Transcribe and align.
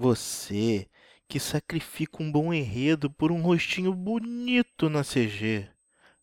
Você 0.00 0.88
que 1.28 1.38
sacrifica 1.38 2.22
um 2.22 2.32
bom 2.32 2.54
enredo 2.54 3.10
por 3.10 3.30
um 3.30 3.42
rostinho 3.42 3.92
bonito 3.92 4.88
na 4.88 5.04
CG. 5.04 5.68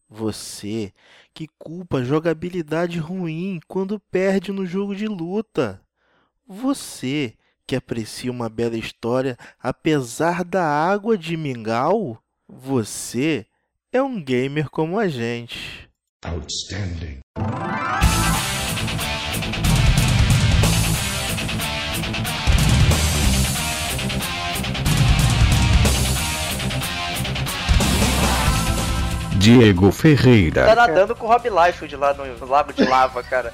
Você 0.09 0.91
que 1.31 1.47
culpa 1.59 2.03
jogabilidade 2.03 2.97
ruim 2.97 3.59
quando 3.67 3.99
perde 3.99 4.51
no 4.51 4.65
jogo 4.65 4.95
de 4.95 5.07
luta. 5.07 5.79
Você 6.47 7.35
que 7.67 7.75
aprecia 7.75 8.31
uma 8.31 8.49
bela 8.49 8.75
história 8.75 9.37
apesar 9.59 10.43
da 10.43 10.65
água 10.65 11.15
de 11.15 11.37
mingau. 11.37 12.19
Você 12.47 13.45
é 13.91 14.01
um 14.01 14.19
gamer 14.19 14.71
como 14.71 14.97
a 14.97 15.07
gente. 15.07 15.87
Outstanding. 16.25 17.19
Diego 29.47 29.93
Ferreira. 29.93 30.65
Tá 30.65 30.75
nadando 30.75 31.15
com 31.15 31.25
o 31.25 31.29
Rob 31.29 31.47
Liefeld 31.47 31.95
lá 31.95 32.13
no 32.13 32.45
Lago 32.45 32.73
de 32.73 32.83
Lava, 32.83 33.23
cara. 33.23 33.53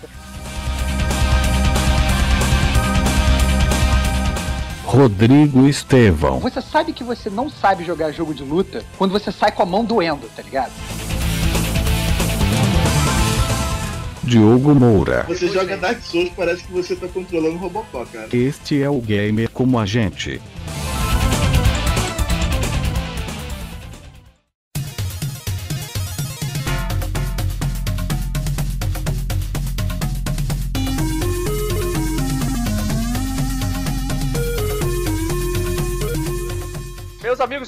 Rodrigo 4.83 5.67
Estevão. 5.67 6.39
Você 6.39 6.63
sabe 6.63 6.93
que 6.93 7.03
você 7.03 7.29
não 7.29 7.47
sabe 7.47 7.85
jogar 7.85 8.11
jogo 8.11 8.33
de 8.33 8.41
luta 8.41 8.83
quando 8.97 9.11
você 9.11 9.31
sai 9.31 9.51
com 9.51 9.61
a 9.61 9.67
mão 9.67 9.85
doendo, 9.85 10.27
tá 10.35 10.41
ligado? 10.41 10.71
Diogo 14.23 14.73
Moura. 14.73 15.25
Você 15.27 15.47
joga 15.47 15.77
Dark 15.77 16.01
Souls, 16.01 16.31
parece 16.35 16.63
que 16.63 16.71
você 16.71 16.95
tá 16.95 17.07
controlando 17.07 17.57
o 17.57 17.59
Robocop, 17.59 18.11
cara. 18.11 18.29
Este 18.33 18.81
é 18.81 18.89
o 18.89 18.99
gamer 18.99 19.47
como 19.51 19.77
a 19.77 19.85
gente. 19.85 20.41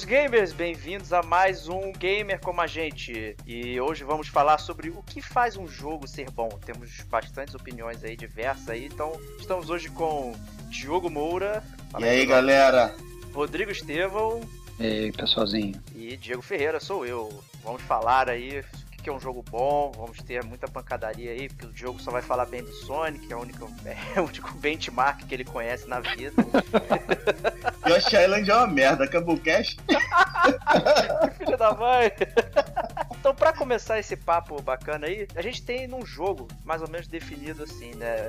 Gamers, 0.06 0.52
bem-vindos 0.52 1.12
a 1.12 1.20
mais 1.20 1.68
um 1.68 1.92
Gamer 1.92 2.38
como 2.40 2.60
a 2.60 2.66
gente. 2.68 3.36
E 3.44 3.80
hoje 3.80 4.04
vamos 4.04 4.28
falar 4.28 4.58
sobre 4.58 4.88
o 4.90 5.02
que 5.02 5.20
faz 5.20 5.56
um 5.56 5.66
jogo 5.66 6.06
ser 6.06 6.30
bom. 6.30 6.48
Temos 6.64 7.00
bastantes 7.10 7.56
opiniões 7.56 8.04
aí 8.04 8.16
diversas 8.16 8.68
aí, 8.68 8.86
então 8.86 9.20
estamos 9.40 9.68
hoje 9.68 9.88
com 9.90 10.32
Diogo 10.68 11.10
Moura. 11.10 11.60
Fala 11.90 12.06
e 12.06 12.08
aí, 12.08 12.24
galera? 12.24 12.94
Rodrigo 13.34 13.72
Estevão. 13.72 14.42
E 14.78 14.86
aí, 14.86 15.12
pessoalzinho. 15.12 15.82
E 15.92 16.16
Diego 16.16 16.40
Ferreira, 16.40 16.78
sou 16.78 17.04
eu. 17.04 17.42
Vamos 17.64 17.82
falar 17.82 18.30
aí 18.30 18.62
que 19.06 19.10
é 19.10 19.12
um 19.12 19.20
jogo 19.20 19.40
bom, 19.48 19.92
vamos 19.96 20.20
ter 20.20 20.42
muita 20.42 20.66
pancadaria 20.66 21.30
aí, 21.30 21.48
porque 21.48 21.66
o 21.66 21.76
jogo 21.76 22.00
só 22.00 22.10
vai 22.10 22.22
falar 22.22 22.44
bem 22.44 22.64
do 22.64 22.72
Sonic, 22.72 23.24
que 23.28 23.32
é 23.32 23.36
o 23.36 23.40
único, 23.40 23.70
é 23.86 24.20
o 24.20 24.24
único 24.24 24.52
benchmark 24.54 25.24
que 25.24 25.32
ele 25.32 25.44
conhece 25.44 25.86
na 25.86 26.00
vida. 26.00 26.42
Yosh 27.86 28.12
Island 28.12 28.50
é 28.50 28.54
uma 28.56 28.66
merda, 28.66 29.04
acabou 29.04 29.36
o 29.36 29.40
cash? 29.40 29.76
Filho 31.38 31.56
da 31.56 31.72
mãe! 31.72 32.10
Então, 33.20 33.32
para 33.32 33.52
começar 33.52 33.96
esse 34.00 34.16
papo 34.16 34.60
bacana 34.60 35.06
aí, 35.06 35.28
a 35.36 35.42
gente 35.42 35.62
tem 35.62 35.86
num 35.86 36.04
jogo 36.04 36.48
mais 36.64 36.82
ou 36.82 36.88
menos 36.88 37.06
definido 37.06 37.62
assim, 37.62 37.94
né? 37.94 38.28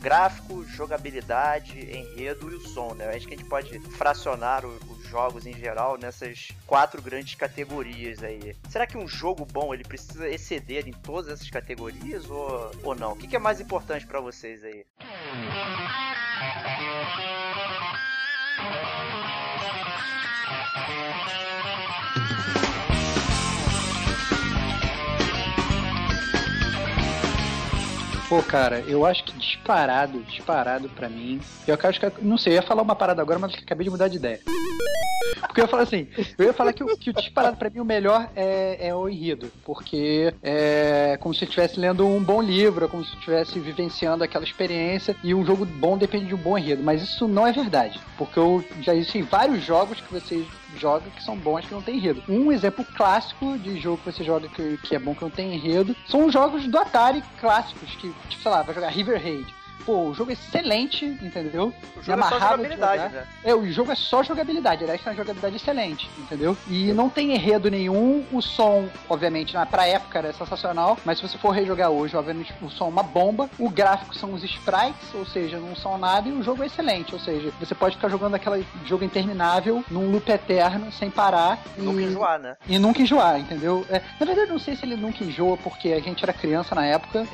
Gráfico, 0.00 0.64
jogabilidade, 0.64 1.78
enredo 1.78 2.50
e 2.50 2.56
o 2.56 2.60
som, 2.60 2.94
né? 2.94 3.14
Acho 3.14 3.28
que 3.28 3.34
a 3.34 3.36
gente 3.36 3.48
pode 3.48 3.78
fracionar 3.90 4.66
os 4.66 4.98
jogos 5.08 5.46
em 5.46 5.54
geral 5.54 5.98
nessas 5.98 6.48
quatro 6.66 7.02
grandes 7.02 7.34
categorias 7.34 8.22
aí. 8.22 8.54
Será 8.68 8.86
que 8.86 8.96
um 8.96 9.08
jogo 9.08 9.44
bom 9.44 9.74
ele 9.74 9.82
precisa 9.82 10.07
exceder 10.16 10.88
em 10.88 10.92
todas 10.92 11.32
essas 11.32 11.50
categorias 11.50 12.28
ou, 12.28 12.70
ou 12.82 12.94
não? 12.94 13.12
O 13.12 13.16
que, 13.16 13.26
que 13.26 13.36
é 13.36 13.38
mais 13.38 13.60
importante 13.60 14.06
para 14.06 14.20
vocês 14.20 14.62
aí? 14.64 14.84
Pô, 28.28 28.42
cara, 28.42 28.80
eu 28.86 29.06
acho 29.06 29.24
que 29.24 29.32
disparado, 29.38 30.22
disparado 30.24 30.86
pra 30.90 31.08
mim. 31.08 31.40
Eu 31.66 31.78
acho 31.82 31.98
que, 31.98 32.12
não 32.22 32.36
sei, 32.36 32.52
eu 32.52 32.56
ia 32.56 32.62
falar 32.62 32.82
uma 32.82 32.94
parada 32.94 33.22
agora, 33.22 33.38
mas 33.38 33.54
acabei 33.54 33.84
de 33.84 33.90
mudar 33.90 34.08
de 34.08 34.18
ideia. 34.18 34.40
Porque 35.40 35.60
eu 35.60 35.64
ia 35.64 35.68
falar 35.68 35.82
assim, 35.82 36.08
eu 36.36 36.46
ia 36.46 36.52
falar 36.52 36.72
que 36.72 36.84
o, 36.84 36.96
que 36.96 37.10
o 37.10 37.12
disparado 37.12 37.56
pra 37.56 37.70
mim 37.70 37.80
o 37.80 37.84
melhor 37.84 38.28
é, 38.34 38.88
é 38.88 38.94
o 38.94 39.08
enredo. 39.08 39.50
Porque 39.64 40.32
é 40.42 41.16
como 41.20 41.34
se 41.34 41.44
estivesse 41.44 41.78
lendo 41.78 42.06
um 42.06 42.22
bom 42.22 42.42
livro, 42.42 42.84
é 42.84 42.88
como 42.88 43.04
se 43.04 43.14
estivesse 43.14 43.58
vivenciando 43.58 44.24
aquela 44.24 44.44
experiência. 44.44 45.16
E 45.22 45.34
um 45.34 45.44
jogo 45.44 45.64
bom 45.64 45.96
depende 45.96 46.26
de 46.26 46.34
um 46.34 46.38
bom 46.38 46.56
enredo. 46.56 46.82
Mas 46.82 47.02
isso 47.02 47.26
não 47.26 47.46
é 47.46 47.52
verdade. 47.52 48.00
Porque 48.16 48.38
eu 48.38 48.64
já 48.80 48.94
existem 48.94 49.22
vários 49.22 49.64
jogos 49.64 50.00
que 50.00 50.12
vocês 50.12 50.46
joga 50.76 51.04
que 51.10 51.22
são 51.22 51.36
bons 51.36 51.66
que 51.66 51.74
não 51.74 51.82
tem 51.82 51.96
enredo. 51.96 52.22
Um 52.28 52.52
exemplo 52.52 52.84
clássico 52.96 53.58
de 53.58 53.78
jogo 53.80 53.98
que 53.98 54.12
você 54.12 54.24
joga 54.24 54.48
que, 54.48 54.76
que 54.78 54.94
é 54.94 54.98
bom 54.98 55.14
que 55.14 55.22
não 55.22 55.30
tem 55.30 55.54
enredo 55.54 55.96
são 56.06 56.26
os 56.26 56.32
jogos 56.32 56.66
do 56.66 56.78
Atari 56.78 57.22
clássicos, 57.40 57.90
que, 57.96 58.12
tipo, 58.28 58.42
sei 58.42 58.50
lá, 58.50 58.62
vai 58.62 58.74
jogar 58.74 58.88
River 58.88 59.20
Raid 59.22 59.57
pô, 59.84 60.08
o 60.08 60.14
jogo 60.14 60.30
é 60.30 60.34
excelente, 60.34 61.04
entendeu? 61.04 61.72
O 61.96 62.02
jogo 62.02 62.20
é 62.20 62.28
só 62.28 62.40
jogabilidade, 62.40 63.14
né? 63.14 63.24
É, 63.44 63.54
o 63.54 63.70
jogo 63.70 63.92
é 63.92 63.94
só 63.94 64.22
jogabilidade, 64.22 64.84
aliás, 64.84 65.00
é 65.04 65.10
uma 65.10 65.16
jogabilidade 65.16 65.56
excelente, 65.56 66.08
entendeu? 66.18 66.56
E 66.68 66.92
não 66.92 67.08
tem 67.08 67.34
enredo 67.34 67.70
nenhum, 67.70 68.24
o 68.32 68.40
som, 68.40 68.88
obviamente, 69.08 69.54
na, 69.54 69.66
pra 69.66 69.86
época 69.86 70.18
era 70.18 70.32
sensacional, 70.32 70.98
mas 71.04 71.18
se 71.18 71.26
você 71.26 71.38
for 71.38 71.50
rejogar 71.50 71.90
hoje, 71.90 72.16
obviamente, 72.16 72.52
o 72.62 72.70
som 72.70 72.86
é 72.86 72.88
uma 72.88 73.02
bomba, 73.02 73.48
o 73.58 73.68
gráfico 73.68 74.14
são 74.14 74.32
os 74.32 74.44
sprites, 74.44 75.14
ou 75.14 75.26
seja, 75.26 75.58
não 75.58 75.74
são 75.74 75.98
nada, 75.98 76.28
e 76.28 76.32
o 76.32 76.42
jogo 76.42 76.62
é 76.62 76.66
excelente, 76.66 77.14
ou 77.14 77.20
seja, 77.20 77.52
você 77.58 77.74
pode 77.74 77.96
ficar 77.96 78.08
jogando 78.08 78.34
aquele 78.34 78.66
jogo 78.84 79.04
interminável, 79.04 79.84
num 79.90 80.10
loop 80.10 80.30
eterno, 80.30 80.90
sem 80.92 81.10
parar. 81.10 81.58
E 81.76 81.82
nunca 81.82 82.02
enjoar, 82.02 82.38
né? 82.38 82.56
E 82.68 82.78
nunca 82.78 83.02
enjoar, 83.02 83.38
entendeu? 83.38 83.86
É, 83.88 84.02
na 84.18 84.26
verdade, 84.26 84.50
não 84.50 84.58
sei 84.58 84.76
se 84.76 84.84
ele 84.84 84.96
nunca 84.96 85.24
enjoa, 85.24 85.56
porque 85.56 85.92
a 85.92 86.00
gente 86.00 86.22
era 86.22 86.32
criança 86.32 86.74
na 86.74 86.84
época, 86.84 87.26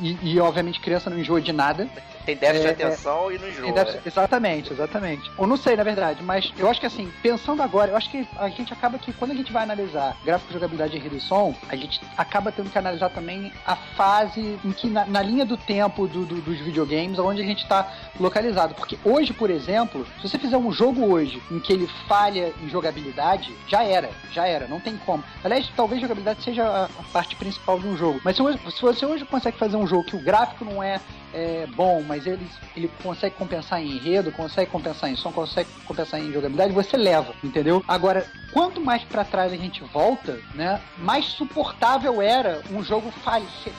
e, 0.00 0.16
e 0.22 0.40
obviamente 0.40 0.80
criança 0.80 1.10
não 1.10 1.18
enjoa 1.18 1.40
de 1.40 1.52
nada. 1.52 1.85
Tem 2.26 2.36
déficit 2.36 2.74
de 2.74 2.82
atenção 2.82 3.30
é, 3.30 3.34
e 3.34 3.38
não 3.38 3.48
enjoa. 3.48 3.72
Déficit, 3.72 4.00
é. 4.04 4.08
Exatamente, 4.08 4.72
exatamente. 4.72 5.30
Ou 5.38 5.46
não 5.46 5.56
sei, 5.56 5.76
na 5.76 5.84
verdade, 5.84 6.22
mas 6.24 6.52
eu 6.58 6.68
acho 6.68 6.80
que 6.80 6.86
assim, 6.86 7.10
pensando 7.22 7.62
agora, 7.62 7.92
eu 7.92 7.96
acho 7.96 8.10
que 8.10 8.26
a 8.36 8.48
gente 8.48 8.72
acaba 8.72 8.98
que 8.98 9.12
quando 9.12 9.30
a 9.30 9.34
gente 9.34 9.52
vai 9.52 9.62
analisar 9.62 10.16
gráfico, 10.24 10.52
jogabilidade 10.52 10.96
e 10.96 10.98
redução, 10.98 11.54
a 11.68 11.76
gente 11.76 12.00
acaba 12.16 12.50
tendo 12.50 12.68
que 12.68 12.76
analisar 12.76 13.10
também 13.10 13.52
a 13.64 13.76
fase 13.76 14.58
em 14.64 14.72
que, 14.72 14.88
na, 14.88 15.06
na 15.06 15.22
linha 15.22 15.46
do 15.46 15.56
tempo 15.56 16.08
do, 16.08 16.26
do, 16.26 16.40
dos 16.40 16.58
videogames, 16.58 17.18
onde 17.18 17.42
a 17.42 17.44
gente 17.44 17.62
está 17.62 17.92
localizado. 18.18 18.74
Porque 18.74 18.98
hoje, 19.04 19.32
por 19.32 19.48
exemplo, 19.48 20.04
se 20.20 20.28
você 20.28 20.38
fizer 20.38 20.56
um 20.56 20.72
jogo 20.72 21.06
hoje 21.06 21.40
em 21.50 21.60
que 21.60 21.72
ele 21.72 21.88
falha 22.08 22.52
em 22.60 22.68
jogabilidade, 22.68 23.54
já 23.68 23.84
era, 23.84 24.10
já 24.32 24.46
era, 24.48 24.66
não 24.66 24.80
tem 24.80 24.96
como. 25.06 25.22
Aliás, 25.44 25.70
talvez 25.76 26.00
jogabilidade 26.00 26.42
seja 26.42 26.64
a, 26.64 26.84
a 26.86 27.02
parte 27.12 27.36
principal 27.36 27.78
de 27.78 27.86
um 27.86 27.96
jogo. 27.96 28.20
Mas 28.24 28.36
se, 28.36 28.42
se 28.72 28.82
você 28.82 29.06
hoje 29.06 29.24
consegue 29.24 29.56
fazer 29.56 29.76
um 29.76 29.86
jogo 29.86 30.04
que 30.04 30.16
o 30.16 30.20
gráfico 30.20 30.64
não 30.64 30.82
é 30.82 31.00
é 31.36 31.66
bom, 31.76 32.02
mas 32.02 32.26
ele, 32.26 32.48
ele 32.74 32.90
consegue 33.02 33.34
compensar 33.36 33.82
em 33.82 33.92
enredo, 33.92 34.32
consegue 34.32 34.70
compensar 34.70 35.10
em 35.10 35.16
som, 35.16 35.30
consegue 35.30 35.68
compensar 35.84 36.18
em 36.18 36.32
jogabilidade, 36.32 36.72
você 36.72 36.96
leva, 36.96 37.34
entendeu? 37.44 37.84
Agora, 37.86 38.26
quanto 38.52 38.80
mais 38.80 39.04
para 39.04 39.22
trás 39.22 39.52
a 39.52 39.56
gente 39.56 39.84
volta, 39.84 40.40
né, 40.54 40.80
mais 40.96 41.26
suportável 41.26 42.22
era 42.22 42.62
um 42.72 42.82
jogo 42.82 43.12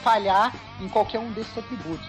falhar 0.04 0.54
em 0.80 0.88
qualquer 0.88 1.18
um 1.18 1.32
desses 1.32 1.58
atributos. 1.58 2.06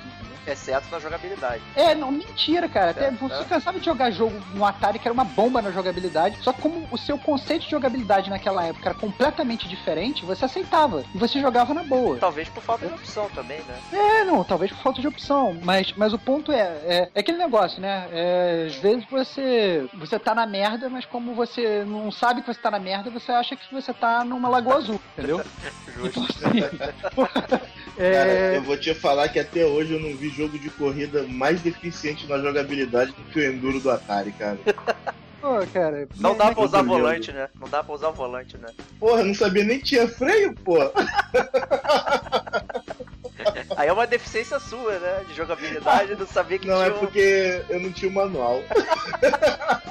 Exceto 0.51 0.87
na 0.91 0.99
jogabilidade. 0.99 1.61
É, 1.75 1.93
não, 1.93 2.11
mentira, 2.11 2.67
cara. 2.67 2.91
Até, 2.91 3.11
você 3.11 3.43
cansava 3.45 3.79
de 3.79 3.85
jogar 3.85 4.11
jogo 4.11 4.35
no 4.53 4.65
Atari 4.65 4.99
que 4.99 5.07
era 5.07 5.13
uma 5.13 5.23
bomba 5.23 5.61
na 5.61 5.71
jogabilidade, 5.71 6.37
só 6.41 6.51
que 6.51 6.61
como 6.61 6.87
o 6.91 6.97
seu 6.97 7.17
conceito 7.17 7.65
de 7.65 7.71
jogabilidade 7.71 8.29
naquela 8.29 8.65
época 8.65 8.89
era 8.89 8.97
completamente 8.97 9.67
diferente, 9.67 10.25
você 10.25 10.45
aceitava. 10.45 11.03
E 11.13 11.17
você 11.17 11.39
jogava 11.39 11.73
na 11.73 11.83
boa. 11.83 12.17
Talvez 12.17 12.49
por 12.49 12.63
falta 12.63 12.87
de 12.87 12.93
opção 12.93 13.29
também, 13.29 13.59
né? 13.59 13.79
É, 13.93 14.23
não, 14.25 14.43
talvez 14.43 14.71
por 14.71 14.81
falta 14.81 15.01
de 15.01 15.07
opção. 15.07 15.57
Mas, 15.63 15.93
mas 15.95 16.13
o 16.13 16.19
ponto 16.19 16.51
é, 16.51 16.61
é, 16.61 17.09
é 17.13 17.19
aquele 17.19 17.37
negócio, 17.37 17.81
né? 17.81 18.07
É, 18.11 18.65
às 18.67 18.75
vezes 18.75 19.05
você, 19.09 19.87
você 19.93 20.17
tá 20.17 20.33
na 20.33 20.45
merda, 20.45 20.89
mas 20.89 21.05
como 21.05 21.33
você 21.33 21.83
não 21.85 22.11
sabe 22.11 22.41
que 22.41 22.47
você 22.47 22.59
tá 22.59 22.71
na 22.71 22.79
merda, 22.79 23.09
você 23.09 23.31
acha 23.31 23.55
que 23.55 23.73
você 23.73 23.93
tá 23.93 24.23
numa 24.23 24.49
lagoa 24.49 24.77
azul, 24.77 24.99
entendeu? 25.17 25.41
Justo. 25.95 26.19
Então, 26.19 26.23
assim, 26.23 27.69
é... 27.99 28.13
Cara, 28.13 28.55
eu 28.55 28.63
vou 28.63 28.77
te 28.77 28.93
falar 28.93 29.27
que 29.29 29.39
até 29.39 29.65
hoje 29.65 29.93
eu 29.93 29.99
não 29.99 30.15
vi 30.15 30.29
jogo 30.29 30.57
de 30.57 30.69
corrida 30.69 31.23
mais 31.23 31.61
deficiente 31.61 32.25
na 32.27 32.37
jogabilidade 32.39 33.11
do 33.11 33.23
que 33.25 33.39
o 33.39 33.43
Enduro 33.43 33.79
do 33.79 33.91
Atari, 33.91 34.31
cara. 34.31 34.57
Pô, 35.41 35.65
cara. 35.73 36.07
Não 36.17 36.35
dá 36.35 36.53
pra 36.53 36.63
usar 36.63 36.81
volante, 36.81 37.31
né? 37.31 37.47
Não 37.59 37.69
dá 37.69 37.81
pra 37.83 37.95
usar 37.95 38.09
volante, 38.09 38.57
né? 38.57 38.67
Porra, 38.99 39.23
não 39.23 39.33
sabia 39.33 39.63
nem 39.63 39.79
que 39.79 39.85
tinha 39.85 40.05
freio, 40.07 40.53
pô. 40.53 40.75
Aí 43.77 43.87
é 43.87 43.93
uma 43.93 44.05
deficiência 44.05 44.59
sua, 44.59 44.99
né? 44.99 45.23
De 45.29 45.33
jogabilidade, 45.33 46.15
não 46.15 46.27
sabia 46.27 46.59
que 46.59 46.67
não, 46.67 46.75
tinha. 46.75 46.89
Não, 46.89 46.95
é 46.95 46.99
porque 46.99 47.63
eu 47.69 47.79
não 47.79 47.89
tinha 47.91 48.11
o 48.11 48.13
manual. 48.13 48.61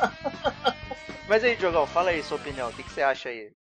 Mas 1.26 1.44
aí, 1.44 1.56
Diogão, 1.56 1.86
fala 1.86 2.10
aí 2.10 2.22
sua 2.22 2.38
opinião. 2.38 2.68
O 2.68 2.72
que, 2.72 2.82
que 2.82 2.90
você 2.90 3.02
acha 3.02 3.28
aí? 3.28 3.50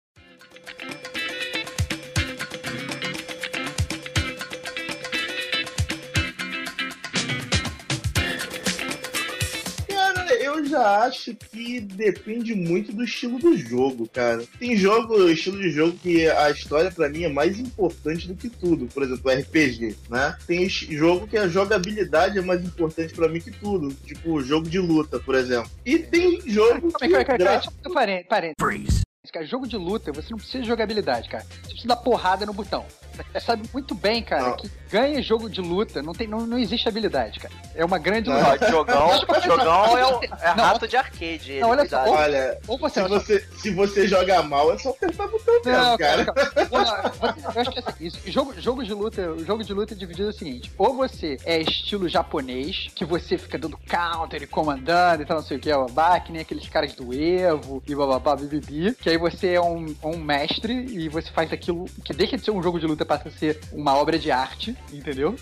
Já 10.68 11.04
acho 11.04 11.34
que 11.34 11.80
depende 11.80 12.54
muito 12.54 12.92
do 12.92 13.04
estilo 13.04 13.38
do 13.38 13.56
jogo, 13.56 14.08
cara. 14.08 14.44
Tem 14.58 14.76
jogo, 14.76 15.28
estilo 15.28 15.58
de 15.58 15.70
jogo 15.70 15.96
que 15.96 16.28
a 16.28 16.50
história 16.50 16.90
para 16.90 17.08
mim 17.08 17.24
é 17.24 17.28
mais 17.28 17.58
importante 17.58 18.28
do 18.28 18.34
que 18.34 18.48
tudo. 18.48 18.86
Por 18.86 19.02
exemplo, 19.02 19.30
RPG, 19.30 19.96
né? 20.08 20.36
Tem 20.46 20.68
jogo 20.68 21.26
que 21.26 21.36
a 21.36 21.48
jogabilidade 21.48 22.38
é 22.38 22.42
mais 22.42 22.62
importante 22.64 23.14
para 23.14 23.28
mim 23.28 23.40
que 23.40 23.50
tudo. 23.50 23.94
Tipo, 24.04 24.40
jogo 24.42 24.68
de 24.68 24.78
luta, 24.78 25.18
por 25.18 25.34
exemplo. 25.34 25.70
E 25.84 25.98
tem 25.98 26.40
jogo 26.46 26.92
que... 26.92 27.08
Peraí, 27.08 27.24
peraí, 27.24 27.60
peraí, 27.92 28.24
peraí, 28.24 28.52
Freeze. 28.58 29.02
Cara, 29.32 29.44
jogo 29.44 29.66
de 29.66 29.76
luta, 29.76 30.10
você 30.10 30.30
não 30.30 30.38
precisa 30.38 30.62
de 30.62 30.68
jogabilidade, 30.68 31.28
cara. 31.28 31.44
Você 31.44 31.68
precisa 31.68 31.88
dar 31.88 31.96
porrada 31.96 32.46
no 32.46 32.52
botão. 32.52 32.86
Você 33.12 33.40
sabe 33.40 33.68
muito 33.74 33.94
bem, 33.94 34.22
cara, 34.22 34.50
não. 34.50 34.56
que 34.56 34.70
ganha 34.90 35.22
jogo 35.22 35.48
de 35.48 35.60
luta, 35.60 36.02
não, 36.02 36.12
tem, 36.12 36.26
não, 36.26 36.46
não 36.46 36.58
existe 36.58 36.88
habilidade, 36.88 37.38
cara. 37.38 37.54
É 37.74 37.84
uma 37.84 37.98
grande 37.98 38.30
luta. 38.30 38.42
Não, 38.42 38.68
jogão, 38.68 39.10
jogão 39.42 39.98
é, 39.98 40.06
o, 40.06 40.24
é 40.24 40.54
não, 40.56 40.64
rato 40.64 40.88
de 40.88 40.96
arcade. 40.96 41.60
Não, 41.60 41.70
olha 41.70 41.88
só, 41.88 42.04
ou, 42.04 42.12
olha, 42.12 42.58
ou 42.66 42.78
você, 42.78 43.02
se, 43.02 43.08
você, 43.08 43.46
se 43.56 43.70
você 43.70 44.08
joga 44.08 44.42
mal, 44.42 44.72
é 44.72 44.78
só 44.78 44.90
apertar 44.90 45.26
o 45.26 45.30
botão 45.30 45.54
mesmo, 45.64 45.98
cara. 45.98 46.24
cara. 46.24 47.36
eu 47.54 47.60
acho 47.60 47.70
que 47.70 47.78
assim, 47.78 47.92
isso, 48.06 48.20
jogo, 48.26 48.54
jogo 48.60 48.84
de 48.84 48.94
luta, 48.94 49.30
o 49.30 49.44
jogo 49.44 49.62
de 49.62 49.72
luta 49.72 49.94
é 49.94 49.96
dividido 49.96 50.28
o 50.28 50.32
seguinte: 50.32 50.72
ou 50.78 50.94
você 50.94 51.36
é 51.44 51.60
estilo 51.60 52.08
japonês, 52.08 52.88
que 52.94 53.04
você 53.04 53.36
fica 53.36 53.58
dando 53.58 53.78
counter 53.88 54.42
e 54.42 54.46
comandando 54.46 55.22
e 55.22 55.26
tal, 55.26 55.38
não 55.38 55.44
sei 55.44 55.56
o 55.56 55.60
que, 55.60 55.70
babá, 55.70 56.18
que 56.20 56.32
nem 56.32 56.42
aqueles 56.42 56.68
caras 56.68 56.92
do 56.94 57.12
Evo 57.12 57.82
e 57.86 57.94
bababá, 57.94 58.36
bibibi, 58.36 58.94
que 58.94 59.10
aí 59.10 59.18
você 59.18 59.54
é 59.54 59.60
um, 59.60 59.94
um 60.02 60.16
mestre 60.16 60.86
e 60.90 61.08
você 61.08 61.30
faz 61.30 61.52
aquilo 61.52 61.86
que 62.04 62.12
deixa 62.12 62.36
de 62.36 62.44
ser 62.44 62.50
um 62.50 62.62
jogo 62.62 62.78
de 62.78 62.86
luta 62.86 63.04
passa 63.04 63.28
a 63.28 63.32
ser 63.32 63.60
uma 63.72 63.94
obra 63.94 64.18
de 64.18 64.30
arte, 64.30 64.76
entendeu? 64.92 65.36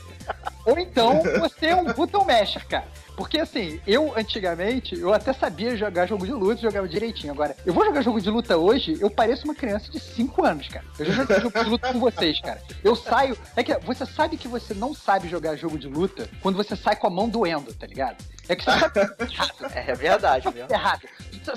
Ou 0.65 0.79
então 0.79 1.23
você 1.41 1.67
é 1.67 1.77
um 1.77 1.93
button 1.93 2.25
masher, 2.25 2.67
cara. 2.67 2.89
Porque 3.17 3.39
assim, 3.39 3.81
eu 3.87 4.13
antigamente, 4.17 4.99
eu 4.99 5.13
até 5.13 5.33
sabia 5.33 5.77
jogar 5.77 6.07
jogo 6.07 6.27
de 6.27 6.33
luta, 6.33 6.61
jogava 6.61 6.87
direitinho. 6.87 7.33
Agora, 7.33 7.57
eu 7.65 7.73
vou 7.73 7.85
jogar 7.85 8.03
jogo 8.03 8.21
de 8.21 8.31
luta 8.31 8.57
hoje, 8.57 8.97
eu 9.01 9.11
pareço 9.11 9.45
uma 9.45 9.55
criança 9.55 9.91
de 9.91 9.99
5 9.99 10.45
anos, 10.45 10.69
cara. 10.69 10.85
Eu 10.99 11.07
já 11.07 11.13
joguei 11.13 11.41
jogo 11.41 11.65
de 11.65 11.71
luta 11.71 11.93
com 11.93 11.99
vocês, 11.99 12.41
cara. 12.41 12.63
Eu 12.85 12.95
saio. 12.95 13.37
É 13.57 13.63
que 13.63 13.77
você 13.79 14.05
sabe 14.05 14.37
que 14.37 14.47
você 14.47 14.75
não 14.75 14.95
sabe 14.95 15.29
jogar 15.29 15.57
jogo 15.57 15.79
de 15.79 15.89
luta 15.89 16.29
quando 16.43 16.57
você 16.57 16.77
sai 16.77 16.97
com 16.97 17.07
a 17.07 17.11
mão 17.11 17.29
doendo, 17.29 17.73
tá 17.73 17.87
ligado? 17.87 18.23
É 18.49 18.55
que 18.55 18.65
você 18.65 18.79
sabe 18.79 19.01
É 19.75 19.95
verdade 19.95 20.47
mesmo. 20.53 20.73
Errado. 20.73 21.09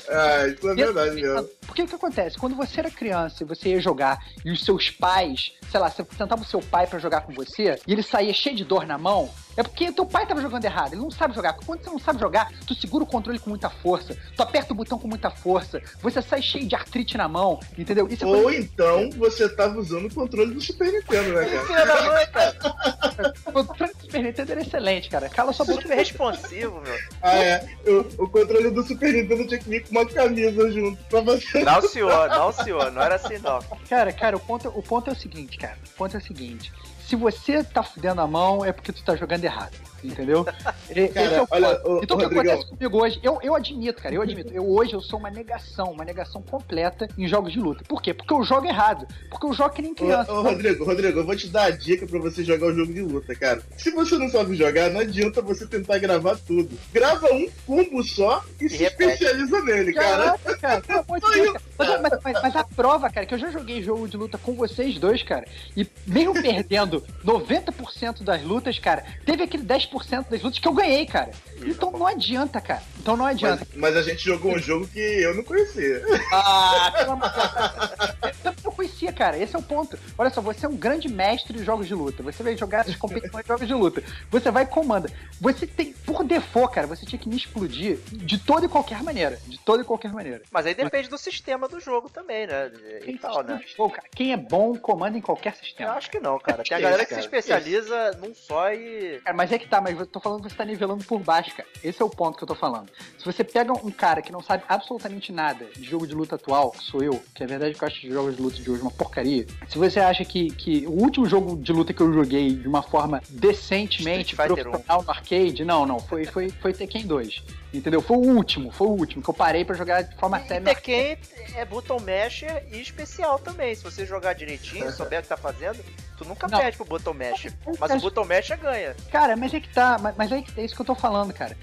É, 0.07 0.47
isso 0.47 0.69
é 0.69 0.75
verdade 0.75 1.15
mesmo. 1.15 1.49
Porque 1.65 1.83
o 1.83 1.87
que 1.87 1.95
acontece? 1.95 2.37
Quando 2.37 2.55
você 2.55 2.79
era 2.79 2.91
criança 2.91 3.43
e 3.43 3.45
você 3.45 3.69
ia 3.69 3.79
jogar 3.79 4.23
e 4.43 4.51
os 4.51 4.63
seus 4.63 4.89
pais, 4.89 5.53
sei 5.69 5.79
lá, 5.79 5.89
você 5.89 6.05
sentava 6.17 6.41
o 6.41 6.45
seu 6.45 6.61
pai 6.61 6.87
para 6.87 6.99
jogar 6.99 7.21
com 7.21 7.33
você 7.33 7.79
e 7.87 7.93
ele 7.93 8.03
saía 8.03 8.33
cheio 8.33 8.55
de 8.55 8.63
dor 8.63 8.85
na 8.85 8.97
mão, 8.97 9.29
é 9.59 9.63
porque 9.63 9.91
teu 9.91 10.05
pai 10.05 10.25
tava 10.25 10.41
jogando 10.41 10.63
errado, 10.63 10.93
ele 10.93 11.01
não 11.01 11.11
sabe 11.11 11.35
jogar. 11.35 11.51
Quando 11.51 11.83
você 11.83 11.89
não 11.89 11.99
sabe 11.99 12.17
jogar, 12.17 12.49
tu 12.65 12.73
segura 12.73 13.03
o 13.03 13.07
controle 13.07 13.37
com 13.37 13.49
muita 13.49 13.69
força, 13.69 14.15
tu 14.33 14.41
aperta 14.41 14.71
o 14.71 14.75
botão 14.75 14.97
com 14.97 15.05
muita 15.05 15.29
força, 15.29 15.81
você 16.01 16.21
sai 16.21 16.41
cheio 16.41 16.65
de 16.65 16.75
artrite 16.75 17.17
na 17.17 17.27
mão, 17.27 17.59
entendeu? 17.77 18.07
Isso 18.09 18.23
é 18.23 18.27
Ou 18.27 18.43
coisa... 18.43 18.57
então 18.57 19.09
você 19.17 19.49
tava 19.49 19.77
usando 19.77 20.05
o 20.05 20.15
controle 20.15 20.53
do 20.53 20.61
Super 20.61 20.93
Nintendo, 20.93 21.33
né, 21.33 21.45
cara? 21.45 21.65
Filha 21.65 21.85
da 21.85 22.03
mãe, 22.03 22.27
cara. 22.27 23.33
o 23.47 23.51
controle 23.51 23.93
do 23.93 24.01
Super 24.01 24.23
Nintendo 24.23 24.51
era 24.53 24.61
excelente, 24.61 25.09
cara. 25.09 25.27
Cala 25.27 25.51
sua 25.51 25.65
boca. 25.65 25.81
Super 25.81 25.95
responsivo, 25.97 26.79
meu. 26.79 26.95
Ah, 27.21 27.37
é. 27.37 27.67
O, 27.85 28.23
o 28.23 28.29
controle 28.29 28.71
do 28.71 28.81
Super 28.83 29.11
Nintendo 29.11 29.45
tinha 29.45 29.59
que 29.59 29.67
vir 29.67 29.83
com 29.83 29.91
uma 29.91 30.05
camisa 30.05 30.71
junto 30.71 31.03
pra 31.09 31.19
você. 31.19 31.65
Não, 31.65 31.81
senhor, 31.81 32.29
não, 32.29 32.53
senhor. 32.53 32.91
Não 32.93 33.01
era 33.01 33.15
assim, 33.15 33.37
não. 33.39 33.59
Cara, 33.89 34.13
cara, 34.13 34.37
o 34.37 34.39
ponto, 34.39 34.69
o 34.69 34.81
ponto 34.81 35.09
é 35.09 35.13
o 35.13 35.17
seguinte, 35.17 35.57
cara. 35.57 35.77
O 35.93 35.97
ponto 35.97 36.15
é 36.15 36.19
o 36.19 36.23
seguinte 36.23 36.71
se 37.09 37.15
você 37.15 37.63
tá 37.63 37.81
fudendo 37.81 38.21
a 38.21 38.27
mão, 38.27 38.63
é 38.63 38.71
porque 38.71 38.93
tu 38.93 39.03
tá 39.03 39.15
jogando 39.15 39.43
errado. 39.43 39.73
Entendeu? 40.03 40.45
Cara, 41.13 41.35
é 41.35 41.41
o 41.41 41.47
olha, 41.49 41.81
o, 41.85 42.03
então 42.03 42.17
o 42.17 42.19
que 42.19 42.25
acontece 42.25 42.65
comigo 42.67 43.03
hoje? 43.03 43.19
Eu, 43.21 43.39
eu 43.41 43.55
admito, 43.55 44.01
cara, 44.01 44.15
eu 44.15 44.21
admito. 44.21 44.51
Eu 44.53 44.67
hoje 44.69 44.93
eu 44.93 45.01
sou 45.01 45.19
uma 45.19 45.29
negação, 45.29 45.91
uma 45.91 46.03
negação 46.03 46.41
completa 46.41 47.07
em 47.17 47.27
jogos 47.27 47.53
de 47.53 47.59
luta. 47.59 47.83
Por 47.87 48.01
quê? 48.01 48.13
Porque 48.13 48.33
eu 48.33 48.43
jogo 48.43 48.65
errado. 48.65 49.07
Porque 49.29 49.45
eu 49.45 49.53
jogo 49.53 49.69
que 49.69 49.81
nem 49.81 49.93
criança. 49.93 50.31
Ô, 50.33 50.39
ô, 50.39 50.41
Rodrigo, 50.41 50.83
Rodrigo, 50.83 51.19
eu 51.19 51.25
vou 51.25 51.35
te 51.35 51.47
dar 51.47 51.65
a 51.65 51.69
dica 51.69 52.07
pra 52.07 52.19
você 52.19 52.43
jogar 52.43 52.67
o 52.67 52.73
jogo 52.73 52.93
de 52.93 53.01
luta, 53.01 53.35
cara. 53.35 53.61
Se 53.77 53.91
você 53.91 54.17
não 54.17 54.29
sabe 54.29 54.55
jogar, 54.55 54.89
não 54.89 55.01
adianta 55.01 55.41
você 55.41 55.67
tentar 55.67 55.99
gravar 55.99 56.37
tudo. 56.37 56.77
Grava 56.91 57.27
um 57.33 57.49
combo 57.65 58.03
só 58.03 58.43
e, 58.59 58.65
e 58.65 58.69
se 58.69 58.77
repete. 58.77 59.13
especializa 59.13 59.61
nele, 59.63 59.93
Caraca, 59.93 60.57
cara. 60.57 60.81
cara 60.81 61.05
mas, 61.07 62.01
mas, 62.01 62.23
mas, 62.23 62.41
mas, 62.41 62.55
a 62.55 62.63
prova, 62.63 63.09
cara, 63.09 63.25
que 63.25 63.33
eu 63.33 63.39
já 63.39 63.51
joguei 63.51 63.81
jogo 63.81 64.07
de 64.07 64.17
luta 64.17 64.37
com 64.37 64.53
vocês 64.53 64.97
dois, 64.97 65.23
cara, 65.23 65.45
e 65.75 65.87
mesmo 66.05 66.33
perdendo 66.33 67.03
90% 67.23 68.23
das 68.23 68.43
lutas, 68.43 68.77
cara, 68.79 69.03
teve 69.25 69.43
aquele 69.43 69.63
10% 69.63 69.88
das 70.29 70.41
lutas 70.41 70.59
que 70.59 70.67
eu 70.67 70.73
ganhei, 70.73 71.05
cara. 71.05 71.31
Então 71.65 71.91
não 71.91 72.07
adianta, 72.07 72.61
cara. 72.61 72.81
Então 72.99 73.17
não 73.17 73.25
adianta. 73.25 73.65
Mas, 73.71 73.93
mas 73.93 73.97
a 73.97 74.01
gente 74.01 74.23
jogou 74.23 74.53
um 74.53 74.59
jogo 74.59 74.87
que 74.87 74.99
eu 74.99 75.35
não 75.35 75.43
conhecia. 75.43 76.03
Ah, 76.31 76.93
pelo 76.97 77.11
amor 77.11 77.29
Eu 78.43 78.53
não 78.63 78.71
conhecia, 78.71 79.11
cara. 79.11 79.37
Esse 79.37 79.55
é 79.55 79.59
o 79.59 79.61
ponto. 79.61 79.97
Olha 80.17 80.29
só, 80.29 80.41
você 80.41 80.65
é 80.65 80.69
um 80.69 80.75
grande 80.75 81.09
mestre 81.09 81.57
de 81.57 81.63
jogos 81.63 81.87
de 81.87 81.93
luta. 81.93 82.23
Você 82.23 82.43
vai 82.43 82.55
jogar 82.55 82.79
essas 82.79 82.95
competições 82.95 83.43
de 83.43 83.47
jogos 83.47 83.67
de 83.67 83.73
luta. 83.73 84.03
Você 84.29 84.51
vai 84.51 84.63
e 84.63 84.67
comanda. 84.67 85.11
Você 85.39 85.65
tem, 85.67 85.93
por 85.93 86.23
default, 86.23 86.73
cara, 86.73 86.87
você 86.87 87.05
tinha 87.05 87.19
que 87.19 87.29
me 87.29 87.35
explodir 87.35 87.99
de 88.11 88.37
toda 88.37 88.65
e 88.65 88.69
qualquer 88.69 89.03
maneira. 89.03 89.39
De 89.47 89.57
toda 89.59 89.83
e 89.83 89.85
qualquer 89.85 90.13
maneira. 90.13 90.41
Mas 90.51 90.65
aí 90.65 90.73
depende 90.73 91.09
mas... 91.09 91.09
do 91.09 91.17
sistema 91.17 91.67
do 91.67 91.79
jogo 91.79 92.09
também, 92.09 92.47
né? 92.47 92.71
E 93.05 93.17
tal, 93.17 93.43
né? 93.43 93.61
Pô, 93.75 93.89
cara, 93.89 94.07
quem 94.15 94.33
é 94.33 94.37
bom 94.37 94.75
comanda 94.77 95.17
em 95.17 95.21
qualquer 95.21 95.55
sistema. 95.55 95.91
Eu 95.91 95.97
acho 95.97 96.09
que 96.09 96.19
não, 96.19 96.39
cara. 96.39 96.63
Tem 96.67 96.77
a 96.77 96.81
galera 96.81 97.05
que 97.05 97.13
se 97.13 97.19
especializa 97.19 98.11
num 98.21 98.33
só 98.33 98.71
e. 98.71 99.19
Cara, 99.23 99.35
mas 99.35 99.51
é 99.51 99.59
que 99.59 99.67
tá, 99.67 99.78
mas 99.81 99.99
eu 99.99 100.05
tô 100.05 100.19
falando 100.19 100.43
que 100.43 100.49
você 100.49 100.55
tá 100.55 100.65
nivelando 100.65 101.03
por 101.03 101.19
baixo, 101.19 101.55
cara. 101.55 101.67
Esse 101.83 102.01
é 102.01 102.05
o 102.05 102.09
ponto 102.09 102.37
que 102.37 102.43
eu 102.43 102.47
tô 102.47 102.55
falando. 102.55 102.89
Se 103.17 103.25
você 103.25 103.43
pega 103.43 103.73
um 103.73 103.91
cara 103.91 104.21
que 104.21 104.31
não 104.31 104.41
sabe 104.41 104.63
absolutamente 104.67 105.31
nada 105.31 105.65
de 105.75 105.83
jogo 105.83 106.07
de 106.07 106.13
luta 106.13 106.35
atual, 106.35 106.71
que 106.71 106.83
sou 106.83 107.03
eu, 107.03 107.21
que 107.33 107.43
é 107.43 107.47
verdade 107.47 107.75
que 107.75 107.83
eu 107.83 107.87
acho 107.87 108.01
de 108.01 108.09
jogos 108.09 108.35
de 108.35 108.41
luta 108.41 108.57
de 108.57 108.69
hoje 108.69 108.81
uma 108.81 108.91
porcaria. 108.91 109.45
Se 109.67 109.77
você 109.77 109.99
acha 109.99 110.23
que, 110.25 110.49
que 110.51 110.85
o 110.87 110.91
último 110.91 111.25
jogo 111.25 111.57
de 111.57 111.71
luta 111.71 111.93
que 111.93 112.01
eu 112.01 112.13
joguei 112.13 112.55
de 112.55 112.67
uma 112.67 112.81
forma 112.81 113.21
decentemente 113.29 114.35
profissional 114.35 115.03
no 115.03 115.11
arcade, 115.11 115.63
não, 115.63 115.85
não, 115.85 115.99
foi, 115.99 116.25
foi, 116.25 116.49
foi 116.49 116.73
Tekken 116.73 117.05
2. 117.05 117.43
Entendeu? 117.73 118.01
Foi 118.01 118.17
o 118.17 118.21
último, 118.21 118.71
foi 118.71 118.87
o 118.87 118.91
último 118.91 119.21
que 119.21 119.29
eu 119.29 119.33
parei 119.33 119.63
para 119.63 119.75
jogar 119.75 120.01
de 120.01 120.15
forma 120.15 120.39
séria. 120.39 120.63
Tekken 120.63 121.17
é 121.55 121.65
button 121.65 121.99
masher 121.99 122.65
e 122.71 122.81
especial 122.81 123.37
também. 123.37 123.75
Se 123.75 123.83
você 123.83 124.05
jogar 124.05 124.33
direitinho, 124.33 124.91
souber 124.91 125.19
o 125.19 125.21
que 125.21 125.29
tá 125.29 125.37
fazendo, 125.37 125.83
tu 126.17 126.25
nunca 126.25 126.47
não. 126.47 126.59
perde 126.59 126.77
pro 126.77 126.85
button 126.85 127.13
masher. 127.13 127.53
Mas 127.79 127.91
o 127.91 127.99
button 127.99 128.25
masher 128.25 128.57
ganha. 128.57 128.95
Cara, 129.11 129.35
mas 129.35 129.53
é 129.53 129.59
que 129.59 129.69
tá, 129.69 129.97
mas, 129.99 130.15
mas 130.17 130.31
é, 130.31 130.43
é 130.57 130.65
isso 130.65 130.75
que 130.75 130.81
eu 130.81 130.85
tô 130.85 130.95
falando, 130.95 131.31
cara. 131.31 131.55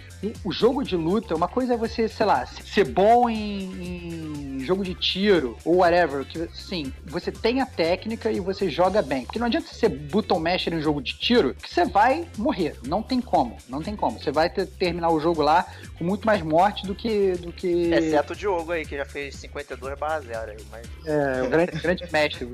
O 0.44 0.52
jogo 0.52 0.84
de 0.84 0.96
luta, 0.96 1.34
uma 1.34 1.48
coisa 1.48 1.74
é 1.74 1.76
você, 1.76 2.08
sei 2.08 2.26
lá, 2.26 2.46
ser 2.46 2.84
bom 2.84 3.28
em, 3.28 4.56
em 4.58 4.64
jogo 4.64 4.82
de 4.82 4.94
tiro 4.94 5.56
ou 5.64 5.76
whatever, 5.76 6.24
que 6.24 6.48
sim, 6.54 6.92
você 7.04 7.30
tem 7.30 7.60
a 7.60 7.66
técnica 7.66 8.30
e 8.30 8.40
você 8.40 8.68
joga 8.68 9.02
bem. 9.02 9.24
Porque 9.24 9.38
não 9.38 9.46
adianta 9.46 9.72
ser 9.72 9.88
button 9.88 10.38
masher 10.38 10.72
em 10.72 10.80
jogo 10.80 11.00
de 11.00 11.16
tiro, 11.18 11.54
que 11.54 11.72
você 11.72 11.84
vai 11.84 12.26
morrer. 12.38 12.76
Não 12.86 13.02
tem 13.02 13.20
como, 13.20 13.56
não 13.68 13.82
tem 13.82 13.94
como. 13.94 14.18
Você 14.18 14.30
vai 14.30 14.50
ter, 14.50 14.66
terminar 14.66 15.10
o 15.10 15.20
jogo 15.20 15.42
lá 15.42 15.66
com 15.98 16.04
muito 16.04 16.26
mais 16.26 16.42
morte 16.42 16.86
do 16.86 16.94
que. 16.94 17.32
Do 17.32 17.52
que... 17.52 17.92
Exceto 17.92 18.32
o 18.32 18.36
Diogo 18.36 18.72
aí, 18.72 18.84
que 18.84 18.96
já 18.96 19.04
fez 19.04 19.36
52 19.36 19.98
barra 19.98 20.20
0 20.20 20.50
aí, 20.52 20.66
mas. 20.70 20.86
É, 21.06 21.42
o 21.42 21.50
grande, 21.50 21.72
grande 21.72 22.12
mestre. 22.12 22.44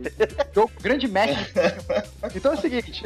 O 0.57 0.83
grande 0.83 1.09
mestre. 1.09 1.53
Então 2.35 2.53
é 2.53 2.55
o 2.55 2.61
seguinte. 2.61 3.03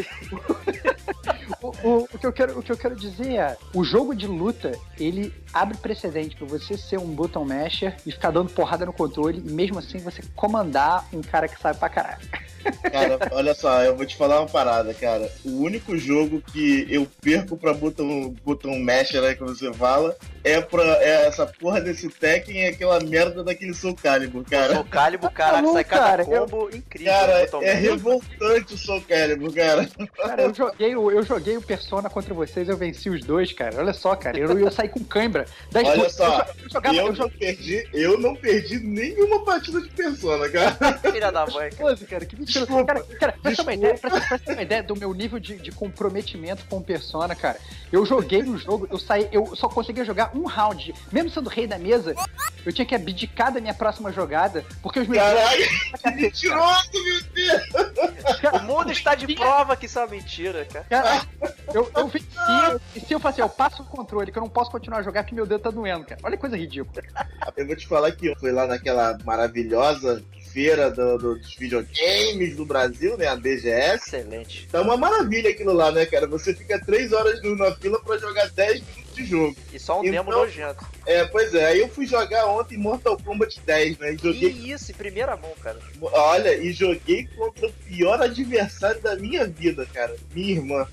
O, 1.63 1.69
o, 1.69 2.09
o, 2.13 2.19
que 2.19 2.27
eu 2.27 2.33
quero, 2.33 2.59
o 2.59 2.63
que 2.63 2.73
eu 2.73 2.77
quero 2.77 2.95
dizer 2.95 3.35
é: 3.35 3.57
o 3.75 3.85
jogo 3.85 4.15
de 4.15 4.27
luta, 4.27 4.73
ele 4.99 5.33
abre 5.53 5.77
precedente 5.79 6.37
para 6.37 6.47
você 6.47 6.77
ser 6.77 6.99
um 6.99 7.07
button 7.07 7.45
masher 7.45 7.97
e 8.07 8.13
ficar 8.13 8.31
dando 8.31 8.51
porrada 8.51 8.85
no 8.85 8.93
controle 8.93 9.43
e 9.45 9.51
mesmo 9.51 9.79
assim 9.79 9.99
você 9.99 10.23
comandar 10.35 11.07
um 11.13 11.23
cara 11.23 11.49
que 11.49 11.61
sabe 11.61 11.79
pra 11.79 11.89
caralho. 11.89 12.27
Cara, 12.91 13.19
olha 13.33 13.55
só, 13.55 13.83
eu 13.83 13.97
vou 13.97 14.05
te 14.05 14.17
falar 14.17 14.41
uma 14.41 14.49
parada, 14.49 14.93
cara. 14.93 15.31
O 15.45 15.63
único 15.63 15.97
jogo 15.97 16.43
que 16.53 16.87
eu 16.91 17.07
perco 17.21 17.57
pra 17.57 17.73
button, 17.73 18.35
button 18.45 18.79
masher 18.81 19.23
aí 19.23 19.37
que 19.37 19.43
você 19.43 19.73
fala 19.73 20.17
é 20.43 20.61
pra 20.61 20.83
é 21.03 21.27
essa 21.27 21.47
porra 21.47 21.81
desse 21.81 22.09
Tekken 22.09 22.65
é 22.65 22.69
aquela 22.69 23.01
merda 23.01 23.43
daquele 23.43 23.75
Soul 23.75 23.95
Calibur, 23.95 24.45
cara. 24.45 24.75
Soul 24.75 24.85
Calibur, 24.85 25.31
cara, 25.33 25.73
sai 25.73 25.85
cada 25.85 26.25
combo 26.25 26.69
eu... 26.71 26.77
incrível. 26.77 27.13
Cara, 27.13 27.49
é 27.63 27.73
revoltante 27.75 28.75
o 28.75 28.79
Soul 28.79 29.03
Calibur, 29.03 29.53
cara. 29.53 29.89
Cara, 30.17 30.43
eu 30.43 30.55
joguei, 30.55 30.95
eu 30.95 31.23
joguei 31.23 31.36
Persona 31.67 32.09
contra 32.11 32.33
vocês, 32.35 32.69
eu 32.69 32.77
venci 32.77 33.11
os 33.11 33.21
dois, 33.23 33.53
cara. 33.53 33.77
Olha 33.79 33.93
só, 33.93 34.15
cara. 34.17 34.39
Eu, 34.39 34.59
eu 34.59 34.71
saí 34.71 34.89
com 34.89 35.03
cãibra. 35.05 35.47
Olha 35.75 35.97
duas- 35.97 36.13
só, 36.15 36.39
eu, 36.41 36.65
eu 36.65 36.71
jogava, 36.71 36.97
eu, 36.97 37.01
eu 37.03 37.07
não 37.09 37.15
jogava 37.15 37.39
perdi, 37.39 37.89
eu 37.93 38.19
não 38.19 38.37
perdi 38.37 38.79
nenhuma 38.79 39.45
partida 39.45 39.81
de 39.81 39.89
Persona, 39.91 40.49
cara. 40.49 40.77
Filha 41.13 41.31
da 41.33 41.47
mãe, 41.47 41.71
cara. 41.71 41.97
Cara, 41.97 42.25
que 42.27 42.37
mentira. 42.37 42.61
Desculpa. 42.67 42.85
Cara, 42.95 43.07
cara 43.19 43.33
pra, 43.43 43.53
ter 43.53 43.63
uma 43.63 43.75
ideia, 43.75 43.95
pra, 43.99 44.21
pra 44.21 44.39
ter 44.39 44.53
uma 44.53 44.63
ideia 44.63 44.83
do 44.83 44.97
meu 44.97 45.13
nível 45.13 45.39
de, 45.39 45.57
de 45.57 45.71
comprometimento 45.73 46.65
com 46.69 46.79
o 46.79 46.83
Persona, 46.83 47.35
cara, 47.35 47.59
eu 47.93 48.05
joguei 48.07 48.43
no 48.43 48.57
jogo, 48.59 48.87
eu 48.91 48.99
saí, 48.99 49.29
eu 49.33 49.55
só 49.57 49.69
conseguia 49.69 50.05
jogar 50.05 50.31
um 50.35 50.45
round. 50.47 50.95
Mesmo 51.13 51.31
sendo 51.31 51.49
rei 51.49 51.67
da 51.67 51.79
mesa, 51.79 52.15
eu 52.65 52.73
tinha 52.73 52.87
que 52.87 52.95
abdicar 52.95 53.53
da 53.53 53.61
minha 53.61 53.75
próxima 53.75 54.13
jogada, 54.13 54.65
porque 54.83 55.01
os 55.01 55.09
meus. 55.09 55.23
Caralho, 55.23 55.65
que 56.03 56.11
mentiroso, 56.11 56.91
meu 56.93 57.23
Deus. 57.35 57.63
O 58.53 58.65
mundo 58.65 58.93
está 58.93 59.15
de 59.15 59.27
prova 59.35 59.77
que 59.77 59.87
isso 59.87 59.99
é 59.99 60.03
uma 60.03 60.09
mentira, 60.11 60.65
cara. 60.67 60.87
Cara, 60.89 61.26
eu, 61.75 61.91
eu 61.97 62.09
venci, 62.09 62.27
e 62.95 63.01
se 63.01 63.13
eu 63.15 63.21
assim, 63.23 63.41
eu 63.41 63.49
passo 63.49 63.83
o 63.83 63.87
controle, 63.87 64.31
que 64.33 64.39
eu 64.39 64.43
não 64.43 64.49
posso 64.49 64.71
continuar 64.71 64.99
a 64.99 65.03
jogar 65.03 65.23
porque 65.23 65.35
meu 65.35 65.47
dedo 65.47 65.61
tá 65.61 65.71
doendo, 65.71 66.05
cara. 66.07 66.21
Olha 66.25 66.37
que 66.37 66.41
coisa 66.41 66.57
ridícula. 66.57 67.03
Eu 67.57 67.67
vou 67.67 67.77
te 67.77 67.87
falar 67.87 68.13
que 68.13 68.27
eu 68.27 68.37
fui 68.39 68.53
lá 68.53 68.67
naquela 68.67 69.17
maravilhosa 69.25 70.23
feira 70.53 70.91
do- 70.91 71.19
do- 71.19 71.39
dos 71.39 71.55
videogames 71.57 72.57
do 72.57 72.65
Brasil, 72.65 73.17
né? 73.19 73.27
A 73.27 73.37
BGS. 73.37 74.07
Excelente. 74.17 74.67
Tá 74.73 74.81
uma 74.81 74.97
maravilha 74.97 75.51
aquilo 75.51 75.73
lá, 75.75 75.93
né, 75.93 76.07
cara? 76.07 76.27
Você 76.29 76.55
fica 76.55 76.83
três 76.83 77.13
horas 77.13 77.39
na 77.43 77.73
fila 77.75 78.01
pra 78.03 78.17
jogar 78.17 78.49
10 78.51 78.81
minutos 78.81 79.06
de 79.17 79.25
jogo. 79.27 79.57
E 79.73 79.79
só 79.79 80.01
um 80.01 80.05
Então- 80.05 80.25
demo 80.25 80.31
nojento. 80.31 80.85
É, 81.07 81.25
pois 81.25 81.55
é. 81.55 81.67
Aí 81.67 81.81
eu 81.81 81.89
fui 81.89 82.07
jogar 82.07 82.47
ontem 82.47 82.77
Mortal 82.79 83.17
Kombat 83.17 83.61
10, 83.67 83.99
né? 83.99 84.13
E 84.13 84.17
Que 84.17 84.33
joguei. 84.33 84.51
isso, 84.51 84.91
em 84.93 84.95
primeira 84.95 85.37
mão, 85.37 85.53
cara. 85.63 85.79
Olha, 86.01 86.55
e 86.57 86.73
joguei 86.73 87.27
contra 87.37 87.67
o 87.67 87.73
pior 87.73 88.21
adversário 88.21 89.01
da 89.01 89.17
minha 89.17 89.47
vida, 89.47 89.87
cara. 89.93 90.15
Minha 90.35 90.53
irmã. 90.53 90.87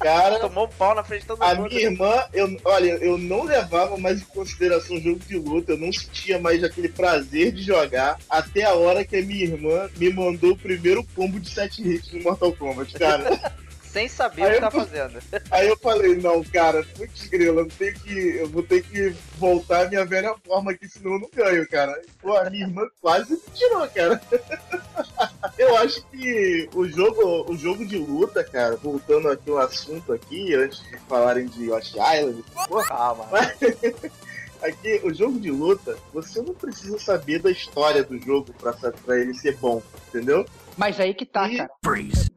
Cara, 0.00 0.38
Tomou 0.40 0.64
um 0.64 0.68
pau 0.68 0.94
na 0.94 1.04
frente 1.04 1.20
de 1.22 1.26
todo 1.26 1.42
a 1.42 1.54
mundo. 1.54 1.68
minha 1.68 1.82
irmã, 1.82 2.24
eu, 2.32 2.56
olha, 2.64 2.92
eu 2.96 3.16
não 3.18 3.44
levava 3.44 3.96
mais 3.98 4.20
em 4.20 4.24
consideração 4.24 4.96
o 4.96 5.00
jogo 5.00 5.20
de 5.20 5.36
luta, 5.36 5.72
eu 5.72 5.78
não 5.78 5.92
sentia 5.92 6.38
mais 6.38 6.64
aquele 6.64 6.88
prazer 6.88 7.52
de 7.52 7.62
jogar, 7.62 8.18
até 8.28 8.64
a 8.64 8.74
hora 8.74 9.04
que 9.04 9.16
a 9.16 9.22
minha 9.22 9.44
irmã 9.44 9.88
me 9.96 10.10
mandou 10.12 10.52
o 10.52 10.56
primeiro 10.56 11.04
combo 11.14 11.38
de 11.38 11.50
7 11.50 11.82
hits 11.86 12.12
no 12.12 12.22
Mortal 12.22 12.52
Kombat, 12.54 12.92
cara. 12.98 13.54
Sem 13.94 14.08
saber 14.08 14.42
Aí 14.42 14.50
o 14.50 14.54
que 14.56 14.60
tá 14.60 14.70
tô- 14.72 14.78
fazendo. 14.80 15.22
Aí 15.52 15.68
eu 15.68 15.76
falei, 15.78 16.16
não, 16.16 16.42
cara, 16.42 16.84
putz 16.96 17.28
grila, 17.28 17.60
eu, 17.60 17.68
tenho 17.68 17.94
que, 17.94 18.36
eu 18.38 18.48
vou 18.48 18.64
ter 18.64 18.82
que 18.82 19.14
voltar 19.38 19.86
à 19.86 19.88
minha 19.88 20.04
velha 20.04 20.34
forma 20.44 20.72
aqui, 20.72 20.88
senão 20.88 21.12
eu 21.12 21.20
não 21.20 21.30
ganho, 21.32 21.68
cara. 21.68 22.02
Pô, 22.20 22.36
a 22.36 22.50
minha 22.50 22.66
irmã 22.66 22.82
quase 23.00 23.34
me 23.34 23.40
tirou, 23.54 23.88
cara. 23.88 24.20
Eu 25.56 25.76
acho 25.76 26.04
que 26.06 26.68
o 26.74 26.88
jogo, 26.88 27.50
o 27.52 27.56
jogo 27.56 27.86
de 27.86 27.96
luta, 27.96 28.42
cara, 28.42 28.76
voltando 28.76 29.28
aqui 29.28 29.48
ao 29.50 29.58
assunto 29.58 30.12
aqui, 30.12 30.52
antes 30.54 30.80
de 30.88 30.96
falarem 31.08 31.46
de 31.46 31.66
Yoshi 31.66 31.96
Island, 31.98 32.44
Calma. 32.88 33.28
Aqui, 34.62 34.98
o 35.04 35.12
jogo 35.12 35.38
de 35.38 35.50
luta, 35.50 35.94
você 36.12 36.40
não 36.40 36.54
precisa 36.54 36.98
saber 36.98 37.38
da 37.38 37.50
história 37.50 38.02
do 38.02 38.18
jogo 38.18 38.52
pra, 38.54 38.72
pra 38.72 39.20
ele 39.20 39.34
ser 39.34 39.56
bom, 39.58 39.82
entendeu? 40.08 40.46
Mas 40.76 40.98
aí 41.00 41.14
que 41.14 41.24
tá, 41.24 41.48
E- 41.48 41.56
cara. 41.56 41.70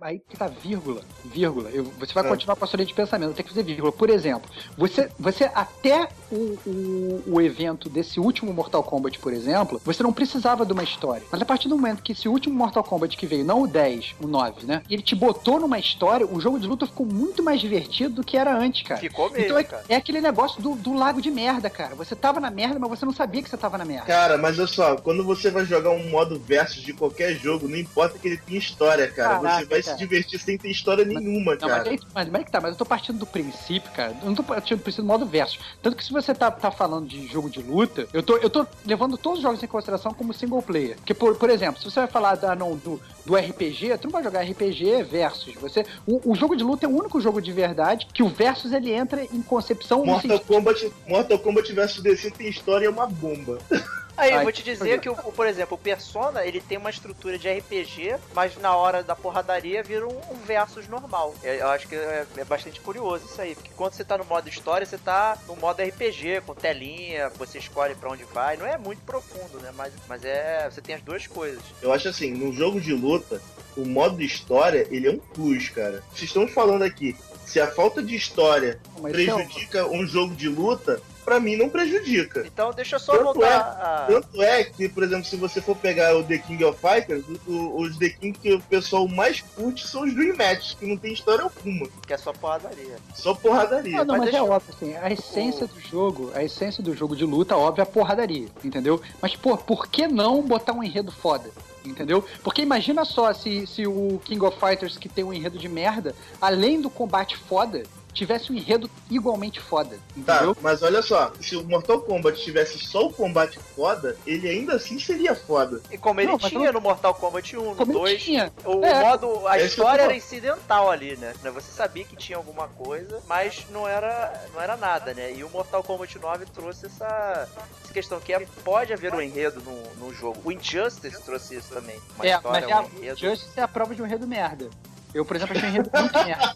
Aí 0.01 0.20
que 0.20 0.38
tá, 0.38 0.48
vírgula. 0.48 1.01
Vírgula. 1.25 1.70
Eu- 1.72 1.86
você 2.00 2.13
vai 2.13 2.24
Ah. 2.25 2.29
continuar 2.29 2.56
com 2.56 2.63
a 2.63 2.67
sua 2.67 2.77
linha 2.77 2.88
de 2.88 2.94
pensamento, 2.94 3.34
tem 3.34 3.44
que 3.44 3.50
fazer 3.50 3.63
vírgula. 3.63 3.91
Por 3.91 4.10
exemplo, 4.10 4.50
você, 4.77 5.10
você 5.20 5.46
até 5.56 6.08
o, 6.32 6.58
o, 6.65 7.24
o 7.27 7.41
evento 7.41 7.89
desse 7.89 8.20
último 8.20 8.53
Mortal 8.53 8.84
Kombat, 8.84 9.17
por 9.20 9.34
exemplo, 9.34 9.82
você 9.84 10.03
não 10.03 10.13
precisava 10.13 10.65
de 10.65 10.74
uma 10.74 10.84
história. 10.84 11.24
Mas 11.32 11.41
a 11.41 11.46
partir 11.46 11.67
do 11.67 11.75
momento 11.77 12.03
que 12.03 12.12
esse 12.12 12.27
último 12.29 12.53
Mortal 12.56 12.84
Kombat 12.84 13.17
que 13.17 13.25
veio, 13.25 13.44
não 13.44 13.63
o 13.63 13.67
10, 13.67 14.15
o 14.22 14.27
9, 14.27 14.65
né? 14.65 14.84
Ele 14.89 15.01
te 15.01 15.15
botou 15.15 15.60
numa 15.60 15.79
história, 15.79 16.25
o 16.27 16.39
jogo 16.39 16.60
de 16.60 16.67
luta 16.67 16.86
ficou 16.86 17.06
muito 17.06 17.41
mais 17.41 17.60
divertido 17.60 18.15
do 18.15 18.24
que 18.24 18.38
era 18.38 18.56
antes, 18.56 18.84
cara. 18.88 19.00
Ficou 19.00 19.29
mesmo, 19.32 19.46
Então 19.46 19.58
é, 19.58 19.63
cara. 19.63 19.84
é 19.89 19.96
aquele 19.96 20.22
negócio 20.22 20.62
do, 20.62 20.75
do 20.75 20.94
lago 20.94 21.22
de 21.22 21.32
merda, 21.32 21.70
cara. 21.70 21.96
Você 21.96 22.15
tava 22.15 22.39
na 22.39 22.51
merda, 22.51 22.77
mas 22.77 22.89
você 22.89 23.06
não 23.06 23.13
sabia 23.13 23.41
que 23.41 23.50
você 23.50 23.58
tava 23.58 23.77
na 23.77 23.86
merda. 23.86 24.06
Cara, 24.06 24.38
mas 24.38 24.58
olha 24.60 24.67
só, 24.67 24.96
quando 24.98 25.24
você 25.24 25.50
vai 25.50 25.65
jogar 25.65 25.89
um 25.91 26.10
modo 26.10 26.39
versus 26.39 26.84
de 26.84 26.94
qualquer 26.94 27.34
jogo, 27.36 27.67
não 27.67 27.77
importa 27.77 28.20
que 28.20 28.26
ele 28.27 28.38
tenha 28.38 28.60
história, 28.60 29.07
cara. 29.10 29.36
Caraca, 29.36 29.60
você 29.60 29.65
vai 29.65 29.81
cara. 29.81 29.98
se 29.98 30.03
divertir 30.03 30.39
sem 30.39 30.57
ter 30.57 30.69
história 30.69 31.05
nenhuma, 31.05 31.55
Não, 31.55 31.67
mas, 31.67 31.77
cara. 31.77 31.89
aí, 31.89 32.00
mas, 32.13 32.29
mas 32.29 32.41
é 32.41 32.46
tá, 32.46 32.62
mas 32.62 32.72
eu 32.72 32.77
tô 32.77 32.86
partindo 32.86 33.17
do 33.17 33.25
princípio, 33.25 33.91
cara. 33.91 34.15
Eu 34.22 34.27
não 34.27 34.36
tô 34.36 34.43
partindo 34.43 34.77
do 34.77 34.84
princípio 34.84 35.03
do 35.03 35.07
modo 35.07 35.25
versus. 35.25 35.60
Tanto 35.81 35.98
que 35.98 36.03
se 36.03 36.12
você 36.12 36.34
tá, 36.34 36.50
tá 36.51 36.72
falando 36.72 37.07
de 37.07 37.27
jogo 37.27 37.50
de 37.50 37.62
luta, 37.62 38.07
eu 38.13 38.24
tô, 38.24 38.38
eu 38.38 38.50
tô 38.50 38.65
levando 38.86 39.17
todos 39.17 39.39
os 39.39 39.43
jogos 39.43 39.62
em 39.62 39.67
consideração 39.67 40.13
como 40.13 40.34
single 40.34 40.62
player. 40.62 40.96
Porque, 40.98 41.13
por, 41.13 41.36
por 41.36 41.50
exemplo, 41.50 41.79
se 41.79 41.89
você 41.89 42.00
vai 42.01 42.10
falar 42.10 42.36
da, 42.36 42.55
não, 42.55 42.75
do, 42.75 43.01
do 43.25 43.36
RPG, 43.36 43.98
tu 43.98 44.05
não 44.05 44.12
vai 44.12 44.24
jogar 44.24 44.41
RPG 44.41 45.03
versus. 45.03 45.55
Você, 45.55 45.86
o, 46.05 46.31
o 46.31 46.36
jogo 46.36 46.55
de 46.55 46.63
luta 46.63 46.86
é 46.86 46.89
o 46.89 46.96
único 46.96 47.19
jogo 47.19 47.41
de 47.41 47.51
verdade 47.51 48.07
que 48.13 48.24
o 48.24 48.29
versus 48.29 48.72
ele 48.72 48.91
entra 48.91 49.24
em 49.24 49.41
concepção 49.41 50.05
Mortal 50.05 50.39
Kombat, 50.39 50.91
Mortal 51.07 51.39
Kombat 51.39 51.74
vs 51.74 52.01
DC 52.01 52.31
tem 52.31 52.48
história 52.50 52.86
e 52.86 52.88
é 52.88 52.89
uma 52.89 53.07
bomba. 53.07 53.60
Aí, 54.18 54.32
eu 54.32 54.38
Ai, 54.40 54.44
vou 54.44 54.52
te 54.52 54.64
dizer 54.64 55.00
que, 55.00 55.08
o, 55.08 55.14
o- 55.14 55.32
por 55.32 55.46
exemplo, 55.46 55.76
o 55.76 55.78
Persona, 55.78 56.44
ele 56.44 56.60
tem 56.60 56.78
uma 56.78 56.90
estrutura 56.90 57.38
de 57.38 57.48
RPG, 57.48 58.16
mas 58.34 58.58
na 58.58 58.76
hora 58.76 59.04
da 59.04 59.16
porradaria 59.16 59.84
vira 59.84 60.08
um, 60.08 60.20
um 60.32 60.38
versus 60.44 60.88
normal. 60.88 61.36
Eu, 61.44 61.54
eu 61.54 61.68
acho 61.68 61.88
que 61.88 61.96
é, 61.96 62.26
é 62.36 62.44
bastante 62.44 62.82
curioso 62.82 63.26
isso 63.26 63.40
aí, 63.40 63.54
porque 63.54 63.70
quando 63.76 63.94
você 63.94 64.04
tá 64.04 64.18
no 64.18 64.26
modo 64.26 64.50
história, 64.50 64.86
você 64.86 64.98
tá 64.98 65.38
no 65.48 65.56
modo 65.56 65.84
RPG, 65.84 66.42
com 66.46 66.56
telinha, 66.56 67.30
você 67.30 67.60
escolhe 67.60 67.94
pra 67.94 68.10
onde 68.10 68.24
vai. 68.26 68.58
Não 68.58 68.66
é 68.66 68.78
muito 68.78 69.04
profundo, 69.04 69.60
né? 69.60 69.72
Mas, 69.76 69.94
mas 70.08 70.24
é. 70.26 70.68
Você 70.70 70.82
tem 70.82 70.96
as 70.96 71.02
duas 71.02 71.28
coisas. 71.28 71.62
Eu 71.82 71.94
acho 71.94 72.10
assim, 72.10 72.32
no 72.32 72.52
jogo 72.52 72.82
de 72.82 72.94
luta, 72.94 73.40
o 73.76 73.86
modo 73.86 74.22
história, 74.24 74.88
ele 74.90 75.08
é 75.08 75.12
um 75.12 75.20
plus, 75.20 75.70
cara. 75.70 76.04
Se 76.16 76.26
estamos 76.26 76.52
falando 76.52 76.82
aqui, 76.82 77.16
se 77.46 77.60
a 77.60 77.68
falta 77.68 78.02
de 78.02 78.16
história 78.16 78.80
Mas 79.00 79.14
é 79.14 79.16
prejudica 79.16 79.88
um 79.88 80.06
jogo 80.08 80.34
de 80.36 80.50
luta, 80.50 81.02
pra 81.27 81.41
mim 81.41 81.57
não 81.57 81.67
prejudica. 81.69 82.46
Então, 82.48 82.72
deixa 82.72 82.96
eu 82.96 83.00
só 83.01 83.12
Tanto 83.12 83.24
voltar 83.25 83.50
é, 83.50 83.53
a. 83.57 84.05
Tanto 84.07 84.41
é 84.41 84.63
que, 84.63 84.88
por 84.88 85.03
exemplo, 85.03 85.25
se 85.25 85.36
você 85.36 85.60
for 85.62 85.75
pegar 85.75 86.15
o 86.15 86.24
The 86.24 86.38
King 86.38 86.63
of 86.63 86.79
Fighters, 86.79 87.25
o- 87.46 87.51
o- 87.51 87.81
os 87.81 87.98
The 87.98 88.10
King 88.12 88.39
que 88.39 88.53
o 88.53 88.62
pessoal 88.62 89.05
mais 89.10 89.41
curte 89.41 89.86
são 89.86 90.03
os 90.03 90.13
Dream 90.15 90.38
Match, 90.38 90.75
que 90.75 90.86
não 90.86 90.96
tem 90.96 91.12
história 91.12 91.43
alguma. 91.43 91.89
Que 92.07 92.13
é 92.13 92.17
só 92.17 92.31
porradaria. 92.31 92.96
Só 93.13 93.34
porradaria. 93.34 94.00
Ah, 94.00 94.05
não, 94.05 94.15
Mas 94.15 94.25
mas, 94.27 94.36
é 94.36 94.39
eu- 94.39 94.50
óbvio, 94.50 94.74
assim, 94.74 94.96
a 94.96 95.12
essência 95.12 95.67
do 95.67 95.79
jogo, 95.81 96.31
a 96.34 96.41
essência 96.46 96.81
do 96.81 96.96
jogo 96.96 97.13
de 97.13 97.25
luta, 97.25 97.57
óbvio, 97.57 97.81
é 97.81 97.84
a 97.84 97.86
porradaria, 97.86 98.48
entendeu? 98.63 99.01
Mas, 99.22 99.36
pô, 99.36 99.57
por 99.57 99.88
que 99.88 100.07
não 100.07 100.41
botar 100.41 100.72
um 100.72 100.81
enredo 100.81 101.12
foda? 101.12 101.50
Entendeu? 101.84 102.24
Porque 102.43 102.62
imagina 102.62 103.03
só 103.05 103.34
se, 103.34 103.65
se 103.67 103.86
o 103.86 104.19
King 104.24 104.43
of 104.46 104.57
Fighters, 104.60 104.98
que 104.98 105.07
tem 105.10 105.24
um 105.25 105.34
enredo 105.34 105.57
de 105.57 105.67
merda, 105.69 106.13
além 106.39 106.81
do 106.81 106.89
combate 106.89 107.38
foda, 107.38 107.84
tivesse 108.18 108.52
um 108.52 108.56
enredo 108.56 108.90
igualmente 109.10 109.60
foda, 109.60 109.98
Tá, 110.26 110.36
entendeu? 110.38 110.58
mas 110.62 110.82
olha 110.82 111.02
só, 111.02 111.32
se 111.40 111.56
o 111.56 111.64
Mortal 111.64 112.02
Kombat 112.02 112.42
tivesse 112.44 112.78
só 112.80 113.06
o 113.06 113.14
combate 113.14 113.60
foda, 113.76 114.18
ele 114.26 114.48
ainda 114.50 114.76
assim 114.76 115.00
seria 115.00 115.36
foda. 115.36 115.82
E 115.92 115.98
como 115.98 116.20
ele 116.20 116.32
Não, 116.32 116.38
tinha 116.38 116.72
no 116.72 116.82
Mortal 116.82 117.14
Kombat 117.14 117.56
1, 117.56 117.62
no 117.64 117.76
Como 117.76 117.92
ele 117.92 118.00
2, 118.00 118.24
tinha. 118.24 118.52
O 118.66 118.84
É. 118.84 119.02
modo, 119.02 119.48
a 119.48 119.60
É 119.60 119.66
história 119.66 120.02
era 120.04 120.16
incidental 120.16 120.90
ali, 120.92 121.16
né? 121.18 121.34
Você 121.54 121.72
sabia 121.72 122.04
que 122.04 122.16
tinha 122.16 122.38
alguma 122.38 122.68
coisa, 122.68 123.22
mas 123.28 123.66
não 123.72 123.88
era, 123.88 124.46
não 124.54 124.62
era 124.62 124.76
nada, 124.76 125.14
né? 125.14 125.34
E 125.34 125.44
o 125.44 125.50
Mortal 125.50 125.84
Kombat 125.84 126.18
9 126.20 126.46
trouxe 126.48 126.88
essa, 126.88 127.48
essa 127.84 127.94
questão 127.94 128.20
que 128.20 128.34
é, 128.34 128.46
pode 128.64 128.92
haver 128.94 129.14
um 129.14 129.22
enredo 129.22 129.62
no, 129.62 130.08
no 130.08 130.14
jogo. 130.14 130.40
O 130.44 130.52
Injustice 130.52 131.22
trouxe 131.24 131.56
isso 131.56 131.70
também. 131.74 132.00
Uma 132.16 132.26
É, 132.28 132.36
história, 132.36 132.62
mas 132.62 132.70
é 132.70 132.74
a 132.74 132.82
um 132.82 132.98
enredo. 132.98 133.20
Justice 133.20 133.60
é 133.60 133.64
a 133.64 133.68
prova 133.68 133.94
de 133.96 134.02
um 134.02 134.06
enredo 134.06 134.28
merda. 134.28 134.70
Eu, 135.18 135.26
por 135.26 135.36
exemplo, 135.36 135.58
achei 135.58 135.70
enredo 135.70 135.90
muito 135.94 136.14
merda. 136.24 136.56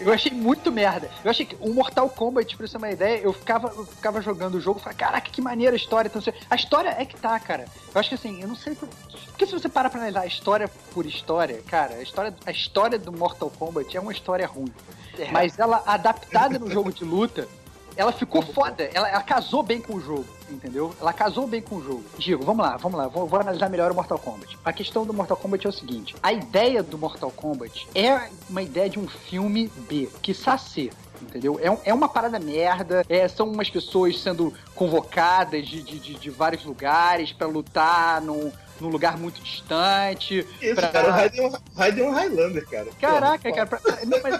Eu 0.00 0.12
achei 0.12 0.32
muito 0.32 0.72
merda. 0.72 1.10
Eu 1.24 1.30
achei 1.30 1.44
que 1.46 1.56
o 1.60 1.72
Mortal 1.74 2.08
Kombat, 2.08 2.56
pra 2.56 2.66
você 2.66 2.72
ter 2.72 2.78
uma 2.78 2.90
ideia, 2.90 3.18
eu 3.20 3.32
ficava, 3.32 3.68
eu 3.68 3.84
ficava 3.86 4.20
jogando 4.20 4.54
o 4.56 4.60
jogo 4.60 4.78
e 4.78 4.82
falei, 4.82 4.96
caraca, 4.98 5.30
que 5.30 5.40
maneira 5.40 5.74
a 5.74 5.76
história. 5.76 6.08
Então, 6.14 6.22
a 6.50 6.54
história 6.56 6.94
é 6.98 7.04
que 7.04 7.16
tá, 7.16 7.38
cara. 7.40 7.64
Eu 7.94 7.98
acho 8.00 8.08
que 8.08 8.14
assim, 8.14 8.40
eu 8.40 8.48
não 8.48 8.56
sei. 8.56 8.74
por- 8.74 8.88
Porque 9.28 9.46
se 9.46 9.52
você 9.52 9.68
parar 9.68 9.90
pra 9.90 9.98
analisar 10.00 10.20
a 10.22 10.26
história 10.26 10.68
por 10.92 11.06
história, 11.06 11.60
cara, 11.66 11.94
a 11.96 12.02
história, 12.02 12.34
a 12.46 12.50
história 12.50 12.98
do 12.98 13.12
Mortal 13.12 13.50
Kombat 13.50 13.96
é 13.96 14.00
uma 14.00 14.12
história 14.12 14.46
ruim. 14.46 14.72
É. 15.18 15.30
Mas 15.30 15.58
ela, 15.58 15.82
adaptada 15.86 16.58
no 16.58 16.70
jogo 16.70 16.92
de 16.92 17.04
luta, 17.04 17.48
ela 17.96 18.12
ficou 18.12 18.42
foda. 18.42 18.88
Ela, 18.92 19.08
ela 19.08 19.22
casou 19.22 19.62
bem 19.62 19.80
com 19.80 19.94
o 19.96 20.00
jogo, 20.00 20.26
entendeu? 20.50 20.94
Ela 21.00 21.12
casou 21.12 21.46
bem 21.46 21.60
com 21.62 21.76
o 21.76 21.82
jogo. 21.84 22.04
Digo, 22.18 22.44
vamos 22.44 22.64
lá, 22.66 22.76
vamos 22.76 22.98
lá. 22.98 23.08
Vou, 23.08 23.26
vou 23.26 23.40
analisar 23.40 23.68
melhor 23.70 23.90
o 23.90 23.94
Mortal 23.94 24.18
Kombat. 24.18 24.58
A 24.64 24.72
questão 24.72 25.04
do 25.06 25.12
Mortal 25.14 25.36
Kombat 25.36 25.66
é 25.66 25.70
o 25.70 25.72
seguinte. 25.72 26.14
A 26.22 26.32
ideia 26.32 26.82
do 26.82 26.98
Mortal 26.98 27.30
Kombat 27.30 27.86
é 27.94 28.28
uma 28.48 28.62
ideia 28.62 28.88
de 28.90 28.98
um 28.98 29.06
filme 29.08 29.68
B, 29.88 30.08
que 30.22 30.34
ser. 30.58 30.92
Entendeu? 31.22 31.58
É, 31.62 31.90
é 31.90 31.94
uma 31.94 32.08
parada 32.08 32.38
merda. 32.38 33.04
é, 33.08 33.26
são 33.28 33.48
umas 33.48 33.70
pessoas 33.70 34.20
sendo 34.20 34.52
convocadas 34.74 35.66
de, 35.66 35.82
de, 35.82 35.98
de- 35.98 36.14
de 36.14 36.30
vários 36.30 36.64
lugares 36.64 37.32
pra 37.32 37.46
lutar 37.46 38.20
num, 38.20 38.52
num 38.80 38.88
lugar 38.88 39.16
muito 39.18 39.40
distante. 39.42 40.46
Isso, 40.60 40.74
Pra- 40.74 40.88
cara, 40.88 41.08
o 41.08 41.10
Raiden 41.10 41.44
é 41.44 41.48
um- 41.48 41.52
Raiden 41.76 42.04
é 42.04 42.08
um 42.08 42.12
Highlander, 42.12 42.68
cara. 42.68 42.86
Caraca, 43.00 43.48
Pô, 43.48 43.54
cara. 43.54 43.66
pra- 43.66 43.80
não, 44.06 44.20
mas 44.22 44.34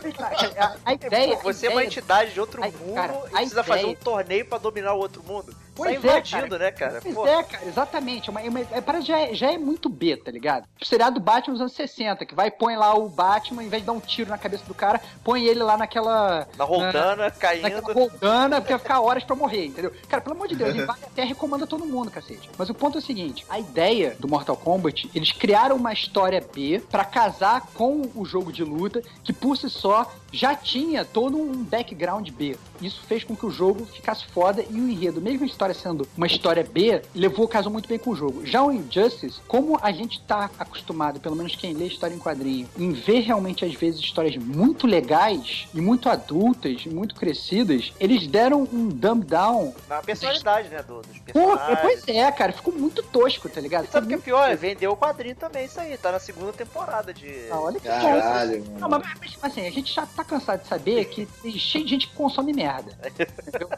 a, 0.59 0.76
a 0.85 0.93
ideia. 0.95 1.37
Pô, 1.37 1.43
você 1.53 1.67
a 1.67 1.71
é 1.71 1.73
uma 1.73 1.83
ideia- 1.83 1.87
entidade 1.87 2.33
de 2.33 2.41
outro 2.41 2.62
Ai, 2.62 2.73
mundo 2.81 2.95
cara, 2.95 3.12
e 3.12 3.17
a 3.17 3.31
precisa 3.38 3.64
fazer 3.64 3.81
um 3.87 3.91
ideia- 3.91 4.05
torneio 4.05 4.47
pra 4.47 4.59
dominar 4.59 4.93
o 4.95 4.99
outro 4.99 5.23
mundo. 5.23 5.55
Tá 5.76 5.93
invadindo, 5.93 6.59
né, 6.59 6.71
cara? 6.71 7.00
Pois 7.02 7.14
Pô, 7.14 7.26
é, 7.26 7.43
cara, 7.43 7.64
exatamente. 7.66 8.28
É 8.28 8.31
uma, 8.31 8.40
é 8.43 8.49
uma- 8.49 8.61
é, 8.61 8.81
parece 8.81 9.07
já, 9.07 9.19
é- 9.19 9.35
já 9.35 9.52
é 9.52 9.59
muito 9.59 9.88
B, 9.88 10.16
tá 10.16 10.31
ligado? 10.31 10.66
O 10.81 10.85
seriado 10.85 11.19
do 11.19 11.21
Batman 11.25 11.52
nos 11.52 11.61
anos 11.61 11.73
60, 11.73 12.25
que 12.25 12.35
vai 12.35 12.49
e 12.49 12.50
põe 12.50 12.76
lá 12.76 12.95
o 12.95 13.09
Batman, 13.09 13.62
em 13.64 13.69
vez 13.69 13.83
de 13.83 13.87
dar 13.87 13.93
um 13.93 14.00
tiro 14.00 14.31
na 14.31 14.38
cabeça 14.38 14.64
do 14.66 14.75
cara, 14.75 15.00
põe 15.23 15.45
ele 15.45 15.62
lá 15.62 15.76
naquela. 15.76 16.47
na 16.57 16.64
Roldana, 16.64 17.31
caindo. 17.31 17.62
Naquela 17.62 17.93
roldana, 17.93 18.61
porque 18.61 18.73
vai 18.73 18.81
ficar 18.81 19.00
horas 19.00 19.25
pra 19.25 19.35
morrer, 19.37 19.66
entendeu? 19.66 19.93
Cara, 20.09 20.23
pelo 20.23 20.37
amor 20.37 20.49
de 20.49 20.57
Deus, 20.57 20.75
invade 20.75 21.04
a 21.04 21.09
Terra 21.11 21.31
e 21.31 21.35
comanda 21.35 21.66
todo 21.66 21.85
mundo, 21.85 22.11
cacete. 22.11 22.49
Mas 22.57 22.71
o 22.71 22.75
ponto 22.75 22.99
é 22.99 23.00
o 23.00 23.04
seguinte: 23.04 23.45
a 23.49 23.59
ideia 23.59 24.16
do 24.19 24.28
Mortal 24.28 24.57
Kombat, 24.57 25.11
eles 25.14 25.33
criaram 25.33 25.76
uma 25.76 25.93
história 25.93 26.45
B 26.54 26.81
pra 26.90 27.04
casar 27.04 27.62
com 27.75 28.11
o 28.14 28.25
jogo 28.25 28.52
de 28.52 28.62
luta, 28.62 29.02
que 29.23 29.33
por 29.33 29.57
si 29.57 29.69
só 29.69 30.11
já 30.35 30.55
tinha 30.55 31.05
todo 31.05 31.37
um 31.38 31.62
background 31.62 32.29
B. 32.31 32.57
Isso 32.83 33.00
fez 33.07 33.23
com 33.23 33.37
que 33.37 33.47
o 33.47 33.50
jogo 33.50 33.87
ficasse 33.87 34.26
foda 34.26 34.64
e 34.69 34.81
o 34.81 34.88
enredo, 34.88 35.21
mesmo 35.21 35.45
a 35.45 35.47
história 35.47 35.75
sendo 35.75 36.07
uma 36.17 36.26
história 36.26 36.64
B, 36.64 37.03
levou 37.14 37.47
casou 37.47 37.71
muito 37.73 37.88
bem 37.88 37.99
com 37.99 38.11
o 38.11 38.17
jogo. 38.17 38.45
Já 38.45 38.62
o 38.62 38.73
Injustice, 38.73 39.41
como 39.47 39.79
a 39.81 39.93
gente 39.93 40.21
tá 40.23 40.50
acostumado, 40.59 41.21
pelo 41.21 41.37
menos 41.37 41.55
quem 41.55 41.73
lê 41.73 41.87
história 41.87 42.14
em 42.14 42.19
quadrinho, 42.19 42.69
em 42.76 42.93
ver 42.93 43.21
realmente 43.21 43.64
às 43.64 43.73
vezes 43.75 44.00
histórias 44.00 44.37
muito 44.37 44.87
legais 44.87 45.69
e 45.73 45.81
muito 45.81 46.09
adultas, 46.09 46.83
e 46.85 46.88
muito 46.88 47.14
crescidas, 47.14 47.93
eles 48.00 48.26
deram 48.26 48.62
um 48.73 48.88
dumb 48.88 49.25
down. 49.25 49.73
Na 49.88 50.03
personalidade, 50.03 50.69
né, 50.69 50.83
do- 50.83 51.00
dos 51.03 51.19
Pô, 51.33 51.57
personagens. 51.57 51.79
pois 51.81 52.09
é, 52.09 52.33
cara, 52.33 52.53
ficou 52.53 52.75
muito 52.75 53.03
tosco, 53.05 53.49
tá 53.49 53.61
ligado? 53.61 53.85
E 53.85 53.88
sabe 53.93 54.07
o 54.07 54.09
que 54.09 54.14
é 54.14 54.19
pior? 54.19 54.49
muito 54.49 54.61
Vendeu 54.61 54.93
o 54.93 54.97
quadrinho 54.97 55.37
também, 55.37 55.67
isso 55.67 55.79
aí. 55.79 55.97
Tá 55.97 56.11
na 56.11 56.19
segunda 56.19 56.53
temporada 56.53 57.12
de. 57.14 57.33
Ah, 57.50 57.61
olha 57.61 57.79
que 57.79 57.87
Caralho, 57.87 58.64
Não, 58.81 58.88
mas, 58.88 59.03
mas, 59.21 59.37
assim, 59.43 59.67
a 59.67 59.71
gente 59.71 59.93
já 59.95 60.07
tá 60.07 60.24
cansado 60.25 60.62
de 60.62 60.69
saber 60.69 61.04
que 61.07 61.26
tem 61.43 61.52
cheio 61.59 61.85
de 61.85 61.90
gente 61.90 62.09
que 62.09 62.14
consome 62.14 62.52
merda. 62.52 62.93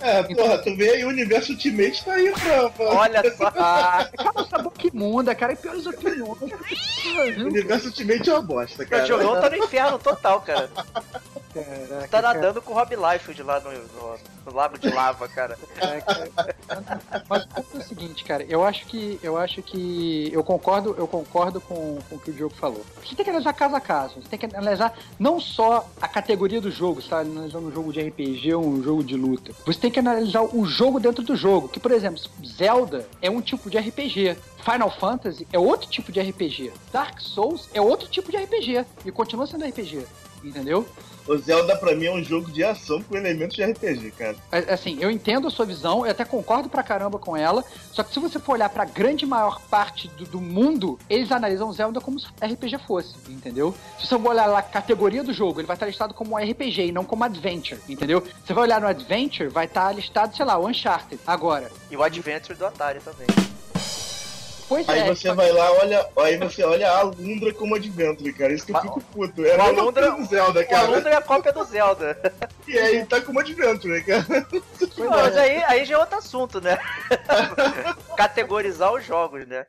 É, 0.00 0.22
porra, 0.34 0.58
tu 0.58 0.76
vê 0.76 0.90
aí 0.90 1.04
o 1.04 1.08
universo 1.08 1.52
Ultimate 1.52 2.04
tá 2.04 2.12
aí 2.14 2.32
pra. 2.32 2.70
pra- 2.70 2.84
Olha 2.94 3.22
só. 3.36 3.46
Ah, 3.56 4.08
cala 4.16 4.46
essa 4.46 4.58
boca 4.58 4.86
imunda, 4.86 5.34
cara, 5.34 5.52
e 5.52 5.56
piores 5.56 5.86
opiniões. 5.86 6.38
O 7.38 7.46
universo 7.46 7.86
Ultimate 7.86 8.28
é 8.28 8.32
uma 8.32 8.42
bosta, 8.42 8.82
O 8.82 8.86
cara. 8.88 9.06
Jogão 9.06 9.40
tá 9.40 9.50
no 9.50 9.56
inferno 9.56 9.98
total, 9.98 10.40
cara. 10.40 10.70
Caraca, 11.64 12.08
Tá 12.08 12.22
cara. 12.22 12.34
nadando 12.34 12.62
com 12.62 12.72
o 12.72 12.74
Rob 12.74 12.94
Liefeld 12.96 13.42
lá 13.42 13.60
no, 13.60 13.70
no- 13.72 14.18
no 14.46 14.52
lago 14.54 14.78
de 14.78 14.88
lava, 14.90 15.26
cara. 15.28 15.58
Mas 17.28 17.44
o 17.44 17.48
ponto 17.48 17.68
é 17.74 17.78
o 17.78 17.82
seguinte, 17.82 18.24
cara, 18.24 18.44
eu 18.44 18.64
acho 18.64 18.86
que 18.86 19.18
eu 19.22 19.36
acho 19.36 19.62
que 19.62 20.30
eu 20.32 20.42
concordo, 20.44 20.94
eu 20.98 21.06
concordo 21.06 21.60
com, 21.60 21.98
com 22.08 22.16
o 22.16 22.18
que 22.18 22.30
o 22.30 22.32
Diogo 22.34 22.54
falou. 22.54 22.84
Você 23.04 23.14
tem 23.14 23.24
que 23.24 23.30
analisar 23.30 23.52
caso 23.52 23.74
a 23.76 23.80
caso, 23.80 24.14
você 24.22 24.28
tem 24.28 24.38
que 24.38 24.46
analisar 24.46 24.96
não 25.18 25.40
só 25.40 25.88
a 26.00 26.08
categoria 26.08 26.60
do 26.60 26.70
jogo, 26.70 27.00
você 27.02 27.08
tá 27.08 27.18
analisando 27.20 27.68
um 27.68 27.72
jogo 27.72 27.92
de 27.92 28.00
RPG 28.00 28.54
ou 28.54 28.64
um 28.66 28.82
jogo 28.82 29.02
de 29.02 29.16
luta. 29.16 29.52
Você 29.64 29.80
tem 29.80 29.90
que 29.90 29.98
analisar 29.98 30.42
o 30.42 30.64
jogo 30.64 31.00
dentro 31.00 31.22
do 31.24 31.34
jogo, 31.36 31.68
que 31.68 31.80
por 31.80 31.90
exemplo, 31.90 32.20
Zelda 32.46 33.06
é 33.20 33.30
um 33.30 33.40
tipo 33.40 33.68
de 33.70 33.78
RPG. 33.78 34.36
Final 34.64 34.90
Fantasy 34.90 35.46
é 35.52 35.58
outro 35.58 35.88
tipo 35.88 36.10
de 36.10 36.20
RPG. 36.20 36.72
Dark 36.92 37.20
Souls 37.20 37.68
é 37.72 37.80
outro 37.80 38.08
tipo 38.08 38.30
de 38.32 38.36
RPG. 38.36 38.84
E 39.04 39.12
continua 39.12 39.46
sendo 39.46 39.64
RPG. 39.64 40.04
Entendeu? 40.42 40.86
O 41.26 41.36
Zelda 41.36 41.76
pra 41.76 41.94
mim 41.94 42.06
é 42.06 42.12
um 42.12 42.22
jogo 42.22 42.50
de 42.50 42.62
ação 42.62 43.02
com 43.02 43.16
elementos 43.16 43.56
de 43.56 43.64
RPG, 43.64 44.12
cara. 44.12 44.36
É, 44.52 44.72
Assim, 44.72 44.98
eu 45.00 45.10
entendo 45.10 45.48
a 45.48 45.50
sua 45.50 45.66
visão, 45.66 46.04
eu 46.04 46.10
até 46.12 46.24
concordo 46.24 46.68
pra 46.68 46.82
caramba 46.82 47.18
com 47.18 47.36
ela, 47.36 47.64
só 47.92 48.02
que 48.02 48.12
se 48.12 48.20
você 48.20 48.38
for 48.38 48.52
olhar 48.52 48.68
pra 48.68 48.84
grande 48.84 49.26
maior 49.26 49.60
parte 49.68 50.08
do, 50.08 50.24
do 50.24 50.40
mundo, 50.40 50.98
eles 51.10 51.32
analisam 51.32 51.72
Zelda 51.72 52.00
como 52.00 52.20
se 52.20 52.26
RPG 52.40 52.78
fosse, 52.86 53.14
entendeu? 53.28 53.74
Se 53.98 54.06
você 54.06 54.18
for 54.18 54.30
olhar 54.30 54.46
lá 54.46 54.58
a 54.58 54.62
categoria 54.62 55.24
do 55.24 55.32
jogo, 55.32 55.60
ele 55.60 55.66
vai 55.66 55.74
estar 55.76 55.86
listado 55.86 56.14
como 56.14 56.36
RPG 56.36 56.86
e 56.86 56.92
não 56.92 57.04
como 57.04 57.24
Adventure, 57.24 57.80
entendeu? 57.88 58.22
Você 58.44 58.52
vai 58.52 58.64
olhar 58.64 58.80
no 58.80 58.86
Adventure, 58.86 59.48
vai 59.48 59.64
estar 59.66 59.92
listado, 59.92 60.36
sei 60.36 60.44
lá, 60.44 60.56
o 60.56 60.66
Uncharted. 60.68 61.20
Agora, 61.26 61.70
E 61.90 61.96
o 61.96 62.02
Adventure 62.02 62.56
do 62.56 62.66
Atari 62.66 63.00
também. 63.00 63.26
Pois 64.68 64.88
Aí 64.88 65.00
é, 65.00 65.06
você 65.14 65.32
vai 65.32 65.50
lá, 65.52 65.70
olha, 65.72 66.06
aí 66.18 66.36
você 66.36 66.62
olha 66.64 66.90
a 66.90 66.98
Alundra 66.98 67.52
como 67.54 67.74
Adventure, 67.74 68.32
cara. 68.32 68.52
Isso 68.52 68.66
que 68.66 68.72
eu 68.72 68.80
fico 68.80 69.00
puto. 69.00 69.44
É 69.44 69.56
a 69.58 69.64
Alundra- 69.64 70.10
do 70.10 70.24
Zelda, 70.24 70.64
cara. 70.64 70.86
Alundra 70.88 71.10
é 71.10 71.16
a 71.16 71.22
cópia 71.22 71.52
do 71.52 71.64
Zelda. 71.64 72.16
E 72.68 72.76
aí 72.76 73.06
tá 73.06 73.20
como 73.20 73.38
Adventure, 73.38 74.02
cara. 74.02 74.26
pois 74.50 74.96
Não, 74.98 75.08
mas 75.08 75.36
é. 75.36 75.40
aí, 75.40 75.64
aí 75.68 75.84
já 75.84 75.94
é 75.94 75.98
outro 75.98 76.18
assunto, 76.18 76.60
né? 76.60 76.76
Categorizar 78.16 78.92
os 78.92 79.04
jogos, 79.06 79.46
né? 79.46 79.66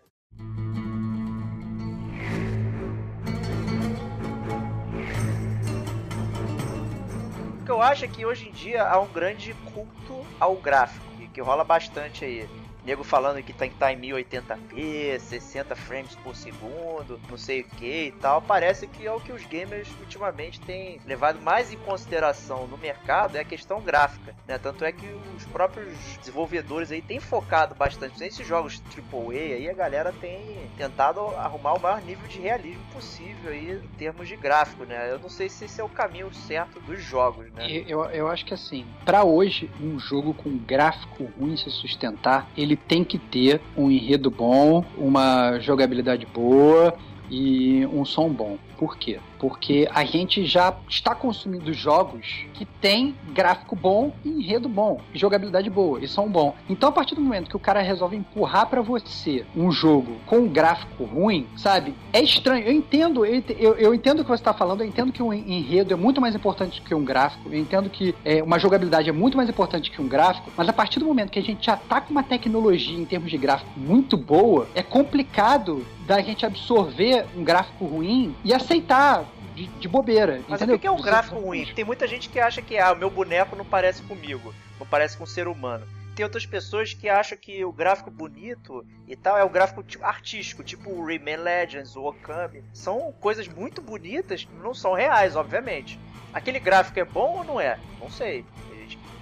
O 7.62 7.66
que 7.66 7.72
eu 7.72 7.82
acho 7.82 8.06
é 8.06 8.08
que 8.08 8.26
hoje 8.26 8.50
em 8.50 8.52
dia 8.52 8.84
há 8.84 9.00
um 9.00 9.08
grande 9.08 9.54
culto 9.74 10.26
ao 10.40 10.56
gráfico, 10.56 11.06
que 11.34 11.42
rola 11.42 11.64
bastante 11.64 12.26
aí. 12.26 12.50
Nego 12.88 13.04
falando 13.04 13.44
que 13.44 13.52
tem 13.52 13.68
que 13.68 13.76
estar 13.76 13.92
em 13.92 14.00
1080p, 14.00 15.20
60 15.20 15.76
frames 15.76 16.16
por 16.24 16.34
segundo, 16.34 17.20
não 17.30 17.38
sei 17.38 17.60
o 17.60 17.64
que 17.66 18.06
e 18.06 18.12
tal. 18.14 18.42
Parece 18.42 18.88
que 18.88 19.06
é 19.06 19.12
o 19.12 19.20
que 19.20 19.34
os 19.34 19.46
gamers 19.46 19.90
ultimamente 20.00 20.62
têm 20.62 20.98
levado 21.06 21.42
mais 21.42 21.74
em 21.74 21.78
consideração 21.80 22.66
no 22.66 22.78
mercado 22.78 23.36
é 23.36 23.42
a 23.42 23.44
questão 23.44 23.82
gráfica, 23.82 24.34
né? 24.48 24.58
Tanto 24.58 24.86
é 24.86 24.94
que 24.94 25.06
os 25.36 25.46
próprios 25.48 25.98
desenvolvedores 26.20 26.90
aí 26.90 27.02
têm 27.02 27.20
focado 27.20 27.76
bastante 27.76 28.18
nesses 28.18 28.48
jogos 28.48 28.82
AAA 28.96 29.34
aí, 29.34 29.70
a 29.70 29.74
galera 29.74 30.14
tem 30.14 30.40
tentado 30.78 31.20
arrumar 31.36 31.74
o 31.74 31.82
maior 31.82 32.02
nível 32.02 32.26
de 32.30 32.40
realismo 32.40 32.86
possível 32.94 33.52
aí 33.52 33.82
em 33.84 33.98
termos 33.98 34.30
de 34.30 34.38
gráfico, 34.38 34.86
né? 34.86 35.12
Eu 35.12 35.20
não 35.20 35.30
sei 35.30 35.50
se 35.50 35.66
esse 35.66 35.82
é 35.82 35.84
o 35.84 35.90
caminho 35.90 36.34
certo 36.34 36.80
dos 36.80 37.04
jogos, 37.04 37.52
né? 37.52 37.68
Eu, 37.86 38.06
eu 38.06 38.30
acho 38.30 38.46
que 38.46 38.54
assim, 38.54 38.86
pra 39.04 39.26
hoje, 39.26 39.70
um 39.82 40.00
jogo 40.00 40.34
com 40.34 40.58
gráfico 40.58 41.26
ruim 41.38 41.58
se 41.58 41.70
sustentar, 41.70 42.48
ele 42.56 42.77
tem 42.88 43.04
que 43.04 43.18
ter 43.18 43.62
um 43.76 43.90
enredo 43.92 44.30
bom, 44.30 44.84
uma 44.98 45.60
jogabilidade 45.60 46.26
boa 46.26 46.94
e 47.30 47.86
um 47.88 48.06
som 48.06 48.30
bom. 48.30 48.58
Por 48.78 48.98
quê? 48.98 49.20
Porque 49.40 49.88
a 49.94 50.04
gente 50.06 50.46
já 50.46 50.74
está 50.90 51.14
consumindo 51.16 51.72
jogos 51.74 52.46
que 52.54 52.66
tem 52.66 53.16
gráfico 53.34 53.76
bom 53.76 54.12
e 54.24 54.30
enredo 54.30 54.68
bom, 54.70 55.00
e 55.14 55.18
jogabilidade 55.20 55.70
boa 55.70 56.00
e 56.04 56.08
som 56.08 56.28
bom. 56.28 56.56
Então, 56.70 56.90
a 56.90 56.92
partir 56.92 57.16
do 57.16 57.22
momento 57.22 57.50
que 57.50 57.56
o 57.56 57.60
cara 57.60 57.82
resolve 57.82 58.16
empurrar 58.16 58.68
pra 58.68 58.82
você 58.82 59.46
um 59.56 59.72
jogo 59.72 60.18
com 60.26 60.38
um 60.40 60.48
gráfico 60.48 61.04
ruim, 61.04 61.48
sabe? 61.56 61.94
É 62.14 62.22
estranho. 62.22 62.66
Eu 62.66 62.74
entendo, 62.74 63.26
eu, 63.26 63.36
ent- 63.36 63.56
eu, 63.60 63.74
eu 63.76 63.94
entendo 63.94 64.20
o 64.20 64.24
que 64.24 64.30
você 64.30 64.42
está 64.42 64.54
falando, 64.54 64.82
eu 64.82 64.88
entendo 64.88 65.12
que 65.12 65.22
um 65.22 65.34
enredo 65.34 65.94
é 65.94 65.98
muito 65.98 66.20
mais 66.22 66.36
importante 66.36 66.82
que 66.82 66.94
um 66.96 67.04
gráfico, 67.04 67.50
eu 67.52 67.60
entendo 67.60 67.90
que 67.90 68.14
é, 68.26 68.42
uma 68.44 68.58
jogabilidade 68.60 69.10
é 69.10 69.14
muito 69.14 69.38
mais 69.38 69.50
importante 69.50 69.92
que 69.92 70.02
um 70.02 70.08
gráfico, 70.08 70.52
mas 70.56 70.68
a 70.70 70.74
partir 70.74 71.00
do 71.00 71.06
momento 71.06 71.32
que 71.32 71.40
a 71.40 71.44
gente 71.44 71.66
já 71.66 71.76
tá 71.78 72.02
com 72.02 72.12
uma 72.12 72.24
tecnologia 72.24 72.98
em 72.98 73.06
termos 73.06 73.30
de 73.30 73.38
gráfico 73.38 73.70
muito 73.78 74.18
boa, 74.18 74.68
é 74.76 74.82
complicado 74.84 75.86
da 76.08 76.22
gente 76.22 76.46
absorver 76.46 77.26
um 77.36 77.44
gráfico 77.44 77.86
ruim 77.86 78.34
e 78.44 78.54
aceitar 78.68 79.26
de, 79.56 79.68
de 79.68 79.88
bobeira. 79.88 80.42
Mas 80.48 80.62
entendeu? 80.62 80.76
o 80.76 80.80
que 80.80 80.88
é 80.88 80.92
um 80.92 81.02
gráfico 81.02 81.40
ruim? 81.40 81.66
Tem 81.74 81.86
muita 81.86 82.06
gente 82.06 82.30
que 82.30 82.40
acha 82.40 82.62
que 82.62 82.78
ah, 82.78 82.92
o 82.92 82.98
meu 82.98 83.10
boneco 83.10 83.56
não 83.56 83.66
parece 83.66 84.04
comigo, 84.04 84.54
não 84.78 84.86
parece 84.86 85.18
com 85.18 85.24
um 85.24 85.28
ser 85.28 85.48
humano. 85.48 85.88
Tem 86.16 86.24
outras 86.24 86.46
pessoas 86.46 86.94
que 86.94 87.08
acham 87.08 87.38
que 87.38 87.64
o 87.64 87.72
gráfico 87.72 88.10
bonito 88.10 88.86
e 89.08 89.16
tal 89.16 89.38
é 89.38 89.44
o 89.44 89.50
gráfico 89.50 89.84
tipo, 89.84 90.04
artístico, 90.04 90.64
tipo 90.64 90.90
o 90.90 91.06
Rayman 91.06 91.38
Legends, 91.38 91.96
o 91.96 92.04
Okami. 92.04 92.64
São 92.74 93.14
coisas 93.20 93.48
muito 93.48 93.82
bonitas, 93.82 94.48
não 94.64 94.74
são 94.74 94.94
reais, 94.94 95.36
obviamente. 95.36 96.00
Aquele 96.34 96.60
gráfico 96.60 97.00
é 97.00 97.06
bom 97.06 97.38
ou 97.38 97.44
não 97.44 97.62
é? 97.62 97.80
Não 98.02 98.10
sei. 98.10 98.44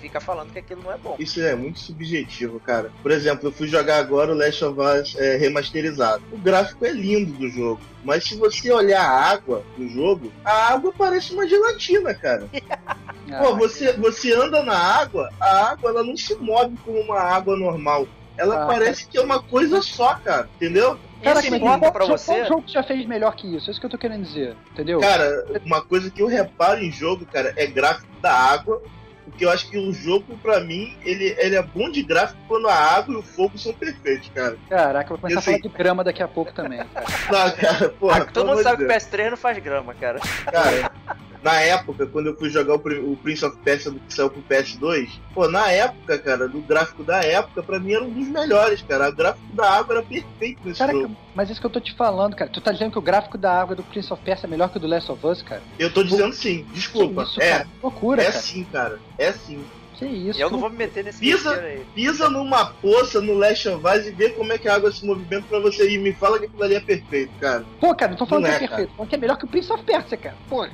Fica 0.06 0.22
falando 0.22 0.52
que 0.54 0.60
aquilo 0.60 0.84
não 0.84 0.92
é 0.92 0.98
bom. 0.98 1.16
Isso 1.18 1.42
é 1.42 1.56
muito 1.56 1.80
subjetivo, 1.80 2.60
cara. 2.60 2.92
Por 3.02 3.10
exemplo, 3.10 3.48
eu 3.48 3.52
fui 3.52 3.68
jogar 3.68 3.98
agora 3.98 4.32
o 4.32 4.38
Last 4.38 4.64
of 4.64 4.80
Us 4.80 5.16
é, 5.18 5.36
remasterizado. 5.36 6.22
O 6.32 6.38
gráfico 6.38 6.86
é 6.86 6.92
lindo 6.92 7.32
do 7.34 7.50
jogo. 7.50 7.82
Mas 8.04 8.24
se 8.24 8.36
você 8.38 8.72
olhar 8.72 9.02
a 9.04 9.20
água 9.32 9.64
do 9.76 9.90
jogo, 9.90 10.32
a 10.46 10.74
água 10.74 10.94
parece 10.96 11.34
uma 11.34 11.48
gelatina, 11.48 12.14
cara. 12.14 12.48
Pô, 13.40 13.56
você, 13.56 13.94
você 13.94 14.32
anda 14.32 14.62
na 14.62 14.78
água, 14.78 15.28
a 15.40 15.72
água 15.72 15.90
ela 15.90 16.04
não 16.04 16.16
se 16.16 16.36
move 16.36 16.78
como 16.86 17.00
uma 17.00 17.20
água 17.20 17.58
normal. 17.58 18.08
Ela 18.38 18.64
Ah, 18.64 18.68
parece 18.68 19.08
que 19.08 19.18
é 19.18 19.22
uma 19.22 19.42
coisa 19.42 19.82
só, 19.82 20.14
cara. 20.16 20.48
Entendeu? 20.58 21.00
Cara, 21.24 21.38
mas 21.38 21.46
importa 21.46 21.80
qual- 21.80 21.92
pra 21.92 22.06
qual- 22.06 22.18
você? 22.18 22.32
Qual 22.36 22.46
jogo 22.46 22.62
que 22.62 22.74
já 22.74 22.84
fez 22.84 23.08
melhor 23.08 23.36
que 23.36 23.48
isso? 23.56 23.70
É 23.70 23.72
isso 23.72 23.80
que 23.80 23.86
eu 23.88 23.90
tô 23.90 23.98
querendo 23.98 24.24
dizer, 24.24 24.56
entendeu? 24.72 25.00
Cara, 25.00 25.48
uma 25.66 25.82
coisa 25.82 26.12
que 26.12 26.22
eu 26.22 26.28
reparo 26.28 26.80
em 26.84 26.92
jogo, 26.92 27.26
cara, 27.26 27.52
é 27.56 27.66
gráfico 27.66 28.08
da 28.22 28.32
água. 28.32 28.80
Porque 29.26 29.44
eu 29.44 29.50
acho 29.50 29.70
que 29.70 29.78
o 29.78 29.92
jogo, 29.92 30.38
pra 30.38 30.60
mim, 30.60 30.96
ele, 31.04 31.36
ele 31.40 31.56
é 31.56 31.62
bom 31.62 31.90
de 31.90 32.04
gráfico 32.04 32.40
quando 32.48 32.70
a 32.70 32.76
água 32.76 33.16
e 33.16 33.18
o 33.18 33.24
fogo 33.24 33.58
são 33.58 33.74
perfeitos, 33.74 34.30
cara. 34.34 34.56
Caraca, 34.70 35.06
eu 35.14 35.18
vou 35.18 35.18
começar 35.18 35.36
Eu 35.36 35.40
a 35.40 35.42
falar 35.42 35.58
de 35.58 35.70
grama 35.70 36.04
daqui 36.04 36.22
a 36.24 36.28
pouco 36.28 36.54
também. 36.54 36.80
Cara. 36.86 37.06
Não, 37.32 37.52
cara, 37.56 37.90
porra, 37.90 38.18
Ah, 38.22 38.26
todo 38.26 38.48
mundo 38.48 38.62
sabe 38.64 38.78
de 38.78 38.88
que 38.88 38.94
o 38.94 38.96
PS3 38.96 39.30
não 39.32 39.38
faz 39.38 39.58
grama, 39.58 39.94
cara. 39.96 40.20
Cara, 40.46 40.92
na 41.46 41.62
época, 41.62 42.08
quando 42.08 42.26
eu 42.26 42.36
fui 42.36 42.50
jogar 42.50 42.74
o, 42.74 42.80
Pri- 42.80 42.98
o 42.98 43.16
Prince 43.18 43.46
of 43.46 43.56
Persia 43.64 43.92
do 43.92 44.00
que 44.00 44.12
saiu 44.12 44.32
pro 44.32 44.42
PS2, 44.50 45.10
pô, 45.32 45.48
na 45.48 45.70
época, 45.70 46.18
cara, 46.18 46.48
do 46.48 46.60
gráfico 46.60 47.04
da 47.04 47.24
época, 47.24 47.62
pra 47.62 47.80
mim 47.80 47.94
era 47.94 48.04
um 48.04 48.10
dos 48.10 48.28
melhores, 48.28 48.82
cara. 48.82 49.10
O 49.10 49.16
gráfico 49.16 49.46
da 49.56 49.70
água 49.70 49.98
era 49.98 50.04
perfeito 50.04 50.60
nesse 50.66 50.80
Caraca, 50.80 50.98
jogo. 50.98 51.16
mas 51.36 51.50
isso 51.52 51.62
que 51.62 51.68
eu 51.68 51.70
tô 51.70 51.80
te 51.80 51.96
falando, 51.96 52.36
cara. 52.36 52.50
Tu 52.50 52.60
tá 52.60 52.72
dizendo 52.72 52.92
que 52.94 52.98
o 52.98 53.02
gráfico 53.02 53.38
da 53.38 53.62
água 53.62 53.76
do 53.76 53.84
Prince 53.84 54.12
of 54.12 54.24
Persia 54.24 54.48
é 54.48 54.50
melhor 54.50 54.70
que 54.70 54.78
o 54.78 54.80
do 54.80 54.88
Last 54.88 55.12
of 55.12 55.24
Us, 55.28 55.44
cara? 55.44 55.62
Eu 55.78 55.94
tô 55.94 56.04
dizendo 56.04 56.34
sim, 56.34 56.66
desculpa. 56.74 57.22
Isso, 57.22 57.40
é, 57.40 57.52
cara? 57.52 57.68
Loucura, 57.84 58.22
é 58.24 58.26
cara. 58.26 58.38
sim, 58.40 58.64
cara. 58.72 59.00
É 59.20 59.32
sim. 59.32 59.64
Que 59.98 60.06
isso? 60.06 60.38
E 60.40 60.42
eu 60.42 60.50
não 60.50 60.60
vou 60.60 60.70
me 60.70 60.78
meter 60.78 61.04
nesse 61.04 61.20
Pisa-. 61.20 61.64
Pisa 61.94 62.30
numa 62.30 62.66
poça 62.66 63.22
no 63.22 63.34
Last 63.34 63.68
of 63.70 63.86
Us 63.86 64.06
e 64.08 64.12
vê 64.12 64.30
como 64.30 64.52
é 64.54 64.58
que 64.58 64.68
a 64.68 64.76
água 64.76 64.92
se 64.92 65.06
movimenta 65.06 65.46
pra 65.48 65.60
você 65.60 65.90
ir. 65.90 65.98
Me 66.00 66.14
fala 66.14 66.38
que 66.40 66.46
aquilo 66.46 66.64
ali 66.64 66.76
é 66.76 66.80
perfeito, 66.80 67.32
cara. 67.40 67.66
Pô, 67.80 67.96
cara, 67.96 68.12
não 68.12 68.18
tô 68.18 68.26
falando 68.26 68.44
Não 68.46 68.50
que 68.52 68.56
é, 68.56 68.66
é 68.66 68.68
perfeito, 68.68 68.92
falando 68.96 69.10
que 69.10 69.16
é 69.16 69.18
melhor 69.18 69.38
que 69.38 69.46
o 69.46 69.48
Prince 69.48 69.72
of 69.72 69.84
Persia, 69.84 70.18
cara. 70.18 70.36
Pô, 70.50 70.68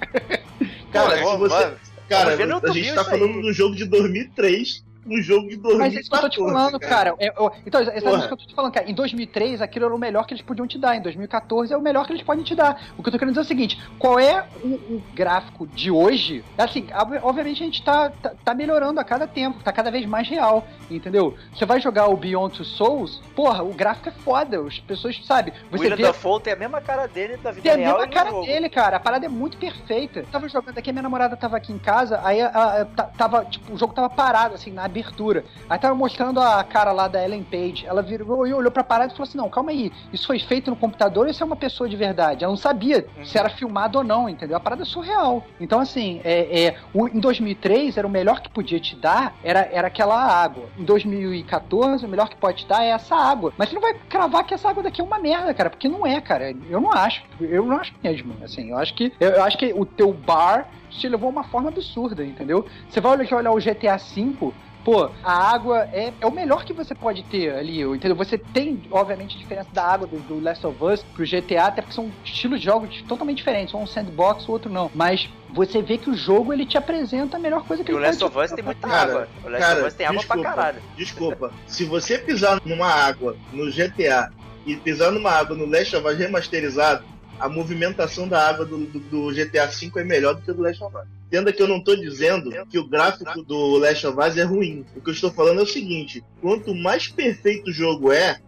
Cara, 0.91 1.21
Pô, 1.21 1.31
se 1.31 1.37
você. 1.37 1.55
mano, 1.55 1.77
Cara, 2.09 2.33
a 2.33 2.71
gente 2.73 2.93
tá 2.93 3.05
falando 3.05 3.35
aí. 3.35 3.41
de 3.41 3.49
um 3.49 3.53
jogo 3.53 3.75
de 3.75 3.85
2003, 3.85 4.83
um 5.05 5.21
jogo 5.21 5.49
de 5.49 5.57
2014. 5.57 5.77
mas 5.79 5.95
é 5.95 5.99
isso 5.99 6.09
que 6.09 6.15
eu 6.15 6.21
tô 6.21 6.29
te 6.29 6.37
falando, 6.37 6.79
cara. 6.79 7.15
É, 7.19 7.27
eu- 7.29 7.51
então, 7.65 7.79
é 7.81 7.83
exatamente 7.83 8.03
Porra. 8.03 8.17
isso 8.19 8.27
que 8.27 8.33
eu 8.33 8.37
tô 8.37 8.45
te 8.45 8.55
falando, 8.55 8.71
cara. 8.73 8.89
Em 8.89 8.93
2003, 8.93 9.61
aquilo 9.61 9.85
era 9.85 9.95
o 9.95 9.97
melhor 9.97 10.25
que 10.27 10.33
eles 10.33 10.43
podiam 10.43 10.67
te 10.67 10.77
dar. 10.77 10.95
Em 10.95 11.01
2014, 11.01 11.73
é 11.73 11.77
o 11.77 11.81
melhor 11.81 12.05
que 12.05 12.13
eles 12.13 12.23
podem 12.23 12.43
te 12.43 12.53
dar. 12.55 12.79
O 12.97 13.01
que 13.03 13.09
eu 13.09 13.11
tô 13.13 13.17
querendo 13.19 13.33
dizer 13.33 13.41
é 13.41 13.43
o 13.43 13.47
seguinte: 13.47 13.81
qual 13.97 14.19
é 14.19 14.43
o, 14.63 14.67
o 14.67 15.03
gráfico 15.13 15.65
de 15.67 15.89
hoje? 15.89 16.43
Assim, 16.57 16.87
ob- 16.99 17.19
obviamente 17.23 17.61
a 17.63 17.65
gente 17.65 17.83
tá, 17.83 18.09
tá, 18.09 18.31
tá 18.43 18.53
melhorando 18.53 18.99
a 18.99 19.03
cada 19.03 19.25
tempo, 19.27 19.63
tá 19.63 19.71
cada 19.71 19.89
vez 19.89 20.05
mais 20.05 20.27
real, 20.27 20.67
entendeu? 20.89 21.35
Você 21.55 21.65
vai 21.65 21.79
jogar 21.81 22.07
o 22.07 22.15
Beyond 22.17 22.57
Two 22.57 22.65
Souls, 22.65 23.21
porra, 23.35 23.63
o 23.63 23.73
gráfico 23.73 24.09
é 24.09 24.11
foda. 24.11 24.61
As 24.61 24.79
pessoas, 24.79 25.19
sabe? 25.25 25.51
O 25.71 25.77
Você 25.77 25.83
William 25.83 25.95
vê 25.95 26.03
Dafoe 26.03 26.39
tem 26.41 26.53
a 26.53 26.55
mesma 26.55 26.79
cara 26.81 27.07
dele 27.07 27.37
da 27.37 27.51
vida 27.51 27.61
Tem 27.63 27.71
a 27.71 27.75
real 27.87 27.97
mesma 27.99 28.13
cara 28.13 28.29
jogo. 28.29 28.45
dele, 28.45 28.69
cara. 28.69 28.97
A 28.97 28.99
parada 28.99 29.25
é 29.25 29.29
muito 29.29 29.57
perfeita. 29.57 30.19
Eu 30.19 30.25
tava 30.27 30.47
jogando 30.47 30.77
aqui, 30.77 30.91
minha 30.91 31.01
namorada 31.01 31.35
tava 31.35 31.57
aqui 31.57 31.71
em 31.73 31.77
casa, 31.79 32.19
aí 32.23 32.41
a- 32.41 32.47
a- 32.49 32.85
ta- 32.85 33.03
tava, 33.17 33.45
tipo, 33.45 33.73
o 33.73 33.77
jogo 33.77 33.93
tava 33.93 34.09
parado, 34.09 34.55
assim, 34.55 34.71
na 34.71 34.87
abertura. 34.91 35.43
Aí 35.69 35.79
tava 35.79 35.95
mostrando 35.95 36.39
a 36.39 36.63
cara 36.63 36.91
lá 36.91 37.07
da 37.07 37.23
Ellen 37.23 37.43
Page. 37.43 37.85
Ela 37.87 38.01
virou 38.01 38.45
e 38.45 38.53
olhou 38.53 38.71
pra 38.71 38.83
parada 38.83 39.11
e 39.11 39.15
falou 39.15 39.27
assim: 39.27 39.37
não, 39.37 39.49
calma 39.49 39.71
aí, 39.71 39.91
isso 40.13 40.27
foi 40.27 40.37
feito 40.39 40.69
no 40.69 40.75
computador 40.75 41.25
ou 41.25 41.31
isso 41.31 41.41
é 41.41 41.45
uma 41.45 41.55
pessoa 41.55 41.89
de 41.89 41.95
verdade? 41.95 42.43
Ela 42.43 42.51
não 42.51 42.57
sabia 42.57 43.05
Uhum. 43.17 43.25
se 43.25 43.37
era 43.37 43.49
filmado 43.49 43.97
ou 43.97 44.03
não, 44.03 44.27
entendeu? 44.29 44.57
A 44.57 44.59
parada 44.59 44.83
é 44.83 44.85
surreal. 44.85 45.45
Então, 45.59 45.79
assim, 45.79 46.19
é, 46.23 46.65
é, 46.65 46.75
o- 46.93 47.07
em 47.07 47.19
2003 47.19 47.97
era 47.97 48.05
o 48.05 48.09
melhor 48.09 48.41
que 48.41 48.49
podia 48.49 48.79
te 48.79 48.95
dar, 48.95 49.35
era, 49.43 49.67
era 49.71 49.87
aquela 49.87 50.15
água. 50.21 50.65
Em 50.77 50.83
2014, 50.83 52.05
o 52.05 52.09
melhor 52.09 52.29
que 52.29 52.35
pode 52.35 52.59
te 52.63 52.67
dar 52.67 52.83
é 52.83 52.89
essa 52.89 53.15
água. 53.15 53.53
Mas 53.57 53.69
você 53.69 53.75
não 53.75 53.81
vai 53.81 53.93
cravar 53.93 54.43
que 54.45 54.53
essa 54.53 54.69
água 54.69 54.83
daqui 54.83 55.01
é 55.01 55.03
uma 55.03 55.19
merda, 55.19 55.53
cara, 55.53 55.69
porque 55.69 55.87
não 55.89 56.05
é, 56.05 56.19
cara. 56.19 56.53
Eu 56.69 56.81
não 56.81 56.91
acho. 56.91 57.23
Eu 57.39 57.65
não 57.65 57.77
acho 57.77 57.93
mesmo. 58.03 58.35
Assim, 58.43 58.69
eu 58.69 58.77
acho 58.77 58.93
que. 58.93 59.11
Eu, 59.19 59.29
eu 59.31 59.43
acho 59.43 59.57
que 59.57 59.73
o 59.73 59.85
teu 59.85 60.11
bar 60.13 60.67
te 60.89 61.07
levou 61.07 61.27
a 61.27 61.31
uma 61.31 61.43
forma 61.43 61.69
absurda, 61.69 62.23
entendeu? 62.25 62.65
Você 62.89 62.99
vai 62.99 63.13
olhar, 63.13 63.33
olhar 63.37 63.51
o 63.51 63.59
GTA 63.59 63.95
V. 63.97 64.51
Pô, 64.83 65.11
a 65.23 65.51
água 65.53 65.87
é, 65.93 66.11
é 66.19 66.25
o 66.25 66.31
melhor 66.31 66.65
que 66.65 66.73
você 66.73 66.95
pode 66.95 67.23
ter 67.23 67.53
ali, 67.53 67.81
entendeu? 67.81 68.15
Você 68.15 68.37
tem, 68.37 68.81
obviamente, 68.89 69.37
diferença 69.37 69.69
da 69.71 69.83
água 69.85 70.07
do, 70.07 70.17
do 70.21 70.39
Last 70.39 70.65
of 70.65 70.83
Us 70.83 71.03
pro 71.13 71.23
GTA, 71.23 71.65
até 71.67 71.81
porque 71.81 71.93
são 71.93 72.11
estilos 72.25 72.59
de 72.59 72.65
jogos 72.65 73.01
totalmente 73.07 73.37
diferentes. 73.37 73.73
Um 73.73 73.85
sandbox, 73.85 74.47
o 74.47 74.51
outro 74.51 74.71
não. 74.71 74.89
Mas 74.95 75.29
você 75.49 75.81
vê 75.81 75.97
que 75.97 76.09
o 76.09 76.15
jogo, 76.15 76.51
ele 76.51 76.65
te 76.65 76.77
apresenta 76.77 77.37
a 77.37 77.39
melhor 77.39 77.63
coisa 77.65 77.83
que 77.83 77.91
E 77.91 77.93
o 77.93 77.97
ele 77.99 78.07
Last 78.07 78.19
pode 78.21 78.37
of 78.37 78.45
Us 78.45 78.51
tem 78.51 78.63
muita 78.65 78.87
Cara, 78.87 79.11
água. 79.11 79.27
O 79.43 79.49
Last 79.49 79.59
cara, 79.65 79.79
of 79.79 79.87
Us 79.87 79.93
tem 79.93 80.05
água 80.07 80.23
pra 80.23 80.35
desculpa. 80.35 80.55
caralho. 80.55 80.81
Desculpa, 80.97 81.51
se 81.67 81.85
você 81.85 82.17
pisar 82.17 82.59
numa 82.65 82.87
água 82.87 83.37
no 83.53 83.71
GTA 83.71 84.31
e 84.65 84.75
pisar 84.75 85.11
numa 85.11 85.31
água 85.31 85.55
no 85.55 85.65
Last 85.65 85.95
of 85.95 86.07
Us 86.07 86.17
remasterizado, 86.17 87.03
a 87.41 87.49
movimentação 87.49 88.27
da 88.27 88.47
água 88.47 88.65
do, 88.65 88.77
do- 88.85 88.99
do 88.99 89.33
GTA 89.33 89.65
V 89.67 89.91
é 89.95 90.03
melhor 90.03 90.35
do 90.35 90.41
que 90.41 90.51
a 90.51 90.53
do 90.53 90.61
Last 90.61 90.83
of 90.83 90.95
Us. 90.95 91.03
Entenda 91.27 91.51
que 91.53 91.61
eu 91.61 91.67
não 91.67 91.81
tô 91.83 91.95
dizendo 91.95 92.49
que 92.69 92.77
o 92.77 92.87
gráfico 92.87 93.41
do 93.43 93.77
Last 93.77 94.05
of 94.07 94.19
Us 94.19 94.37
é 94.37 94.43
ruim. 94.43 94.85
O 94.95 95.01
que 95.01 95.09
eu 95.09 95.13
estou 95.13 95.31
falando 95.31 95.59
é 95.59 95.63
o 95.63 95.67
seguinte: 95.67 96.23
quanto 96.41 96.73
mais 96.75 97.07
perfeito 97.07 97.69
o 97.69 97.73
jogo 97.73 98.11
é, 98.11 98.39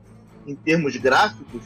em 0.45 0.53
termos 0.56 0.95
gráficos, 0.97 1.63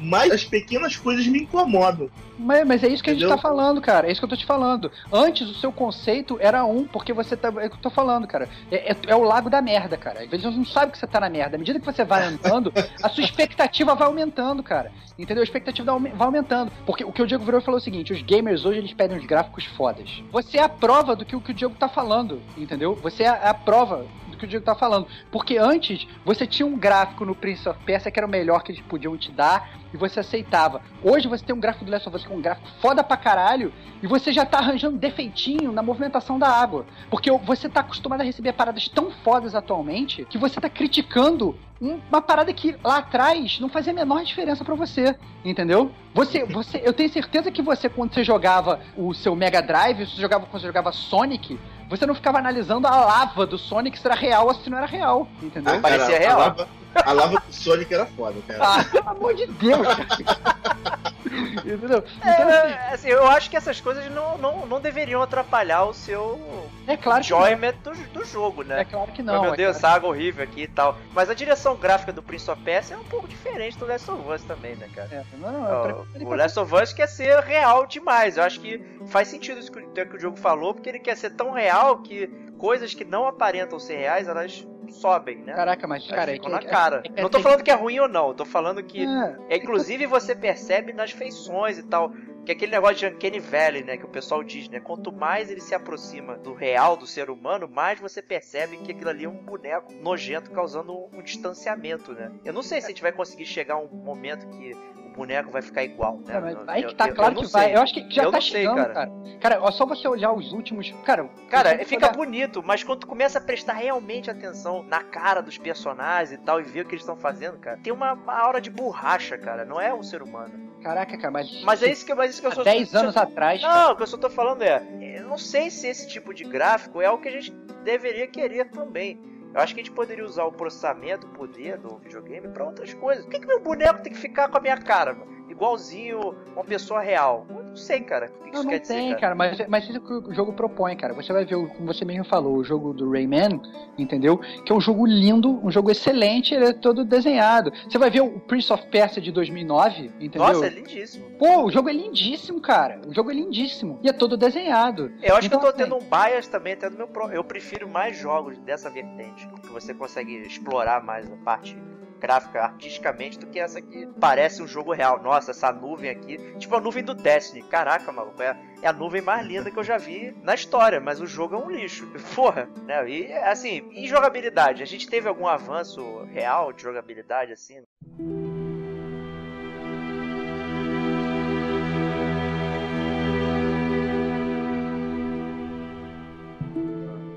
mais 0.00 0.32
as 0.32 0.44
pequenas 0.44 0.96
coisas 0.96 1.26
me 1.26 1.40
incomodam. 1.42 2.08
Mas, 2.38 2.66
mas 2.66 2.82
é 2.82 2.88
isso 2.88 3.02
que 3.02 3.10
a 3.10 3.12
Entendeu? 3.12 3.28
gente 3.28 3.36
tá 3.36 3.42
falando, 3.42 3.80
cara. 3.82 4.08
É 4.08 4.12
isso 4.12 4.20
que 4.20 4.24
eu 4.24 4.28
tô 4.30 4.36
te 4.36 4.46
falando. 4.46 4.90
Antes 5.12 5.48
o 5.48 5.54
seu 5.54 5.70
conceito 5.70 6.38
era 6.40 6.64
um, 6.64 6.86
porque 6.86 7.12
você 7.12 7.36
tá. 7.36 7.48
É 7.48 7.66
o 7.66 7.70
que 7.70 7.76
eu 7.76 7.82
tô 7.82 7.90
falando, 7.90 8.26
cara. 8.26 8.48
É, 8.70 8.92
é- 8.92 8.96
é 9.08 9.14
o 9.16 9.22
lago 9.22 9.50
da 9.50 9.60
merda, 9.60 9.96
cara. 9.98 10.20
Às 10.22 10.28
vezes 10.30 10.46
você 10.46 10.56
não 10.56 10.64
sabe 10.64 10.92
que 10.92 10.98
você 10.98 11.06
tá 11.06 11.20
na 11.20 11.28
merda. 11.28 11.56
À 11.56 11.58
medida 11.58 11.78
que 11.78 11.84
você 11.84 12.02
vai 12.04 12.24
andando, 12.24 12.72
a 13.02 13.08
sua 13.10 13.22
expectativa 13.22 13.94
vai 13.94 14.06
aumentando, 14.08 14.62
cara. 14.62 14.90
Entendeu? 15.18 15.42
A 15.42 15.44
expectativa 15.44 15.98
vai 15.98 16.26
aumentando. 16.26 16.72
Porque 16.86 17.04
o 17.04 17.12
que 17.12 17.20
o 17.22 17.26
Diego 17.26 17.44
virou 17.44 17.60
falou 17.60 17.76
é 17.78 17.80
o 17.80 17.84
seguinte: 17.84 18.12
os 18.12 18.22
gamers 18.22 18.64
hoje 18.64 18.78
eles 18.78 18.92
pedem 18.94 19.18
uns 19.18 19.26
gráficos 19.26 19.66
fodas. 19.76 20.08
Você 20.32 20.56
é 20.56 20.62
a 20.62 20.68
prova 20.68 21.14
do 21.14 21.26
que 21.26 21.36
o 21.36 21.40
que 21.42 21.50
o 21.50 21.54
Diego 21.54 21.74
tá 21.78 21.88
falando, 21.88 22.40
entendeu? 22.56 22.94
Você 23.02 23.24
é 23.24 23.28
a, 23.28 23.36
é 23.36 23.48
a 23.48 23.54
prova 23.54 24.06
que 24.40 24.46
o 24.46 24.48
Diego 24.48 24.64
tá 24.64 24.74
falando. 24.74 25.06
Porque 25.30 25.56
antes 25.58 26.08
você 26.24 26.46
tinha 26.46 26.66
um 26.66 26.76
gráfico 26.76 27.24
no 27.24 27.34
Prince 27.34 27.68
of 27.68 27.78
Persia 27.84 28.10
que 28.10 28.18
era 28.18 28.26
o 28.26 28.30
melhor 28.30 28.62
que 28.62 28.72
eles 28.72 28.82
podiam 28.82 29.16
te 29.16 29.30
dar 29.30 29.68
e 29.92 29.96
você 29.96 30.20
aceitava. 30.20 30.80
Hoje 31.02 31.28
você 31.28 31.44
tem 31.44 31.54
um 31.54 31.60
gráfico 31.60 31.84
do 31.84 31.90
Last 31.90 32.08
of 32.08 32.16
Us 32.16 32.24
com 32.24 32.34
um 32.36 32.40
gráfico 32.40 32.68
foda 32.80 33.04
pra 33.04 33.16
caralho 33.16 33.72
e 34.02 34.06
você 34.06 34.32
já 34.32 34.44
tá 34.46 34.58
arranjando 34.58 34.96
defeitinho 34.98 35.70
na 35.72 35.82
movimentação 35.82 36.38
da 36.38 36.48
água. 36.48 36.86
Porque 37.10 37.30
você 37.30 37.68
tá 37.68 37.80
acostumado 37.80 38.20
a 38.20 38.24
receber 38.24 38.52
paradas 38.52 38.88
tão 38.88 39.10
fodas 39.10 39.54
atualmente 39.54 40.24
que 40.24 40.38
você 40.38 40.60
tá 40.60 40.68
criticando 40.68 41.56
um- 41.80 41.98
uma 42.10 42.20
parada 42.20 42.52
que 42.52 42.76
lá 42.84 42.98
atrás 42.98 43.58
não 43.58 43.68
fazia 43.68 43.92
a 43.92 43.96
menor 43.96 44.22
diferença 44.22 44.64
pra 44.64 44.74
você, 44.74 45.16
entendeu? 45.44 45.90
Você, 46.14 46.44
você, 46.44 46.80
eu 46.84 46.92
tenho 46.92 47.08
certeza 47.10 47.50
que 47.50 47.62
você 47.62 47.88
quando 47.88 48.12
você 48.12 48.22
jogava 48.22 48.80
o 48.96 49.14
seu 49.14 49.34
Mega 49.34 49.62
Drive, 49.62 50.06
você 50.06 50.20
jogava 50.20 50.44
quando 50.46 50.60
você 50.60 50.66
jogava 50.66 50.92
Sonic, 50.92 51.58
você 51.90 52.06
não 52.06 52.14
ficava 52.14 52.38
analisando 52.38 52.86
a 52.86 52.96
lava 53.04 53.44
do 53.44 53.58
Sonic 53.58 53.98
se 53.98 54.06
era 54.06 54.14
real 54.14 54.46
ou 54.46 54.54
se 54.54 54.70
não 54.70 54.78
era 54.78 54.86
real, 54.86 55.26
entendeu? 55.42 55.74
Ah, 55.74 55.80
parecia 55.80 56.06
cara, 56.06 56.18
real. 56.20 56.40
A 56.40 56.44
lava, 56.44 56.68
a 56.94 57.12
lava 57.12 57.42
do 57.44 57.52
Sonic 57.52 57.92
era 57.92 58.06
foda, 58.06 58.36
cara. 58.46 58.64
Ah, 58.64 58.84
pelo 58.84 59.08
amor 59.08 59.34
de 59.34 59.46
Deus, 59.48 59.86
cara. 59.86 61.09
Entendeu? 61.64 62.04
Então, 62.18 62.48
assim, 62.48 62.72
É, 62.72 62.94
assim, 62.94 63.08
eu 63.08 63.26
acho 63.26 63.48
que 63.50 63.56
essas 63.56 63.80
coisas 63.80 64.10
não, 64.10 64.36
não, 64.38 64.66
não 64.66 64.80
deveriam 64.80 65.22
atrapalhar 65.22 65.84
o 65.84 65.92
seu 65.94 66.68
é 66.86 66.96
claro 66.96 67.20
enjoyment 67.20 67.74
do, 67.84 67.92
do 68.12 68.24
jogo, 68.24 68.62
né? 68.62 68.80
É 68.80 68.84
claro 68.84 69.12
que 69.12 69.22
não. 69.22 69.40
meu 69.42 69.54
é 69.54 69.56
Deus, 69.56 69.76
claro. 69.76 69.86
essa 69.86 69.88
água 69.96 70.08
horrível 70.10 70.42
aqui 70.44 70.62
e 70.62 70.68
tal. 70.68 70.96
Mas 71.12 71.30
a 71.30 71.34
direção 71.34 71.76
gráfica 71.76 72.12
do 72.12 72.22
Prince 72.22 72.50
of 72.50 72.60
Persia 72.62 72.96
é 72.96 72.98
um 72.98 73.04
pouco 73.04 73.28
diferente 73.28 73.78
do 73.78 73.86
Last 73.86 74.10
of 74.10 74.28
Us 74.28 74.42
também, 74.44 74.74
né, 74.76 74.88
cara? 74.94 75.08
É, 75.12 75.22
não, 75.38 75.52
não, 75.52 76.06
ele 76.14 76.24
o 76.24 76.34
Last 76.34 76.58
of 76.58 76.74
Us 76.74 76.92
quer 76.92 77.06
ser 77.06 77.38
real 77.40 77.86
demais. 77.86 78.36
Eu 78.36 78.42
acho 78.44 78.60
que 78.60 78.80
faz 79.06 79.28
sentido 79.28 79.60
isso 79.60 79.70
que, 79.70 79.78
o- 79.78 79.90
que 79.92 80.16
o 80.16 80.20
jogo 80.20 80.36
falou, 80.36 80.74
porque 80.74 80.88
ele 80.88 80.98
quer 80.98 81.16
ser 81.16 81.30
tão 81.30 81.52
real 81.52 81.98
que 81.98 82.26
coisas 82.58 82.92
que 82.94 83.04
não 83.04 83.26
aparentam 83.26 83.78
ser 83.78 83.96
reais, 83.96 84.28
elas 84.28 84.66
sobem, 84.88 85.38
né? 85.38 85.52
Caraca, 85.54 85.86
mas, 85.86 86.02
Elas 86.04 86.14
cara, 86.14 86.30
é 86.30 86.34
ficam 86.34 86.50
que- 86.50 86.64
na 86.64 86.70
cara. 86.70 87.02
é- 87.04 87.20
é- 87.20 87.22
não 87.22 87.30
tô 87.30 87.38
é- 87.38 87.42
falando 87.42 87.62
que 87.62 87.70
é 87.70 87.74
ruim 87.74 87.98
ou 88.00 88.08
não, 88.08 88.34
tô 88.34 88.44
falando 88.44 88.82
que. 88.82 89.04
É, 89.04 89.36
É, 89.50 89.56
inclusive 89.56 90.06
você 90.06 90.34
percebe 90.34 90.92
nas 90.92 91.10
feições 91.10 91.78
e 91.78 91.82
tal. 91.82 92.12
Que 92.44 92.52
é 92.52 92.54
aquele 92.54 92.72
negócio 92.72 92.96
de 92.96 93.06
Uncanny 93.06 93.38
Valley, 93.38 93.84
né? 93.84 93.98
Que 93.98 94.04
o 94.06 94.08
pessoal 94.08 94.42
diz, 94.42 94.66
né? 94.70 94.80
Quanto 94.80 95.12
mais 95.12 95.50
ele 95.50 95.60
se 95.60 95.74
aproxima 95.74 96.36
do 96.38 96.54
real, 96.54 96.96
do 96.96 97.06
ser 97.06 97.28
humano, 97.28 97.68
mais 97.68 98.00
você 98.00 98.22
percebe 98.22 98.78
que 98.78 98.92
aquilo 98.92 99.10
ali 99.10 99.24
é 99.26 99.28
um 99.28 99.36
boneco 99.44 99.92
nojento 100.00 100.50
causando 100.50 100.90
um, 100.90 101.08
um 101.18 101.22
distanciamento, 101.22 102.12
né? 102.14 102.32
Eu 102.42 102.54
não 102.54 102.62
sei 102.62 102.80
se 102.80 102.86
a 102.86 102.88
gente 102.90 103.02
vai 103.02 103.12
conseguir 103.12 103.44
chegar 103.44 103.74
a 103.74 103.78
um 103.78 103.88
momento 103.88 104.46
que 104.48 104.74
o 105.10 105.16
boneco 105.16 105.50
vai 105.50 105.60
ficar 105.62 105.82
igual, 105.82 106.18
né? 106.18 106.32
Cara, 106.32 106.50
Eu- 106.52 106.64
aí 106.66 106.82
eu- 106.82 106.88
que 106.90 106.94
tá 106.94 107.08
eu- 107.08 107.14
claro 107.14 107.32
eu 107.32 107.36
não 107.36 107.42
que 107.42 107.52
vai. 107.52 107.64
sei. 107.66 107.76
Eu 107.76 107.82
acho 107.82 107.94
que 107.94 108.10
já 108.10 108.22
Eu 108.24 108.30
tá 108.30 108.40
sei, 108.40 108.50
chegando, 108.50 108.76
cara. 108.76 108.94
cara. 108.94 109.10
Cara, 109.40 109.72
só 109.72 109.86
você 109.86 110.06
olhar 110.08 110.32
os 110.32 110.52
últimos. 110.52 110.90
Cara, 111.04 111.28
Cara, 111.48 111.78
fica 111.84 112.06
olhar- 112.06 112.16
bonito, 112.16 112.62
mas 112.64 112.82
quando 112.84 113.00
tu 113.00 113.06
começa 113.06 113.38
a 113.38 113.42
prestar 113.42 113.72
realmente 113.74 114.30
atenção 114.30 114.82
na 114.84 115.02
cara 115.02 115.40
dos 115.40 115.58
personagens 115.58 116.32
e 116.32 116.42
tal, 116.44 116.60
e 116.60 116.62
ver 116.64 116.82
o 116.82 116.84
que 116.84 116.94
eles 116.94 117.02
estão 117.02 117.16
fazendo, 117.16 117.58
cara, 117.58 117.78
tem 117.82 117.92
uma, 117.92 118.18
aura 118.26 118.60
de 118.60 118.70
borracha, 118.70 119.36
cara. 119.38 119.64
Não 119.64 119.80
é 119.80 119.92
um 119.92 120.02
ser 120.02 120.22
humano. 120.22 120.70
Caraca, 120.82 121.16
cara, 121.16 121.30
mas. 121.30 121.62
Mas 121.62 121.82
é 121.82 121.90
isso 121.90 122.06
que, 122.06 122.14
mas 122.14 122.30
isso 122.32 122.40
que 122.40 122.46
eu 122.46 122.52
sou 122.52 122.64
10 122.64 122.94
anos 122.94 123.16
atrás. 123.16 123.60
cara, 123.60 123.74
Não, 123.86 123.92
o 123.92 123.96
que 123.96 124.02
eu 124.02 124.06
só 124.06 124.16
tô 124.16 124.30
falando 124.30 124.62
é, 124.62 124.82
eu 125.18 125.24
não 125.28 125.36
sei 125.36 125.70
se 125.70 125.86
esse 125.86 126.08
tipo 126.08 126.32
de 126.32 126.44
gráfico 126.44 127.00
é 127.02 127.10
o 127.10 127.18
que 127.18 127.28
a 127.28 127.32
gente 127.32 127.50
deveria 127.84 128.26
querer 128.26 128.70
também. 128.70 129.20
Eu 129.52 129.60
acho 129.60 129.74
que 129.74 129.80
a 129.80 129.84
gente 129.84 129.94
poderia 129.94 130.24
usar 130.24 130.44
o 130.44 130.52
processamento, 130.52 131.26
o 131.26 131.30
poder 131.30 131.76
do 131.78 131.98
videogame 131.98 132.48
pra 132.48 132.64
outras 132.64 132.94
coisas. 132.94 133.24
Por 133.24 133.32
que, 133.32 133.40
que 133.40 133.46
meu 133.46 133.60
boneco 133.60 134.02
tem 134.02 134.12
que 134.12 134.18
ficar 134.18 134.48
com 134.48 134.58
a 134.58 134.60
minha 134.60 134.78
cara? 134.78 135.16
Igualzinho 135.48 136.36
uma 136.54 136.64
pessoa 136.64 137.00
real? 137.00 137.46
Não 137.70 137.76
sei, 137.76 138.00
cara. 138.00 138.26
O 138.40 138.44
que, 138.44 138.50
Não, 138.50 138.54
isso 138.54 138.62
não 138.64 138.70
quer 138.70 138.80
tem, 138.80 138.96
dizer, 138.96 139.08
cara? 139.10 139.20
cara, 139.20 139.34
mas, 139.36 139.68
mas 139.68 139.88
isso 139.88 140.00
que 140.00 140.12
o 140.12 140.34
jogo 140.34 140.52
propõe, 140.52 140.96
cara. 140.96 141.14
Você 141.14 141.32
vai 141.32 141.44
ver, 141.44 141.54
o- 141.54 141.68
como 141.68 141.86
você 141.86 142.04
mesmo 142.04 142.24
falou, 142.24 142.56
o 142.56 142.64
jogo 142.64 142.92
do 142.92 143.08
Rayman, 143.10 143.60
entendeu? 143.96 144.38
Que 144.38 144.72
é 144.72 144.74
um 144.74 144.80
jogo 144.80 145.06
lindo, 145.06 145.64
um 145.64 145.70
jogo 145.70 145.88
excelente, 145.90 146.52
ele 146.52 146.64
é 146.66 146.72
todo 146.72 147.04
desenhado. 147.04 147.72
Você 147.88 147.96
vai 147.96 148.10
ver 148.10 148.22
o 148.22 148.40
Prince 148.40 148.72
of 148.72 148.84
Persia 148.88 149.22
de 149.22 149.30
2009, 149.30 150.10
entendeu? 150.20 150.40
Nossa, 150.48 150.66
é 150.66 150.70
lindíssimo. 150.70 151.30
Pô, 151.38 151.64
o 151.64 151.70
jogo 151.70 151.88
é 151.88 151.92
lindíssimo, 151.92 152.60
cara. 152.60 153.00
O 153.06 153.14
jogo 153.14 153.30
é 153.30 153.34
lindíssimo. 153.34 153.98
E 154.02 154.08
é 154.08 154.12
todo 154.12 154.36
desenhado. 154.36 155.12
Eu 155.22 155.36
acho 155.36 155.46
Então, 155.46 155.60
que 155.60 155.66
eu 155.66 155.72
tô 155.72 155.76
assim- 155.82 155.84
tendo 155.90 155.94
um 155.96 156.08
bias 156.08 156.48
também 156.48 156.72
até 156.72 156.90
do 156.90 156.96
meu 156.96 157.06
pro. 157.06 157.30
Eu 157.30 157.44
prefiro 157.44 157.88
mais 157.88 158.18
jogos 158.18 158.58
dessa 158.58 158.90
vertente, 158.90 159.46
que 159.62 159.68
você 159.68 159.94
consegue 159.94 160.34
explorar 160.38 161.04
mais 161.04 161.30
a 161.30 161.36
parte 161.44 161.76
gráfica 162.20 162.62
artisticamente 162.62 163.38
do 163.38 163.46
que 163.46 163.58
essa 163.58 163.80
que 163.80 164.06
parece 164.20 164.62
um 164.62 164.68
jogo 164.68 164.92
real. 164.92 165.20
Nossa, 165.20 165.50
essa 165.50 165.72
nuvem 165.72 166.10
aqui, 166.10 166.38
tipo 166.58 166.76
a 166.76 166.80
nuvem 166.80 167.02
do 167.02 167.14
Destiny. 167.14 167.62
Caraca, 167.62 168.12
maluco, 168.12 168.40
é, 168.42 168.56
é 168.82 168.86
a 168.86 168.92
nuvem 168.92 169.22
mais 169.22 169.44
linda 169.46 169.70
que 169.70 169.78
eu 169.78 169.84
já 169.84 169.96
vi 169.96 170.32
na 170.42 170.54
história, 170.54 171.00
mas 171.00 171.20
o 171.20 171.26
jogo 171.26 171.54
é 171.54 171.58
um 171.58 171.70
lixo. 171.70 172.06
Porra, 172.36 172.68
né? 172.86 173.08
E 173.08 173.32
assim, 173.32 173.88
em 173.92 174.06
jogabilidade, 174.06 174.82
a 174.82 174.86
gente 174.86 175.08
teve 175.08 175.28
algum 175.28 175.46
avanço 175.46 176.24
real 176.32 176.72
de 176.72 176.82
jogabilidade 176.82 177.52
assim? 177.52 177.82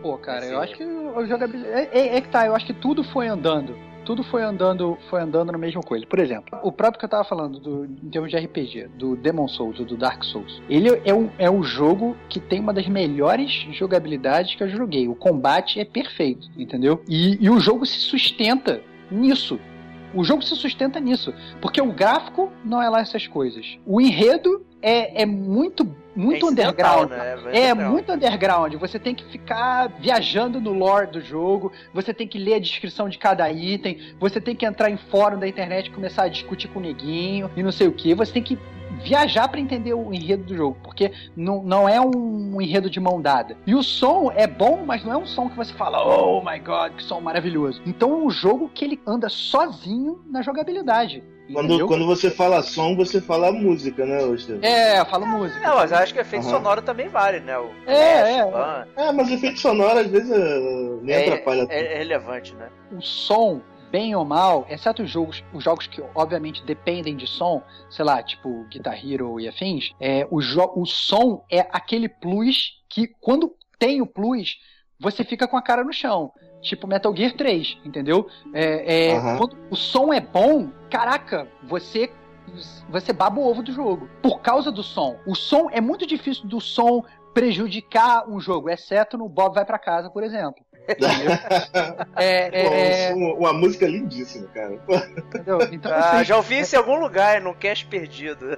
Pô, 0.02 0.18
cara. 0.18 0.46
Eu 0.46 0.60
acho 0.60 0.76
que 0.76 0.84
o 0.84 1.26
jogabilidade. 1.26 1.74
É, 1.74 1.90
é- 1.98 2.18
é 2.18 2.22
que 2.22 2.30
tá, 2.30 2.46
eu 2.46 2.56
acho 2.56 2.66
que 2.66 2.74
tudo 2.74 3.04
foi 3.06 3.28
andando. 3.28 3.76
Tudo 4.06 4.24
foi 4.24 4.44
andando, 4.44 4.98
foi 5.10 5.22
andando 5.22 5.52
na 5.52 5.58
mesma 5.58 5.82
coisa. 5.82 6.06
Por 6.06 6.20
exemplo, 6.20 6.60
o 6.62 6.72
próprio 6.72 7.00
que 7.00 7.06
eu 7.06 7.10
tava 7.10 7.24
falando 7.24 7.60
do, 7.60 7.86
em 7.86 8.10
termos 8.10 8.30
de 8.30 8.38
RPG, 8.38 8.90
do 8.98 9.16
Demon 9.16 9.48
Souls 9.48 9.80
ou 9.80 9.86
do 9.86 9.96
Dark 9.96 10.24
Souls. 10.24 10.62
Ele 10.70 10.90
é 11.06 11.14
um, 11.14 11.30
é 11.38 11.50
um 11.50 11.64
jogo 11.64 12.16
que 12.30 12.40
tem 12.40 12.60
uma 12.60 12.74
das 12.74 12.88
melhores 12.88 13.52
jogabilidades 13.72 14.56
que 14.56 14.64
eu 14.64 14.70
joguei. 14.70 15.08
O 15.08 15.16
combate 15.16 15.80
é 15.80 15.86
perfeito, 15.86 16.50
entendeu? 16.58 17.02
E, 17.08 17.38
e 17.44 17.50
o 17.50 17.60
jogo 17.60 17.86
se 17.86 18.00
sustenta 18.00 18.82
nisso. 19.10 19.60
O 20.14 20.24
jogo 20.24 20.44
se 20.44 20.56
sustenta 20.56 21.00
nisso. 21.00 21.34
Porque 21.60 21.82
o 21.82 21.92
gráfico 21.92 22.52
não 22.64 22.82
é 22.82 22.90
lá 22.90 23.00
essas 23.00 23.28
coisas. 23.28 23.78
O 23.86 24.00
enredo 24.00 24.66
é, 24.82 25.24
é 25.24 25.26
muito, 25.26 25.86
muito 26.16 26.48
é 26.48 26.50
underground. 26.50 27.10
Né? 27.10 27.18
É 27.18 27.72
underground. 27.72 27.92
muito 27.92 28.12
underground. 28.12 28.74
Você 28.76 29.00
tem 29.00 29.16
que 29.16 29.24
ficar 29.26 29.88
viajando 30.00 30.60
no 30.60 30.74
lore 30.74 31.08
do 31.08 31.22
jogo, 31.22 31.72
você 31.94 32.14
tem 32.14 32.28
que 32.28 32.38
ler 32.38 32.56
a 32.56 32.60
descrição 32.60 33.10
de 33.10 33.18
cada 33.18 33.50
item, 33.52 34.00
você 34.20 34.40
tem 34.40 34.56
que 34.56 34.66
entrar 34.66 34.90
em 34.90 34.98
fórum 34.98 35.40
da 35.40 35.48
internet 35.48 35.88
e 35.88 35.92
começar 35.92 36.24
a 36.24 36.28
discutir 36.28 36.68
com 36.68 36.80
o 36.80 36.82
neguinho 36.82 37.50
e 37.56 37.64
não 37.64 37.72
sei 37.72 37.88
o 37.88 37.92
que. 37.92 38.14
Você 38.14 38.34
tem 38.34 38.44
que 38.44 38.58
viajar 39.02 39.48
pra 39.48 39.60
entender 39.60 39.94
o 39.94 40.14
enredo 40.14 40.44
do 40.44 40.56
jogo, 40.56 40.78
porque 40.84 41.12
não, 41.36 41.64
não 41.64 41.88
é 41.90 42.00
um 42.00 42.62
enredo 42.62 42.90
de 42.90 43.00
mão 43.00 43.22
dada. 43.22 43.58
E 43.66 43.74
o 43.76 43.84
som 43.84 44.32
é 44.36 44.48
bom, 44.48 44.84
mas 44.86 45.04
não 45.04 45.14
é 45.14 45.18
um 45.18 45.26
som 45.26 45.50
que 45.50 45.56
você 45.56 45.74
fala, 45.74 46.02
oh 46.06 46.42
my 46.44 46.60
god, 46.60 46.94
que 46.96 47.04
som 47.04 47.20
maravilhoso. 47.22 47.82
Então 47.86 48.12
é 48.12 48.16
um 48.26 48.30
jogo 48.30 48.70
que 48.74 48.86
ele 48.86 49.02
anda 49.06 49.30
sozinho 49.30 50.22
na 50.30 50.42
jogabilidade. 50.42 51.24
Quando, 51.52 51.66
entendeu? 51.66 51.88
quando 51.88 52.06
você 52.06 52.32
fala 52.32 52.62
som, 52.64 52.96
você 52.96 53.20
fala 53.20 53.52
música, 53.52 54.06
né, 54.06 54.24
Oster? 54.24 54.60
É, 54.62 55.00
eu 55.02 55.06
falo 55.06 55.26
música. 55.28 55.60
Não, 55.60 55.76
mas 55.76 55.92
eu 55.92 55.98
acho 55.98 56.14
que 56.14 56.20
efeito 56.22 56.44
Aham. 56.48 56.56
sonoro 56.56 56.82
também 56.82 57.10
vale, 57.10 57.42
né? 57.42 57.58
O 57.60 57.70
É, 57.86 58.46
flash, 58.46 58.88
é. 58.96 59.04
É, 59.08 59.12
mas 59.12 59.30
efeito 59.30 59.60
sonoro 59.60 60.00
às 60.00 60.08
vezes 60.08 60.32
é, 60.32 60.60
nem 61.02 61.16
é, 61.16 61.22
atrapalha 61.28 61.64
tudo. 61.64 61.72
é, 61.74 61.96
é 61.96 61.98
relevante, 61.98 62.56
né? 62.56 62.70
o 62.96 63.02
som, 63.02 63.60
bem 63.94 64.16
ou 64.16 64.26
mal, 64.26 64.66
exceto 64.68 65.04
os 65.04 65.12
jogos, 65.12 65.44
os 65.54 65.64
jogos 65.64 65.86
que 65.86 66.04
obviamente 66.16 66.66
dependem 66.66 67.16
de 67.16 67.28
som, 67.28 67.62
sei 67.92 68.04
lá, 68.04 68.24
tipo 68.24 68.64
Guitar 68.64 69.00
Hero 69.06 69.40
e 69.40 69.48
afins, 69.48 69.92
é, 70.00 70.28
o, 70.32 70.40
o 70.40 70.86
som 70.88 71.46
é 71.48 71.60
aquele 71.72 72.10
plus 72.10 72.82
que 72.90 73.08
quando 73.22 73.56
tem 73.78 74.02
o 74.02 74.08
plus, 74.08 74.58
você 75.00 75.24
fica 75.24 75.48
com 75.48 75.56
a 75.56 75.62
cara 75.62 75.84
no 75.84 75.94
chão. 75.94 76.32
Tipo 76.62 76.88
Metal 76.88 77.16
Gear 77.16 77.34
3, 77.34 77.78
entendeu? 77.86 78.28
É, 78.52 79.12
é, 79.12 79.18
Aham. 79.18 79.38
Quando 79.38 79.58
o 79.70 79.76
som 79.76 80.12
é 80.12 80.20
bom, 80.20 80.70
caraca, 80.90 81.48
você 81.62 82.12
você 82.90 83.14
baba 83.14 83.40
o 83.40 83.48
ovo 83.48 83.62
do 83.62 83.72
jogo. 83.72 84.10
Por 84.22 84.42
causa 84.42 84.72
do 84.72 84.82
som. 84.82 85.18
O 85.26 85.36
som 85.36 85.70
é 85.72 85.80
muito 85.80 86.06
difícil 86.06 86.48
do 86.48 86.60
som 86.60 87.04
prejudicar 87.34 88.30
um 88.30 88.40
jogo, 88.40 88.70
exceto 88.70 89.18
no 89.18 89.28
Bob 89.28 89.56
Vai 89.56 89.66
Pra 89.66 89.80
Casa, 89.80 90.10
por 90.10 90.24
exemplo. 90.24 90.64
É, 92.16 92.50
é, 92.52 93.08
é, 93.10 93.14
um 93.16 93.20
som- 93.20 93.34
uma 93.40 93.54
música 93.54 93.88
lindíssima, 93.88 94.48
cara. 94.50 94.74
entendeu? 95.18 95.60
Então, 95.72 95.92
Ah, 95.92 96.18
assim, 96.18 96.26
já 96.26 96.38
ouvi 96.38 96.60
isso 96.60 96.76
em 96.76 96.78
algum 96.78 97.00
lugar, 97.00 97.42
num 97.42 97.54
cast 97.54 97.86
perdido. 97.86 98.58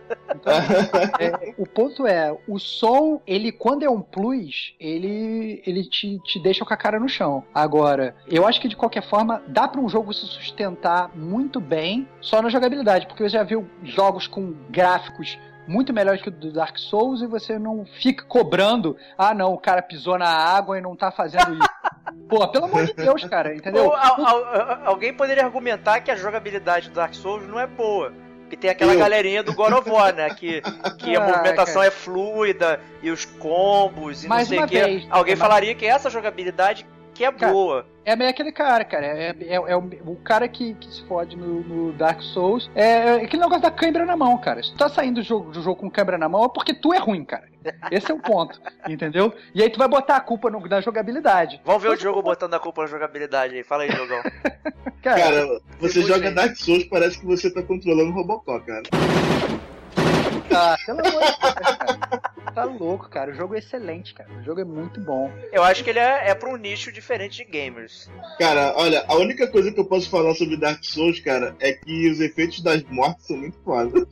É, 1.20 1.54
o 1.58 1.66
ponto 1.68 2.06
é, 2.08 2.36
o 2.48 2.60
som, 2.60 3.22
ele 3.26 3.52
quando 3.52 3.84
é 3.84 3.90
um 3.90 4.02
plus, 4.02 4.74
ele, 4.80 5.62
ele 5.66 5.84
te, 5.84 6.20
te 6.24 6.42
deixa 6.42 6.66
com 6.66 6.74
a 6.74 6.78
cara 6.78 7.00
no 7.00 7.08
chão. 7.10 7.44
Agora, 7.54 8.16
eu 8.28 8.46
acho 8.48 8.60
que 8.60 8.68
de 8.68 8.76
qualquer 8.76 9.04
forma, 9.08 9.42
dá 9.48 9.68
para 9.68 9.80
um 9.82 9.90
jogo 9.90 10.14
se 10.14 10.26
sustentar 10.26 11.12
muito 11.16 11.60
bem 11.60 12.08
só 12.22 12.42
na 12.42 12.50
jogabilidade, 12.50 13.08
porque 13.08 13.24
você 13.24 13.30
já 13.30 13.44
viu 13.44 13.68
jogos 13.84 14.28
com 14.28 14.54
gráficos 14.70 15.38
muito 15.68 15.92
melhores 15.94 16.22
que 16.22 16.30
o 16.30 16.32
do 16.32 16.52
Dark 16.52 16.78
Souls 16.78 17.22
e 17.22 17.28
você 17.28 17.58
não 17.60 17.86
fica 17.86 18.24
cobrando, 18.26 18.96
ah 19.18 19.34
não, 19.34 19.54
o 19.54 19.58
cara 19.58 19.82
pisou 19.82 20.18
na 20.18 20.28
água 20.30 20.78
e 20.78 20.82
não 20.82 20.96
tá 20.96 21.12
fazendo 21.12 21.54
isso. 21.54 21.70
Pô, 22.30 22.48
pelo 22.48 22.66
amor 22.66 22.86
de 22.86 22.94
Deus, 22.94 23.24
cara, 23.26 23.56
entendeu? 23.56 23.86
Ou, 23.86 23.96
al- 23.96 24.26
al- 24.26 24.80
alguém 24.86 25.14
poderia 25.14 25.44
argumentar 25.44 26.00
que 26.02 26.10
a 26.12 26.16
jogabilidade 26.16 26.90
do 26.90 26.96
Dark 26.96 27.14
Souls 27.14 27.48
não 27.48 27.60
é 27.60 27.68
boa. 27.68 28.12
Porque 28.42 28.56
tem 28.58 28.70
aquela 28.70 28.94
Eu. 28.94 29.00
galerinha 29.00 29.42
do 29.42 29.54
God 29.56 29.74
of 29.74 29.90
War, 29.90 30.14
né? 30.14 30.30
Que, 30.30 30.62
que 31.00 31.16
a 31.16 31.20
Ah, 31.24 31.28
movimentação 31.28 31.76
cara. 31.82 31.88
é 31.88 31.92
fluida 31.92 32.80
e 33.02 33.10
os 33.10 33.26
combos 33.26 34.24
e 34.24 34.28
Mais 34.28 34.48
não 34.50 34.56
sei 34.58 34.64
o 34.64 34.68
que. 34.68 34.80
vez, 34.80 35.08
Alguém 35.10 35.34
é 35.34 35.36
mais- 35.36 35.40
falaria 35.50 35.74
que 35.76 35.86
essa 35.86 36.12
jogabilidade 36.12 36.86
que 37.16 37.24
é 37.24 37.32
Cara, 37.32 37.52
boa. 37.52 37.86
É 38.04 38.16
meio 38.16 38.30
aquele 38.30 38.52
cara, 38.52 38.84
cara. 38.86 39.06
É, 39.06 39.30
é, 39.30 39.56
é 39.56 39.76
o, 39.78 39.80
o 40.06 40.16
cara 40.18 40.48
que, 40.48 40.74
que 40.76 40.94
se 40.94 41.02
fode 41.08 41.36
no, 41.36 41.62
no 41.62 41.92
Dark 41.94 42.22
Souls. 42.22 42.70
É, 42.76 42.84
é 42.84 43.14
aquele 43.24 43.42
negócio 43.42 43.62
da 43.64 43.72
câimbra 43.72 44.06
na 44.06 44.16
mão, 44.16 44.38
cara. 44.38 44.62
Se 44.62 44.72
tu 44.74 44.78
tá 44.78 44.90
saindo 44.90 45.16
do 45.22 45.24
jogo, 45.24 45.50
do 45.52 45.62
jogo 45.64 45.80
com 45.80 45.90
câimbra 45.90 46.18
na 46.18 46.28
mão, 46.30 46.44
é 46.44 46.50
porque 46.50 46.74
tu 46.74 46.94
é 46.94 47.00
ruim, 47.00 47.24
cara. 47.24 47.46
Esse 47.90 48.12
é 48.12 48.14
o 48.14 48.20
ponto, 48.20 48.62
entendeu? 48.88 49.34
E 49.56 49.64
aí 49.64 49.70
tu 49.72 49.80
vai 49.80 49.88
botar 49.88 50.18
a 50.18 50.22
culpa 50.22 50.52
no- 50.52 50.60
na 50.68 50.82
jogabilidade. 50.82 51.60
Vamos 51.66 51.82
ver 51.82 51.90
o 51.90 51.96
jogo 51.98 52.22
botando 52.22 52.54
a 52.54 52.60
culpa 52.60 52.82
na 52.84 52.88
jogabilidade 52.90 53.56
aí. 53.56 53.64
Fala 53.64 53.84
aí, 53.84 53.92
jogão. 53.92 54.22
Cara, 55.02 55.22
Cara, 55.22 55.62
você 55.80 56.02
joga 56.02 56.20
vem. 56.28 56.34
Dark 56.34 56.56
Souls, 56.58 56.84
parece 56.86 57.20
que 57.20 57.26
você 57.26 57.50
tá 57.52 57.64
controlando 57.64 58.12
o 58.12 58.14
Robocop, 58.14 58.66
cara. 58.66 58.84
ah, 60.52 60.76
pelo 60.86 61.00
amor 61.00 61.12
de 61.22 61.40
Deus, 61.40 61.56
cara. 61.56 62.35
Tá 62.56 62.64
louco, 62.64 63.10
cara. 63.10 63.32
O 63.32 63.36
jogo 63.36 63.54
é 63.54 63.60
excelente, 63.60 64.14
cara. 64.14 64.30
O 64.40 64.44
jogo 64.44 64.62
é 64.62 64.64
muito 64.64 65.00
bom. 65.02 65.30
Eu 65.52 65.62
acho 65.62 65.84
que 65.84 65.90
ele 65.90 66.00
é, 66.00 66.30
é 66.30 66.34
pra 66.34 66.50
um 66.50 66.56
nicho 66.56 66.92
diferente 66.92 67.36
de 67.38 67.44
gamers. 67.44 68.10
Cara, 68.40 68.74
olha, 68.78 69.04
a 69.08 69.16
única 69.18 69.46
coisa 69.48 69.72
que 69.72 69.80
eu 69.80 69.86
posso 69.86 70.10
falar 70.10 70.34
sobre 70.36 70.56
Dark 70.58 70.82
Souls, 70.84 71.20
cara, 71.20 71.54
é 71.60 71.74
que 71.74 72.10
os 72.10 72.20
efeitos 72.22 72.62
das 72.62 72.82
mortes 72.84 73.28
são 73.28 73.38
muito 73.38 73.58
foda. 73.60 73.92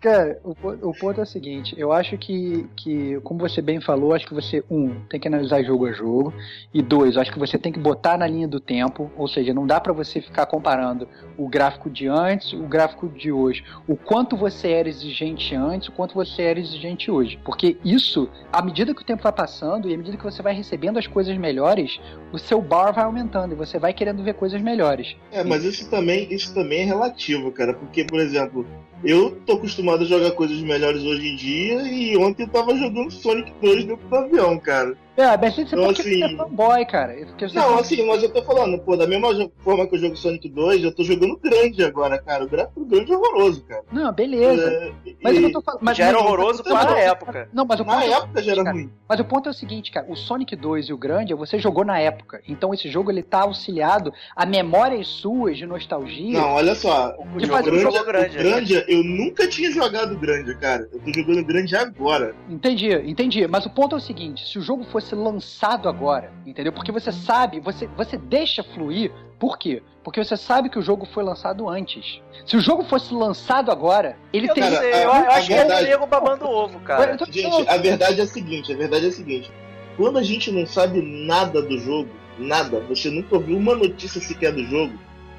Cara, 0.00 0.38
o, 0.44 0.54
po- 0.54 0.78
o 0.82 0.92
ponto 0.92 1.20
é 1.20 1.24
o 1.24 1.26
seguinte, 1.26 1.74
eu 1.76 1.92
acho 1.92 2.16
que, 2.16 2.68
que, 2.76 3.18
como 3.24 3.40
você 3.40 3.60
bem 3.60 3.80
falou, 3.80 4.14
acho 4.14 4.26
que 4.26 4.34
você, 4.34 4.62
um, 4.70 5.00
tem 5.08 5.18
que 5.18 5.26
analisar 5.26 5.64
jogo 5.64 5.86
a 5.86 5.92
jogo, 5.92 6.32
e 6.72 6.80
dois, 6.80 7.16
acho 7.16 7.32
que 7.32 7.38
você 7.38 7.58
tem 7.58 7.72
que 7.72 7.78
botar 7.78 8.16
na 8.16 8.26
linha 8.26 8.46
do 8.46 8.60
tempo, 8.60 9.10
ou 9.16 9.26
seja, 9.26 9.52
não 9.52 9.66
dá 9.66 9.80
pra 9.80 9.92
você 9.92 10.20
ficar 10.20 10.46
comparando 10.46 11.08
o 11.36 11.48
gráfico 11.48 11.90
de 11.90 12.06
antes, 12.06 12.52
o 12.52 12.62
gráfico 12.68 13.08
de 13.08 13.32
hoje, 13.32 13.64
o 13.88 13.96
quanto 13.96 14.36
você 14.36 14.70
era 14.70 14.88
exigente 14.88 15.54
antes, 15.56 15.88
o 15.88 15.92
quanto 15.92 16.14
você 16.14 16.35
era 16.42 16.58
exigente 16.58 17.10
hoje, 17.10 17.38
porque 17.44 17.76
isso, 17.84 18.28
à 18.52 18.62
medida 18.62 18.94
que 18.94 19.02
o 19.02 19.04
tempo 19.04 19.22
vai 19.22 19.32
passando, 19.32 19.88
e 19.88 19.94
à 19.94 19.96
medida 19.96 20.16
que 20.16 20.24
você 20.24 20.42
vai 20.42 20.54
recebendo 20.54 20.98
as 20.98 21.06
coisas 21.06 21.36
melhores, 21.36 22.00
o 22.32 22.38
seu 22.38 22.60
bar 22.60 22.92
vai 22.92 23.04
aumentando, 23.04 23.52
e 23.52 23.56
você 23.56 23.78
vai 23.78 23.92
querendo 23.92 24.22
ver 24.22 24.34
coisas 24.34 24.60
melhores. 24.60 25.16
É, 25.32 25.42
mas 25.42 25.64
isso 25.64 25.88
também, 25.90 26.32
isso 26.32 26.52
também 26.54 26.80
é 26.80 26.84
relativo, 26.84 27.50
cara, 27.52 27.74
porque, 27.74 28.04
por 28.04 28.20
exemplo, 28.20 28.66
eu 29.04 29.36
tô 29.46 29.54
acostumado 29.54 30.02
a 30.02 30.06
jogar 30.06 30.30
coisas 30.32 30.58
melhores 30.60 31.02
hoje 31.02 31.28
em 31.28 31.36
dia 31.36 31.82
e 31.82 32.16
ontem 32.16 32.44
eu 32.44 32.48
tava 32.48 32.74
jogando 32.76 33.10
Sonic 33.10 33.52
2 33.60 33.84
dentro 33.84 34.08
do 34.08 34.16
avião, 34.16 34.58
cara. 34.58 34.96
É, 35.16 35.36
mas 35.36 35.58
é 35.58 35.62
Então, 35.62 35.84
porque 35.86 36.00
assim- 36.02 36.18
você 36.20 36.24
é 36.24 36.36
fanboy, 36.36 36.86
cara. 36.86 37.12
É 37.20 37.24
porque 37.24 37.48
você 37.48 37.58
Não, 37.58 37.78
assim, 37.78 38.06
mas 38.06 38.22
eu 38.22 38.28
tô 38.30 38.42
falando, 38.42 38.78
pô, 38.80 38.96
da 38.96 39.06
mesma 39.06 39.28
forma 39.58 39.86
que 39.86 39.94
eu 39.96 39.98
jogo 40.00 40.16
Sonic 40.16 40.48
2, 40.48 40.84
eu 40.84 40.94
tô 40.94 41.02
jogando 41.04 41.36
grande 41.38 41.82
agora, 41.82 42.18
cara. 42.18 42.44
O 42.44 42.48
gráfico 42.48 42.84
grande 42.84 43.12
é 43.12 43.16
horroroso, 43.16 43.64
cara. 43.64 43.82
Não, 43.90 44.12
beleza. 44.12 44.62
É, 44.70 44.92
Mas 45.22 45.38
e- 45.38 45.42
eu 45.42 45.52
tô 45.52 45.62
falando. 45.62 45.80
Mas, 45.82 45.96
Já 45.96 46.06
era 46.06 46.18
horroroso 46.18 46.62
mas- 46.64 46.72
para 46.72 46.90
a 46.90 46.94
mas- 46.94 47.04
época. 47.06 47.48
Não, 47.52 47.64
mas 47.64 47.80
o, 47.80 47.84
Na 47.84 47.94
ponto, 48.00 48.12
época 48.12 48.42
já 48.42 48.52
era 48.52 48.64
cara, 48.64 48.76
ruim. 48.76 48.90
mas 49.08 49.20
o 49.20 49.24
ponto 49.24 49.48
é 49.48 49.50
o 49.50 49.54
seguinte, 49.54 49.90
cara. 49.90 50.06
O 50.08 50.16
Sonic 50.16 50.54
2 50.54 50.88
e 50.88 50.92
o 50.92 50.98
Grande, 50.98 51.32
você 51.34 51.58
jogou 51.58 51.84
na 51.84 51.98
época. 51.98 52.40
Então 52.48 52.72
esse 52.74 52.88
jogo 52.90 53.10
ele 53.10 53.22
tá 53.22 53.40
auxiliado 53.42 54.12
a 54.34 54.44
memórias 54.44 55.06
suas 55.08 55.56
de 55.56 55.64
nostalgia. 55.66 56.38
Não, 56.38 56.50
olha 56.54 56.74
só. 56.74 57.14
O 57.34 57.38
De 57.38 57.44
O 57.46 57.48
fazer 57.48 57.78
jogo 57.78 57.98
um 57.98 58.04
grande, 58.04 58.36
grande. 58.36 58.36
o 58.36 58.42
grande, 58.42 58.84
eu 58.88 59.02
nunca 59.04 59.48
tinha 59.48 59.70
jogado 59.70 60.16
grande, 60.18 60.54
cara. 60.58 60.88
Eu 60.92 61.00
tô 61.00 61.12
jogando 61.12 61.44
grande 61.44 61.74
agora. 61.76 62.34
Entendi, 62.48 62.92
entendi. 62.92 63.46
Mas 63.46 63.64
o 63.66 63.70
ponto 63.70 63.94
é 63.94 63.98
o 63.98 64.00
seguinte: 64.00 64.46
se 64.48 64.58
o 64.58 64.62
jogo 64.62 64.84
fosse 64.84 65.05
lançado 65.14 65.88
agora, 65.88 66.32
entendeu? 66.46 66.72
Porque 66.72 66.90
você 66.92 67.12
sabe, 67.12 67.60
você, 67.60 67.86
você 67.88 68.16
deixa 68.16 68.62
fluir. 68.64 69.12
Por 69.38 69.58
quê? 69.58 69.82
Porque 70.02 70.22
você 70.24 70.36
sabe 70.36 70.70
que 70.70 70.78
o 70.78 70.82
jogo 70.82 71.04
foi 71.06 71.22
lançado 71.22 71.68
antes. 71.68 72.22
Se 72.46 72.56
o 72.56 72.60
jogo 72.60 72.84
fosse 72.84 73.12
lançado 73.12 73.70
agora, 73.70 74.16
ele 74.32 74.48
Eu 74.48 74.54
teria. 74.54 74.70
Cara, 74.70 74.86
eu, 74.86 75.12
a- 75.12 75.18
eu 75.20 75.30
a 75.30 75.34
acho 75.34 75.46
que 75.46 75.52
é 75.52 75.56
o 75.56 75.58
verdade- 75.68 75.88
nego 75.90 76.06
babando 76.06 76.46
ovo, 76.48 76.80
cara. 76.80 77.12
Eu 77.12 77.18
tô- 77.18 77.26
Gente, 77.26 77.68
a 77.68 77.76
verdade 77.76 78.20
é 78.20 78.24
a 78.24 78.26
seguinte, 78.26 78.72
a 78.72 78.76
verdade 78.76 79.04
é 79.04 79.08
a 79.08 79.12
seguinte. 79.12 79.52
Quando 79.96 80.18
a 80.18 80.22
gente 80.22 80.50
não 80.50 80.66
sabe 80.66 81.02
nada 81.02 81.60
do 81.60 81.78
jogo, 81.78 82.08
nada, 82.38 82.80
você 82.80 83.10
nunca 83.10 83.34
ouviu 83.36 83.56
uma 83.58 83.74
notícia 83.74 84.20
sequer 84.20 84.52
do 84.52 84.64
jogo, 84.64 84.92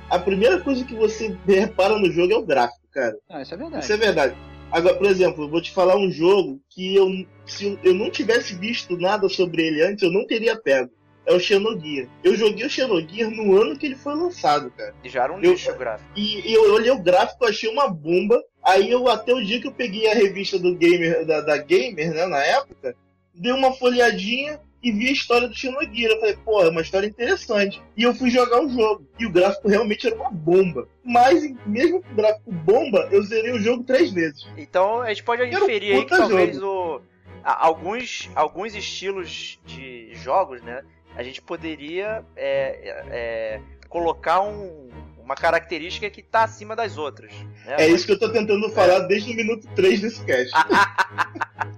a 0.09 0.19
primeira 0.19 0.59
coisa 0.59 0.83
que 0.85 0.93
você 0.95 1.35
repara 1.47 1.97
no 1.97 2.11
jogo 2.11 2.33
é 2.33 2.37
o 2.37 2.45
gráfico, 2.45 2.81
cara. 2.91 3.15
Não, 3.29 3.41
isso 3.41 3.53
é 3.53 3.57
verdade. 3.57 3.83
Isso 3.83 3.93
é 3.93 3.97
verdade. 3.97 4.35
Agora, 4.71 4.95
por 4.95 5.05
exemplo, 5.07 5.45
eu 5.45 5.49
vou 5.49 5.61
te 5.61 5.71
falar 5.71 5.95
um 5.97 6.11
jogo 6.11 6.59
que 6.69 6.95
eu, 6.95 7.07
se 7.45 7.79
eu 7.83 7.93
não 7.93 8.09
tivesse 8.09 8.53
visto 8.55 8.97
nada 8.97 9.29
sobre 9.29 9.65
ele 9.65 9.81
antes, 9.81 10.03
eu 10.03 10.11
não 10.11 10.25
teria 10.27 10.55
pego. 10.57 10.91
É 11.25 11.33
o 11.33 11.39
Xenogear. 11.39 12.07
Eu 12.23 12.35
joguei 12.37 12.65
o 12.65 12.69
Xenogear 12.69 13.29
no 13.29 13.61
ano 13.61 13.77
que 13.77 13.85
ele 13.85 13.95
foi 13.95 14.15
lançado, 14.15 14.71
cara. 14.71 14.93
E 15.03 15.09
já 15.09 15.23
era 15.23 15.33
um 15.33 15.41
Eu- 15.41 15.51
nicho 15.51 15.73
gráfico. 15.75 16.09
E, 16.15 16.49
e 16.49 16.53
eu 16.53 16.73
olhei 16.73 16.91
o 16.91 16.99
gráfico, 17.01 17.45
achei 17.45 17.69
uma 17.69 17.87
bomba. 17.89 18.41
Aí 18.63 18.89
eu, 18.89 19.07
até 19.09 19.33
o 19.33 19.43
dia 19.43 19.59
que 19.59 19.67
eu 19.67 19.73
peguei 19.73 20.09
a 20.09 20.13
revista 20.13 20.57
do 20.57 20.73
Gamer, 20.75 21.25
da, 21.25 21.41
da 21.41 21.57
Gamer, 21.57 22.13
né, 22.13 22.25
na 22.27 22.43
época, 22.43 22.95
dei 23.33 23.51
uma 23.51 23.73
folhadinha 23.73 24.59
e 24.83 24.91
vi 24.91 25.07
a 25.09 25.11
história 25.11 25.47
do 25.47 25.55
Xenogear. 25.55 26.11
Eu 26.11 26.19
falei, 26.19 26.37
pô, 26.45 26.61
é 26.63 26.69
uma 26.69 26.81
história 26.81 27.07
interessante. 27.07 27.81
E 27.95 28.03
eu 28.03 28.13
fui 28.13 28.29
jogar 28.29 28.61
o 28.63 28.69
jogo. 28.69 29.07
E 29.19 29.25
o 29.25 29.31
gráfico 29.31 29.67
realmente 29.67 30.05
era 30.07 30.15
uma 30.15 30.29
bomba. 30.31 30.87
Mas, 31.03 31.41
mesmo 31.65 32.01
com 32.03 32.11
o 32.11 32.15
gráfico 32.15 32.51
bomba, 32.51 33.07
eu 33.11 33.21
zerei 33.23 33.51
o 33.51 33.59
jogo 33.59 33.83
três 33.83 34.11
vezes. 34.11 34.47
Então 34.57 35.01
a 35.01 35.09
gente 35.09 35.23
pode 35.23 35.41
um 35.41 35.45
inferir 35.47 35.95
aí 35.95 36.03
que 36.05 36.09
talvez 36.09 36.61
o, 36.61 37.01
a- 37.43 37.65
alguns, 37.65 38.29
alguns 38.35 38.75
estilos 38.75 39.59
de 39.65 40.13
jogos, 40.15 40.61
né? 40.61 40.83
A 41.15 41.23
gente 41.23 41.41
poderia 41.41 42.23
é, 42.35 42.79
é, 42.83 43.05
é, 43.09 43.61
colocar 43.89 44.41
um- 44.41 44.87
uma 45.17 45.35
característica 45.35 46.09
que 46.09 46.21
tá 46.21 46.43
acima 46.43 46.73
das 46.75 46.97
outras. 46.97 47.33
né? 47.65 47.75
É 47.79 47.87
isso 47.87 48.05
que 48.05 48.13
eu 48.13 48.19
tô 48.19 48.29
tentando 48.31 48.69
falar 48.69 48.99
desde 48.99 49.33
o 49.33 49.35
minuto 49.35 49.67
3 49.75 49.99
desse 49.99 50.23
cast. 50.23 50.51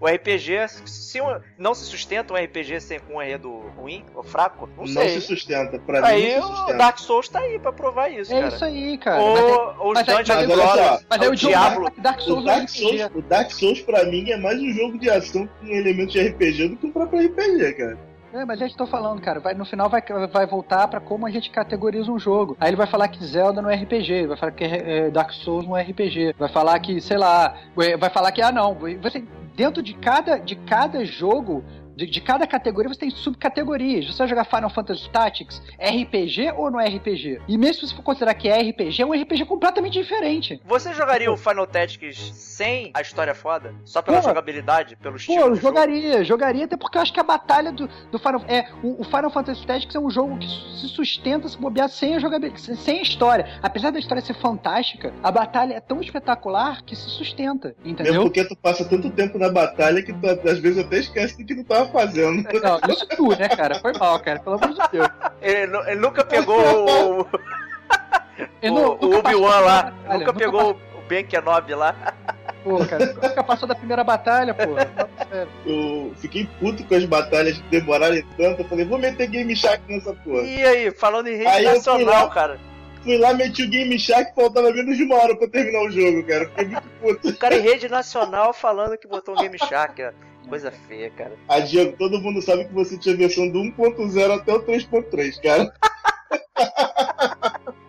O 0.00 0.06
RPG, 0.08 0.66
se 0.86 1.20
um- 1.20 1.38
não 1.58 1.74
se 1.74 1.84
sustenta 1.84 2.32
um 2.32 2.36
RPG 2.36 2.80
sem 2.80 2.98
com 3.00 3.16
um 3.16 3.22
enredo 3.22 3.50
ruim 3.76 4.02
ou 4.14 4.22
fraco, 4.22 4.66
não, 4.74 4.84
não 4.84 4.86
sei. 4.86 5.10
se 5.10 5.20
sustenta. 5.20 5.78
Pra 5.78 6.00
mim 6.00 6.06
Aí 6.06 6.38
não 6.40 6.66
se 6.66 6.72
o. 6.72 6.76
Dark 6.78 6.98
Souls 6.98 7.28
tá 7.28 7.40
aí 7.40 7.58
pra 7.58 7.70
provar 7.70 8.08
isso, 8.08 8.32
É 8.32 8.40
cara. 8.40 8.54
isso 8.54 8.64
aí, 8.64 8.96
cara. 8.96 9.20
Mas 9.22 9.36
aí- 9.38 9.42
Ou, 9.44 9.74
ou 9.80 9.88
os 9.88 9.94
mas 9.94 10.08
aí- 10.08 10.16
Dungeon 10.16 10.34
mas 10.36 10.46
Crawlers, 10.46 10.72
só, 11.00 11.00
Mas 11.10 11.20
aí 11.20 11.28
o 11.28 11.32
o 11.32 11.36
Diablo. 11.36 11.92
Dark 11.98 12.20
Souls 12.20 12.44
O 12.44 12.48
é 12.48 12.56
Dark. 12.56 12.68
Souls, 12.70 13.10
o 13.14 13.22
Dark 13.22 13.50
Souls, 13.50 13.80
pra 13.82 14.04
mim, 14.06 14.30
é 14.30 14.36
mais 14.38 14.58
um 14.58 14.72
jogo 14.72 14.98
de 14.98 15.10
ação 15.10 15.46
com 15.60 15.66
elementos 15.66 16.14
de 16.14 16.20
RPG 16.20 16.68
do 16.68 16.76
que 16.78 16.86
um 16.86 16.92
próprio 16.92 17.20
RPG, 17.26 17.72
cara. 17.74 17.98
É, 18.32 18.44
mas 18.44 18.60
é 18.60 18.66
eu 18.66 18.74
tô 18.74 18.86
falando, 18.86 19.20
cara. 19.20 19.40
Vai, 19.40 19.54
no 19.54 19.64
final 19.64 19.88
vai, 19.88 20.02
vai 20.32 20.46
voltar 20.46 20.86
pra 20.88 21.00
como 21.00 21.26
a 21.26 21.30
gente 21.30 21.50
categoriza 21.50 22.10
um 22.10 22.18
jogo. 22.18 22.56
Aí 22.60 22.70
ele 22.70 22.76
vai 22.76 22.86
falar 22.86 23.08
que 23.08 23.24
Zelda 23.24 23.60
não 23.60 23.70
é 23.70 23.74
RPG, 23.74 24.26
vai 24.28 24.36
falar 24.36 24.52
que 24.52 24.64
é, 24.64 25.10
Dark 25.10 25.32
Souls 25.32 25.66
não 25.66 25.76
é 25.76 25.82
RPG, 25.82 26.34
vai 26.38 26.48
falar 26.48 26.78
que, 26.78 27.00
sei 27.00 27.18
lá, 27.18 27.54
vai 27.74 28.10
falar 28.10 28.30
que, 28.32 28.40
ah, 28.40 28.52
não, 28.52 28.76
você, 29.02 29.24
dentro 29.56 29.82
de 29.82 29.94
cada, 29.94 30.38
de 30.38 30.54
cada 30.54 31.04
jogo, 31.04 31.64
de, 32.00 32.06
de 32.06 32.20
cada 32.20 32.46
categoria, 32.46 32.88
você 32.92 33.00
tem 33.00 33.10
subcategorias. 33.10 34.06
Você 34.06 34.18
vai 34.18 34.28
jogar 34.28 34.44
Final 34.44 34.70
Fantasy 34.70 35.08
Tactics, 35.10 35.60
RPG 35.78 36.52
ou 36.56 36.70
não 36.70 36.80
é 36.80 36.88
RPG? 36.88 37.40
E 37.46 37.58
mesmo 37.58 37.74
se 37.74 37.88
você 37.88 37.94
for 37.94 38.02
considerar 38.02 38.34
que 38.34 38.48
é 38.48 38.60
RPG, 38.70 39.02
é 39.02 39.06
um 39.06 39.12
RPG 39.12 39.44
completamente 39.44 39.94
diferente. 40.00 40.60
Você 40.64 40.92
jogaria 40.94 41.30
o 41.30 41.36
Final 41.36 41.66
Tactics 41.66 42.18
sem 42.34 42.90
a 42.94 43.00
história 43.00 43.34
foda? 43.34 43.74
Só 43.84 44.00
pela 44.02 44.18
Pô. 44.20 44.28
jogabilidade, 44.28 44.96
pelo 44.96 45.16
estilo? 45.16 45.36
Pô, 45.38 45.44
eu 45.44 45.50
do 45.50 45.56
jogo? 45.56 45.68
jogaria, 45.68 46.24
jogaria, 46.24 46.64
até 46.64 46.76
porque 46.76 46.96
eu 46.96 47.02
acho 47.02 47.12
que 47.12 47.20
a 47.20 47.24
batalha 47.24 47.72
do, 47.72 47.88
do 48.10 48.18
Final 48.18 48.42
é 48.48 48.66
o, 48.82 49.00
o 49.00 49.04
Final 49.04 49.30
Fantasy 49.30 49.66
Tactics 49.66 49.94
é 49.94 49.98
um 50.00 50.10
jogo 50.10 50.38
que 50.38 50.46
se 50.48 50.88
sustenta 50.88 51.48
se 51.48 51.58
bobear 51.58 51.88
sem 51.88 52.14
a 52.14 52.18
jogabilidade, 52.18 52.76
sem- 52.76 52.98
a 52.98 53.02
história. 53.02 53.58
Apesar 53.62 53.90
da 53.90 53.98
história 53.98 54.22
ser 54.22 54.34
fantástica, 54.34 55.12
a 55.22 55.30
batalha 55.30 55.74
é 55.74 55.80
tão 55.80 56.00
espetacular 56.00 56.82
que 56.84 56.94
se 56.96 57.08
sustenta, 57.10 57.68
Mesmo 57.78 57.90
entendeu? 57.92 58.22
porque 58.22 58.44
tu 58.44 58.56
passa 58.56 58.84
tanto 58.84 59.10
tempo 59.10 59.38
na 59.38 59.48
batalha 59.50 60.02
que 60.02 60.12
tu 60.12 60.26
às 60.48 60.58
vezes 60.58 60.78
até 60.84 60.98
esquece 60.98 61.36
do 61.38 61.44
que 61.44 61.54
tu 61.54 61.64
tava 61.64 61.89
fazendo. 61.90 62.42
Não, 62.60 62.80
isso 62.92 63.06
tu, 63.08 63.28
né, 63.36 63.48
cara? 63.48 63.78
Foi 63.80 63.92
mal, 63.92 64.18
cara, 64.20 64.38
pelo 64.40 64.56
amor 64.56 64.68
de 64.74 64.80
Deus. 64.92 65.08
Ele, 65.42 65.76
ele 65.88 66.00
nunca 66.00 66.24
pegou 66.24 66.58
o, 66.58 67.20
o, 68.62 68.66
não- 68.66 68.98
o 69.00 69.18
Obi-Wan 69.18 69.60
lá. 69.60 69.92
nunca 70.18 70.32
pegou 70.32 70.72
o 70.72 71.00
Ben 71.08 71.24
Kenobi 71.24 71.74
lá. 71.74 71.94
Pô, 72.62 72.84
cara, 72.84 73.06
nunca 73.14 73.42
passou 73.42 73.66
da 73.66 73.74
primeira 73.74 74.04
batalha, 74.04 74.52
pô. 74.54 74.76
Eu 75.66 76.12
fiquei 76.16 76.46
puto 76.58 76.84
com 76.84 76.94
as 76.94 77.04
batalhas 77.04 77.56
que 77.58 77.62
demorarem 77.70 78.24
tanto. 78.36 78.62
Eu 78.62 78.68
falei, 78.68 78.84
vou 78.84 78.98
meter 78.98 79.26
Game 79.28 79.54
Shark 79.56 79.82
nessa 79.88 80.12
porra. 80.12 80.42
E 80.42 80.62
aí, 80.64 80.90
falando 80.90 81.28
em 81.28 81.36
rede 81.36 81.48
Aí 81.48 81.64
nacional, 81.64 82.24
lá. 82.26 82.30
cara. 82.30 82.58
Fui 83.02 83.16
lá, 83.16 83.32
meti 83.32 83.62
o 83.62 83.70
Game 83.70 83.98
Shark, 83.98 84.34
faltava 84.34 84.70
menos 84.72 84.94
de 84.94 85.04
uma 85.04 85.16
hora 85.16 85.34
pra 85.34 85.48
terminar 85.48 85.80
o 85.86 85.90
jogo, 85.90 86.22
cara. 86.26 86.44
Fiquei 86.50 86.66
muito 86.66 86.88
puto. 87.00 87.28
O 87.30 87.36
cara 87.38 87.56
em 87.56 87.60
rede 87.62 87.88
nacional 87.88 88.52
falando 88.52 88.98
que 88.98 89.08
botou 89.08 89.34
um 89.34 89.38
Game 89.40 89.58
Shark. 89.58 90.02
ó. 90.02 90.10
Coisa 90.48 90.72
feia, 90.88 91.10
cara. 91.10 91.32
A 91.48 91.60
Diego, 91.60 91.96
todo 91.96 92.20
mundo 92.20 92.42
sabe 92.42 92.64
que 92.64 92.74
você 92.74 92.98
tinha 92.98 93.16
versão 93.16 93.48
do 93.48 93.60
1.0 93.60 94.34
até 94.40 94.52
o 94.52 94.60
3.3, 94.62 95.40
cara. 95.40 95.72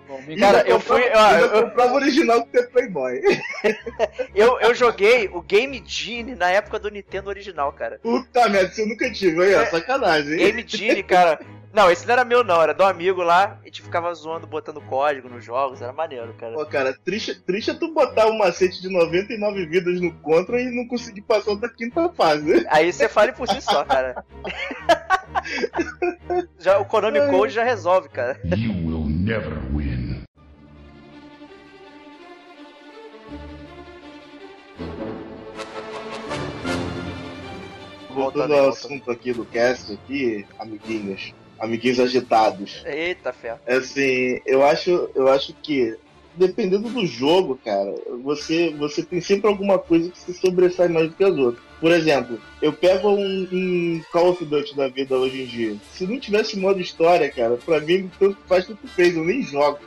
Bom, 0.07 0.21
me 0.27 0.37
Cara, 0.37 0.61
eu 0.67 0.79
fui- 0.79 1.09
ó, 1.13 1.19
ainda 1.25 1.45
eu- 1.57 1.63
comprava 1.65 1.93
o 1.93 1.95
original 1.95 2.41
com 2.43 2.51
ter 2.51 2.69
Playboy. 2.69 3.21
Eu, 4.35 4.59
eu 4.59 4.73
joguei 4.75 5.29
o 5.31 5.41
Game 5.41 5.81
Genie 5.85 6.35
na 6.35 6.49
época 6.49 6.79
do 6.79 6.89
Nintendo 6.89 7.29
original, 7.29 7.71
cara. 7.73 7.99
Puta 8.01 8.47
merda, 8.49 8.71
isso 8.71 8.81
eu 8.81 8.87
nunca 8.87 9.11
tive, 9.11 9.43
aí, 9.43 9.55
ó, 9.55 9.61
É. 9.61 9.65
sacanagem, 9.67 10.31
hein? 10.33 10.37
Game 10.37 10.65
Genie, 10.67 11.03
cara. 11.03 11.39
Não, 11.73 11.89
esse 11.89 12.05
não 12.05 12.13
era 12.13 12.25
meu, 12.25 12.43
não. 12.43 12.61
Era 12.61 12.73
do 12.73 12.83
amigo 12.83 13.21
lá. 13.21 13.57
E 13.61 13.63
a 13.63 13.65
gente 13.67 13.81
ficava 13.81 14.13
zoando, 14.13 14.45
botando 14.45 14.81
código 14.81 15.29
nos 15.29 15.43
jogos. 15.43 15.81
Era 15.81 15.93
maneiro, 15.93 16.33
cara. 16.33 16.53
Pô, 16.53 16.65
cara, 16.65 16.93
triste, 16.93 17.33
triste 17.35 17.71
é 17.71 17.73
tu 17.73 17.93
botar 17.93 18.27
um 18.27 18.37
macete 18.37 18.81
de 18.81 18.89
99 18.89 19.65
vidas 19.67 20.01
no 20.01 20.11
Contra 20.19 20.61
e 20.61 20.69
não 20.69 20.87
conseguir 20.87 21.21
passar 21.21 21.55
da 21.55 21.69
quinta 21.69 22.09
fase. 22.09 22.65
Aí 22.69 22.91
você 22.91 23.07
fale 23.07 23.31
por 23.31 23.47
si 23.47 23.61
só, 23.61 23.85
cara. 23.85 24.23
já, 26.59 26.77
o 26.77 26.85
Konami 26.85 27.19
Code 27.29 27.53
já 27.53 27.63
resolve, 27.63 28.09
cara. 28.09 28.39
You 28.45 28.73
will 28.85 29.05
never 29.05 29.57
win. 29.73 30.23
Voltando 38.13 38.53
ao 38.53 38.69
assunto 38.69 39.09
aqui 39.09 39.31
do 39.31 39.45
cast, 39.45 39.93
aqui, 39.93 40.45
amiguinhos, 40.59 41.33
amiguinhos 41.61 41.99
agitados. 41.99 42.83
Eita, 42.85 43.31
fé. 43.31 43.57
É 43.65 43.75
Assim, 43.75 44.41
eu 44.45 44.63
acho, 44.65 45.09
eu 45.15 45.27
acho 45.29 45.53
que 45.61 45.95
dependendo 46.35 46.89
do 46.89 47.05
jogo, 47.05 47.59
cara, 47.63 47.93
você, 48.23 48.73
você 48.77 49.03
tem 49.03 49.21
sempre 49.21 49.47
alguma 49.47 49.77
coisa 49.77 50.09
que 50.09 50.17
se 50.17 50.33
sobressai 50.33 50.87
mais 50.87 51.09
do 51.09 51.15
que 51.15 51.23
as 51.23 51.35
outras. 51.35 51.63
Por 51.79 51.91
exemplo, 51.91 52.39
eu 52.61 52.71
pego 52.71 53.09
um, 53.09 53.47
um 53.51 54.01
Call 54.11 54.29
of 54.29 54.45
Duty 54.45 54.75
da 54.75 54.87
vida 54.87 55.15
hoje 55.17 55.41
em 55.41 55.45
dia. 55.45 55.75
Se 55.93 56.05
não 56.05 56.19
tivesse 56.19 56.57
modo 56.57 56.79
história, 56.79 57.29
cara, 57.29 57.57
pra 57.57 57.79
mim 57.79 58.09
tanto 58.19 58.37
faz 58.47 58.65
tanto 58.65 58.87
fez, 58.87 59.15
eu 59.15 59.23
nem 59.23 59.41
jogo. 59.41 59.79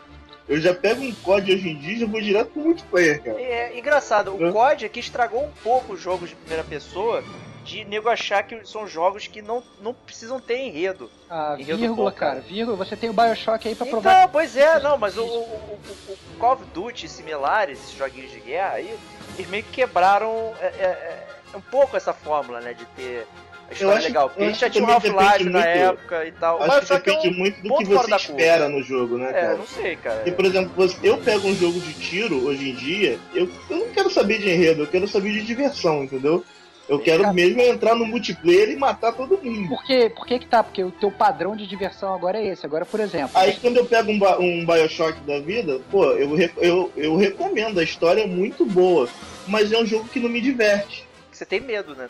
Eu 0.46 0.60
já 0.60 0.74
pego 0.74 1.02
um 1.02 1.14
COD 1.14 1.54
hoje 1.54 1.70
em 1.70 1.78
dia 1.78 1.94
e 1.94 1.98
já 2.00 2.06
vou 2.06 2.20
direto 2.20 2.50
pro 2.50 2.62
multiplayer, 2.62 3.22
cara. 3.22 3.40
É 3.40 3.78
engraçado, 3.78 4.34
o? 4.34 4.52
COD 4.52 4.84
aqui 4.84 5.00
estragou 5.00 5.42
um 5.42 5.50
pouco 5.62 5.94
os 5.94 6.00
jogos 6.00 6.28
de 6.28 6.34
primeira 6.36 6.62
pessoa. 6.62 7.24
De 7.64 7.84
nego 7.84 8.08
achar 8.10 8.42
que 8.42 8.64
são 8.66 8.86
jogos 8.86 9.26
que 9.26 9.40
não, 9.40 9.62
não 9.80 9.94
precisam 9.94 10.38
ter 10.38 10.58
enredo. 10.58 11.10
Ah, 11.30 11.56
Enredo 11.58 11.78
vírgula, 11.78 12.10
bom, 12.10 12.16
cara. 12.16 12.40
vírgula. 12.40 12.76
Você 12.76 12.94
tem 12.96 13.08
o 13.08 13.12
Bioshock 13.14 13.66
aí 13.66 13.74
pra 13.74 13.86
provar. 13.86 14.18
Então, 14.18 14.28
pois 14.30 14.56
é, 14.56 14.78
não, 14.80 14.98
mas 14.98 15.16
o, 15.16 15.24
o, 15.24 15.26
o- 15.28 15.78
o 16.12 16.38
Call 16.38 16.52
of 16.54 16.64
Duty 16.74 17.08
similares, 17.08 17.78
esses 17.80 17.96
joguinhos 17.96 18.30
de 18.32 18.40
guerra 18.40 18.74
aí, 18.74 18.94
eles 19.36 19.48
meio 19.50 19.62
que 19.64 19.70
quebraram 19.72 20.52
é, 20.60 20.66
é, 20.66 21.26
é, 21.52 21.56
um 21.56 21.60
pouco 21.60 21.96
essa 21.96 22.12
fórmula, 22.12 22.60
né? 22.60 22.74
De 22.74 22.84
ter 22.86 23.26
a 23.68 23.72
história 23.72 23.96
acho- 23.96 24.06
legal. 24.08 24.28
Porque 24.28 24.42
eu 24.42 24.46
a 24.46 24.50
gente 24.50 24.60
já 24.60 24.66
acho 24.66 24.72
que 24.78 24.84
tinha 24.84 24.96
o 24.96 25.00
também 25.00 25.18
Half-Life 25.22 25.44
na 25.50 25.58
muito- 25.60 25.68
época 25.68 26.24
e 26.26 26.32
tal. 26.32 26.62
Acho 26.62 26.70
que 26.70 26.76
Bioshock 26.76 26.92
é 27.08 27.12
um- 27.12 27.16
depende 27.16 27.38
muito 27.38 27.62
do 27.62 27.76
que 27.78 27.84
você 27.86 28.14
espera 28.16 28.68
no 28.68 28.82
jogo, 28.82 29.16
né, 29.16 29.30
É, 29.30 29.32
cara? 29.32 29.56
não 29.56 29.66
sei, 29.66 29.96
cara. 29.96 30.22
E, 30.26 30.30
por 30.32 30.44
exemplo, 30.44 30.70
você- 30.76 30.98
eu 31.02 31.16
pego 31.16 31.48
um 31.48 31.54
jogo 31.54 31.80
de 31.80 31.94
tiro 31.94 32.46
hoje 32.46 32.68
em 32.70 32.74
dia, 32.74 33.18
eu, 33.34 33.48
eu 33.70 33.76
não 33.78 33.88
quero 33.88 34.10
saber 34.10 34.38
de 34.38 34.50
enredo, 34.50 34.82
eu 34.82 34.86
quero 34.86 35.08
saber 35.08 35.32
de 35.32 35.42
diversão, 35.46 36.04
entendeu? 36.04 36.44
Eu 36.88 36.98
quero 36.98 37.22
Cara. 37.22 37.32
mesmo 37.32 37.60
entrar 37.62 37.94
no 37.94 38.04
multiplayer 38.04 38.70
e 38.70 38.76
matar 38.76 39.12
todo 39.12 39.42
mundo. 39.42 39.68
Por 39.68 39.84
que, 39.84 40.10
por 40.10 40.26
que 40.26 40.38
que 40.38 40.46
tá? 40.46 40.62
Porque 40.62 40.84
o 40.84 40.90
teu 40.90 41.10
padrão 41.10 41.56
de 41.56 41.66
diversão 41.66 42.14
agora 42.14 42.38
é 42.38 42.48
esse. 42.48 42.66
Agora, 42.66 42.84
por 42.84 43.00
exemplo, 43.00 43.30
Aí 43.34 43.56
quando 43.56 43.78
eu 43.78 43.86
pego 43.86 44.12
um, 44.12 44.18
um 44.40 44.66
Bioshock 44.66 45.18
da 45.20 45.40
vida, 45.40 45.80
pô, 45.90 46.04
eu, 46.12 46.36
eu, 46.58 46.92
eu 46.96 47.16
recomendo, 47.16 47.80
a 47.80 47.82
história 47.82 48.22
é 48.22 48.26
muito 48.26 48.66
boa, 48.66 49.08
mas 49.46 49.72
é 49.72 49.78
um 49.78 49.86
jogo 49.86 50.08
que 50.08 50.20
não 50.20 50.28
me 50.28 50.40
diverte. 50.40 51.06
Você 51.34 51.44
tem 51.44 51.58
medo, 51.58 51.96
né? 51.96 52.06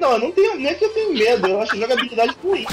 Não, 0.00 0.12
eu 0.12 0.18
não 0.18 0.32
tenho, 0.32 0.56
nem 0.56 0.66
é 0.66 0.74
que 0.74 0.84
eu 0.84 0.92
tenho 0.92 1.14
medo, 1.14 1.46
eu 1.46 1.60
acho 1.60 1.76
jogabilidade 1.76 2.34
ruim. 2.42 2.66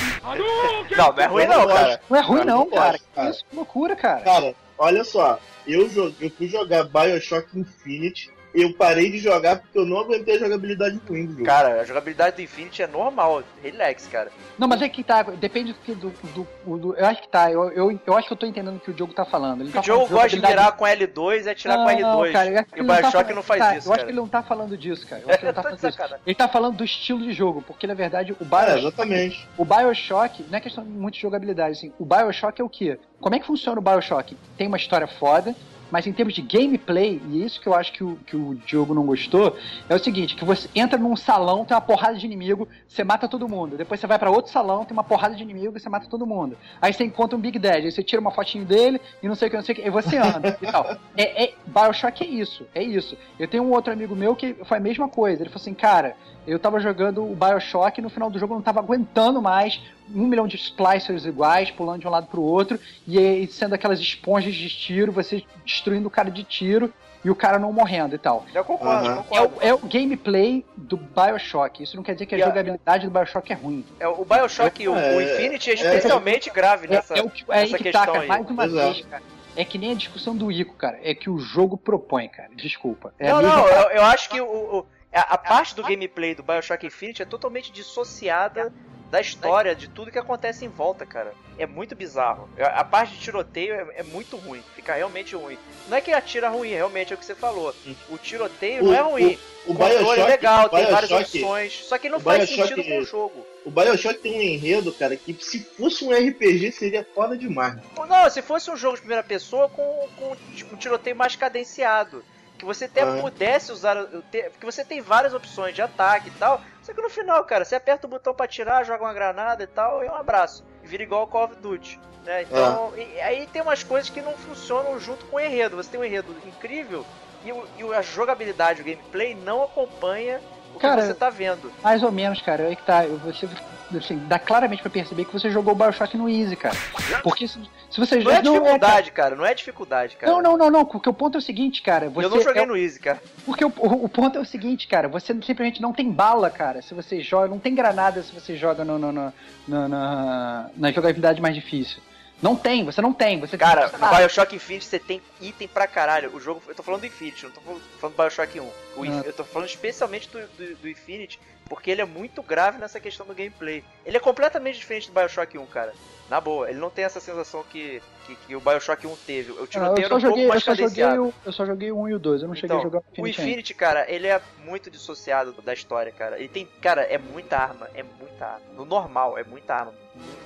Não, 0.98 1.13
não 1.13 1.21
é 1.21 1.26
ruim 1.28 1.45
não, 1.45 1.60
não 1.60 1.67
cara. 1.67 2.02
não 2.10 2.17
é 2.17 2.21
ruim 2.21 2.39
cara, 2.39 2.52
não, 2.52 2.69
cara. 2.71 3.00
Que 3.13 3.30
isso, 3.30 3.45
que 3.48 3.56
loucura, 3.56 3.95
cara. 3.95 4.21
Cara, 4.21 4.56
olha 4.80 5.04
só, 5.04 5.39
eu, 5.67 5.88
eu 6.19 6.30
fui 6.32 6.48
jogar 6.48 6.86
Bioshock 6.86 7.48
Infinite, 7.60 8.32
eu 8.62 8.74
parei 8.74 9.12
de 9.12 9.20
jogar 9.20 9.58
porque 9.60 9.78
eu 9.78 9.86
não 9.86 10.00
aguentei 10.00 10.36
a 10.36 10.39
jogabilidade 10.39 10.98
do 10.98 11.15
jogo. 11.15 11.44
Cara, 11.44 11.82
a 11.82 11.84
jogabilidade 11.84 12.36
do 12.38 12.41
Infinity 12.41 12.82
é 12.84 12.88
normal. 12.88 13.44
Relax, 13.62 14.08
cara. 14.08 14.32
Não, 14.58 14.68
mas 14.68 14.82
é 14.82 14.88
que 14.89 15.04
tá, 15.04 15.24
depende 15.24 15.74
do 15.74 15.80
que 15.80 15.94
do, 15.94 16.10
do, 16.34 16.78
do- 16.78 16.96
Eu 16.96 17.06
acho 17.06 17.22
que 17.22 17.28
tá, 17.30 17.52
eu, 17.52 17.72
eu, 17.72 18.00
eu 18.06 18.18
acho 18.18 18.28
que 18.28 18.34
eu 18.34 18.38
tô 18.38 18.46
entendendo 18.46 18.78
o 18.78 18.80
que 18.80 18.89
o 18.91 18.94
Diogo 18.94 19.13
tá 19.13 19.26
falando. 19.26 19.62
Ele 19.62 19.70
O 19.70 19.74
tá 19.74 19.82
jogo 19.82 20.06
falando 20.08 20.22
gosta 20.24 20.38
de 20.38 20.48
mirar 20.48 20.72
com 20.74 20.86
L2 20.86 21.46
e 21.46 21.50
atirar 21.50 21.78
com 21.78 21.86
R2. 21.86 22.32
cara, 22.32 22.50
eu 22.50 22.60
acho 22.60 22.70
que 22.72 22.80
e 22.80 22.82
o 22.82 22.84
não 22.86 22.96
tá 22.96 23.02
Bioshock 23.02 23.12
falando- 23.24 23.36
não 23.36 23.44
faz 23.44 23.60
tá, 23.62 23.78
isso, 23.78 23.88
Eu 23.88 23.91
acho 23.94 24.00
cara. 24.00 24.06
que 24.06 24.12
ele 24.12 24.20
não 24.20 24.28
tá 24.28 24.44
falando 24.44 24.78
disso, 24.78 25.08
cara. 25.08 25.22
Eu 25.22 25.30
acho 25.30 25.39
que 25.39 25.46
ele 25.46 25.52
não 25.52 25.54
tá 25.56 25.62
de 25.62 25.78
falando 25.78 25.91
disso. 25.91 26.20
Ele 26.26 26.36
tá 26.36 26.48
falando 26.48 26.78
do 26.78 26.84
estilo 26.86 27.20
de 27.22 27.34
jogo, 27.34 27.62
porque 27.62 27.86
na 27.88 27.94
verdade 27.94 28.32
o 28.32 28.38
É, 28.39 28.46
Bioshock, 28.46 28.80
exatamente. 28.80 29.50
o 29.58 29.65
Bioshock 29.65 30.44
não 30.50 30.58
é 30.58 30.62
questão 30.62 30.86
muito 30.86 31.15
de 31.15 31.22
jogabilidade, 31.22 31.78
assim. 31.78 31.94
O 32.00 32.06
Bioshock 32.06 32.62
é 32.62 32.63
o 32.63 32.70
quê? 32.70 32.98
Como 33.20 33.36
é 33.36 33.39
que 33.39 33.46
funciona 33.46 33.80
o 33.80 33.84
Bioshock? 33.84 34.38
Tem 34.58 34.68
uma 34.68 34.78
história 34.78 35.08
foda, 35.08 35.56
mas 35.91 36.08
em 36.08 36.13
termos 36.13 36.34
de 36.34 36.41
gameplay, 36.41 37.21
e 37.30 37.43
isso 37.43 37.60
que 37.62 37.67
eu 37.67 37.74
acho 37.74 37.91
que 37.93 38.04
o, 38.04 38.15
que 38.26 38.36
o 38.36 38.56
Diogo 38.65 38.93
não 38.93 39.06
gostou, 39.06 39.56
é 39.88 39.95
o 39.95 40.00
seguinte, 40.00 40.36
que 40.36 40.45
você 40.45 40.69
entra 40.76 40.98
num 40.98 41.15
salão, 41.15 41.65
tem 41.65 41.76
uma 41.76 41.82
porrada 41.82 42.15
de 42.15 42.26
inimigo, 42.26 42.67
você 42.88 43.04
mata 43.04 43.28
todo 43.28 43.48
mundo. 43.48 43.78
Depois 43.78 44.00
você 44.00 44.08
vai 44.08 44.19
pra 44.19 44.30
outro 44.30 44.52
salão, 44.52 44.86
tem 44.86 44.93
uma 44.93 45.04
porrada 45.04 45.36
de 45.36 45.43
inimigo, 45.43 45.80
você 45.80 45.89
mata 45.89 46.08
todo 46.08 46.26
mundo. 46.26 46.58
Aí 46.82 46.93
você 46.93 47.04
encontra 47.04 47.38
um 47.38 47.39
Big 47.39 47.60
Dead, 47.60 47.86
aí 47.86 47.91
você 47.91 48.04
tira 48.04 48.19
uma 48.19 48.32
fotinho 48.32 48.65
dele 48.65 49.00
e 49.21 49.28
não 49.28 49.36
sei 49.36 49.48
o 49.48 49.52
que, 49.52 49.58
não 49.58 49.63
sei 49.63 49.74
o 49.74 49.76
que, 49.76 49.88
e 49.88 49.89
você 49.89 50.17
anda 50.17 50.58
e 50.62 50.71
tal. 50.71 50.98
É, 51.15 51.45
é, 51.45 51.54
Bioshock 51.65 52.24
é 52.24 52.28
isso, 52.28 52.67
é 52.74 52.84
isso. 52.84 53.17
Eu 53.39 53.48
tenho 53.48 53.63
um 53.63 53.71
outro 53.71 53.91
amigo 53.91 54.15
meu 54.15 54.36
que 54.36 54.54
foi 54.65 54.78
a 54.78 54.82
mesma 54.82 55.08
coisa. 55.08 55.41
Ele 55.41 55.50
falou 55.50 55.62
assim, 55.62 55.74
cara, 55.74 56.15
eu 56.48 56.60
tava 56.60 56.80
jogando 56.80 57.24
o 57.24 57.36
Bioshock 57.36 57.99
e 57.99 58.03
no 58.03 58.10
final 58.10 58.30
do 58.30 58.38
jogo 58.38 58.53
eu 58.53 58.57
não 58.57 58.64
tava 58.64 58.80
aguentando 58.80 59.41
mais 59.41 59.82
um 60.14 60.28
milhão 60.28 60.47
de 60.47 60.56
splicers 60.58 61.26
iguais, 61.26 61.72
pulando 61.72 62.01
de 62.01 62.08
um 62.08 62.12
lado 62.12 62.28
pro 62.28 62.41
outro, 62.41 62.80
e 63.08 63.18
aí 63.18 63.47
sendo 63.47 63.74
aquelas 63.76 63.99
esponjas 63.99 64.53
de 64.53 64.70
tiro, 64.70 65.12
você 65.12 65.43
destruindo 65.66 66.08
o 66.08 66.12
cara 66.12 66.30
de 66.30 66.43
tiro. 66.43 66.93
e 67.24 67.30
o 67.32 67.34
cara 67.36 67.58
não 67.58 67.74
morrendo 67.74 68.14
e 68.14 68.20
tal. 68.20 68.45
Eu 68.53 68.64
concordo. 68.64 69.10
É 69.10 69.16
concordo. 69.16 69.56
o, 69.58 69.62
é 69.62 69.74
o 69.74 69.80
gameplay 69.80 70.64
do 70.78 70.95
Bioshock. 70.95 71.82
Isso 71.82 71.95
não 71.95 72.03
quer 72.03 72.14
dizer 72.14 72.28
que 72.28 72.36
a 72.36 72.38
E 72.38 72.43
a- 72.43 72.45
jogabilidade 72.45 73.08
do 73.08 73.12
Bioshock 73.12 73.51
é 73.51 73.56
ruim. 73.56 73.84
É, 73.99 74.08
o 74.08 74.24
Bioshock 74.24 74.84
e 74.84 74.88
o, 74.88 74.95
É, 74.95 75.16
o 75.18 75.22
Infinity 75.22 75.72
é 75.72 75.74
especialmente 75.74 76.51
grave 76.51 76.86
É, 76.86 76.89
nessa, 76.91 77.16
é 77.18 77.24
o 77.24 77.30
que, 77.32 77.43
é 77.49 77.62
nessa 77.62 77.78
que 77.80 77.91
tá, 77.91 78.06
cara. 78.06 78.20
aí. 78.22 78.28
Mais 78.28 78.47
uma 78.47 78.66
Exato. 78.66 78.93
vez, 78.93 79.06
cara. 79.08 79.24
É 79.56 79.66
que 79.66 79.78
nem 79.80 79.93
a 79.93 79.95
discussão 79.95 80.36
do 80.38 80.51
Ico, 80.51 80.76
cara. 80.76 80.99
É 81.01 81.16
que 81.16 81.28
o 81.28 81.39
jogo 81.39 81.76
propõe, 81.78 82.28
cara. 82.28 82.49
Desculpa. 82.56 83.12
É 83.18 83.28
não, 83.32 83.41
não, 83.41 83.68
eu, 83.70 83.89
eu 83.89 84.03
acho 84.03 84.30
que 84.30 84.39
o, 84.39 84.45
o- 84.45 84.86
a, 85.12 85.22
a 85.34 85.38
parte 85.39 85.74
do 85.76 85.82
gameplay 85.82 86.36
do 86.36 86.43
Bioshock 86.43 86.86
Infinite 86.86 87.24
é 87.24 87.26
totalmente 87.26 87.72
dissociada 87.72 88.72
da 89.12 89.22
história, 89.22 89.76
de 89.76 89.88
tudo 89.88 90.12
que 90.12 90.18
acontece 90.20 90.66
em 90.66 90.68
volta, 90.68 91.06
cara. 91.06 91.34
É 91.58 91.66
muito 91.66 91.95
bizarro. 91.95 92.49
A 92.60 92.84
parte 92.84 93.14
de 93.14 93.20
tiroteio 93.22 93.74
é, 93.76 93.99
é 93.99 94.03
muito 94.03 94.36
ruim, 94.36 94.62
fica 94.76 94.93
realmente 94.93 95.36
ruim. 95.36 95.58
Não 95.88 95.95
é 95.97 96.01
que 96.01 96.12
atira 96.12 96.49
ruim, 96.49 96.70
realmente 96.70 97.14
é 97.14 97.16
o 97.16 97.18
que 97.18 97.26
você 97.26 97.36
falou. 97.36 97.74
O 98.10 98.18
tiroteio 98.18 98.84
O- 98.84 98.88
não 98.88 98.93
é 98.93 99.01
ruim. 99.01 99.39
O 99.66 99.72
O 99.72 99.76
controle 99.76 100.22
é 100.22 100.26
legal, 100.26 100.70
tem 100.70 100.86
várias 100.86 101.12
opções. 101.12 101.86
Só 101.86 101.97
que 101.97 102.10
não 102.10 102.20
faz 102.20 102.45
Bioshock- 102.49 102.68
sentido 102.70 102.84
com 102.88 102.99
o 102.99 103.06
jogo. 103.06 103.45
O 103.66 103.72
Bioshock 103.72 104.20
tem 104.20 104.38
um 104.38 104.41
enredo, 104.41 104.91
cara, 104.93 105.16
que 105.16 105.34
se 105.41 105.60
fosse 105.64 106.03
um 106.06 106.12
RPG 106.12 106.72
seria 106.72 107.08
foda 107.16 107.38
demais. 107.38 107.76
Não, 108.08 108.30
se 108.30 108.41
fosse 108.41 108.70
um 108.70 108.76
jogo 108.78 108.95
de 108.95 109.01
primeira 109.01 109.24
pessoa 109.24 109.70
com, 109.70 110.08
com 110.18 110.36
um 110.74 110.78
tiroteio 110.78 111.16
mais 111.16 111.36
cadenciado. 111.36 112.24
Que 112.58 112.64
você 112.64 112.86
até 112.86 113.01
Ah. 113.01 113.18
pudesse 113.22 113.72
usar. 113.72 113.95
Porque 114.06 114.66
você 114.66 114.84
tem 114.86 115.01
várias 115.01 115.34
opções 115.34 115.74
de 115.76 115.82
ataque 115.82 116.30
e 116.30 116.32
tal. 116.32 116.62
Só 116.86 116.94
que 116.94 117.02
no 117.02 117.10
final, 117.10 117.44
cara, 117.46 117.66
você 117.66 117.74
aperta 117.74 118.06
o 118.06 118.10
botão 118.10 118.32
pra 118.32 118.46
atirar, 118.46 118.86
joga 118.86 119.04
uma 119.04 119.14
granada 119.14 119.64
e 119.64 119.68
tal, 119.68 120.04
e 120.04 120.08
um 120.08 120.14
abraço. 120.14 120.64
Vira 120.84 121.02
igual 121.02 121.22
ao 121.22 121.28
Call 121.28 121.46
of 121.46 121.56
Duty. 121.56 122.00
Né? 122.24 122.44
Então, 122.44 122.94
e- 122.96 123.20
aí 123.22 123.48
tem 123.48 123.60
umas 123.64 123.84
coisas 123.84 124.08
que 124.10 124.22
não 124.22 124.38
funcionam 124.38 125.00
junto 125.00 125.26
com 125.26 125.38
o 125.38 125.40
enredo. 125.40 125.76
Você 125.78 125.90
tem 125.90 126.00
um 126.00 126.04
enredo 126.04 126.36
incrível 126.46 127.04
e, 127.44 127.52
o- 127.52 127.68
e 127.76 127.94
a 127.94 128.04
jogabilidade, 128.04 128.82
o 128.82 128.86
gameplay 128.86 129.34
não 129.34 129.64
acompanha 129.64 130.40
o 130.70 130.74
que 130.76 130.80
Cara, 130.82 131.02
você 131.02 131.16
tá 131.16 131.32
vendo. 131.32 131.72
Mais 131.82 132.04
ou 132.04 132.12
menos, 132.12 132.40
cara. 132.44 132.68
Aí 132.68 132.76
que 132.76 132.84
tá. 132.84 133.04
eu- 133.06 133.18
Você, 133.18 133.48
assim, 133.96 134.18
dá 134.28 134.40
claramente 134.40 134.82
pra 134.82 134.90
perceber 134.90 135.26
que 135.26 135.34
você 135.34 135.50
jogou 135.50 135.74
o 135.74 135.76
Bioshock 135.76 136.18
no 136.18 136.30
Easy, 136.30 136.56
cara. 136.56 136.76
Porque 137.24 137.48
se, 137.48 137.60
se 137.90 138.00
você 138.00 138.16
Não 138.18 138.32
é 138.32 138.36
cara. 138.36 138.44
dificuldade, 138.44 139.12
cara. 139.12 139.36
Não 139.36 139.46
é 139.46 139.54
dificuldade, 139.54 140.16
cara. 140.16 140.32
Não, 140.32 140.42
não, 140.42 140.58
não, 140.58 140.70
não. 140.72 140.86
Porque 140.86 141.10
o 141.10 141.14
ponto 141.14 141.36
é 141.36 141.40
o 141.40 141.42
seguinte, 141.42 141.82
cara. 141.82 142.10
Você 142.10 142.26
Eu 142.26 142.30
não 142.30 142.42
joguei 142.42 142.64
é- 142.64 142.66
no 142.66 142.76
Easy, 142.78 143.00
cara. 143.00 143.22
Porque 143.46 143.64
o, 143.64 143.72
o- 143.78 144.06
o 144.06 144.10
ponto 144.10 144.38
é 144.38 144.42
o 144.42 144.46
seguinte, 144.46 144.88
cara, 144.88 145.08
você 145.08 145.28
simplesmente 145.34 145.82
não 145.82 145.94
tem 145.94 146.12
bala, 146.12 146.50
cara, 146.50 146.82
se 146.82 146.94
você 146.94 147.22
joga, 147.22 147.48
não 147.48 147.60
tem 147.60 147.76
granada 147.76 148.22
se 148.24 148.34
você 148.34 148.56
joga 148.56 148.84
no, 148.84 148.98
no- 148.98 149.12
no- 149.12 149.34
no- 149.68 149.88
na, 149.88 150.70
na 150.76 150.92
jogabilidade 150.92 151.42
mais 151.42 151.54
difícil. 151.56 152.02
Não 152.42 152.54
tem, 152.56 152.84
você 152.84 153.02
não 153.02 153.14
tem, 153.14 153.40
você 153.40 153.58
Cara, 153.58 153.88
tem 153.90 153.98
no 154.00 154.16
Bioshock 154.18 154.54
Infinite 154.56 154.84
você 154.86 155.00
tem 155.00 155.22
item 155.40 155.70
pra 155.70 155.88
caralho. 155.88 156.36
O 156.36 156.40
jogo. 156.40 156.62
Eu 156.68 156.76
tô 156.76 156.84
falando 156.84 157.00
do 157.02 157.08
Infinite, 157.08 157.46
não 157.46 157.52
tô 157.52 157.62
falando 157.62 157.82
falando 158.00 158.16
do 158.16 158.22
Bioshock 158.22 158.60
1. 158.60 158.70
O 158.96 159.04
Ah. 159.04 159.22
Eu 159.26 159.34
tô 159.34 159.43
falando 159.43 159.68
especialmente 159.68 160.30
do, 160.30 160.39
do, 160.48 160.76
do 160.76 160.89
Infinite, 160.89 161.39
porque 161.68 161.91
ele 161.91 162.02
é 162.02 162.06
muito 162.06 162.41
grave 162.41 162.78
nessa 162.78 163.00
questão 163.00 163.26
do 163.26 163.34
gameplay. 163.34 163.84
Ele 164.06 164.18
é 164.18 164.20
completamente 164.20 164.78
diferente 164.78 165.10
do 165.12 165.20
Bioshock 165.20 165.58
1, 165.58 165.66
cara. 165.68 165.93
Na 166.30 166.41
boa, 166.41 166.70
ele 166.70 166.80
não 166.80 166.89
tem 166.89 167.06
essa 167.06 167.20
sensação 167.20 167.64
que, 167.70 168.02
que, 168.26 168.36
que 168.36 168.56
o 168.56 168.60
Bioshock 168.60 169.06
1 169.06 169.16
teve. 169.28 169.52
Eu, 169.52 169.68
só 169.72 169.80
era 169.80 170.16
um 170.16 170.20
joguei, 170.20 170.20
pouco 170.20 170.39
eu, 170.39 170.48
mais 170.48 170.64
só 170.64 170.74
joguei 170.74 170.86
cadenciado. 170.86 171.26
o, 171.26 171.34
eu 171.46 171.52
só 171.52 171.66
joguei 171.66 171.91
o 171.91 172.00
1 172.00 172.10
e 172.10 172.14
o 172.16 172.20
2, 172.20 172.41
eu 172.41 172.48
não 172.48 172.56
cheguei 172.56 172.76
Então, 172.76 172.80
a 172.80 172.82
jogar 172.82 173.00
o 173.00 173.02
O 173.02 173.28
Infinite 173.28 173.39
ainda. 173.39 173.52
Infinity, 173.52 173.74
cara, 173.76 174.12
ele 174.12 174.28
é 174.28 174.41
muito 174.64 174.89
dissociado 174.89 175.54
da 175.62 175.74
história, 175.74 176.12
cara. 176.12 176.39
Ele 176.39 176.48
tem, 176.48 176.66
cara, 176.82 177.04
é 177.04 177.20
muita 177.20 177.58
arma, 177.58 177.88
é 177.93 178.02
muita 178.02 178.46
arma. 178.46 178.66
No 178.76 178.86
normal, 178.86 179.38
é 179.38 179.43
muita 179.43 179.76
arma. 179.76 179.93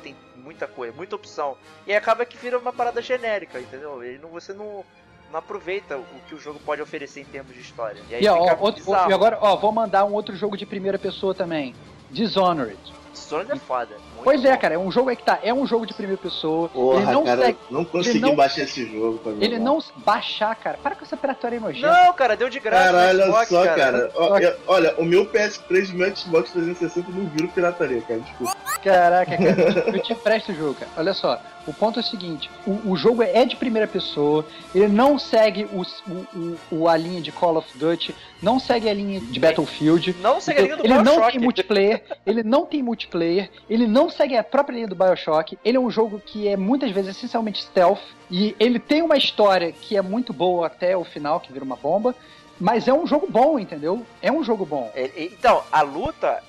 Tem 0.03 0.13
muita 0.35 0.67
coisa, 0.67 0.93
muita 0.93 1.15
opção. 1.15 1.55
E 1.87 1.93
acaba 1.93 2.25
que 2.25 2.37
vira 2.37 2.57
uma 2.57 2.73
parada 2.73 3.01
genérica, 3.01 3.59
entendeu? 3.59 4.03
Ele 4.03 4.17
não, 4.17 4.29
você 4.29 4.51
não, 4.51 4.83
não 5.31 5.39
aproveita 5.39 5.97
o 5.97 6.05
que 6.27 6.35
o 6.35 6.39
jogo 6.39 6.59
pode 6.59 6.81
oferecer 6.81 7.21
em 7.21 7.25
termos 7.25 7.53
de 7.53 7.61
história. 7.61 8.01
E 8.09 8.15
aí 8.15 8.23
E, 8.23 8.27
ó, 8.27 8.57
outro, 8.59 8.83
e 9.09 9.13
agora, 9.13 9.37
ó, 9.41 9.55
vou 9.55 9.71
mandar 9.71 10.05
um 10.05 10.13
outro 10.13 10.35
jogo 10.35 10.57
de 10.57 10.65
primeira 10.65 10.97
pessoa 10.97 11.33
também. 11.33 11.75
Dishonored. 12.09 12.79
Dishonored 13.13 13.51
é 13.51 13.55
foda. 13.57 13.95
Pois 14.23 14.43
é, 14.45 14.55
cara, 14.57 14.75
é 14.75 14.77
um 14.77 14.91
jogo 14.91 15.09
aí 15.09 15.15
que 15.15 15.23
tá, 15.23 15.39
é 15.43 15.53
um 15.53 15.65
jogo 15.65 15.85
de 15.85 15.93
primeira 15.93 16.21
pessoa. 16.21 16.69
Porra, 16.69 17.01
ele 17.01 17.11
não 17.11 17.23
cara, 17.23 17.41
segue, 17.45 17.57
não 17.71 17.85
consegui 17.85 18.19
não- 18.19 18.35
baixar 18.35 18.61
esse 18.63 18.85
jogo 18.85 19.17
pra 19.19 19.31
ele 19.33 19.45
jogar. 19.45 19.59
não 19.59 19.79
baixar, 19.97 20.55
cara. 20.55 20.77
Para 20.81 20.95
com 20.95 21.03
essa 21.05 21.17
pirataria 21.17 21.59
nojenta. 21.59 21.91
Não, 22.05 22.13
cara, 22.13 22.35
deu 22.37 22.49
de 22.49 22.59
graça 22.59 22.85
Caralho, 22.91 23.19
olha 23.19 23.25
Xbox, 23.27 23.49
só, 23.49 23.63
cara. 23.65 23.77
cara. 23.77 24.11
Eu- 24.43 24.57
olha, 24.67 24.95
o 24.97 25.05
meu 25.05 25.25
PS3 25.25 25.89
e 25.89 25.93
o 25.93 25.95
meu 25.95 26.15
Xbox 26.15 26.51
360 26.51 27.11
não 27.11 27.25
viram 27.27 27.47
pirataria, 27.49 28.01
cara. 28.01 28.19
Desculpa. 28.19 28.55
Caraca, 28.83 29.35
cara, 29.37 29.83
eu 29.97 29.99
te 30.01 30.13
empresto 30.13 30.51
o 30.51 30.55
jogo, 30.55 30.73
cara. 30.75 30.89
Olha 30.95 31.13
só, 31.13 31.41
o 31.67 31.73
ponto 31.73 31.99
é 31.99 32.01
o 32.01 32.05
seguinte: 32.05 32.49
o, 32.65 32.91
o 32.91 32.95
jogo 32.95 33.21
é 33.21 33.43
de 33.43 33.55
primeira 33.57 33.87
pessoa, 33.87 34.45
ele 34.73 34.87
não 34.87 35.19
segue 35.19 35.65
o, 35.65 35.81
o, 36.09 36.57
o- 36.71 36.87
a 36.87 36.95
linha 36.95 37.19
de 37.19 37.29
Call 37.31 37.57
of 37.57 37.67
Duty, 37.77 38.15
não 38.41 38.57
segue 38.57 38.87
a 38.89 38.93
linha 38.93 39.19
de 39.19 39.37
Battlefield. 39.39 40.15
Não 40.21 40.39
segue 40.39 40.59
a 40.59 40.63
linha 40.63 40.77
do 40.77 40.85
ele 40.85 40.93
não 41.01 41.29
tem 41.29 41.39
multiplayer, 41.41 42.03
ele 42.25 42.41
não 42.43 42.65
tem 42.65 42.81
multiplayer, 42.81 43.49
ele 43.69 43.85
não 43.85 44.08
segue 44.09 44.35
a 44.37 44.43
própria 44.43 44.75
linha 44.75 44.87
do 44.87 44.95
Bioshock, 44.95 45.57
ele 45.63 45.77
é 45.77 45.79
um 45.79 45.89
jogo 45.91 46.21
que 46.25 46.47
é 46.47 46.55
muitas 46.57 46.91
vezes 46.91 47.15
essencialmente 47.17 47.63
stealth, 47.63 48.01
e 48.29 48.55
ele 48.59 48.79
tem 48.79 49.01
uma 49.01 49.17
história 49.17 49.71
que 49.71 49.95
é 49.97 50.01
muito 50.01 50.31
boa 50.33 50.67
até 50.67 50.95
o 50.95 51.03
final, 51.03 51.39
que 51.39 51.51
vira 51.51 51.65
uma 51.65 51.75
bomba, 51.75 52.15
mas 52.59 52.87
é 52.87 52.93
um 52.93 53.07
jogo 53.07 53.27
bom, 53.29 53.57
entendeu? 53.57 54.05
É 54.21 54.31
um 54.31 54.43
jogo 54.43 54.65
bom. 54.65 54.91
É, 54.93 55.09
Então, 55.15 55.63
a 55.71 55.81
luta, 55.81 56.43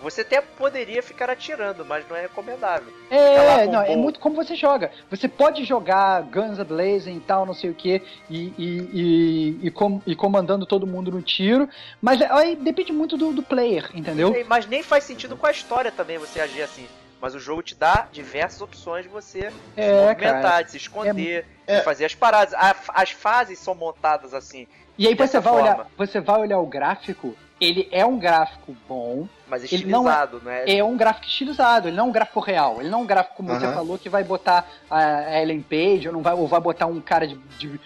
você 0.00 0.20
até 0.20 0.40
poderia 0.40 1.02
ficar 1.02 1.28
atirando, 1.28 1.84
mas 1.84 2.08
não 2.08 2.14
é 2.16 2.22
recomendável. 2.22 2.92
É, 3.10 3.66
não, 3.66 3.82
é 3.82 3.96
muito 3.96 4.20
como 4.20 4.36
você 4.36 4.54
joga. 4.54 4.92
Você 5.10 5.26
pode 5.26 5.64
jogar 5.64 6.22
Guns 6.22 6.58
Blazing 6.58 7.16
e 7.16 7.20
tal, 7.20 7.44
não 7.46 7.54
sei 7.54 7.70
o 7.70 7.74
que, 7.74 8.00
e, 8.30 8.52
e, 8.56 9.58
e, 9.66 9.70
com- 9.70 10.00
e 10.06 10.14
comandando 10.14 10.66
todo 10.66 10.86
mundo 10.86 11.10
no 11.10 11.22
tiro, 11.22 11.68
mas 12.00 12.20
aí 12.22 12.54
depende 12.54 12.92
muito 12.92 13.16
do, 13.16 13.32
do 13.32 13.42
player, 13.42 13.90
entendeu? 13.94 14.32
Mas 14.46 14.66
nem 14.66 14.82
faz 14.82 15.02
sentido 15.04 15.36
com 15.36 15.46
a 15.46 15.50
história 15.50 15.90
também 15.90 16.18
você 16.18 16.40
agir 16.40 16.62
assim. 16.62 16.86
Mas 17.20 17.34
o 17.34 17.38
jogo 17.38 17.62
te 17.62 17.74
dá 17.74 18.06
diversas 18.12 18.60
opções 18.60 19.04
de 19.04 19.08
você 19.08 19.50
se 19.50 19.56
É, 19.76 19.92
movimentar, 20.06 20.42
cara. 20.42 20.62
de 20.62 20.70
se 20.72 20.76
esconder, 20.76 21.46
É. 21.66 21.78
de 21.78 21.84
fazer 21.84 22.04
as 22.04 22.14
paradas. 22.14 22.52
A- 22.54 22.74
as 22.94 23.10
fases 23.10 23.58
são 23.58 23.74
montadas 23.74 24.34
assim, 24.34 24.66
E 24.98 25.06
aí 25.06 25.14
você 25.14 25.40
vai, 25.40 25.52
forma. 25.52 25.62
olhar, 25.74 25.86
você 25.96 26.20
vai 26.20 26.40
olhar 26.40 26.58
o 26.58 26.66
gráfico, 26.66 27.34
ele 27.60 27.88
é 27.90 28.04
um 28.04 28.18
gráfico 28.18 28.76
bom, 28.86 29.26
mas 29.48 29.64
Ele 29.72 29.84
não 29.86 30.00
é- 30.08 30.12
estilizado, 30.12 30.42
não 30.44 30.50
é? 30.50 30.76
é 30.78 30.84
um 30.84 30.96
gráfico 30.96 31.26
estilizado, 31.26 31.88
ele 31.88 31.96
não 31.96 32.04
é 32.04 32.08
um 32.08 32.12
gráfico 32.12 32.40
real, 32.40 32.80
ele 32.80 32.90
não 32.90 32.98
é 33.00 33.02
um 33.02 33.06
gráfico 33.06 33.36
como 33.36 33.48
você 33.48 33.72
falou 33.72 33.98
que 33.98 34.08
vai 34.10 34.22
botar 34.22 34.66
a 34.90 34.98
a 34.98 35.42
Ellen 35.42 35.62
Page 35.62 36.06
ou, 36.08 36.12
não 36.14 36.22
vai, 36.22 36.34
ou 36.34 36.46
vai 36.46 36.60
botar 36.60 36.86
um 36.86 37.00
cara 37.00 37.26
de, 37.26 37.34
de, 37.58 37.80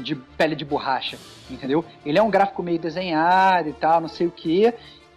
de 0.00 0.14
pele 0.14 0.54
de 0.54 0.64
borracha, 0.64 1.18
entendeu? 1.50 1.84
Ele 2.04 2.18
é 2.18 2.22
um 2.22 2.30
gráfico 2.30 2.62
meio 2.62 2.78
desenhado 2.78 3.68
e 3.68 3.72
tal, 3.72 4.00
não 4.00 4.08
sei 4.08 4.26
o 4.26 4.30
que, 4.30 4.72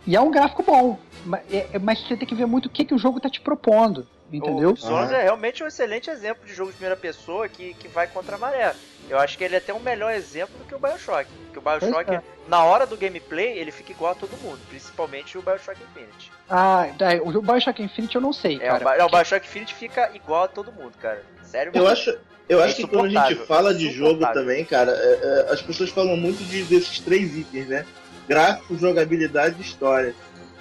e 0.08 0.16
é 0.16 0.22
um 0.22 0.32
gráfico 0.32 0.64
bom, 0.64 0.97
mas, 1.26 1.41
é- 1.51 1.68
é- 1.74 1.80
mas 1.80 1.99
você 2.01 2.16
tem 2.16 2.28
que 2.28 2.34
ver 2.36 2.45
muito 2.47 2.68
o 2.68 2.70
que, 2.70 2.86
que 2.86 2.93
o 2.95 2.97
jogo 2.97 3.20
tá 3.20 3.30
te 3.30 3.41
propondo, 3.41 4.08
entendeu? 4.32 4.74
O 4.82 4.86
Aham. 4.88 5.14
é 5.14 5.24
realmente 5.24 5.64
um 5.64 5.68
excelente 5.68 6.10
exemplo 6.10 6.45
de 6.45 6.53
jogo 6.53 6.72
de 6.72 6.78
primeira 6.78 6.95
pessoa 6.95 7.47
que, 7.47 7.74
que 7.76 7.88
vai 7.89 8.08
contra 8.08 8.36
a 8.36 8.39
maré. 8.39 8.76
Eu 9.10 9.18
acho 9.20 9.38
que 9.38 9.43
ele 9.43 9.55
é 9.55 9.58
até 9.58 9.74
um 9.74 9.80
melhor 9.80 10.12
exemplo 10.12 10.58
do 10.58 10.66
que 10.66 10.76
o 10.76 10.80
Bioshock. 10.80 11.30
Porque 11.45 11.60
o 11.60 11.62
Bioshock, 11.62 12.14
é. 12.14 12.22
na 12.49 12.64
hora 12.64 12.86
do 12.86 12.97
gameplay, 12.97 13.58
ele 13.58 13.72
fica 13.72 13.91
igual 13.93 14.12
a 14.12 14.16
todo 14.16 14.32
mundo, 14.38 14.60
principalmente 14.68 15.38
o 15.38 15.41
Bioshock 15.41 15.82
Infinite. 15.82 16.32
Ah, 16.49 16.89
daí, 16.97 17.20
o 17.22 17.41
Bioshock 17.41 17.82
Infinite 17.82 18.16
eu 18.16 18.22
não 18.22 18.34
sei, 18.34 18.60
É, 18.62 18.68
o, 18.74 18.80
cara. 18.80 18.86
Bi- 18.95 19.01
é, 19.01 19.05
o 19.05 19.10
Bioshock 19.10 19.45
Infinite 19.47 19.74
fica 19.76 20.12
igual 20.14 20.43
a 20.43 20.47
todo 20.49 20.72
mundo, 20.74 20.93
cara. 21.01 21.24
Sério 21.41 21.72
Eu 21.74 21.84
mesmo. 21.84 21.89
acho, 21.89 22.20
eu 22.49 22.60
É 22.62 22.66
acho 22.66 22.76
que 22.76 22.88
quando 22.88 23.18
a 23.18 23.30
gente 23.30 23.45
fala 23.45 23.74
de 23.74 23.89
jogo 23.91 24.26
também, 24.34 24.66
cara, 24.66 24.91
é, 24.91 25.45
é, 25.49 25.53
as 25.53 25.62
pessoas 25.62 25.89
falam 25.89 26.18
muito 26.18 26.43
de- 26.43 26.64
desses 26.66 26.99
três 26.99 27.34
itens, 27.38 27.68
né? 27.68 27.86
Gráfico, 28.28 28.78
jogabilidade 28.78 29.55
e 29.59 29.61
história. 29.61 30.13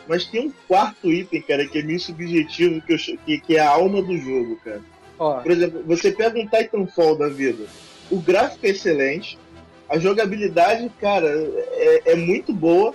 Mas 0.08 0.24
tem 0.24 0.46
um 0.46 0.52
quarto 0.68 1.10
item, 1.10 1.42
cara, 1.42 1.66
que 1.66 1.78
é 1.78 1.82
meio 1.82 1.98
subjetivo, 1.98 2.80
que, 2.82 2.92
eu 2.92 2.98
que, 3.24 3.40
que 3.40 3.56
é 3.56 3.60
a 3.60 3.70
alma 3.70 4.00
do 4.00 4.16
jogo, 4.16 4.56
cara. 4.64 4.80
Ó, 5.18 5.40
Por 5.40 5.50
exemplo, 5.50 5.82
você 5.84 6.12
pega 6.12 6.38
um 6.38 6.46
Titanfall 6.46 7.16
da 7.16 7.28
vida. 7.28 7.64
O 8.10 8.20
gráfico 8.20 8.66
é 8.66 8.70
excelente, 8.70 9.36
a 9.88 9.98
jogabilidade, 9.98 10.90
cara, 11.00 11.28
é, 11.28 12.12
é 12.12 12.14
muito 12.14 12.52
boa, 12.52 12.94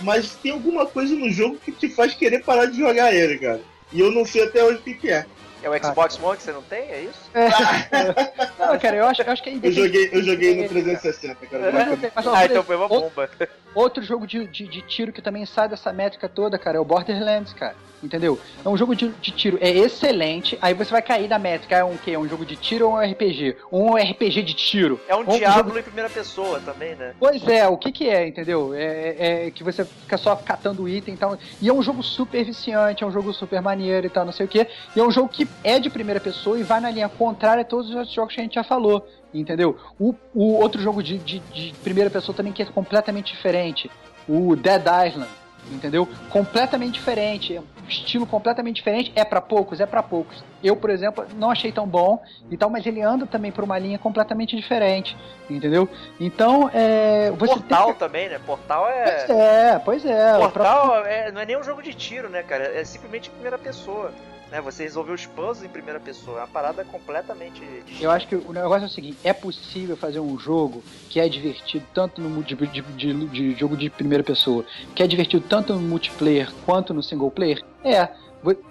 mas 0.00 0.34
tem 0.34 0.52
alguma 0.52 0.86
coisa 0.86 1.14
no 1.14 1.30
jogo 1.30 1.56
que 1.56 1.72
te 1.72 1.88
faz 1.88 2.14
querer 2.14 2.42
parar 2.42 2.66
de 2.66 2.78
jogar 2.78 3.14
ele, 3.14 3.38
cara. 3.38 3.60
E 3.92 4.00
eu 4.00 4.10
não 4.10 4.24
sei 4.24 4.44
até 4.44 4.64
hoje 4.64 4.78
o 4.78 4.82
que, 4.82 4.94
que 4.94 5.10
é. 5.10 5.26
É 5.62 5.70
o 5.70 5.84
Xbox 5.84 6.18
One 6.22 6.36
que 6.36 6.42
você 6.42 6.52
não 6.52 6.62
tem? 6.62 6.80
É 6.80 7.00
isso? 7.00 7.30
não, 8.58 8.78
cara, 8.78 8.96
eu 8.96 9.06
acho, 9.06 9.22
eu 9.22 9.32
acho 9.32 9.42
que 9.42 9.50
aí 9.50 9.60
Eu 9.62 9.72
joguei, 9.72 10.10
eu 10.12 10.22
joguei 10.22 10.54
no 10.54 10.64
É, 10.64 10.68
360, 10.68 11.46
cara. 11.46 11.72
Mas 11.72 12.12
mas, 12.14 12.26
ó, 12.26 12.34
Ah, 12.34 12.44
então 12.44 12.62
foi 12.62 12.76
uma 12.76 12.88
bomba. 12.88 13.30
Outro 13.76 14.02
jogo 14.02 14.26
de, 14.26 14.46
de, 14.46 14.66
de 14.66 14.80
tiro 14.80 15.12
que 15.12 15.20
também 15.20 15.44
sai 15.44 15.68
dessa 15.68 15.92
métrica 15.92 16.30
toda, 16.30 16.58
cara, 16.58 16.78
é 16.78 16.80
o 16.80 16.84
Borderlands, 16.84 17.52
cara. 17.52 17.76
Entendeu? 18.02 18.38
É 18.64 18.68
um 18.68 18.76
jogo 18.76 18.94
de, 18.94 19.08
de, 19.08 19.30
tiro, 19.30 19.58
é 19.60 19.70
excelente. 19.70 20.58
Aí 20.62 20.74
você 20.74 20.90
vai 20.90 21.02
cair 21.02 21.28
da 21.28 21.38
métrica. 21.38 21.76
É 21.76 21.84
um 21.84 21.96
quê? 21.96 22.12
É 22.12 22.18
um 22.18 22.28
jogo 22.28 22.44
de 22.44 22.54
tiro 22.54 22.86
ou 22.86 22.94
um 22.94 22.98
RPG? 22.98 23.56
Um 23.72 23.94
RPG 23.94 24.42
de 24.42 24.54
tiro. 24.54 25.00
É 25.08 25.16
um, 25.16 25.20
um 25.20 25.38
Diablo 25.38 25.68
jogo... 25.68 25.78
em 25.78 25.82
primeira 25.82 26.08
pessoa 26.08 26.60
também, 26.60 26.94
né? 26.94 27.14
Pois 27.18 27.46
é, 27.48 27.66
o 27.66 27.76
que 27.76 27.90
que 27.90 28.08
é, 28.08 28.26
entendeu? 28.26 28.74
É, 28.74 28.84
é, 28.84 29.46
é 29.46 29.50
que 29.50 29.64
você 29.64 29.84
fica 29.84 30.16
só 30.16 30.36
catando 30.36 30.88
item 30.88 31.14
e 31.14 31.16
tal. 31.16 31.38
E 31.60 31.68
é 31.68 31.72
um 31.72 31.82
jogo 31.82 32.02
super 32.02 32.44
viciante, 32.44 33.02
é 33.02 33.06
um 33.06 33.10
jogo 33.10 33.32
super 33.32 33.60
maneiro 33.60 34.06
e 34.06 34.10
tal, 34.10 34.24
não 34.24 34.32
sei 34.32 34.46
o 34.46 34.48
quê. 34.48 34.66
E 34.94 35.00
é 35.00 35.02
um 35.02 35.10
jogo 35.10 35.28
que 35.28 35.48
é 35.64 35.78
de 35.78 35.88
primeira 35.90 36.20
pessoa 36.20 36.58
e 36.58 36.62
vai 36.62 36.80
na 36.80 36.90
linha 36.90 37.08
contrária 37.08 37.62
a 37.62 37.64
todos 37.64 37.90
os 37.90 37.96
outros 37.96 38.14
jogos 38.14 38.34
que 38.34 38.40
a 38.40 38.44
gente 38.44 38.54
já 38.54 38.64
falou. 38.64 39.06
Entendeu? 39.40 39.76
O, 39.98 40.14
o 40.34 40.54
outro 40.54 40.80
jogo 40.80 41.02
de, 41.02 41.18
de, 41.18 41.38
de 41.38 41.74
primeira 41.82 42.10
pessoa 42.10 42.34
também 42.34 42.52
que 42.52 42.62
é 42.62 42.66
completamente 42.66 43.32
diferente. 43.32 43.90
O 44.28 44.56
Dead 44.56 44.82
Island 45.06 45.30
entendeu? 45.70 46.08
Completamente 46.30 46.94
diferente, 46.94 47.60
estilo 47.88 48.26
completamente 48.26 48.76
diferente. 48.76 49.12
É 49.14 49.24
para 49.24 49.40
poucos, 49.40 49.80
é 49.80 49.86
para 49.86 50.02
poucos. 50.02 50.44
Eu, 50.62 50.76
por 50.76 50.90
exemplo, 50.90 51.26
não 51.36 51.50
achei 51.50 51.72
tão 51.72 51.86
bom 51.86 52.22
e 52.50 52.56
tal, 52.56 52.70
mas 52.70 52.86
ele 52.86 53.02
anda 53.02 53.26
também 53.26 53.52
por 53.52 53.64
uma 53.64 53.78
linha 53.78 53.98
completamente 53.98 54.56
diferente, 54.56 55.16
entendeu? 55.48 55.88
Então, 56.20 56.70
é, 56.72 57.30
você 57.32 57.54
Portal 57.54 57.92
que... 57.92 57.98
também, 57.98 58.28
né? 58.28 58.40
Portal 58.44 58.88
é. 58.88 59.04
Pois 59.04 59.30
é, 59.30 59.78
pois 59.84 60.06
é. 60.06 60.38
Portal 60.38 61.04
é, 61.04 61.32
não 61.32 61.40
é 61.40 61.46
nem 61.46 61.56
um 61.56 61.62
jogo 61.62 61.82
de 61.82 61.94
tiro, 61.94 62.28
né, 62.28 62.42
cara? 62.42 62.64
É 62.64 62.84
simplesmente 62.84 63.30
primeira 63.30 63.58
pessoa 63.58 64.12
né? 64.50 64.60
Você 64.60 64.84
resolveu 64.84 65.14
os 65.14 65.26
puzzles 65.26 65.64
em 65.64 65.68
primeira 65.68 66.00
pessoa. 66.00 66.38
É 66.38 66.40
uma 66.42 66.48
parada 66.48 66.84
completamente. 66.84 67.62
Eu 68.00 68.10
acho 68.10 68.26
que 68.26 68.36
o 68.36 68.52
negócio 68.52 68.84
é 68.84 68.86
o 68.86 68.90
seguinte: 68.90 69.18
é 69.24 69.32
possível 69.32 69.96
fazer 69.96 70.20
um 70.20 70.38
jogo 70.38 70.82
que 71.08 71.20
é 71.20 71.28
divertido 71.28 71.84
tanto 71.94 72.20
no 72.20 72.42
de, 72.42 72.54
de, 72.54 72.82
de, 72.82 73.26
de 73.26 73.54
jogo 73.54 73.76
de 73.76 73.90
primeira 73.90 74.22
pessoa, 74.22 74.64
que 74.94 75.02
é 75.02 75.06
divertido 75.06 75.44
tanto 75.48 75.74
no 75.74 75.80
multiplayer 75.80 76.52
quanto 76.64 76.92
no 76.94 77.02
single 77.02 77.30
player? 77.30 77.62
É. 77.84 78.08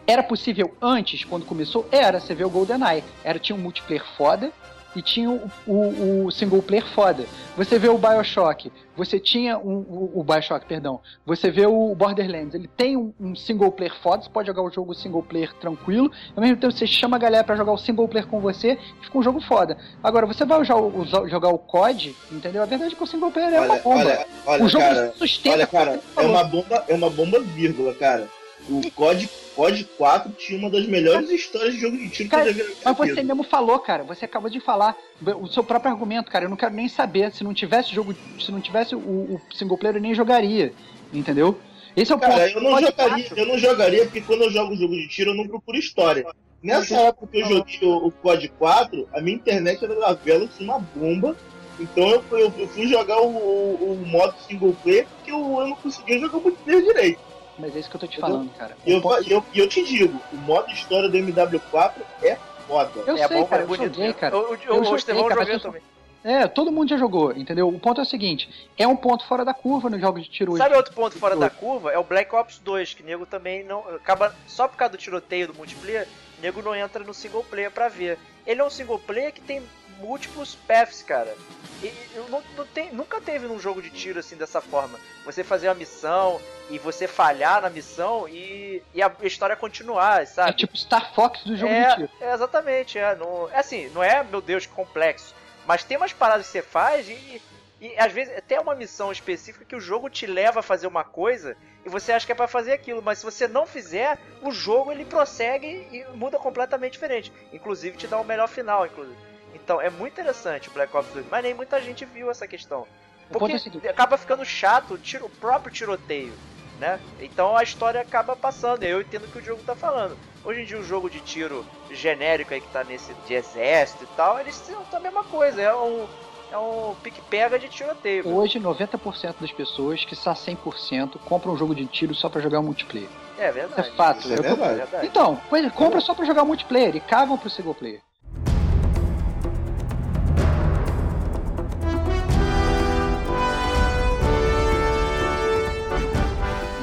Era 0.08 0.24
possível 0.24 0.74
antes, 0.82 1.26
quando 1.26 1.46
começou? 1.46 1.88
Era. 1.92 2.20
Você 2.20 2.34
vê 2.34 2.46
o 2.46 2.50
GoldenEye. 2.50 3.04
Era, 3.24 3.40
tinha 3.40 3.56
um 3.56 3.60
multiplayer 3.60 4.06
foda, 4.16 4.52
e 4.96 5.02
tinha 5.02 5.30
o, 5.30 5.52
o, 5.68 6.26
o, 6.26 6.32
single 6.32 6.62
player 6.62 6.86
foda. 6.94 7.26
Você 7.58 7.78
vê 7.78 7.90
o 7.90 7.98
Bioshock, 7.98 8.72
você 8.96 9.20
tinha 9.20 9.58
um, 9.58 9.78
o, 9.78 10.12
o 10.16 10.24
Bioshock, 10.24 10.66
perdão, 10.66 11.00
você 11.26 11.52
vê 11.52 11.66
o 11.66 11.94
Borderlands, 11.96 12.56
ele 12.56 12.68
tem 12.68 12.96
um, 12.96 13.14
um, 13.20 13.36
single 13.36 13.72
player 13.72 13.94
foda, 14.02 14.24
você 14.24 14.30
pode 14.30 14.48
jogar 14.48 14.62
o 14.62 14.72
jogo 14.72 14.94
single 14.94 15.24
player 15.24 15.54
tranquilo, 15.56 16.12
ao 16.36 16.42
mesmo 16.42 16.58
tempo 16.58 16.74
você 16.74 16.88
chama 16.88 17.18
a 17.18 17.20
galera 17.20 17.44
para 17.44 17.56
jogar 17.56 17.74
o 17.74 17.78
single 17.78 18.08
player 18.08 18.28
com 18.28 18.40
você 18.40 18.78
e 19.02 19.06
fica 19.06 19.18
um 19.18 19.24
jogo 19.24 19.42
foda. 19.42 19.78
Agora, 20.04 20.26
você 20.26 20.46
vai 20.46 20.64
jogar 20.64 20.82
o, 20.82 21.28
jogar 21.28 21.50
o 21.50 21.60
COD, 21.60 22.16
entendeu? 22.32 22.64
A 22.64 22.66
verdade 22.66 22.94
é 22.94 22.96
que 22.96 23.04
o 23.04 23.08
single 23.08 23.32
player 23.32 23.54
é 23.54 23.60
olha, 23.60 23.72
uma 23.72 23.80
bomba. 23.80 24.00
Olha, 24.00 24.28
olha, 24.46 24.64
o 24.64 24.70
jogo 24.70 24.84
cara, 24.84 25.14
sustenta. 25.18 25.56
Olha, 25.56 25.68
cara, 25.68 26.00
é 26.18 26.22
uma 26.22 26.44
bomba, 26.44 26.86
é 26.88 26.94
uma 26.94 27.10
bomba 27.10 27.40
vírgula, 27.40 27.94
cara. 27.94 28.28
O 28.70 28.92
COD, 28.92 29.30
COD 29.56 29.84
4 29.98 30.32
tinha 30.32 30.58
uma 30.58 30.70
das 30.70 30.88
melhores 30.88 31.30
histórias 31.30 31.76
de 31.76 31.80
jogo 31.82 31.98
de 31.98 32.10
tiro 32.10 32.30
cara, 32.30 32.44
que 32.46 32.50
eu 32.50 32.54
já 32.54 32.64
vi. 32.64 32.76
Mas 32.84 32.98
você 32.98 33.24
mesmo 33.24 33.44
falou, 33.44 33.78
cara. 33.80 34.04
Você 34.04 34.26
acabou 34.26 34.50
de 34.50 34.60
falar 34.60 34.96
o 35.40 35.48
seu 35.48 35.64
próprio 35.64 35.92
argumento, 35.92 36.32
cara. 36.32 36.46
Eu 36.46 36.50
não 36.50 36.58
quero 36.58 36.74
nem 36.74 36.88
saber. 36.88 37.32
Se 37.32 37.44
não 37.44 37.54
tivesse 37.54 37.94
jogo, 37.94 38.16
se 38.40 38.52
não 38.52 38.60
tivesse 38.60 38.96
o, 38.96 39.00
o 39.00 39.42
single 39.54 39.78
player, 39.78 39.98
eu 39.98 40.02
nem 40.02 40.16
jogaria. 40.16 40.74
Entendeu? 41.14 41.60
Esse 41.96 42.12
é 42.12 42.16
o 42.16 42.20
cara, 42.20 42.34
ponto. 42.34 42.58
Eu 42.58 42.62
não, 42.62 42.82
jogaria, 42.82 43.28
eu 43.36 43.46
não 43.46 43.58
jogaria 43.58 44.04
porque 44.04 44.22
quando 44.22 44.44
eu 44.44 44.52
jogo 44.52 44.76
jogo 44.76 44.94
de 44.94 45.08
tiro 45.08 45.32
eu 45.32 45.36
não 45.36 45.48
procuro 45.48 45.78
história. 45.78 46.26
Nessa 46.62 46.96
época 46.96 47.28
que 47.28 47.40
eu 47.40 47.48
joguei 47.48 47.80
o, 47.84 48.08
o 48.08 48.12
COD 48.12 48.50
4, 48.50 49.08
a 49.14 49.22
minha 49.22 49.36
internet 49.36 49.84
era 49.84 49.96
da 49.96 50.14
vela, 50.14 50.48
tinha 50.48 50.74
uma 50.74 50.80
bomba. 50.80 51.36
Então 51.80 52.10
eu, 52.10 52.24
eu, 52.32 52.54
eu 52.58 52.68
fui 52.68 52.88
jogar 52.88 53.22
o, 53.22 53.28
o, 53.28 54.02
o, 54.02 54.06
modo 54.08 54.34
single 54.48 54.76
player 54.82 55.06
porque 55.16 55.32
eu, 55.32 55.38
eu 55.38 55.68
não 55.68 55.76
conseguia 55.76 56.20
jogar 56.20 56.40
multiplayer 56.40 56.84
direito. 56.84 57.20
Mas 57.58 57.76
é 57.76 57.80
isso 57.80 57.90
que 57.90 57.96
eu 57.96 58.02
tô 58.02 58.08
te 58.08 58.20
falando, 58.20 58.50
cara. 58.56 58.76
E 58.86 58.92
eu, 58.92 59.02
eu, 59.02 59.24
eu, 59.28 59.46
eu, 59.54 59.70
te 59.70 59.84
digo, 59.84 60.20
o 60.32 60.38
modo 60.38 60.70
história 60.72 61.08
do 61.08 61.18
MW4 61.18 61.94
é 62.22 62.38
foda. 62.68 62.92
Eu 63.06 63.16
é 63.16 63.28
sei, 63.28 63.38
bom, 63.38 63.46
cara, 63.46 63.64
é 63.64 63.66
eu 63.66 63.76
joguei, 63.76 64.14
cara. 64.14 64.38
O, 64.38 64.54
o, 64.54 64.58
eu 64.66 64.82
o 64.82 64.96
Estevão 64.96 65.30
jogou 65.30 65.60
também. 65.60 65.82
É, 66.26 66.48
todo 66.48 66.72
mundo 66.72 66.90
já 66.90 66.98
jogou, 66.98 67.32
entendeu? 67.34 67.70
O 67.70 67.80
ponto 67.80 68.02
é 68.02 68.04
o 68.04 68.08
seguinte: 68.08 68.50
é 68.76 68.88
um 68.88 68.96
ponto 68.96 69.28
fora 69.28 69.46
da 69.46 69.54
curva 69.54 69.92
nos 69.92 70.02
jogos 70.02 70.24
de 70.24 70.30
tiro. 70.30 70.58
Sabe 70.58 70.76
outro 70.76 70.92
ponto 70.92 71.20
fora 71.20 71.36
da 71.36 71.52
curva? 71.52 71.92
É 71.92 72.00
o 72.00 72.04
Black 72.04 72.34
Ops 72.36 72.58
2, 72.58 72.96
que 72.96 73.04
o 73.04 73.06
nego 73.06 73.28
também 73.28 73.64
não. 73.64 73.88
acaba 73.90 74.36
Só 74.48 74.68
por 74.68 74.76
causa 74.76 74.94
do 74.94 74.98
tiroteio 74.98 75.50
do 75.50 75.54
multiplayer, 75.54 76.08
o 76.40 76.42
nego 76.42 76.64
não 76.64 76.76
entra 76.76 77.04
no 77.04 77.14
single 77.14 77.44
player 77.44 77.70
pra 77.70 77.90
ver. 77.90 78.18
Ele 78.46 78.60
é 78.60 78.64
um 78.64 78.72
single 78.72 78.98
player 78.98 79.32
que 79.32 79.42
tem 79.42 79.62
múltiplos 80.00 80.56
paths, 80.56 81.02
cara. 81.04 81.36
E, 81.84 81.92
não, 82.30 82.42
não 82.56 82.66
tem, 82.66 82.92
nunca 82.94 83.20
teve 83.20 83.48
num 83.48 83.60
jogo 83.60 83.82
de 83.82 83.90
tiro 83.90 84.20
assim 84.20 84.36
dessa 84.36 84.62
forma. 84.62 85.00
Você 85.26 85.44
fazer 85.44 85.68
uma 85.68 85.76
missão 85.76 86.40
e 86.70 86.80
você 86.80 87.08
falhar 87.08 87.62
na 87.62 87.70
missão 87.70 88.28
e, 88.28 88.82
e 88.94 89.02
a 89.02 89.12
história 89.24 89.56
continuar, 89.56 90.26
sabe? 90.26 90.52
É 90.52 90.54
tipo 90.54 90.78
Star 90.78 91.14
Fox 91.14 91.44
do 91.44 91.56
jogo 91.56 91.72
é, 91.72 91.90
de 91.90 91.96
tiro. 91.96 92.10
É, 92.20 92.34
exatamente, 92.34 92.98
é, 92.98 93.16
não, 93.16 93.50
é 93.50 93.60
assim, 93.60 93.90
não 93.90 94.04
é, 94.04 94.24
meu 94.24 94.42
Deus, 94.42 94.66
que 94.66 94.74
complexo. 94.74 95.36
Mas 95.68 95.84
tem 95.84 95.98
umas 95.98 96.14
paradas 96.14 96.46
que 96.46 96.52
você 96.52 96.62
faz 96.62 97.08
e, 97.10 97.42
e 97.82 97.98
às 97.98 98.12
vezes 98.12 98.36
até 98.38 98.60
uma 98.60 98.76
missão 98.76 99.12
específica 99.12 99.66
que 99.66 99.76
o 99.76 99.80
jogo 99.80 100.10
te 100.10 100.26
leva 100.26 100.60
a 100.60 100.64
fazer 100.64 100.88
uma 100.88 101.04
coisa 101.04 101.58
e 101.86 101.90
você 101.90 102.12
acha 102.12 102.26
que 102.26 102.32
é 102.32 102.36
para 102.36 102.48
fazer 102.48 102.74
aquilo, 102.74 103.02
mas 103.02 103.20
se 103.20 103.26
você 103.26 103.48
não 103.48 103.68
fizer, 103.68 104.18
o 104.42 104.52
jogo 104.52 104.92
ele 104.92 105.06
prossegue 105.06 105.88
e 105.92 106.04
muda 106.16 106.40
completamente 106.40 106.94
diferente. 106.94 107.32
Inclusive 107.54 107.96
te 107.96 108.08
dá 108.08 108.20
um 108.20 108.24
melhor 108.24 108.48
final, 108.48 108.86
inclusive. 108.88 109.35
Então 109.56 109.82
é 109.82 109.90
muito 109.90 110.14
interessante 110.14 110.70
o 110.70 110.72
Black 110.72 110.96
Ops 110.96 111.12
2, 111.14 111.26
mas 111.32 111.44
nem 111.44 111.54
muita 111.54 111.82
gente 111.82 112.06
viu 112.06 112.30
essa 112.30 112.48
questão. 112.48 112.86
Porque 113.32 113.54
é 113.84 113.90
acaba 113.90 114.18
ficando 114.18 114.46
chato 114.46 114.92
o, 114.92 115.26
o 115.26 115.30
próprio 115.30 115.74
tiroteio, 115.74 116.34
né? 116.80 117.00
Então 117.20 117.58
a 117.58 117.64
história 117.64 118.02
acaba 118.02 118.36
passando. 118.36 118.84
Eu 118.84 119.02
entendo 119.02 119.24
o 119.24 119.28
que 119.28 119.40
o 119.40 119.44
jogo 119.44 119.64
tá 119.66 119.76
falando. 119.76 120.18
Hoje 120.44 120.62
em 120.62 120.66
dia 120.66 120.78
o 120.78 120.84
jogo 120.84 121.10
de 121.10 121.20
tiro 121.22 121.66
genérico 121.90 122.54
aí 122.54 122.62
que 122.62 122.68
tá 122.68 122.84
nesse 122.84 123.14
de 123.26 123.34
exército 123.34 124.04
e 124.04 124.08
tal, 124.16 124.40
eles 124.40 124.56
são 124.56 124.86
a 124.92 125.00
mesma 125.00 125.24
coisa. 125.24 125.60
É 125.60 125.74
um, 125.74 126.06
é 126.52 126.58
um 126.58 126.94
pique-pega 127.02 127.58
de 127.58 127.68
tiroteio. 127.68 128.28
Hoje 128.28 128.60
90% 128.60 129.36
das 129.40 129.52
pessoas 129.52 130.06
que 130.06 130.14
está 130.14 130.34
100% 130.34 131.18
compram 131.26 131.54
um 131.54 131.58
jogo 131.58 131.74
de 131.74 131.86
tiro 131.88 132.14
só 132.14 132.30
para 132.30 132.42
jogar 132.42 132.62
multiplayer. 132.62 133.10
É 133.40 133.52
verdade. 133.52 133.90
É 133.90 133.92
fato. 133.96 134.32
É 134.32 134.36
verdade. 134.36 135.08
Então, 135.08 135.42
compra 135.74 136.00
só 136.00 136.14
para 136.14 136.26
jogar 136.26 136.46
multiplayer 136.46 136.96
e 136.96 137.00
cavam 137.00 137.38
pro 137.38 137.50
single 137.50 137.74
player. 137.74 138.02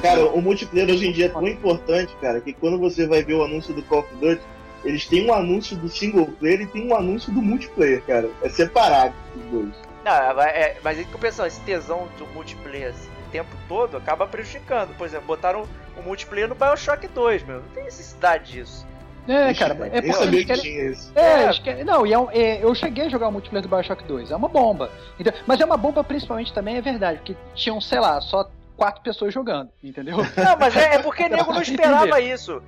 Cara, 0.02 0.26
o 0.26 0.42
multiplayer 0.42 0.90
hoje 0.90 1.06
em 1.06 1.12
dia 1.12 1.26
é 1.26 1.28
tão 1.28 1.46
importante, 1.46 2.12
cara, 2.20 2.40
que 2.40 2.52
quando 2.52 2.76
você 2.76 3.06
vai 3.06 3.22
ver 3.22 3.34
o 3.34 3.44
anúncio 3.44 3.72
do 3.72 3.82
Call 3.84 4.00
of 4.00 4.14
Duty, 4.16 4.42
eles 4.84 5.06
têm 5.06 5.30
um 5.30 5.32
anúncio 5.32 5.76
do 5.76 5.88
single 5.88 6.26
player 6.26 6.62
e 6.62 6.66
tem 6.66 6.88
um 6.88 6.96
anúncio 6.96 7.32
do 7.32 7.40
multiplayer, 7.40 8.02
cara. 8.02 8.28
É 8.42 8.48
separado 8.48 9.14
os 9.36 9.44
dois. 9.44 9.74
Não, 10.04 10.42
é, 10.42 10.76
mas 10.82 10.98
é 10.98 11.04
que 11.04 11.14
eu 11.14 11.18
penso, 11.20 11.46
esse 11.46 11.60
tesão 11.60 12.08
do 12.18 12.26
multiplayer 12.34 12.88
assim, 12.88 13.08
o 13.28 13.30
tempo 13.30 13.50
todo 13.68 13.96
acaba 13.96 14.26
prejudicando. 14.26 14.92
Por 14.96 15.06
exemplo, 15.06 15.26
botaram 15.26 15.68
o 15.96 16.02
multiplayer 16.02 16.48
no 16.48 16.56
Bioshock 16.56 17.06
2, 17.06 17.44
meu. 17.44 17.60
Não 17.60 17.68
tem 17.68 17.84
necessidade 17.84 18.50
disso. 18.50 18.84
É, 19.28 19.54
cara, 19.54 19.74
é 19.92 20.02
porque 20.02 20.24
eles 20.24 20.44
querem... 20.44 20.90
isso. 20.90 21.12
É, 21.14 21.44
é. 21.44 21.52
Querem... 21.52 21.84
não, 21.84 22.04
e 22.04 22.12
é, 22.12 22.18
um, 22.18 22.28
é, 22.32 22.64
eu 22.64 22.74
cheguei 22.74 23.04
a 23.04 23.08
jogar 23.08 23.28
o 23.28 23.32
multiplayer 23.32 23.62
do 23.62 23.72
Bioshock 23.72 24.02
2, 24.02 24.32
é 24.32 24.36
uma 24.36 24.48
bomba. 24.48 24.90
Então, 25.16 25.32
mas 25.46 25.60
é 25.60 25.64
uma 25.64 25.76
bomba 25.76 26.02
principalmente 26.02 26.52
também, 26.52 26.76
é 26.76 26.80
verdade, 26.80 27.18
porque 27.18 27.36
tinham, 27.54 27.80
sei 27.80 28.00
lá, 28.00 28.20
só 28.20 28.50
quatro 28.76 29.02
pessoas 29.02 29.32
jogando, 29.32 29.70
entendeu? 29.82 30.16
Não, 30.36 30.56
mas 30.58 30.76
é, 30.76 30.94
é 30.94 30.98
porque 30.98 31.28
nego 31.28 31.52
não 31.52 31.62
esperava 31.62 32.20
isso. 32.20 32.62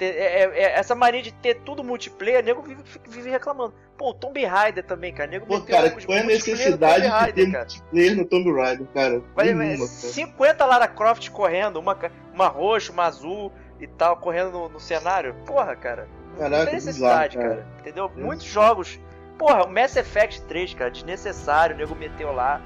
É, 0.00 0.04
é, 0.04 0.42
é, 0.42 0.78
essa 0.78 0.94
mania 0.94 1.22
de 1.22 1.32
ter 1.32 1.54
tudo 1.62 1.82
multiplayer, 1.82 2.44
nego 2.44 2.60
vive, 2.60 2.82
vive 3.08 3.30
reclamando. 3.30 3.72
Pô, 3.96 4.10
o 4.10 4.14
Tomb 4.14 4.44
Raider 4.44 4.84
também, 4.84 5.14
cara. 5.14 5.30
Nego 5.30 5.46
Pô, 5.46 5.60
cara, 5.62 5.90
qual 5.90 6.18
é 6.18 6.20
a 6.20 6.24
necessidade 6.24 7.02
de 7.02 7.08
Raider, 7.08 7.34
ter 7.34 7.52
cara? 7.52 7.64
multiplayer 7.64 8.16
no 8.16 8.24
Tomb 8.26 8.52
Raider, 8.52 8.86
cara? 8.92 9.22
Vai, 9.34 9.54
Nenhuma, 9.54 9.86
50 9.86 10.64
Lara 10.66 10.86
Croft 10.88 11.30
correndo, 11.30 11.78
uma, 11.78 11.96
uma 12.34 12.48
roxa, 12.48 12.92
uma 12.92 13.04
azul 13.04 13.50
e 13.80 13.86
tal, 13.86 14.18
correndo 14.18 14.52
no, 14.52 14.68
no 14.68 14.80
cenário. 14.80 15.34
Porra, 15.46 15.74
cara. 15.74 16.06
Caraca, 16.36 16.56
não 16.58 16.64
tem 16.66 16.74
necessidade, 16.74 17.38
bizarro, 17.38 17.54
cara. 17.54 17.62
cara. 17.64 17.80
Entendeu? 17.80 18.12
É. 18.14 18.20
Muitos 18.20 18.46
jogos. 18.46 19.00
Porra, 19.38 19.64
o 19.64 19.72
Mass 19.72 19.96
Effect 19.96 20.42
3, 20.42 20.74
cara, 20.74 20.90
desnecessário, 20.90 21.74
o 21.74 21.78
nego 21.78 21.94
meteu 21.94 22.32
lá 22.32 22.60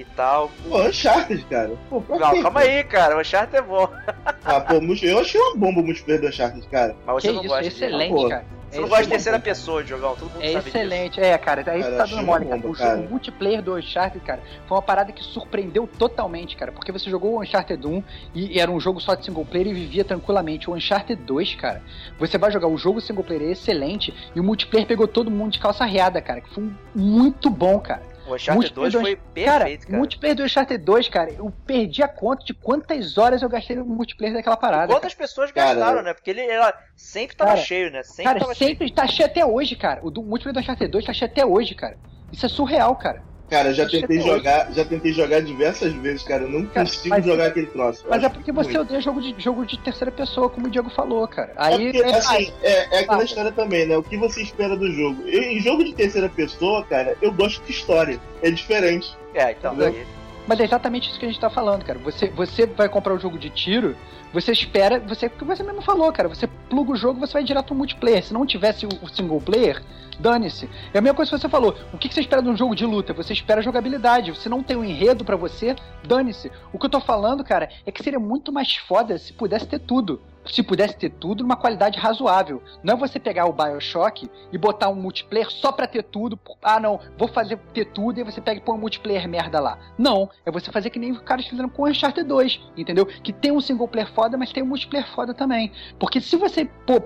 e 0.00 0.04
tal. 0.16 0.50
Pô, 0.68 0.82
Uncharted, 0.82 1.44
cara. 1.46 1.72
Pô, 1.88 2.02
não, 2.08 2.30
quê, 2.30 2.42
calma 2.42 2.60
cara? 2.60 2.72
aí, 2.72 2.84
cara. 2.84 3.16
O 3.16 3.20
Uncharted 3.20 3.56
é 3.56 3.62
bom. 3.62 3.88
ah, 4.44 4.60
pô, 4.60 4.74
eu 5.02 5.18
achei 5.18 5.40
uma 5.40 5.56
bomba 5.56 5.80
o 5.80 5.84
multiplayer 5.84 6.20
do 6.20 6.28
Uncharted, 6.28 6.66
cara. 6.68 6.96
Mas 7.06 7.14
você 7.14 7.28
que 7.28 7.34
não 7.34 7.42
isso, 7.42 7.48
gosta 7.48 7.66
excelente, 7.66 8.22
de... 8.22 8.28
cara. 8.28 8.58
Você 8.70 8.76
é 8.76 8.80
não 8.82 8.88
gosta 8.88 9.04
de 9.04 9.10
terceira 9.10 9.40
pessoa 9.40 9.82
de 9.82 9.88
jogar, 9.88 10.08
todo 10.10 10.30
mundo 10.30 10.42
é 10.42 10.52
sabe 10.52 10.68
excelente, 10.68 11.14
disso. 11.14 11.24
é, 11.24 11.38
cara. 11.38 11.60
Aí 11.70 11.82
cara, 11.82 11.96
tá 11.96 12.04
dando 12.04 12.22
mole, 12.22 12.46
cara. 12.46 12.60
O, 12.66 12.72
cara. 12.74 13.00
o 13.00 13.10
multiplayer 13.10 13.62
do 13.62 13.74
Uncharted, 13.74 14.24
cara, 14.24 14.42
foi 14.66 14.76
uma 14.76 14.82
parada 14.82 15.10
que 15.10 15.24
surpreendeu 15.24 15.86
totalmente, 15.86 16.54
cara. 16.54 16.70
Porque 16.70 16.92
você 16.92 17.08
jogou 17.08 17.36
o 17.36 17.42
Uncharted 17.42 17.86
1 17.86 18.02
e, 18.34 18.56
e 18.56 18.60
era 18.60 18.70
um 18.70 18.78
jogo 18.78 19.00
só 19.00 19.14
de 19.14 19.24
single 19.24 19.44
player 19.44 19.68
e 19.68 19.72
vivia 19.72 20.04
tranquilamente. 20.04 20.68
O 20.68 20.74
Uncharted 20.74 21.22
2, 21.22 21.54
cara, 21.54 21.82
você 22.18 22.36
vai 22.36 22.50
jogar 22.50 22.68
o 22.68 22.76
jogo 22.76 23.00
single 23.00 23.24
player 23.24 23.48
é 23.48 23.52
excelente 23.52 24.14
e 24.34 24.40
o 24.40 24.44
multiplayer 24.44 24.86
pegou 24.86 25.08
todo 25.08 25.30
mundo 25.30 25.52
de 25.52 25.58
calça 25.58 25.84
riada, 25.86 26.20
cara. 26.20 26.42
Que 26.42 26.50
foi 26.50 26.70
muito 26.94 27.48
bom, 27.48 27.80
cara. 27.80 28.02
O 28.28 28.34
Uncharted 28.34 28.74
2 28.74 28.94
foi 28.94 29.16
perfeito, 29.16 29.46
cara. 29.46 29.64
cara. 29.64 29.88
O 29.88 29.96
multiplayer 29.96 30.36
do 30.36 30.42
Uncharted 30.44 30.84
2, 30.84 31.08
cara, 31.08 31.30
eu 31.32 31.52
perdi 31.66 32.02
a 32.02 32.08
conta 32.08 32.44
de 32.44 32.52
quantas 32.52 33.16
horas 33.16 33.42
eu 33.42 33.48
gastei 33.48 33.76
no 33.76 33.84
multiplayer 33.84 34.34
daquela 34.34 34.56
parada. 34.56 34.92
Quantas 34.92 35.14
pessoas 35.14 35.50
Cara, 35.50 35.74
gastaram, 35.74 36.02
né? 36.02 36.12
Porque 36.12 36.30
ele 36.30 36.42
ela 36.42 36.72
sempre 36.94 37.36
tava 37.36 37.50
Cara, 37.50 37.62
cheio, 37.62 37.90
né? 37.90 38.02
Sempre 38.02 38.24
Cara, 38.24 38.40
tava 38.40 38.54
sempre 38.54 38.90
tá 38.90 39.06
cheio 39.06 39.28
até 39.28 39.44
hoje, 39.44 39.76
cara. 39.76 40.00
O 40.02 40.10
do 40.10 40.22
multiplayer 40.22 40.54
do 40.54 40.60
Uncharted 40.60 40.90
2 40.90 41.04
tá 41.04 41.12
cheio 41.12 41.30
até 41.30 41.46
hoje, 41.46 41.74
cara. 41.74 41.96
Isso 42.30 42.44
é 42.44 42.48
surreal, 42.48 42.94
cara. 42.96 43.22
Cara, 43.48 43.68
eu 43.70 43.74
já 43.74 43.86
tentei 43.88 44.18
hoje. 44.18 44.26
jogar, 44.28 44.72
já 44.72 44.84
tentei 44.84 45.12
jogar 45.12 45.40
diversas 45.40 45.92
vezes, 45.94 46.22
cara. 46.22 46.42
Eu 46.44 46.50
não 46.50 46.66
Cara, 46.66 46.86
consigo 46.86 47.08
mas- 47.14 47.24
jogar 47.24 47.46
aquele 47.46 47.66
troço. 47.66 48.04
Mas 48.08 48.22
é 48.22 48.28
porque 48.28 48.52
você 48.52 48.68
ruim. 48.72 48.78
odeia 48.80 49.00
jogo 49.00 49.20
de, 49.22 49.34
jogo 49.38 49.64
de 49.66 49.78
terceira 49.78 50.12
pessoa, 50.12 50.50
como 50.50 50.66
o 50.66 50.70
Diego 50.70 50.90
falou, 50.90 51.26
cara. 51.26 51.50
É 51.50 51.54
Aí 51.56 51.92
porque, 51.92 52.06
é, 52.06 52.14
assim, 52.14 52.52
é, 52.62 52.96
é 52.96 53.00
aquela 53.00 53.22
Ah. 53.22 53.24
história 53.24 53.52
também, 53.52 53.86
né? 53.86 53.96
O 53.96 54.02
que 54.02 54.16
você 54.18 54.42
espera 54.42 54.76
do 54.76 54.90
jogo? 54.92 55.22
Eu- 55.26 55.42
em 55.42 55.60
jogo 55.60 55.82
de 55.82 55.94
terceira 55.94 56.28
pessoa, 56.28 56.84
cara, 56.84 57.16
eu 57.22 57.32
gosto 57.32 57.64
de 57.64 57.72
história. 57.72 58.20
É 58.42 58.50
diferente. 58.50 59.16
É, 59.34 59.52
então. 59.52 59.74
Mas 60.46 60.60
é 60.60 60.64
exatamente 60.64 61.08
isso 61.10 61.18
que 61.18 61.26
a 61.26 61.28
gente 61.28 61.40
tá 61.40 61.50
falando, 61.50 61.84
cara. 61.84 61.98
Você, 62.00 62.28
você 62.28 62.66
vai 62.66 62.88
comprar 62.88 63.12
um 63.14 63.20
jogo 63.20 63.38
de 63.38 63.50
tiro, 63.50 63.94
você 64.32 64.52
espera, 64.52 65.00
você, 65.00 65.28
que 65.28 65.44
você 65.44 65.62
mesmo 65.62 65.82
falou, 65.82 66.12
cara. 66.12 66.28
Você 66.28 66.46
pluga 66.46 66.92
o 66.92 66.96
jogo, 66.96 67.20
você 67.20 67.32
vai 67.34 67.44
direto 67.44 67.66
pro 67.66 67.74
multiplayer. 67.74 68.22
Se 68.22 68.32
não 68.32 68.44
tivesse 68.44 68.86
o, 68.86 69.08
single 69.08 69.40
player, 69.40 69.82
dane-se. 70.18 70.68
É 70.92 70.98
a 70.98 71.00
mesma 71.00 71.16
coisa 71.16 71.30
que 71.30 71.38
você 71.38 71.48
falou. 71.48 71.74
O 71.92 71.98
que, 71.98 72.12
você 72.12 72.20
espera 72.20 72.42
de 72.42 72.48
um 72.48 72.56
jogo 72.56 72.74
de 72.74 72.84
luta? 72.84 73.12
Você 73.14 73.32
espera 73.32 73.62
jogabilidade. 73.62 74.36
Se 74.38 74.48
não 74.48 74.62
tem 74.62 74.76
um 74.76 74.84
enredo 74.84 75.24
pra 75.24 75.36
você, 75.36 75.74
dane-se. 76.06 76.50
O 76.72 76.78
que 76.78 76.86
eu 76.86 76.90
tô 76.90 77.00
falando, 77.00 77.44
cara, 77.44 77.68
é 77.86 77.92
que 77.92 78.02
seria 78.02 78.18
muito 78.18 78.52
mais 78.52 78.76
foda 78.76 79.18
se 79.18 79.32
pudesse 79.32 79.66
ter 79.66 79.78
tudo. 79.78 80.20
Se 80.46 80.62
pudesse 80.62 80.96
ter 80.96 81.10
tudo 81.10 81.42
numa 81.42 81.56
qualidade 81.56 81.98
razoável. 81.98 82.62
Não 82.82 82.94
é 82.94 82.96
você 82.96 83.18
pegar 83.18 83.46
o 83.46 83.52
Bioshock 83.52 84.30
e 84.50 84.56
botar 84.56 84.88
um 84.88 84.94
multiplayer 84.94 85.50
só 85.50 85.70
pra 85.70 85.86
ter 85.86 86.02
tudo. 86.02 86.38
Ah, 86.62 86.80
não, 86.80 87.00
vou 87.18 87.28
fazer 87.28 87.58
ter 87.74 87.84
tudo 87.86 88.18
e 88.18 88.24
você 88.24 88.40
pega 88.40 88.58
e 88.58 88.62
põe 88.62 88.76
um 88.76 88.80
multiplayer 88.80 89.28
merda 89.28 89.60
lá. 89.60 89.78
Não, 89.98 90.30
é 90.46 90.50
você 90.50 90.72
fazer 90.72 90.88
que 90.88 90.98
nem 90.98 91.12
os 91.12 91.20
caras 91.20 91.46
fizeram 91.46 91.68
com 91.68 91.82
o 91.82 91.88
Uncharted 91.88 92.26
2, 92.26 92.60
entendeu? 92.76 93.04
Que 93.04 93.32
tem 93.32 93.52
um 93.52 93.60
single 93.60 93.88
player 93.88 94.10
foda, 94.18 94.36
mas 94.36 94.50
tem 94.50 94.64
um 94.64 94.66
multiplayer 94.66 95.08
foda 95.14 95.32
também. 95.32 95.70
Porque 95.96 96.20
se 96.20 96.34
você, 96.34 96.64
pô, 96.84 97.00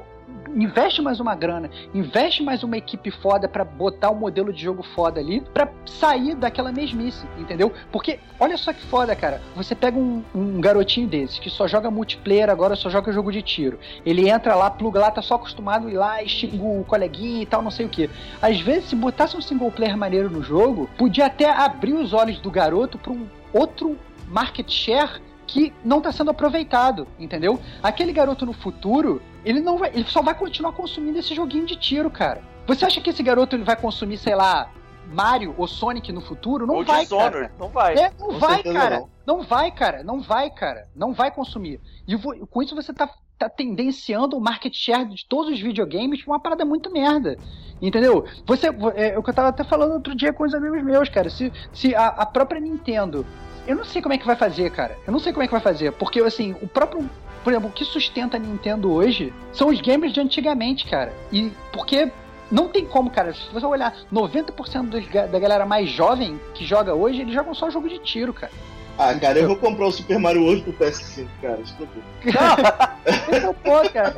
investe 0.57 1.03
mais 1.03 1.21
uma 1.21 1.35
grana, 1.35 1.69
investe 1.93 2.43
mais 2.43 2.63
uma 2.63 2.79
equipe 2.79 3.11
foda 3.11 3.47
pra 3.47 3.67
botar 3.67 4.11
um 4.11 4.15
modelo 4.15 4.51
de 4.51 4.63
jogo 4.63 4.83
foda 4.83 5.21
ali, 5.21 5.43
pra 5.53 5.69
sair 5.85 6.35
daquela 6.35 6.73
mesmice, 6.73 7.27
entendeu? 7.39 7.71
Porque 7.91 8.19
olha 8.41 8.57
só 8.57 8.73
que 8.73 8.83
foda, 8.87 9.15
cara. 9.15 9.43
Você 9.55 9.75
pega 9.75 9.99
um, 9.99 10.23
um 10.35 10.59
garotinho 10.59 11.07
desse 11.07 11.39
que 11.39 11.51
só 11.51 11.69
joga 11.69 11.91
multiplayer 11.91 12.49
agora, 12.49 12.75
só 12.75 12.89
joga 12.89 13.13
jogo 13.13 13.31
de 13.31 13.43
tiro. 13.43 13.79
Ele 14.07 14.31
entra 14.31 14.55
lá, 14.55 14.71
pluga 14.71 14.99
lá, 14.99 15.11
tá 15.11 15.21
só 15.21 15.35
acostumado 15.35 15.89
a 15.89 15.91
ir 15.91 15.99
lá 15.99 16.25
xinga 16.27 16.65
o 16.65 16.83
coleguinha 16.83 17.43
e 17.43 17.47
tal, 17.47 17.61
não 17.61 17.71
sei 17.71 17.85
o 17.85 17.91
que. 17.91 18.09
Às 18.41 18.59
vezes, 18.59 18.89
se 18.89 18.97
botasse 18.97 19.37
um 19.37 19.43
single 19.43 19.71
player 19.71 19.99
maneiro 19.99 20.31
no 20.31 20.43
jogo, 20.43 20.89
podia 20.97 21.27
até 21.27 21.51
abrir 21.51 21.93
os 21.93 22.15
olhos 22.15 22.39
do 22.39 22.51
garoto 22.51 22.97
pra 22.97 23.13
um 23.13 23.27
outro 23.53 23.99
market 24.29 24.71
share 24.71 25.21
que 25.53 25.73
não 25.85 25.99
está 25.99 26.11
sendo 26.11 26.31
aproveitado, 26.31 27.07
entendeu? 27.19 27.61
Aquele 27.83 28.11
garoto 28.13 28.47
no 28.47 28.55
futuro, 28.55 29.21
ele 29.45 29.61
não 29.61 29.77
vai, 29.77 29.91
ele 29.91 30.05
só 30.07 30.23
vai 30.23 30.35
continuar 30.35 30.73
consumindo 30.73 31.19
esse 31.19 31.35
joguinho 31.35 31.67
de 31.67 31.77
tiro, 31.77 32.11
cara. 32.11 32.43
Você 32.67 32.87
acha 32.87 33.01
que 33.01 33.11
esse 33.11 33.23
garoto 33.23 33.55
ele 33.55 33.65
vai 33.65 33.77
consumir, 33.77 34.17
sei 34.17 34.35
lá, 34.35 34.71
Mario 35.13 35.55
ou 35.59 35.67
Sonic 35.67 36.11
no 36.11 36.23
futuro? 36.23 36.67
Não 36.67 36.77
Ou 36.77 36.85
vai, 36.85 37.03
Dishonored, 37.03 37.49
cara. 37.49 37.53
não 37.59 37.69
vai. 37.69 37.95
É, 37.95 38.11
não 38.19 38.29
Com 38.29 38.39
vai, 38.39 38.63
cara. 38.63 39.01
não. 39.27 39.37
Não. 39.37 39.43
vai, 39.43 39.71
cara. 39.71 40.03
Não 40.03 40.21
vai, 40.21 40.51
cara. 40.51 40.89
Não 40.97 41.13
vai 41.13 41.31
consumir. 41.31 41.81
E 42.09 42.17
com 42.47 42.63
isso 42.63 42.75
você 42.75 42.95
tá, 42.95 43.11
tá 43.39 43.49
tendenciando 43.51 44.37
o 44.39 44.41
market 44.41 44.75
share 44.75 45.05
de 45.05 45.27
todos 45.29 45.53
os 45.53 45.61
videogames 45.61 46.23
pra 46.25 46.33
uma 46.33 46.41
parada 46.41 46.65
muito 46.65 46.91
merda. 46.91 47.37
Entendeu? 47.81 48.25
Você, 48.47 48.69
é, 48.95 49.19
o 49.19 49.23
que 49.23 49.31
eu 49.31 49.35
tava 49.35 49.49
até 49.49 49.65
falando 49.65 49.93
outro 49.93 50.15
dia 50.15 50.33
com 50.33 50.45
os 50.45 50.55
amigos 50.55 50.83
meus, 50.83 51.09
cara. 51.11 51.29
Se, 51.29 51.53
se 51.75 51.95
a, 51.95 52.07
a 52.07 52.25
própria 52.25 52.61
Nintendo. 52.61 53.27
Eu 53.67 53.77
não 53.77 53.85
sei 53.85 54.03
como 54.03 54.15
é 54.15 54.19
que 54.19 54.27
vai 54.27 54.37
fazer, 54.37 54.71
cara. 54.71 54.97
Eu 55.07 55.13
não 55.13 55.19
sei 55.21 55.33
como 55.33 55.43
é 55.43 55.47
que 55.47 55.53
vai 55.53 55.61
fazer. 55.61 55.93
Porque, 55.93 56.21
assim, 56.21 56.55
o 56.61 56.67
próprio. 56.67 57.09
Por 57.45 57.53
exemplo, 57.53 57.69
o 57.69 57.73
que 57.73 57.85
sustenta 57.85 58.37
a 58.37 58.41
Nintendo 58.41 58.93
hoje 58.93 59.33
são 59.53 59.69
os 59.69 59.81
games 59.81 60.13
de 60.13 60.21
antigamente, 60.21 60.87
cara. 60.87 61.13
E 61.33 61.51
porque 61.73 62.11
não 62.51 62.69
tem 62.69 62.85
como, 62.87 63.11
cara. 63.11 63.33
Se 63.35 63.53
você 63.53 63.67
olhar 63.67 63.95
90% 64.13 64.83
dos 64.89 65.07
da 65.09 65.39
galera 65.39 65.67
mais 65.67 65.89
jovem 65.91 66.41
que 66.55 66.65
joga 66.65 66.95
hoje, 66.95 67.21
eles 67.23 67.35
jogam 67.35 67.53
só 67.55 67.69
jogo 67.71 67.89
de 67.89 67.99
tiro, 67.99 68.33
cara. 68.33 68.53
Ah, 68.99 69.15
cara, 69.15 69.39
eu 69.39 69.47
vou 69.49 69.57
comprar 69.57 69.87
o 69.87 69.91
Super 69.91 70.19
Mario 70.19 70.45
hoje 70.45 70.63
pro 70.63 70.73
PS5, 70.75 71.27
cara. 71.41 71.59
Escuta. 71.61 71.93
Esse 73.33 73.45
é 73.45 73.49
o 73.49 73.55
ponto, 73.55 73.91
cara. 73.93 74.15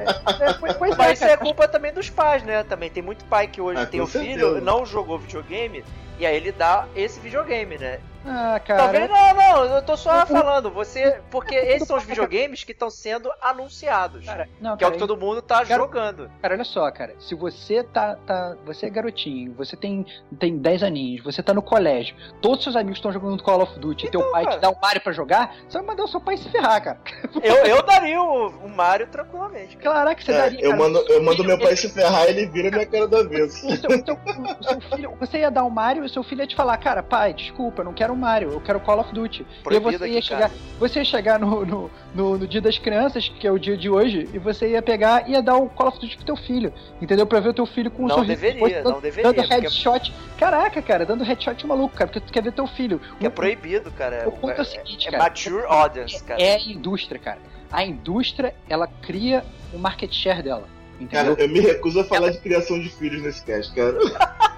Pois- 0.58 0.92
é, 0.92 0.96
Mas 0.98 1.12
isso 1.20 1.24
é 1.24 1.36
culpa 1.36 1.68
também 1.68 1.92
dos 1.92 2.10
pais, 2.10 2.42
né? 2.42 2.64
Também 2.64 2.90
tem 2.90 3.02
muito 3.02 3.24
pai 3.26 3.46
que 3.46 3.60
hoje 3.60 3.80
Ah, 3.80 3.86
tem 3.86 4.00
o 4.00 4.06
filho, 4.06 4.60
não 4.60 4.84
jogou 4.84 5.18
videogame, 5.18 5.84
e 6.18 6.26
aí 6.26 6.36
ele 6.36 6.52
dá 6.52 6.86
esse 6.94 7.18
videogame, 7.20 7.78
né? 7.78 8.00
Ah, 8.26 8.58
cara. 8.58 8.84
Talvez 8.84 9.10
não, 9.10 9.34
não, 9.34 9.64
eu 9.76 9.82
tô 9.82 9.98
só 9.98 10.24
falando, 10.24 10.70
você. 10.70 11.20
Porque 11.30 11.54
esses 11.54 11.86
são 11.86 11.98
os 11.98 12.04
videogames 12.04 12.64
que 12.64 12.72
estão 12.72 12.88
sendo 12.88 13.30
anunciados. 13.38 14.24
Cara, 14.24 14.48
não, 14.60 14.78
que 14.78 14.84
é 14.84 14.88
o 14.88 14.92
que 14.92 14.98
todo 14.98 15.14
mundo 15.14 15.42
tá 15.42 15.56
Cara, 15.56 15.66
jogando. 15.82 16.30
Cara, 16.40 16.54
olha 16.54 16.64
só, 16.64 16.90
cara. 16.90 17.14
Se 17.18 17.34
você 17.34 17.82
tá, 17.82 18.16
tá. 18.26 18.56
Você 18.64 18.86
é 18.86 18.90
garotinho, 18.90 19.52
você 19.52 19.76
tem, 19.76 20.06
tem 20.38 20.56
10 20.56 20.82
aninhos, 20.82 21.22
você 21.22 21.42
tá 21.42 21.52
no 21.52 21.60
colégio, 21.60 22.16
todos 22.40 22.62
seus 22.64 22.76
amigos 22.76 22.96
estão 22.96 23.12
jogando 23.12 23.42
Call 23.42 23.60
of 23.62 23.78
Duty, 23.78 24.06
e 24.06 24.10
teu 24.10 24.20
Então, 24.20 24.32
pai 24.32 24.44
cara. 24.44 24.56
te 24.56 24.60
dá 24.62 24.70
um 24.70 24.76
Mario 24.80 25.02
pra 25.02 25.12
jogar, 25.12 25.54
você 25.68 25.76
vai 25.78 25.86
mandar 25.86 26.04
o 26.04 26.08
seu 26.08 26.20
pai 26.20 26.36
se 26.38 26.48
ferrar, 26.48 26.82
cara. 26.82 26.98
Eu, 27.44 27.56
eu 27.66 27.82
daria 27.82 28.22
o, 28.22 28.48
o 28.48 28.68
Mario 28.70 29.06
tranquilamente. 29.08 29.76
cara. 29.76 29.96
Caraca, 29.96 30.22
você 30.22 30.32
É, 30.32 30.38
daria. 30.38 30.60
eu 30.60 30.70
cara, 30.70 30.82
mando, 30.82 30.98
eu 31.10 31.22
mando 31.22 31.44
meu 31.44 31.58
pai 31.58 31.68
ele- 31.68 31.76
se 31.76 31.90
ferrar 31.90 32.24
e 32.26 32.30
ele 32.30 32.46
vira 32.46 32.70
minha 32.70 32.86
cara 32.86 33.06
do 33.06 33.18
avesso. 33.18 33.66
O 33.66 33.76
seu, 33.76 33.90
o 33.90 34.04
seu- 34.04 34.14
o 34.14 34.64
seu 34.64 34.80
filho, 34.96 35.16
você 35.20 35.38
ia 35.40 35.50
dar 35.50 35.64
o 35.64 35.70
Mario 35.70 36.03
e 36.04 36.06
o 36.06 36.12
seu 36.12 36.22
filho 36.22 36.40
ia 36.42 36.46
te 36.46 36.54
falar, 36.54 36.76
cara, 36.78 37.02
pai, 37.02 37.32
desculpa, 37.32 37.80
eu 37.80 37.84
não 37.84 37.92
quero 37.92 38.12
o 38.12 38.16
Mario, 38.16 38.50
eu 38.52 38.60
quero 38.60 38.78
Call 38.80 39.00
of 39.00 39.12
Duty. 39.12 39.42
e 39.42 39.44
aí 39.56 39.62
Proibido 39.62 39.98
você 39.98 40.04
aqui 40.04 40.14
ia 40.14 40.22
chegar, 40.22 40.40
casa. 40.50 40.54
você 40.78 40.98
ia 41.00 41.04
chegar 41.04 41.38
no, 41.38 41.64
no, 41.66 41.90
no, 42.14 42.38
no 42.38 42.46
dia 42.46 42.60
das 42.60 42.78
crianças, 42.78 43.28
que 43.28 43.46
é 43.46 43.50
o 43.50 43.58
dia 43.58 43.76
de 43.76 43.88
hoje, 43.88 44.28
e 44.32 44.38
você 44.38 44.68
ia 44.70 44.82
pegar 44.82 45.28
e 45.28 45.32
ia 45.32 45.42
dar 45.42 45.56
o 45.56 45.68
Call 45.68 45.88
of 45.88 45.98
Duty 46.00 46.16
pro 46.16 46.26
teu 46.26 46.36
filho. 46.36 46.72
Entendeu? 47.00 47.26
Pra 47.26 47.40
ver 47.40 47.48
o 47.50 47.54
teu 47.54 47.66
filho 47.66 47.90
com 47.90 48.04
um 48.04 48.06
Não 48.08 48.16
sorriso 48.16 48.40
deveria, 48.40 48.60
rosto, 48.60 48.76
não 48.84 48.90
dando, 48.92 49.02
deveria, 49.02 49.32
Dando 49.32 49.36
porque- 49.48 49.54
headshot. 49.54 50.14
Caraca, 50.38 50.82
cara, 50.82 51.06
dando 51.06 51.24
headshot 51.24 51.66
maluco, 51.66 51.94
cara, 51.96 52.08
porque 52.08 52.20
tu 52.20 52.32
quer 52.32 52.42
ver 52.42 52.52
teu 52.52 52.66
filho. 52.66 53.00
Que 53.18 53.26
é 53.26 53.28
O- 53.28 53.32
proibido, 53.32 53.90
cara. 53.90 54.28
O 54.28 54.32
ponto 54.32 54.58
é 54.58 54.62
o 54.62 54.64
seguinte, 54.64 55.08
é 55.08 55.10
cara. 55.10 55.22
mature 55.24 55.64
audience, 55.66 56.22
cara. 56.22 56.40
É 56.42 56.54
a 56.56 56.60
indústria, 56.60 57.18
cara. 57.18 57.38
A 57.72 57.84
indústria, 57.84 58.54
ela 58.68 58.86
cria 58.86 59.44
o 59.72 59.78
market 59.78 60.12
share 60.12 60.42
dela. 60.42 60.68
Cara, 61.10 61.30
Entendeu? 61.32 61.36
eu 61.46 61.48
me 61.52 61.58
recuso 61.60 61.98
a 62.00 62.04
falar 62.04 62.30
de 62.30 62.38
criação 62.38 62.78
de 62.78 62.88
filhos 62.88 63.20
nesse 63.20 63.44
cast, 63.44 63.74
cara. 63.74 63.98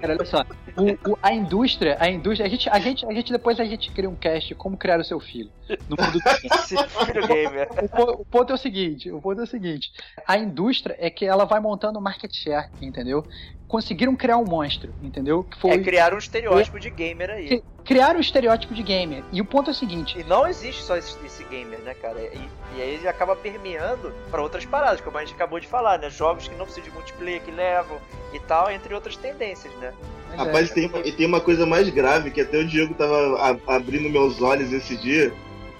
Cara, 0.00 0.14
olha 0.14 0.24
só. 0.24 0.44
O- 0.76 1.12
o- 1.12 1.18
a 1.22 1.32
indústria, 1.32 1.96
a 2.00 2.08
indústria, 2.08 2.46
a 2.46 2.48
gente, 2.50 2.68
a 2.70 2.78
gente, 2.78 3.04
a 3.06 3.12
gente 3.12 3.32
depois 3.32 3.60
a 3.60 3.64
gente 3.64 3.90
cria 3.90 4.08
um 4.08 4.14
cast 4.14 4.54
como 4.54 4.76
criar 4.76 4.98
o 4.98 5.04
seu 5.04 5.20
filho 5.20 5.50
no 5.88 5.96
mundo 6.02 6.18
do 6.18 7.26
game. 7.28 7.56
O, 7.98 8.22
o 8.22 8.24
ponto 8.24 8.50
é 8.50 8.54
o 8.54 8.58
seguinte, 8.58 9.10
o 9.10 9.20
ponto 9.20 9.40
é 9.40 9.44
o 9.44 9.46
seguinte, 9.46 9.90
a 10.26 10.38
indústria 10.38 10.96
é 10.98 11.10
que 11.10 11.24
ela 11.26 11.44
vai 11.44 11.60
montando 11.60 12.00
market 12.00 12.32
share, 12.34 12.70
entendeu? 12.80 13.24
Conseguiram 13.70 14.16
criar 14.16 14.36
um 14.36 14.44
monstro, 14.44 14.92
entendeu? 15.00 15.44
Que 15.44 15.56
foi 15.56 15.70
É 15.70 15.78
criar 15.78 16.12
um 16.12 16.18
estereótipo 16.18 16.80
de 16.80 16.90
gamer 16.90 17.30
aí. 17.30 17.62
criar 17.84 18.16
um 18.16 18.20
estereótipo 18.20 18.74
de 18.74 18.82
gamer. 18.82 19.22
E 19.30 19.40
o 19.40 19.44
ponto 19.44 19.70
é 19.70 19.70
o 19.70 19.74
seguinte, 19.74 20.18
E 20.18 20.24
não 20.24 20.44
existe 20.44 20.82
só 20.82 20.96
esse, 20.96 21.16
esse 21.24 21.44
gamer, 21.44 21.78
né, 21.78 21.94
cara? 21.94 22.18
E, 22.20 22.40
e 22.76 22.82
aí 22.82 22.94
ele 22.94 23.06
acaba 23.06 23.36
permeando 23.36 24.12
pra 24.28 24.42
outras 24.42 24.64
paradas, 24.66 25.00
como 25.00 25.16
a 25.16 25.20
gente 25.24 25.34
acabou 25.34 25.60
de 25.60 25.68
falar, 25.68 26.00
né? 26.00 26.10
Jogos 26.10 26.48
que 26.48 26.54
não 26.56 26.64
precisam 26.64 26.90
de 26.90 26.94
multiplayer, 26.96 27.40
que 27.42 27.52
levam 27.52 27.96
e 28.32 28.40
tal, 28.40 28.68
entre 28.72 28.92
outras 28.92 29.14
tendências, 29.16 29.72
né? 29.74 29.94
mas 30.28 30.40
é, 30.40 30.44
Rapaz, 30.46 30.70
tem, 30.72 30.90
e 31.04 31.12
tem 31.12 31.26
uma 31.26 31.40
coisa 31.40 31.64
mais 31.64 31.88
grave, 31.90 32.32
que 32.32 32.40
até 32.40 32.58
o 32.58 32.66
Diego 32.66 32.92
tava 32.94 33.36
a- 33.38 33.76
abrindo 33.76 34.10
meus 34.10 34.42
olhos 34.42 34.72
esse 34.72 34.96
dia. 34.96 35.32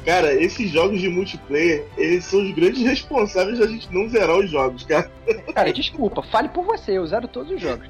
Cara, 0.05 0.32
esses 0.32 0.70
jogos 0.70 1.01
de 1.01 1.09
multiplayer, 1.09 1.84
eles 1.96 2.24
são 2.24 2.40
os 2.42 2.51
grandes 2.53 2.82
responsáveis 2.86 3.59
da 3.59 3.66
gente 3.66 3.92
não 3.92 4.09
zerar 4.09 4.36
os 4.36 4.51
jogos, 4.51 4.84
cara. 4.84 5.11
cara, 5.55 5.72
desculpa, 5.72 6.22
fale 6.22 6.48
por 6.48 6.64
você, 6.64 6.92
eu 6.98 7.07
zero 7.07 7.28
todos 7.28 7.53
os 7.53 7.61
jogos. 7.61 7.86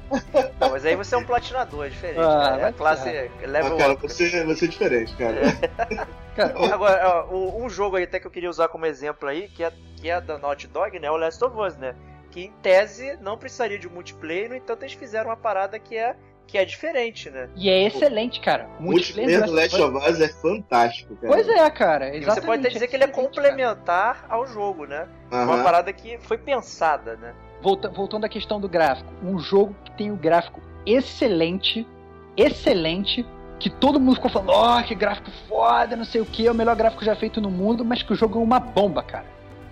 Não, 0.59 0.69
mas 0.71 0.85
aí 0.85 0.95
você 0.95 1.15
é 1.15 1.17
um 1.17 1.23
platinador, 1.25 1.85
é 1.85 1.89
diferente, 1.89 2.19
Ah, 2.19 2.43
cara. 2.49 2.67
É 2.67 2.71
classe 2.73 3.09
Ah, 3.09 3.47
level 3.47 3.77
cara, 3.77 3.93
up. 3.93 4.01
você, 4.01 4.43
você 4.45 4.65
é 4.65 4.67
diferente, 4.67 5.15
cara. 5.15 5.37
Cara, 6.35 6.57
o- 6.57 6.63
Agora, 6.73 7.25
ó, 7.29 7.57
um 7.57 7.69
jogo 7.69 7.97
aí 7.97 8.05
até 8.05 8.17
que 8.17 8.25
eu 8.25 8.31
queria 8.31 8.49
usar 8.49 8.69
como 8.69 8.85
exemplo 8.85 9.27
aí, 9.27 9.49
que 9.49 9.65
é, 9.65 9.71
que 9.97 10.09
é 10.09 10.21
da 10.21 10.37
Naughty 10.37 10.65
Dog, 10.67 10.97
né? 10.97 11.11
O 11.11 11.17
Last 11.17 11.43
of 11.43 11.57
Us, 11.59 11.75
né? 11.75 11.93
Que 12.29 12.45
em 12.45 12.51
tese 12.61 13.17
não 13.21 13.37
precisaria 13.37 13.77
de 13.77 13.89
multiplayer, 13.89 14.47
no 14.47 14.55
entanto 14.55 14.83
eles 14.83 14.93
fizeram 14.93 15.29
uma 15.29 15.35
parada 15.35 15.77
que 15.77 15.97
é, 15.97 16.15
que 16.51 16.57
é 16.57 16.65
diferente, 16.65 17.29
né? 17.29 17.47
e 17.55 17.69
é 17.69 17.83
excelente, 17.87 18.41
cara. 18.41 18.67
O 18.79 18.83
multiplayer 18.83 19.45
do 19.45 19.51
Last 19.53 19.81
of 19.81 19.97
Us 20.11 20.19
é 20.19 20.27
fantástico, 20.27 21.15
cara. 21.15 21.33
Pois 21.33 21.47
é, 21.47 21.69
cara. 21.69 22.05
E 22.09 22.17
Exatamente, 22.17 22.25
você 22.41 22.41
pode 22.45 22.59
até 22.59 22.69
dizer 22.73 22.87
que 22.87 22.95
ele 22.95 23.03
é 23.05 23.07
excelente, 23.07 23.35
cara. 23.35 23.51
complementar 23.51 24.25
ao 24.29 24.45
jogo, 24.45 24.85
né? 24.85 25.07
Aham. 25.31 25.45
Uma 25.45 25.63
parada 25.63 25.93
que 25.93 26.17
foi 26.19 26.37
pensada, 26.37 27.15
né? 27.15 27.33
Volta- 27.61 27.89
voltando 27.89 28.25
à 28.25 28.29
questão 28.29 28.59
do 28.59 28.67
gráfico, 28.67 29.09
um 29.23 29.39
jogo 29.39 29.73
que 29.85 29.91
tem 29.93 30.11
o 30.11 30.15
gráfico 30.17 30.59
excelente, 30.85 31.87
excelente, 32.35 33.25
que 33.59 33.69
todo 33.69 33.99
mundo 33.99 34.15
ficou 34.15 34.31
falando, 34.31 34.49
ó, 34.51 34.81
que 34.81 34.95
gráfico 34.95 35.29
foda, 35.47 35.95
não 35.95 36.03
sei 36.05 36.19
o 36.21 36.25
que, 36.25 36.47
é 36.47 36.51
o 36.51 36.55
melhor 36.55 36.75
gráfico 36.75 37.05
já 37.05 37.15
feito 37.15 37.39
no 37.39 37.49
mundo, 37.51 37.85
mas 37.85 38.01
que 38.03 38.11
o 38.11 38.15
jogo 38.15 38.39
é 38.39 38.43
uma 38.43 38.59
bomba, 38.59 39.03
cara. 39.03 39.25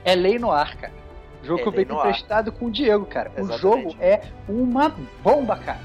É 0.06 0.16
lei 0.16 0.38
no 0.40 0.52
ar, 0.52 0.76
cara. 0.78 0.94
O 1.42 1.46
jogo 1.46 1.60
É 1.60 1.64
que 1.64 1.68
eu 1.70 1.74
peguei 1.74 1.96
emprestado 1.98 2.52
com 2.52 2.66
o 2.66 2.72
Diego, 2.72 3.06
cara. 3.06 3.32
O 3.36 3.40
Exatamente. 3.42 3.62
jogo 3.62 3.96
é 4.00 4.22
uma 4.48 4.90
bomba, 5.24 5.56
cara. 5.58 5.80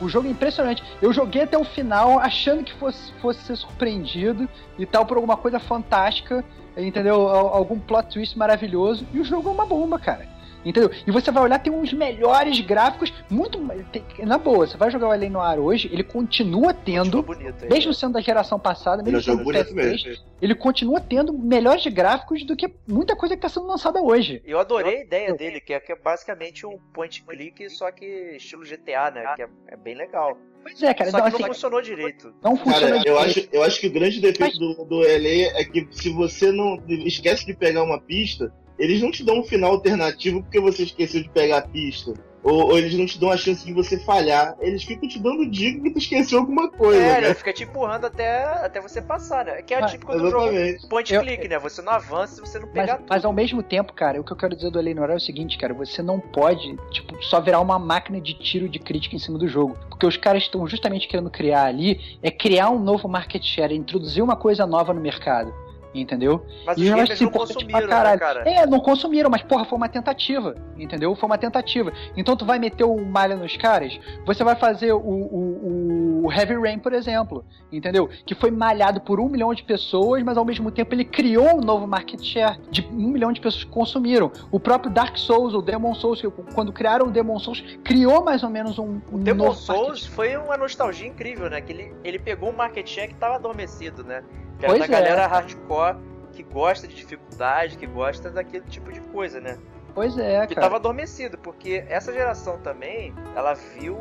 O 0.00 0.08
jogo 0.08 0.28
é 0.28 0.30
impressionante. 0.30 0.82
Eu 1.00 1.12
joguei 1.12 1.42
até 1.42 1.58
o 1.58 1.64
final 1.64 2.18
achando 2.18 2.64
que 2.64 2.72
fosse, 2.74 3.12
fosse 3.20 3.42
ser 3.42 3.56
surpreendido 3.56 4.48
e 4.78 4.86
tal 4.86 5.04
por 5.04 5.16
alguma 5.16 5.36
coisa 5.36 5.58
fantástica, 5.58 6.44
entendeu? 6.76 7.28
Algum 7.28 7.78
plot 7.78 8.08
twist 8.08 8.38
maravilhoso. 8.38 9.06
E 9.12 9.20
o 9.20 9.24
jogo 9.24 9.48
é 9.50 9.52
uma 9.52 9.66
bomba, 9.66 9.98
cara. 9.98 10.26
Entendeu? 10.64 10.90
E 11.06 11.10
você 11.10 11.30
vai 11.30 11.42
olhar, 11.42 11.58
tem 11.58 11.72
uns 11.72 11.92
melhores 11.92 12.60
gráficos, 12.60 13.12
muito. 13.30 13.58
Tem, 13.90 14.04
na 14.26 14.38
boa, 14.38 14.66
você 14.66 14.76
vai 14.76 14.90
jogar 14.90 15.08
o 15.08 15.10
Alien 15.10 15.32
Noir 15.32 15.58
hoje, 15.58 15.88
ele 15.92 16.04
continua 16.04 16.74
tendo, 16.74 17.22
bonito, 17.22 17.66
mesmo 17.70 17.94
sendo 17.94 18.14
da 18.14 18.20
geração 18.20 18.58
passada, 18.58 19.02
mesmo 19.02 19.22
sendo 19.22 19.42
do 19.42 19.50
PS3, 19.50 20.20
ele 20.40 20.54
continua 20.54 21.00
tendo 21.00 21.32
melhores 21.32 21.86
gráficos 21.86 22.44
do 22.44 22.56
que 22.56 22.72
muita 22.86 23.16
coisa 23.16 23.36
que 23.36 23.46
está 23.46 23.48
sendo 23.48 23.66
lançada 23.66 24.02
hoje. 24.02 24.42
Eu 24.44 24.58
adorei 24.58 24.98
a 24.98 25.04
ideia 25.04 25.34
dele, 25.34 25.60
que 25.60 25.72
é, 25.72 25.80
que 25.80 25.92
é 25.92 25.96
basicamente 25.96 26.66
um 26.66 26.78
point 26.92 27.22
click, 27.22 27.68
só 27.70 27.90
que 27.90 28.36
estilo 28.36 28.62
GTA, 28.62 29.10
né? 29.10 29.32
Que 29.36 29.42
é, 29.42 29.48
é 29.68 29.76
bem 29.76 29.94
legal. 29.94 30.36
Pois 30.62 30.82
é, 30.82 30.92
cara. 30.92 31.10
Só 31.10 31.18
então, 31.18 31.30
que 31.30 31.38
não 31.38 31.46
assim, 31.46 31.54
funcionou 31.54 31.82
direito. 31.82 32.34
Não 32.42 32.56
funcionou 32.56 32.80
cara, 32.80 32.98
direito. 32.98 33.08
Eu 33.08 33.18
acho, 33.18 33.48
eu 33.52 33.62
acho 33.62 33.80
que 33.80 33.86
o 33.86 33.92
grande 33.92 34.20
defeito 34.20 34.58
Mas... 34.60 34.76
do, 34.76 34.84
do 34.84 34.98
LA 34.98 35.58
é 35.58 35.64
que 35.64 35.88
se 35.90 36.10
você 36.10 36.52
não 36.52 36.82
esquece 36.88 37.46
de 37.46 37.54
pegar 37.54 37.82
uma 37.82 38.00
pista, 38.00 38.52
eles 38.80 39.02
não 39.02 39.10
te 39.10 39.22
dão 39.22 39.40
um 39.40 39.44
final 39.44 39.72
alternativo 39.72 40.42
porque 40.42 40.58
você 40.58 40.84
esqueceu 40.84 41.22
de 41.22 41.28
pegar 41.28 41.58
a 41.58 41.62
pista. 41.62 42.14
Ou, 42.42 42.68
ou, 42.68 42.78
eles 42.78 42.94
não 42.94 43.04
te 43.04 43.20
dão 43.20 43.30
a 43.30 43.36
chance 43.36 43.66
de 43.66 43.74
você 43.74 43.98
falhar. 43.98 44.56
Eles 44.60 44.82
ficam 44.82 45.06
te 45.06 45.18
dando 45.18 45.44
dica 45.50 45.82
que 45.82 45.90
tu 45.90 45.98
esqueceu 45.98 46.38
alguma 46.38 46.70
coisa. 46.70 46.98
É, 46.98 47.20
né? 47.20 47.34
fica 47.34 47.52
te 47.52 47.64
empurrando 47.64 48.06
até, 48.06 48.44
até 48.64 48.80
você 48.80 49.02
passar, 49.02 49.44
né? 49.44 49.60
Que 49.60 49.74
é 49.74 49.82
a 49.82 49.86
típica 49.86 50.16
do 50.16 50.30
jogo 50.30 50.48
point 50.88 51.12
eu, 51.12 51.20
click, 51.20 51.46
né? 51.46 51.58
Você 51.58 51.82
não 51.82 51.92
avança 51.92 52.36
se 52.36 52.40
você 52.40 52.58
não 52.58 52.68
pegar 52.68 52.92
mas, 52.92 52.96
tudo. 52.96 53.06
Mas 53.10 53.24
ao 53.26 53.32
mesmo 53.34 53.62
tempo, 53.62 53.92
cara, 53.92 54.18
o 54.18 54.24
que 54.24 54.32
eu 54.32 54.36
quero 54.36 54.56
dizer 54.56 54.70
do 54.70 54.78
Eleanor 54.78 55.10
é 55.10 55.16
o 55.16 55.20
seguinte, 55.20 55.58
cara, 55.58 55.74
você 55.74 56.00
não 56.00 56.18
pode, 56.18 56.74
tipo, 56.90 57.22
só 57.24 57.42
virar 57.42 57.60
uma 57.60 57.78
máquina 57.78 58.18
de 58.18 58.32
tiro 58.32 58.70
de 58.70 58.78
crítica 58.78 59.14
em 59.14 59.18
cima 59.18 59.38
do 59.38 59.46
jogo. 59.46 59.76
Porque 59.90 60.06
os 60.06 60.16
caras 60.16 60.44
estão 60.44 60.66
justamente 60.66 61.06
querendo 61.06 61.30
criar 61.30 61.64
ali 61.64 62.18
é 62.22 62.30
criar 62.30 62.70
um 62.70 62.78
novo 62.78 63.06
market 63.06 63.44
share, 63.44 63.76
introduzir 63.76 64.24
uma 64.24 64.36
coisa 64.36 64.66
nova 64.66 64.94
no 64.94 65.00
mercado 65.02 65.52
entendeu? 65.94 66.44
Mas 66.64 66.78
e 66.78 66.82
os 66.82 66.90
gamers 66.90 67.20
não 67.20 67.30
consumiram, 67.30 67.80
né, 67.80 68.18
cara? 68.18 68.42
É, 68.48 68.66
não 68.66 68.80
consumiram, 68.80 69.30
mas 69.30 69.42
porra, 69.42 69.64
foi 69.64 69.76
uma 69.76 69.88
tentativa, 69.88 70.54
entendeu? 70.76 71.14
Foi 71.16 71.26
uma 71.26 71.38
tentativa. 71.38 71.92
Então 72.16 72.36
tu 72.36 72.44
vai 72.44 72.58
meter 72.58 72.84
o 72.84 73.04
malha 73.04 73.36
nos 73.36 73.56
caras, 73.56 73.98
você 74.24 74.44
vai 74.44 74.54
fazer 74.54 74.92
o, 74.92 74.98
o, 74.98 76.26
o 76.26 76.32
Heavy 76.32 76.54
Rain, 76.54 76.78
por 76.78 76.92
exemplo, 76.92 77.44
entendeu? 77.72 78.08
Que 78.24 78.34
foi 78.34 78.50
malhado 78.50 79.00
por 79.00 79.20
um 79.20 79.28
milhão 79.28 79.52
de 79.52 79.62
pessoas, 79.62 80.22
mas 80.22 80.36
ao 80.36 80.44
mesmo 80.44 80.70
tempo 80.70 80.94
ele 80.94 81.04
criou 81.04 81.58
um 81.58 81.60
novo 81.60 81.86
market 81.86 82.22
share 82.22 82.58
de 82.70 82.86
um 82.92 83.08
milhão 83.08 83.32
de 83.32 83.40
pessoas 83.40 83.64
que 83.64 83.70
consumiram. 83.70 84.30
O 84.50 84.60
próprio 84.60 84.92
Dark 84.92 85.16
Souls, 85.16 85.54
o 85.54 85.62
Demon 85.62 85.94
Souls, 85.94 86.22
quando 86.54 86.72
criaram 86.72 87.06
o 87.06 87.10
Demon 87.10 87.38
Souls, 87.38 87.62
criou 87.82 88.24
mais 88.24 88.42
ou 88.42 88.50
menos 88.50 88.78
um, 88.78 89.00
um 89.12 89.16
o 89.16 89.18
Demon 89.18 89.54
Souls 89.54 90.06
foi 90.06 90.36
uma 90.36 90.56
nostalgia 90.56 91.08
incrível, 91.08 91.48
né? 91.50 91.60
Que 91.60 91.72
ele, 91.72 91.94
ele 92.04 92.18
pegou 92.18 92.50
um 92.50 92.56
market 92.56 92.86
share 92.86 93.08
que 93.08 93.14
estava 93.14 93.36
adormecido, 93.36 94.04
né? 94.04 94.22
Que 94.60 94.66
era 94.66 94.74
pois 94.74 94.88
da 94.88 94.96
é. 94.96 95.00
galera 95.00 95.26
hardcore 95.26 95.96
que 96.32 96.42
gosta 96.42 96.86
de 96.86 96.94
dificuldade, 96.94 97.76
que 97.76 97.86
gosta 97.86 98.30
daquele 98.30 98.64
tipo 98.66 98.92
de 98.92 99.00
coisa, 99.00 99.40
né? 99.40 99.58
Pois 99.94 100.16
é, 100.16 100.46
que 100.46 100.54
cara. 100.54 100.66
tava 100.66 100.76
adormecido, 100.76 101.36
porque 101.38 101.84
essa 101.88 102.12
geração 102.12 102.58
também, 102.58 103.12
ela 103.34 103.54
viu 103.54 103.98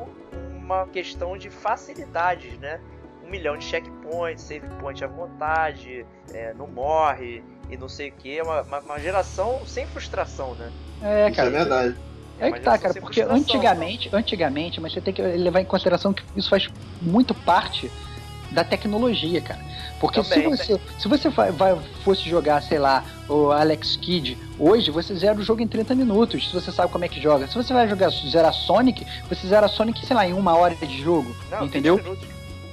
uma 0.53 0.86
questão 0.88 1.38
de 1.38 1.49
facilidades, 1.49 2.57
né? 2.60 2.80
Um 3.26 3.30
milhão 3.30 3.57
de 3.57 3.64
checkpoints, 3.64 4.43
save 4.43 4.68
point 4.80 5.03
à 5.03 5.07
vontade, 5.07 6.05
é, 6.32 6.53
não 6.53 6.68
morre 6.68 7.43
e 7.70 7.78
não 7.78 7.89
sei 7.89 8.10
o 8.10 8.14
que. 8.14 8.38
É 8.38 8.43
uma, 8.43 8.62
uma, 8.62 8.80
uma, 8.80 8.99
geração 8.99 9.62
sem 9.66 9.88
frustração, 9.88 10.53
né? 10.55 10.72
É, 11.01 11.32
cara. 11.32 11.32
Isso 11.32 11.41
é 11.41 11.49
verdade. 11.49 11.95
É, 12.39 12.47
é 12.47 12.51
que 12.51 12.60
tá, 12.62 12.78
cara, 12.78 12.93
porque 13.01 13.22
antigamente, 13.22 14.10
antigamente, 14.14 14.80
mas 14.80 14.93
você 14.93 15.01
tem 15.01 15.14
que 15.14 15.22
levar 15.22 15.62
em 15.62 15.66
consideração 15.66 16.14
que 16.14 16.24
isso 16.36 16.49
faz 16.49 16.70
muito 17.01 17.34
parte 17.34 17.91
da 18.52 18.64
tecnologia, 18.64 19.41
cara. 19.41 19.60
Porque 20.00 20.22
Também, 20.22 20.56
se 20.56 20.64
você, 20.66 20.82
se 20.97 21.08
você 21.08 21.30
vai, 21.30 21.52
vai, 21.52 21.78
fosse 22.04 22.30
jogar, 22.30 22.62
sei 22.62 22.80
lá, 22.80 23.04
o 23.28 23.52
Alex 23.52 23.97
Kidd 23.97 24.38
hoje, 24.58 24.91
você 24.91 25.14
zera 25.16 25.38
o 25.38 25.43
jogo 25.43 25.62
em 25.62 25.68
30 25.68 25.93
minutos, 25.93 26.47
se 26.47 26.54
você 26.54 26.72
sabe 26.72 26.91
como 26.91 27.04
é 27.04 27.10
que 27.10 27.22
joga. 27.22 27.47
Se 27.47 27.56
você 27.56 27.74
vai 27.74 27.88
jogar 27.88 28.10
zerar 28.10 28.54
Sonic, 28.54 29.06
você 29.28 29.47
zera 29.47 29.68
Sonic, 29.68 30.06
sei 30.06 30.16
lá, 30.16 30.28
em 30.28 30.34
uma 30.34 30.56
hora 30.56 30.76
de 30.76 31.02
jogo. 31.02 31.36
Não, 31.52 31.66
entendeu? 31.66 32.00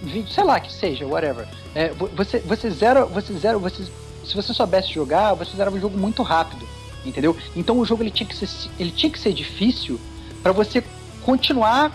20, 0.03 0.33
sei 0.33 0.45
lá 0.45 0.61
que 0.61 0.73
seja, 0.73 1.07
whatever. 1.07 1.47
É, 1.75 1.89
você, 1.89 2.39
você 2.41 2.71
zera, 2.71 3.05
você 3.05 3.33
zera, 3.35 3.59
você, 3.59 3.85
se 4.25 4.35
você 4.35 4.53
soubesse 4.53 4.93
jogar, 4.93 5.35
você 5.35 5.57
zerava 5.57 5.77
o 5.77 5.81
jogo 5.81 5.99
muito 5.99 6.23
rápido, 6.23 6.67
entendeu? 7.05 7.37
Então 7.55 7.79
o 7.79 7.85
jogo 7.85 8.03
ele 8.03 8.11
tinha 8.11 8.27
que 8.29 8.37
ser, 8.37 8.49
ele 8.79 8.91
tinha 8.91 9.11
que 9.11 9.19
ser 9.19 9.33
difícil 9.33 10.01
para 10.43 10.53
você 10.53 10.83
continuar 11.25 11.93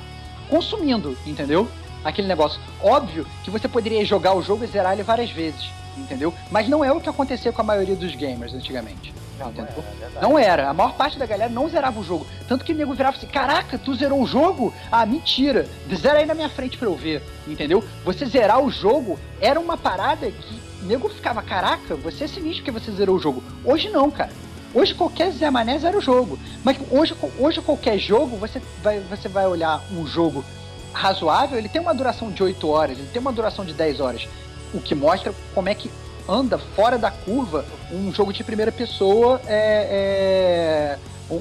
consumindo, 0.50 1.18
entendeu? 1.26 1.68
Aquele 2.04 2.28
negócio. 2.28 2.60
Óbvio 2.82 3.26
que 3.44 3.52
você 3.52 3.68
poderia 3.68 4.04
jogar 4.06 4.36
o 4.36 4.42
jogo 4.42 4.64
e 4.64 4.68
zerar 4.68 4.94
ele 4.94 5.04
várias 5.04 5.32
vezes, 5.32 5.70
entendeu? 5.98 6.34
Mas 6.50 6.68
não 6.68 6.84
é 6.84 6.92
o 6.92 7.00
que 7.00 7.10
acontecia 7.10 7.52
com 7.52 7.62
a 7.62 7.66
maioria 7.66 7.96
dos 7.96 8.16
gamers 8.16 8.54
antigamente. 8.54 9.14
Não? 9.40 9.52
Não 9.52 9.64
era, 9.64 9.74
é 10.16 10.22
não 10.22 10.40
era. 10.40 10.70
A 10.70 10.74
maior 10.74 10.94
parte 10.94 11.18
da 11.18 11.26
galera 11.26 11.52
não 11.52 11.68
zerava 11.68 12.00
o 12.00 12.04
jogo. 12.04 12.28
Tanto 12.48 12.64
que 12.64 12.74
o 12.74 12.76
nego 12.76 12.94
virava 12.94 13.18
assim: 13.18 13.28
Caraca, 13.28 13.78
tu 13.78 13.96
zerou 13.96 14.22
o 14.22 14.28
jogo? 14.28 14.74
Ah, 14.92 15.06
mentira. 15.06 15.68
Zera 15.96 16.20
aí 16.20 16.26
na 16.26 16.36
minha 16.36 16.50
frente 16.50 16.78
pra 16.78 16.88
eu 16.88 16.96
ver. 16.96 17.24
Entendeu? 17.48 17.84
Você 18.06 18.26
zerar 18.26 18.62
o 18.62 18.70
jogo 18.70 19.18
era 19.40 19.60
uma 19.60 19.78
parada 19.78 20.30
que 20.30 20.62
o 20.84 20.86
nego 20.86 21.10
ficava: 21.10 21.42
Caraca, 21.42 21.96
você 21.96 22.26
é 22.26 22.28
sinistro 22.28 22.64
que 22.64 22.72
você 22.72 22.92
zerou 22.92 23.16
o 23.16 23.20
jogo. 23.20 23.44
Hoje 23.66 23.90
não, 23.90 24.12
cara. 24.12 24.32
Hoje 24.74 24.94
qualquer 24.94 25.32
Zé 25.32 25.50
Mané 25.50 25.78
zera 25.80 25.98
o 25.98 26.02
jogo. 26.02 26.40
Mas 26.64 26.78
hoje, 26.90 27.14
hoje 27.38 27.62
qualquer 27.62 27.98
jogo, 27.98 28.38
você 28.38 28.62
vai, 28.82 29.00
você 29.02 29.28
vai 29.28 29.46
olhar 29.46 29.84
um 29.92 30.08
jogo 30.08 30.46
razoável, 30.94 31.58
ele 31.58 31.70
tem 31.70 31.82
uma 31.82 31.94
duração 31.94 32.32
de 32.32 32.44
8 32.44 32.68
horas, 32.68 32.98
ele 32.98 33.08
tem 33.12 33.22
uma 33.22 33.32
duração 33.32 33.66
de 33.66 33.74
10 33.74 34.00
horas. 34.00 34.28
O 34.74 34.80
que 34.80 34.96
mostra 34.96 35.34
como 35.54 35.70
é 35.70 35.76
que 35.76 35.92
anda 36.28 36.58
fora 36.58 36.98
da 36.98 37.12
curva 37.12 37.66
um 37.92 38.14
jogo 38.14 38.32
de 38.32 38.44
primeira 38.44 38.72
pessoa 38.72 39.42
é, 39.46 40.98
é 40.98 41.00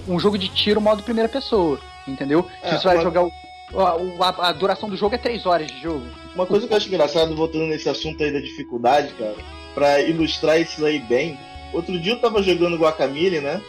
um 0.08 0.18
jogo 0.18 0.38
de 0.38 0.48
tiro 0.48 0.80
modo 0.80 1.02
primeira 1.02 1.28
pessoa, 1.28 1.78
entendeu? 2.06 2.46
É, 2.62 2.76
você 2.76 2.84
vai 2.84 2.96
uma... 2.96 3.02
jogar 3.02 3.24
o, 3.24 4.22
a, 4.22 4.48
a, 4.48 4.52
duração 4.52 4.88
do 4.88 4.96
jogo 4.96 5.14
é 5.14 5.18
3 5.18 5.46
horas 5.46 5.68
de 5.68 5.80
jogo. 5.80 6.04
Uma 6.34 6.46
coisa 6.46 6.66
que 6.66 6.72
eu 6.72 6.76
acho 6.76 6.88
engraçado, 6.88 7.36
voltando 7.36 7.66
nesse 7.66 7.88
assunto 7.88 8.22
aí 8.22 8.32
da 8.32 8.40
dificuldade, 8.40 9.12
cara, 9.14 9.36
para 9.74 10.00
ilustrar 10.00 10.60
isso 10.60 10.84
aí 10.84 10.98
bem, 10.98 11.38
outro 11.72 11.98
dia 11.98 12.12
eu 12.12 12.20
tava 12.20 12.42
jogando 12.42 12.76
Guacamole, 12.76 13.40
né? 13.40 13.60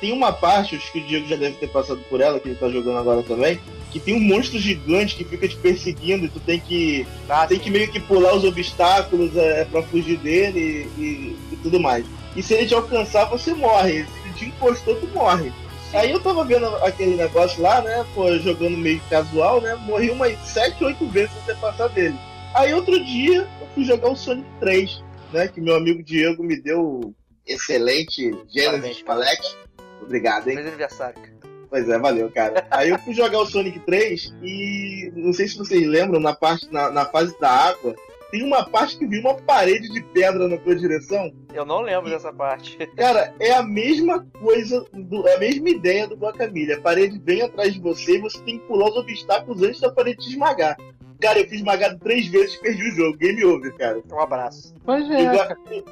Tem 0.00 0.12
uma 0.12 0.32
parte, 0.32 0.76
acho 0.76 0.92
que 0.92 1.00
o 1.00 1.04
Diego 1.04 1.26
já 1.26 1.36
deve 1.36 1.56
ter 1.56 1.68
passado 1.68 2.00
por 2.08 2.20
ela, 2.20 2.38
que 2.38 2.48
ele 2.48 2.58
tá 2.58 2.68
jogando 2.68 2.98
agora 2.98 3.22
também, 3.22 3.58
que 3.90 3.98
tem 3.98 4.14
um 4.14 4.20
monstro 4.20 4.58
gigante 4.58 5.16
que 5.16 5.24
fica 5.24 5.48
te 5.48 5.56
perseguindo 5.56 6.26
e 6.26 6.28
tu 6.28 6.38
tem 6.40 6.60
que 6.60 7.06
ah, 7.28 7.46
tem 7.46 7.58
que 7.58 7.70
meio 7.70 7.90
que 7.90 7.98
pular 7.98 8.34
os 8.34 8.44
obstáculos 8.44 9.36
é, 9.36 9.64
para 9.64 9.82
fugir 9.82 10.18
dele 10.18 10.88
e, 10.96 11.00
e, 11.00 11.36
e, 11.52 11.56
tudo 11.62 11.80
mais. 11.80 12.04
E 12.36 12.42
se 12.42 12.54
ele 12.54 12.66
te 12.66 12.74
alcançar, 12.74 13.24
você 13.24 13.54
morre. 13.54 14.04
Se 14.04 14.28
ele 14.28 14.34
te 14.36 14.44
encostou, 14.46 14.94
tu 14.96 15.06
morre. 15.08 15.52
Aí 15.92 16.10
eu 16.12 16.20
tava 16.20 16.44
vendo 16.44 16.66
aquele 16.84 17.16
negócio 17.16 17.62
lá, 17.62 17.80
né? 17.80 18.04
Pô, 18.14 18.30
jogando 18.38 18.76
meio 18.76 19.00
casual, 19.08 19.60
né? 19.60 19.74
Morri 19.86 20.10
umas 20.10 20.38
7, 20.40 20.84
8 20.84 21.06
vezes 21.08 21.30
até 21.42 21.54
passar 21.54 21.88
dele. 21.88 22.16
Aí 22.54 22.74
outro 22.74 23.02
dia 23.02 23.48
eu 23.60 23.66
fui 23.74 23.84
jogar 23.84 24.10
o 24.10 24.16
Sonic 24.16 24.46
3, 24.60 25.02
né? 25.32 25.48
Que 25.48 25.60
meu 25.60 25.76
amigo 25.76 26.02
Diego 26.02 26.42
me 26.42 26.60
deu 26.60 27.14
excelente 27.46 28.30
Genesis 28.48 29.02
Palette. 29.02 29.56
Obrigado, 30.02 30.48
hein? 30.48 30.56
Feliz 30.56 30.68
aniversário. 30.68 31.38
Pois 31.70 31.88
é, 31.88 31.98
valeu, 31.98 32.30
cara. 32.30 32.66
Aí 32.70 32.88
eu 32.88 32.98
fui 32.98 33.12
jogar 33.12 33.40
o 33.40 33.46
Sonic 33.46 33.78
3 33.80 34.34
e 34.42 35.12
não 35.14 35.32
sei 35.32 35.48
se 35.48 35.58
vocês 35.58 35.86
lembram, 35.86 36.18
na 36.18 36.34
parte 36.34 36.66
na, 36.72 36.90
na 36.90 37.04
fase 37.04 37.38
da 37.38 37.50
água, 37.50 37.94
tem 38.30 38.42
uma 38.42 38.64
parte 38.64 38.98
que 38.98 39.06
viu 39.06 39.20
uma 39.20 39.34
parede 39.34 39.88
de 39.88 40.02
pedra 40.02 40.48
na 40.48 40.56
tua 40.58 40.76
direção. 40.76 41.32
Eu 41.52 41.64
não 41.64 41.80
lembro 41.80 42.08
e, 42.08 42.12
dessa 42.12 42.32
parte. 42.32 42.76
Cara, 42.96 43.34
é 43.40 43.52
a 43.52 43.62
mesma 43.62 44.26
coisa, 44.40 44.84
do, 44.92 45.26
é 45.26 45.36
a 45.36 45.38
mesma 45.38 45.68
ideia 45.70 46.06
do 46.06 46.16
Guacamole. 46.16 46.72
A 46.72 46.80
parede 46.80 47.20
vem 47.22 47.42
atrás 47.42 47.72
de 47.72 47.80
você 47.80 48.16
e 48.16 48.20
você 48.20 48.38
tem 48.42 48.58
que 48.58 48.66
pular 48.66 48.88
os 48.88 48.96
obstáculos 48.96 49.62
antes 49.62 49.80
da 49.80 49.90
parede 49.90 50.24
te 50.24 50.30
esmagar. 50.30 50.76
Cara, 51.20 51.38
eu 51.40 51.44
fiz 51.44 51.58
esmagado 51.58 51.98
três 51.98 52.26
vezes 52.28 52.54
e 52.54 52.60
perdi 52.60 52.82
o 52.82 52.94
jogo. 52.94 53.18
Game 53.18 53.44
over, 53.44 53.74
cara. 53.76 54.00
Um 54.10 54.20
abraço. 54.20 54.74
Pois 54.84 55.10
é. 55.10 55.22
Igual, 55.22 55.48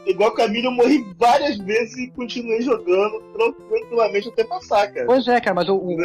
igual 0.07 0.31
Camilo, 0.33 0.67
eu 0.69 0.71
morri 0.73 1.05
várias 1.19 1.59
vezes 1.59 1.97
e 1.97 2.11
continuei 2.11 2.63
jogando 2.63 3.21
tranquilamente 3.69 4.29
até 4.29 4.45
passar, 4.45 4.87
cara. 4.93 5.07
Pois 5.07 5.27
é, 5.27 5.41
cara, 5.41 5.55
mas 5.55 5.69
o, 5.69 5.75
o, 5.75 5.97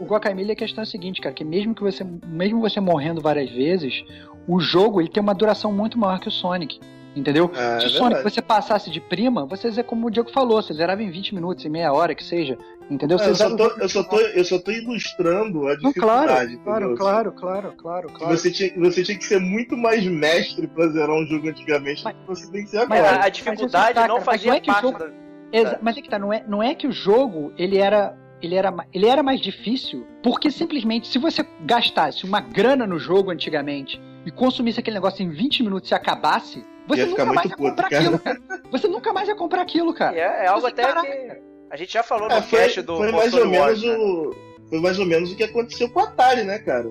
o 0.00 0.04
Guacamole, 0.04 0.52
a 0.52 0.56
questão 0.56 0.82
é 0.82 0.86
a 0.86 0.86
seguinte, 0.86 1.20
cara, 1.20 1.34
que 1.34 1.44
mesmo 1.44 1.74
que 1.74 1.82
você, 1.82 2.04
mesmo 2.26 2.60
você 2.60 2.80
morrendo 2.80 3.20
várias 3.20 3.50
vezes, 3.50 4.04
o 4.46 4.60
jogo 4.60 5.00
ele 5.00 5.08
tem 5.08 5.22
uma 5.22 5.34
duração 5.34 5.72
muito 5.72 5.98
maior 5.98 6.20
que 6.20 6.28
o 6.28 6.32
Sonic. 6.32 6.80
Entendeu? 7.16 7.50
É, 7.54 7.80
Se 7.80 7.86
o 7.86 7.90
Sonic 7.90 8.22
você 8.22 8.40
passasse 8.40 8.90
de 8.90 9.00
prima, 9.00 9.44
você, 9.44 9.82
como 9.82 10.06
o 10.06 10.10
Diego 10.10 10.30
falou, 10.30 10.62
você 10.62 10.72
zerava 10.72 11.02
em 11.02 11.10
20 11.10 11.34
minutos, 11.34 11.64
em 11.64 11.68
meia 11.68 11.92
hora, 11.92 12.14
que 12.14 12.22
seja. 12.22 12.56
Entendeu? 12.90 13.18
É, 13.18 13.28
eu, 13.28 13.34
só 13.34 13.54
tô, 13.54 13.66
eu, 13.80 13.88
só 13.88 14.02
tô, 14.02 14.20
eu 14.20 14.44
só 14.44 14.58
tô 14.58 14.70
ilustrando 14.70 15.66
a 15.68 15.76
dificuldade. 15.76 16.56
Não, 16.56 16.64
claro, 16.64 16.96
claro, 16.96 17.32
claro, 17.32 17.74
claro, 17.76 18.08
claro, 18.12 18.36
Você 18.36 18.50
tinha, 18.50 18.72
você 18.76 19.02
tinha 19.02 19.18
que 19.18 19.24
ser 19.24 19.38
muito 19.38 19.76
mais 19.76 20.04
mestre 20.06 20.66
pra 20.66 20.88
zerar 20.88 21.14
um 21.14 21.26
jogo 21.26 21.48
antigamente 21.48 22.02
mas, 22.02 22.14
do 22.14 22.20
que 22.20 22.26
você 22.26 22.50
tem 22.50 22.64
que 22.64 22.70
ser 22.70 22.78
agora. 22.78 23.02
Mas 23.02 23.26
a 23.26 23.28
dificuldade 23.28 23.94
mas 23.94 24.06
tá, 24.06 24.08
não 24.08 24.20
fazia 24.22 24.52
não 24.52 24.56
é 24.56 24.60
parte 24.60 24.82
jogo, 24.82 24.98
da... 24.98 25.78
Mas 25.82 25.96
é 25.96 26.02
que 26.02 26.08
tá, 26.08 26.18
não 26.18 26.32
é, 26.32 26.44
não 26.48 26.62
é 26.62 26.74
que 26.74 26.86
o 26.86 26.92
jogo 26.92 27.52
ele 27.58 27.78
era 27.78 28.16
ele 28.40 28.54
era, 28.54 28.72
ele 28.94 29.06
era 29.06 29.22
mais 29.22 29.40
difícil 29.40 30.06
porque 30.22 30.50
simplesmente 30.50 31.08
se 31.08 31.18
você 31.18 31.44
gastasse 31.62 32.24
uma 32.24 32.40
grana 32.40 32.86
no 32.86 32.98
jogo 32.98 33.30
antigamente 33.30 34.00
e 34.24 34.30
consumisse 34.30 34.78
aquele 34.80 34.94
negócio 34.94 35.22
em 35.22 35.30
20 35.30 35.62
minutos 35.62 35.90
e 35.90 35.94
acabasse, 35.94 36.64
você 36.86 37.00
Ia 37.00 37.06
nunca 37.06 37.24
mais 37.26 37.50
ia 37.50 37.56
puto, 37.56 37.68
comprar 37.70 37.88
cara. 37.90 38.02
aquilo, 38.02 38.18
cara. 38.18 38.40
Você 38.70 38.88
nunca 38.88 39.12
mais 39.12 39.28
ia 39.28 39.34
comprar 39.34 39.62
aquilo, 39.62 39.94
cara. 39.94 40.16
É, 40.16 40.44
é 40.44 40.46
algo 40.46 40.66
Assim, 40.66 40.72
até 40.72 40.82
caraca. 40.82 41.06
que. 41.06 41.47
A 41.70 41.76
gente 41.76 41.92
já 41.92 42.02
falou 42.02 42.28
É, 42.30 42.36
no 42.36 42.42
foi, 42.42 42.58
cast 42.60 42.82
do 42.82 42.96
foi 42.96 43.12
mais 43.12 43.34
ou 43.34 43.46
menos 43.46 43.82
né? 43.82 43.96
o. 43.96 44.34
Foi 44.68 44.80
mais 44.80 44.98
ou 44.98 45.06
menos 45.06 45.32
o 45.32 45.36
que 45.36 45.44
aconteceu 45.44 45.88
com 45.88 46.00
o 46.00 46.02
Atari, 46.02 46.44
né, 46.44 46.58
cara? 46.58 46.90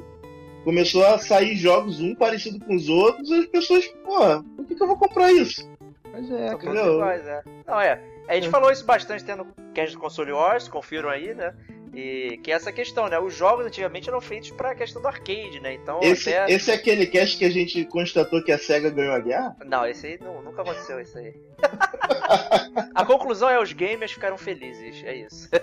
Começou 0.64 1.06
a 1.06 1.18
sair 1.18 1.56
jogos 1.56 2.00
um 2.00 2.16
parecido 2.16 2.60
com 2.66 2.76
os 2.76 2.90
outros, 2.90 3.30
e 3.30 3.36
as 3.36 3.46
pessoas, 3.46 3.88
pô, 4.04 4.44
por 4.56 4.66
que, 4.66 4.76
que 4.76 4.84
eu 4.84 4.88
vou 4.88 4.98
comprar 4.98 5.32
isso? 5.32 5.70
Pois 6.12 6.32
é, 6.32 6.48
cara. 6.48 6.58
todos 6.58 6.94
iguais, 6.94 7.28
é. 7.28 7.44
Não, 7.66 7.80
é. 7.80 8.02
A 8.28 8.36
gente 8.36 8.50
falou 8.50 8.72
isso 8.72 8.84
bastante 8.84 9.24
tendo 9.24 9.48
cast 9.74 9.96
do 9.96 10.02
Console 10.02 10.32
Wars, 10.32 10.68
confiram 10.68 11.10
aí, 11.10 11.34
né? 11.34 11.54
E 11.98 12.38
que 12.44 12.52
é 12.52 12.54
essa 12.54 12.72
questão, 12.72 13.10
né? 13.10 13.18
Os 13.18 13.34
jogos 13.34 13.66
antigamente 13.66 14.08
eram 14.08 14.22
feitos 14.22 14.52
pra 14.52 14.76
questão 14.76 15.02
do 15.02 15.08
arcade, 15.08 15.60
né? 15.60 15.74
Então 15.74 16.00
Esse, 16.04 16.32
até. 16.32 16.54
esse 16.54 16.70
é 16.70 16.76
aquele 16.76 17.08
cast 17.08 17.36
que 17.36 17.46
a 17.46 17.50
gente 17.50 17.84
constatou 17.86 18.44
que 18.44 18.52
a 18.52 18.58
SEGA 18.60 18.92
ganhou 18.92 19.16
a 19.16 19.20
guerra? 19.20 19.56
Não, 19.66 19.84
esse 19.84 20.06
aí 20.06 20.20
não, 20.22 20.44
nunca 20.44 20.62
aconteceu, 20.62 21.02
isso 21.02 21.18
aí. 21.18 21.34
a 22.94 23.04
conclusão 23.04 23.50
é 23.50 23.60
os 23.60 23.74
gamers 23.74 24.12
ficaram 24.12 24.38
felizes, 24.38 25.04
é 25.04 25.16
isso. 25.16 25.50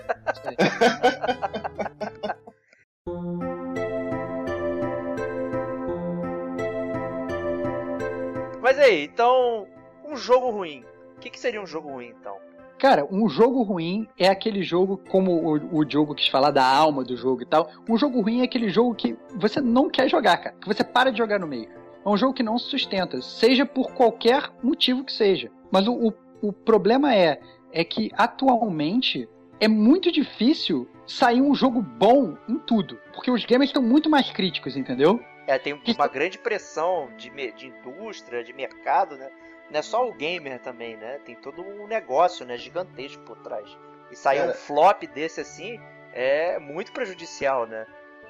Mas 8.61 8.77
aí, 8.77 9.05
então, 9.05 9.69
um 10.03 10.17
jogo 10.17 10.49
ruim. 10.49 10.83
O 11.15 11.19
que, 11.21 11.29
que 11.29 11.39
seria 11.39 11.61
um 11.61 11.65
jogo 11.65 11.87
ruim, 11.89 12.09
então? 12.09 12.37
Cara, 12.77 13.07
um 13.09 13.29
jogo 13.29 13.63
ruim 13.63 14.07
é 14.17 14.27
aquele 14.27 14.61
jogo, 14.61 14.97
como 15.09 15.31
o, 15.31 15.79
o 15.79 15.85
Diogo 15.85 16.13
quis 16.13 16.27
falar 16.27 16.51
da 16.51 16.65
alma 16.65 17.03
do 17.03 17.15
jogo 17.15 17.41
e 17.41 17.45
tal. 17.45 17.69
Um 17.89 17.97
jogo 17.97 18.21
ruim 18.21 18.41
é 18.41 18.43
aquele 18.43 18.69
jogo 18.69 18.93
que 18.93 19.17
você 19.35 19.61
não 19.61 19.89
quer 19.89 20.09
jogar, 20.09 20.37
cara. 20.37 20.55
Que 20.59 20.67
você 20.67 20.83
para 20.83 21.11
de 21.11 21.17
jogar 21.17 21.39
no 21.39 21.47
meio. 21.47 21.69
É 22.05 22.09
um 22.09 22.17
jogo 22.17 22.33
que 22.33 22.43
não 22.43 22.57
se 22.57 22.69
sustenta, 22.69 23.21
seja 23.21 23.65
por 23.65 23.93
qualquer 23.93 24.51
motivo 24.61 25.03
que 25.03 25.11
seja. 25.11 25.49
Mas 25.71 25.87
o, 25.87 25.93
o, 25.93 26.13
o 26.41 26.53
problema 26.53 27.15
é, 27.15 27.39
é 27.71 27.83
que 27.83 28.11
atualmente 28.15 29.27
é 29.59 29.67
muito 29.67 30.11
difícil 30.11 30.87
sair 31.07 31.41
um 31.41 31.55
jogo 31.55 31.81
bom 31.81 32.37
em 32.47 32.59
tudo. 32.59 32.99
Porque 33.13 33.31
os 33.31 33.45
gamers 33.45 33.69
estão 33.69 33.81
muito 33.81 34.09
mais 34.09 34.29
críticos, 34.31 34.75
entendeu? 34.75 35.19
É, 35.47 35.57
tem 35.57 35.79
uma 35.95 36.07
grande 36.07 36.37
pressão 36.37 37.09
de, 37.17 37.29
de 37.53 37.67
indústria, 37.67 38.43
de 38.43 38.51
mercado, 38.51 39.15
né? 39.15 39.29
Não 39.71 39.79
é 39.79 39.81
só 39.81 40.07
o 40.07 40.13
gamer 40.13 40.59
também, 40.59 40.95
né? 40.97 41.19
Tem 41.25 41.35
todo 41.35 41.61
um 41.61 41.87
negócio, 41.87 42.45
né? 42.45 42.57
Gigantesco 42.57 43.21
por 43.23 43.37
trás. 43.37 43.65
E 44.11 44.15
sair 44.15 44.39
Cara- 44.39 44.51
um 44.51 44.53
flop 44.53 45.03
desse 45.13 45.41
assim 45.41 45.79
é 46.13 46.59
muito 46.59 46.91
prejudicial, 46.91 47.65
né? 47.65 47.85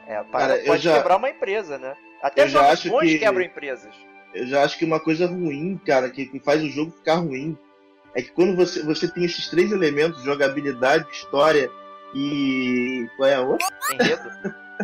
É, 0.08 0.24
Cara, 0.32 0.60
pode 0.66 0.84
já- 0.84 0.98
quebrar 0.98 1.18
uma 1.18 1.30
empresa, 1.30 1.78
né? 1.78 1.96
Até 2.22 2.48
jogos 2.48 2.86
bons 2.86 3.02
que- 3.02 3.20
quebram 3.20 3.44
empresas. 3.44 3.94
Eu 4.34 4.48
já 4.48 4.64
acho 4.64 4.78
que 4.78 4.86
uma 4.86 5.00
coisa 5.00 5.28
ruim, 5.28 5.80
cara, 5.86 6.10
que, 6.10 6.26
que 6.26 6.40
faz 6.40 6.62
o 6.64 6.70
jogo 6.70 6.92
ficar 6.92 7.16
ruim, 7.16 7.58
é 8.14 8.22
que 8.22 8.32
quando 8.32 8.56
você, 8.56 8.82
você 8.84 9.08
tem 9.12 9.26
esses 9.26 9.48
três 9.50 9.72
elementos, 9.72 10.22
jogabilidade, 10.24 11.08
história 11.12 11.70
e. 12.14 13.08
Qual 13.18 13.30
é 13.30 13.36
a 13.36 13.42
outra? 13.42 13.68
Enredo, 13.92 14.30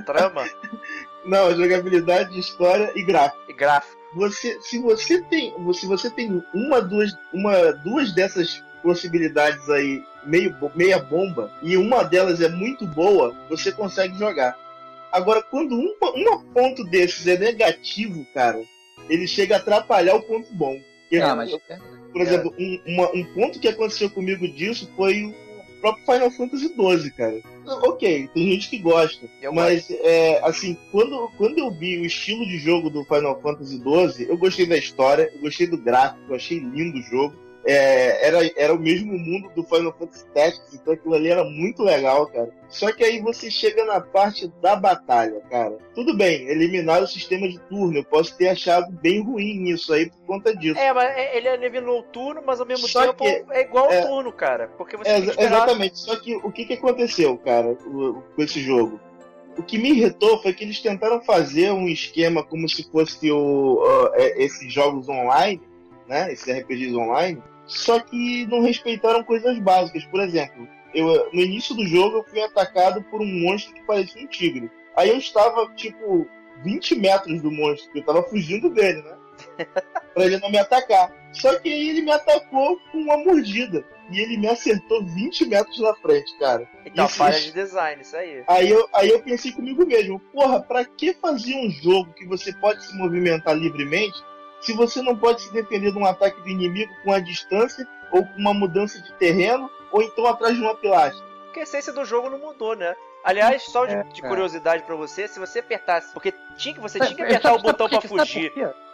trama 0.06 0.44
Não, 1.26 1.54
jogabilidade, 1.56 2.38
história 2.40 2.92
e 2.96 3.04
gráfico. 3.04 3.44
e 3.50 3.54
gráfico. 3.54 4.01
Você, 4.14 4.60
se 4.62 4.78
você 4.80 5.22
tem, 5.24 5.54
se 5.74 5.86
você 5.86 6.10
tem 6.10 6.44
uma, 6.54 6.82
duas, 6.82 7.14
uma, 7.34 7.72
duas 7.72 8.14
dessas 8.14 8.64
possibilidades 8.84 9.70
aí 9.70 10.04
meio, 10.26 10.56
meia 10.76 11.00
bomba 11.00 11.52
e 11.62 11.78
uma 11.78 12.04
delas 12.04 12.42
é 12.42 12.50
muito 12.50 12.86
boa, 12.86 13.34
você 13.50 13.72
consegue 13.72 14.18
jogar. 14.18 14.58
Agora, 15.12 15.42
quando 15.42 15.76
uma, 15.78 16.12
uma 16.14 16.44
ponto 16.54 16.84
desses 16.86 17.26
é 17.28 17.38
negativo, 17.38 18.26
cara, 18.34 18.62
ele 19.10 19.28
chega 19.28 19.56
a 19.56 19.60
atrapalhar 19.60 20.16
o 20.16 20.24
ponto 20.24 20.54
bom. 20.54 20.80
Ah, 21.28 21.32
é- 21.32 21.36
mas 21.36 21.52
Por 22.12 22.22
exemplo, 22.22 22.54
um, 22.60 22.82
uma- 22.88 23.12
um 23.16 23.24
ponto 23.34 23.60
que 23.60 23.68
aconteceu 23.68 24.10
comigo 24.10 24.48
disso 24.48 24.90
foi 24.96 25.24
o 25.26 25.34
próprio 25.82 26.06
Final 26.06 26.32
Fantasy 26.32 26.68
XII, 26.68 27.12
cara. 27.12 27.42
Ok, 27.66 28.30
tem 28.34 28.52
gente 28.52 28.70
que 28.70 28.80
gosta. 28.80 29.30
Eu 29.42 29.54
mas, 29.54 29.90
é, 29.90 30.40
assim, 30.44 30.78
quando, 30.92 31.30
quando 31.38 31.58
eu 31.58 31.72
vi 31.72 32.00
o 32.00 32.06
estilo 32.06 32.46
de 32.46 32.58
jogo 32.58 32.90
do 32.90 33.06
Final 33.06 33.40
Fantasy 33.42 33.78
XII, 33.78 34.28
eu 34.28 34.38
gostei 34.38 34.66
da 34.66 34.78
história, 34.78 35.32
eu 35.34 35.42
gostei 35.42 35.68
do 35.68 35.78
gráfico, 35.78 36.34
achei 36.34 36.60
lindo 36.60 36.98
o 36.98 37.04
jogo. 37.04 37.36
É, 37.64 38.28
era, 38.28 38.40
era 38.56 38.74
o 38.74 38.80
mesmo 38.80 39.14
mundo 39.18 39.52
do 39.56 39.64
Final 39.64 39.94
Fantasy 39.98 40.26
Tactics, 40.34 40.74
então 40.74 40.94
aquilo 40.94 41.14
ali 41.14 41.30
era 41.30 41.44
muito 41.44 41.84
legal, 41.84 42.26
cara. 42.28 42.50
Só 42.70 42.92
que 42.92 43.04
aí 43.04 43.22
você 43.22 43.52
chega 43.52 43.86
na 43.86 44.02
parte 44.02 44.48
da 44.62 44.76
batalha, 44.76 45.40
cara. 45.50 45.78
Tudo 45.94 46.18
bem, 46.18 46.48
eliminar 46.48 47.04
o 47.04 47.08
sistema 47.08 47.48
de 47.48 47.60
turno, 47.60 47.98
eu 47.98 48.04
posso 48.04 48.36
ter 48.36 48.48
achado 48.50 48.92
bem 48.94 49.22
ruim 49.22 49.70
isso 49.70 49.94
aí 49.94 50.10
por 50.10 50.18
conta 50.26 50.56
disso. 50.56 50.80
É, 50.80 50.92
mas 50.92 51.16
é- 51.16 51.38
ele 51.38 51.48
é 51.50 51.58
nível 51.58 51.84
noturno, 51.84 52.42
mas 52.44 52.60
ao 52.60 52.66
mesmo 52.66 52.88
Só 52.88 53.02
tempo 53.14 53.24
que- 53.24 53.46
é 53.52 53.62
igual 53.62 53.86
ao 53.86 53.92
é- 53.92 54.06
turno, 54.08 54.32
cara. 54.34 54.68
Porque 54.78 54.98
você 54.98 55.10
É, 55.10 55.20
esperar. 55.20 55.44
exatamente. 55.46 56.00
Só 56.00 56.16
que 56.16 56.36
o 56.38 56.52
que, 56.52 56.66
que 56.66 56.74
aconteceu, 56.74 57.38
cara, 57.38 57.78
o- 57.86 58.24
com 58.36 58.42
esse 58.42 58.60
jogo? 58.60 59.00
O 59.58 59.62
que 59.62 59.78
me 59.78 59.90
irritou 59.92 60.42
foi 60.42 60.54
que 60.54 60.64
eles 60.64 60.80
tentaram 60.80 61.22
fazer 61.22 61.72
um 61.72 61.88
esquema 61.88 62.42
como 62.44 62.68
se 62.68 62.90
fosse 62.90 63.30
o, 63.32 63.84
é, 64.16 64.42
esses 64.44 64.74
jogos 64.74 65.08
online, 65.10 65.62
né? 66.08 66.32
Esses 66.32 66.48
RPGs 66.48 66.96
online, 66.96 67.44
só 67.66 68.00
que 68.00 68.46
não 68.48 68.62
respeitaram 68.62 69.24
coisas 69.24 69.58
básicas. 69.60 70.06
Por 70.06 70.20
exemplo, 70.20 70.68
eu, 70.94 71.30
no 71.32 71.42
início 71.42 71.76
do 71.76 71.86
jogo 71.86 72.18
eu 72.18 72.24
fui 72.24 72.42
atacado 72.42 73.02
por 73.04 73.22
um 73.22 73.42
monstro 73.42 73.74
que 73.74 73.84
parecia 73.84 74.22
um 74.22 74.28
tigre. 74.28 74.70
Aí 74.96 75.10
eu 75.10 75.18
estava, 75.18 75.68
tipo, 75.76 76.28
20 76.64 76.96
metros 76.96 77.42
do 77.42 77.52
monstro, 77.52 77.92
que 77.92 78.00
eu 78.00 78.02
estava 78.02 78.24
fugindo 78.24 78.70
dele, 78.70 79.02
né? 79.02 79.18
pra 80.14 80.26
ele 80.26 80.38
não 80.40 80.52
me 80.52 80.58
atacar. 80.58 81.12
Só 81.32 81.58
que 81.60 81.72
aí 81.72 81.90
ele 81.90 82.02
me 82.02 82.12
atacou 82.12 82.78
com 82.92 82.98
uma 83.00 83.18
mordida. 83.18 83.86
E 84.12 84.20
ele 84.20 84.38
me 84.38 84.48
acertou 84.48 85.06
20 85.06 85.46
metros 85.46 85.80
na 85.80 85.96
frente, 85.96 86.38
cara. 86.38 86.68
Então, 86.86 87.06
Isso- 87.06 87.16
falha 87.16 87.40
de 87.40 87.54
design, 87.54 88.02
isso 88.02 88.18
aí. 88.18 88.44
Aí 88.46 88.70
eu, 88.70 88.86
aí 88.94 89.10
eu 89.10 89.22
pensei 89.22 89.54
comigo 89.54 89.86
mesmo, 89.86 90.20
porra, 90.20 90.62
pra 90.62 90.84
que 90.84 91.14
fazer 91.14 91.56
um 91.56 91.70
jogo 91.70 92.14
que 92.14 92.28
você 92.28 92.52
pode 92.52 92.86
se 92.86 92.94
movimentar 92.98 93.56
livremente 93.56 94.22
se 94.62 94.74
você 94.74 95.02
não 95.02 95.16
pode 95.16 95.42
se 95.42 95.54
defender 95.54 95.92
de 95.92 95.98
um 95.98 96.06
ataque 96.06 96.40
do 96.42 96.48
inimigo 96.50 96.94
com 97.04 97.12
a 97.12 97.20
distância, 97.20 97.88
ou 98.12 98.26
com 98.26 98.38
uma 98.40 98.54
mudança 98.54 99.02
de 99.02 99.12
terreno, 99.14 99.70
ou 99.92 100.02
então 100.02 100.26
atrás 100.28 100.56
de 100.56 100.62
uma 100.62 100.76
pilastra? 100.76 101.26
Porque 101.46 101.60
a 101.60 101.64
essência 101.64 101.92
do 101.92 102.06
jogo 102.06 102.30
não 102.30 102.40
mudou, 102.40 102.76
né? 102.76 102.96
Aliás, 103.24 103.64
só 103.64 103.86
de, 103.86 103.94
É, 103.94 104.04
de 104.04 104.22
cara. 104.22 104.34
curiosidade 104.34 104.84
pra 104.84 104.96
você, 104.96 105.28
se 105.28 105.40
você 105.40 105.60
apertasse. 105.60 106.14
Porque 106.14 106.34
tinha 106.58 106.74
que, 106.74 106.80
você 106.82 107.00
tinha 107.00 107.14
que 107.16 107.22
apertar 107.22 107.54
o 107.54 107.60
botão 107.62 107.88
quê? 107.88 108.02
fugir. 108.08 108.52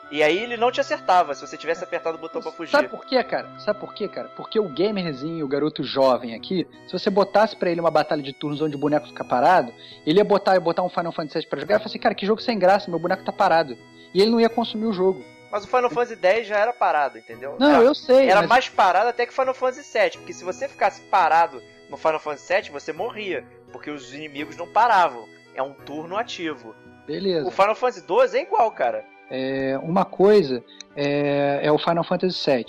E 0.10 0.24
aí 0.24 0.38
ele 0.38 0.56
não 0.56 0.72
te 0.72 0.80
acertava 0.80 1.36
se 1.36 1.46
você 1.46 1.58
tivesse 1.58 1.84
apertado 1.84 2.18
o 2.18 2.20
botão 2.20 2.42
pra 2.42 2.52
fugir. 2.52 2.72
Sabe 2.72 2.88
por 2.88 3.06
quê, 3.06 3.22
cara? 3.24 3.60
Sabe 3.60 3.80
por 3.80 3.94
quê, 3.94 4.08
cara? 4.08 4.30
Porque 4.38 4.58
o 4.60 4.70
gamerzinho, 4.70 5.46
o 5.46 5.50
garoto 5.50 5.84
jovem 5.84 6.34
aqui, 6.34 6.66
se 6.88 6.94
você 6.94 7.10
botasse 7.10 7.56
pra 7.58 7.70
ele 7.70 7.82
uma 7.82 7.92
batalha 7.92 8.22
de 8.24 8.32
turnos 8.34 8.62
onde 8.62 8.76
o 8.76 8.80
boneco 8.80 9.08
fica 9.08 9.24
parado, 9.26 9.74
ele 10.06 10.20
ia 10.20 10.24
botar, 10.24 10.58
botar 10.62 10.84
um 10.84 10.90
Final 10.90 11.12
Fantasy 11.12 11.40
VII 11.40 11.50
pra 11.50 11.60
jogar 11.60 11.76
e 11.76 11.80
falar 11.80 11.88
assim, 11.88 12.00
cara, 12.00 12.16
que 12.16 12.26
jogo 12.26 12.42
sem 12.42 12.58
graça, 12.58 12.90
meu 12.90 13.00
boneco 13.00 13.24
tá 13.24 13.34
parado. 13.34 13.78
E 14.14 14.22
ele 14.22 14.32
não 14.32 14.40
ia 14.40 14.50
consumir 14.50 14.86
o 14.86 14.94
jogo. 14.94 15.22
Mas 15.52 15.64
o 15.64 15.68
Final 15.68 15.90
Fantasy 15.90 16.18
X 16.22 16.48
já 16.48 16.58
era 16.58 16.74
parado, 16.74 17.18
entendeu? 17.18 17.56
Não, 17.60 17.76
era, 17.76 17.84
eu 17.84 17.96
sei. 17.96 18.28
Era 18.30 18.42
mas- 18.42 18.50
mais 18.50 18.70
parado 18.70 19.10
até 19.10 19.26
que 19.26 19.34
Final 19.34 19.54
Fantasy 19.54 19.98
VII. 19.98 20.12
Porque 20.18 20.34
se 20.34 20.44
você 20.44 20.68
ficasse 20.68 21.02
parado 21.04 21.62
no 21.90 21.98
Final 21.98 22.20
Fantasy 22.20 22.54
VII, 22.54 22.72
você 22.72 22.92
morria. 22.92 23.46
Porque 23.72 23.90
os 23.90 24.14
inimigos 24.14 24.58
não 24.58 24.68
paravam. 24.68 25.26
É 25.56 25.64
um 25.64 25.74
turno 25.74 26.18
ativo. 26.18 26.76
Beleza. 27.06 27.48
O 27.48 27.52
Final 27.52 27.76
Fantasy 27.76 28.02
XII 28.02 28.40
é 28.40 28.44
igual, 28.44 28.72
cara. 28.72 29.06
É, 29.30 29.80
uma 29.82 30.06
coisa 30.06 30.64
é, 30.96 31.60
é 31.64 31.72
o 31.72 31.78
Final 31.78 32.04
Fantasy 32.04 32.50
VII, 32.50 32.66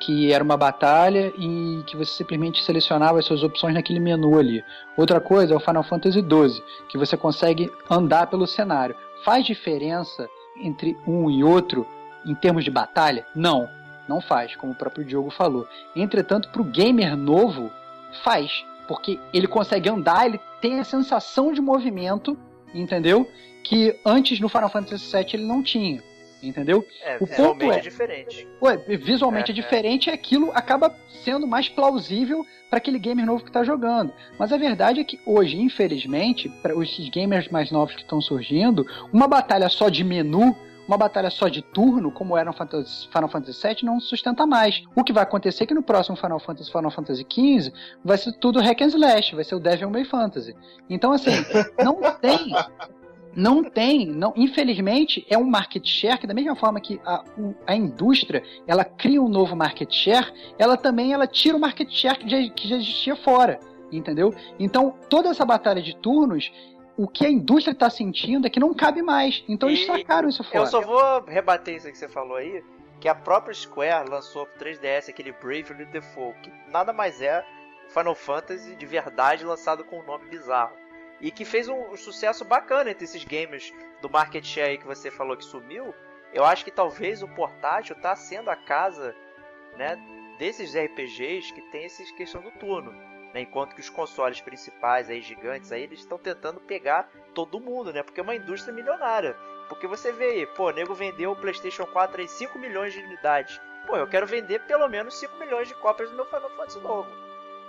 que 0.00 0.32
era 0.32 0.42
uma 0.44 0.56
batalha 0.56 1.32
e 1.38 1.82
que 1.86 1.96
você 1.96 2.12
simplesmente 2.12 2.62
selecionava 2.62 3.18
as 3.18 3.24
suas 3.24 3.42
opções 3.42 3.74
naquele 3.74 4.00
menu 4.00 4.38
ali. 4.38 4.62
Outra 4.96 5.20
coisa 5.20 5.54
é 5.54 5.56
o 5.56 5.60
Final 5.60 5.82
Fantasy 5.84 6.20
XII, 6.20 6.62
que 6.88 6.98
você 6.98 7.16
consegue 7.16 7.70
andar 7.90 8.26
pelo 8.28 8.46
cenário. 8.46 8.94
Faz 9.24 9.44
diferença 9.44 10.28
entre 10.62 10.96
um 11.06 11.30
e 11.30 11.42
outro 11.42 11.86
em 12.28 12.34
termos 12.34 12.62
de 12.64 12.70
batalha? 12.70 13.26
Não, 13.34 13.68
não 14.08 14.20
faz, 14.20 14.54
como 14.56 14.72
o 14.72 14.76
próprio 14.76 15.04
Diogo 15.04 15.30
falou. 15.30 15.66
Entretanto, 15.96 16.48
para 16.50 16.62
o 16.62 16.64
gamer 16.64 17.16
novo, 17.16 17.70
faz, 18.22 18.64
porque 18.86 19.18
ele 19.32 19.46
consegue 19.46 19.88
andar, 19.88 20.26
ele 20.26 20.40
tem 20.60 20.78
a 20.78 20.84
sensação 20.84 21.52
de 21.52 21.60
movimento, 21.60 22.38
entendeu? 22.74 23.28
Que 23.64 23.98
antes 24.04 24.40
no 24.40 24.48
Final 24.48 24.68
Fantasy 24.70 25.10
VII 25.16 25.26
ele 25.34 25.44
não 25.44 25.62
tinha, 25.62 26.02
entendeu? 26.42 26.86
É, 27.02 27.16
O 27.20 27.26
visualmente 27.26 27.60
ponto 27.64 27.72
é- 27.74 27.78
é 27.78 27.80
diferente. 27.80 28.48
Ué, 28.62 28.76
visualmente 28.96 29.50
É, 29.50 29.52
é, 29.52 29.54
diferente 29.54 30.06
e 30.08 30.10
aquilo 30.12 30.50
acaba 30.54 30.94
sendo 31.24 31.46
mais 31.46 31.68
plausível 31.68 32.46
para 32.70 32.78
aquele 32.78 32.98
gamer 32.98 33.24
novo 33.26 33.42
que 33.42 33.50
está 33.50 33.64
jogando. 33.64 34.12
Mas 34.38 34.52
a 34.52 34.56
verdade 34.58 35.00
é 35.00 35.04
que 35.04 35.18
hoje, 35.26 35.56
infelizmente, 35.58 36.48
para 36.62 36.76
os 36.76 36.96
gamers 37.10 37.48
mais 37.48 37.70
novos 37.70 37.94
que 37.94 38.02
estão 38.02 38.20
surgindo, 38.20 38.86
uma 39.12 39.26
batalha 39.26 39.68
só 39.68 39.88
de 39.88 40.04
menu 40.04 40.56
uma 40.88 40.96
batalha 40.96 41.28
só 41.28 41.48
de 41.48 41.60
turno, 41.60 42.10
como 42.10 42.36
era 42.36 42.50
no 42.50 42.56
Final 42.56 43.28
Fantasy 43.28 43.62
VII, 43.62 43.76
não 43.84 44.00
sustenta 44.00 44.46
mais. 44.46 44.82
O 44.96 45.04
que 45.04 45.12
vai 45.12 45.22
acontecer 45.22 45.64
é 45.64 45.66
que 45.66 45.74
no 45.74 45.82
próximo 45.82 46.16
Final 46.16 46.40
Fantasy, 46.40 46.72
Final 46.72 46.90
Fantasy 46.90 47.26
XV, 47.30 47.72
vai 48.02 48.16
ser 48.16 48.32
tudo 48.38 48.58
hack 48.58 48.80
and 48.80 48.86
slash, 48.86 49.34
vai 49.34 49.44
ser 49.44 49.54
o 49.54 49.60
Devil 49.60 49.90
May 49.90 50.06
Fantasy. 50.06 50.56
Então, 50.88 51.12
assim, 51.12 51.30
não 51.84 52.00
tem 52.18 52.54
não 53.36 53.62
tem, 53.62 54.06
não, 54.06 54.32
infelizmente, 54.34 55.24
é 55.30 55.38
um 55.38 55.44
market 55.44 55.86
share 55.86 56.18
que 56.18 56.26
da 56.26 56.34
mesma 56.34 56.56
forma 56.56 56.80
que 56.80 57.00
a, 57.06 57.22
a 57.66 57.76
indústria 57.76 58.42
ela 58.66 58.84
cria 58.84 59.22
um 59.22 59.28
novo 59.28 59.54
market 59.54 59.92
share, 59.92 60.32
ela 60.58 60.76
também 60.76 61.12
ela 61.12 61.24
tira 61.24 61.56
o 61.56 61.60
market 61.60 61.88
share 61.88 62.18
que 62.18 62.28
já, 62.28 62.50
que 62.50 62.66
já 62.66 62.76
existia 62.76 63.14
fora, 63.14 63.60
entendeu? 63.92 64.34
Então 64.58 64.92
toda 65.08 65.28
essa 65.28 65.44
batalha 65.44 65.80
de 65.80 65.94
turnos 65.94 66.50
o 66.98 67.06
que 67.06 67.24
a 67.24 67.30
indústria 67.30 67.72
está 67.72 67.88
sentindo 67.88 68.44
é 68.48 68.50
que 68.50 68.58
não 68.58 68.74
cabe 68.74 69.02
mais. 69.02 69.44
Então 69.48 69.68
eles 69.68 69.86
sacaram 69.86 70.28
isso 70.28 70.42
fora. 70.42 70.58
Eu 70.58 70.66
só 70.66 70.80
vou 70.80 71.22
rebater 71.24 71.76
isso 71.76 71.88
que 71.88 71.96
você 71.96 72.08
falou 72.08 72.36
aí, 72.36 72.60
que 73.00 73.08
a 73.08 73.14
própria 73.14 73.54
Square 73.54 74.10
lançou 74.10 74.44
pro 74.46 74.66
3DS 74.66 75.08
aquele 75.08 75.30
Bravely 75.30 75.84
Default, 75.92 76.36
que 76.40 76.50
nada 76.68 76.92
mais 76.92 77.22
é 77.22 77.46
Final 77.88 78.16
Fantasy 78.16 78.74
de 78.74 78.84
verdade 78.84 79.44
lançado 79.44 79.84
com 79.84 80.00
um 80.00 80.04
nome 80.04 80.28
bizarro. 80.28 80.72
E 81.20 81.30
que 81.30 81.44
fez 81.44 81.68
um, 81.68 81.96
sucesso 81.96 82.44
bacana 82.44 82.90
entre 82.90 83.04
esses 83.04 83.24
gamers 83.24 83.72
do 84.02 84.10
market 84.10 84.44
share 84.44 84.70
aí 84.70 84.78
que 84.78 84.86
você 84.86 85.08
falou 85.08 85.36
que 85.36 85.44
sumiu. 85.44 85.94
Eu 86.34 86.44
acho 86.44 86.64
que 86.64 86.70
talvez 86.72 87.22
o 87.22 87.28
portátil 87.28 87.94
tá 87.94 88.16
sendo 88.16 88.50
a 88.50 88.56
casa, 88.56 89.14
né, 89.76 89.96
desses 90.36 90.74
RPGs 90.74 91.52
que 91.52 91.62
tem 91.70 91.84
essa 91.84 92.02
questão 92.16 92.42
do 92.42 92.50
turno. 92.50 92.92
Né? 93.38 93.42
Enquanto 93.42 93.74
que 93.74 93.80
os 93.80 93.88
consoles 93.88 94.40
principais 94.40 95.08
aí, 95.08 95.22
gigantes, 95.22 95.70
aí, 95.70 95.82
eles 95.82 96.00
estão 96.00 96.18
tentando 96.18 96.60
pegar 96.60 97.08
todo 97.34 97.60
mundo, 97.60 97.92
né? 97.92 98.02
Porque 98.02 98.20
é 98.20 98.22
uma 98.22 98.34
indústria 98.34 98.74
milionária. 98.74 99.36
Porque 99.68 99.86
você 99.86 100.10
vê 100.10 100.24
aí, 100.24 100.46
pô, 100.46 100.68
o 100.68 100.72
nego 100.72 100.94
vendeu 100.94 101.30
o 101.30 101.36
PlayStation 101.36 101.86
4 101.86 102.20
aí 102.20 102.28
5 102.28 102.58
milhões 102.58 102.92
de 102.92 103.00
unidades. 103.00 103.60
Pô, 103.86 103.96
eu 103.96 104.08
quero 104.08 104.26
vender 104.26 104.60
pelo 104.62 104.88
menos 104.88 105.18
5 105.18 105.38
milhões 105.38 105.68
de 105.68 105.74
cópias 105.74 106.10
do 106.10 106.16
meu 106.16 106.24
Final 106.26 106.50
Fantasy 106.50 106.80
novo. 106.80 107.08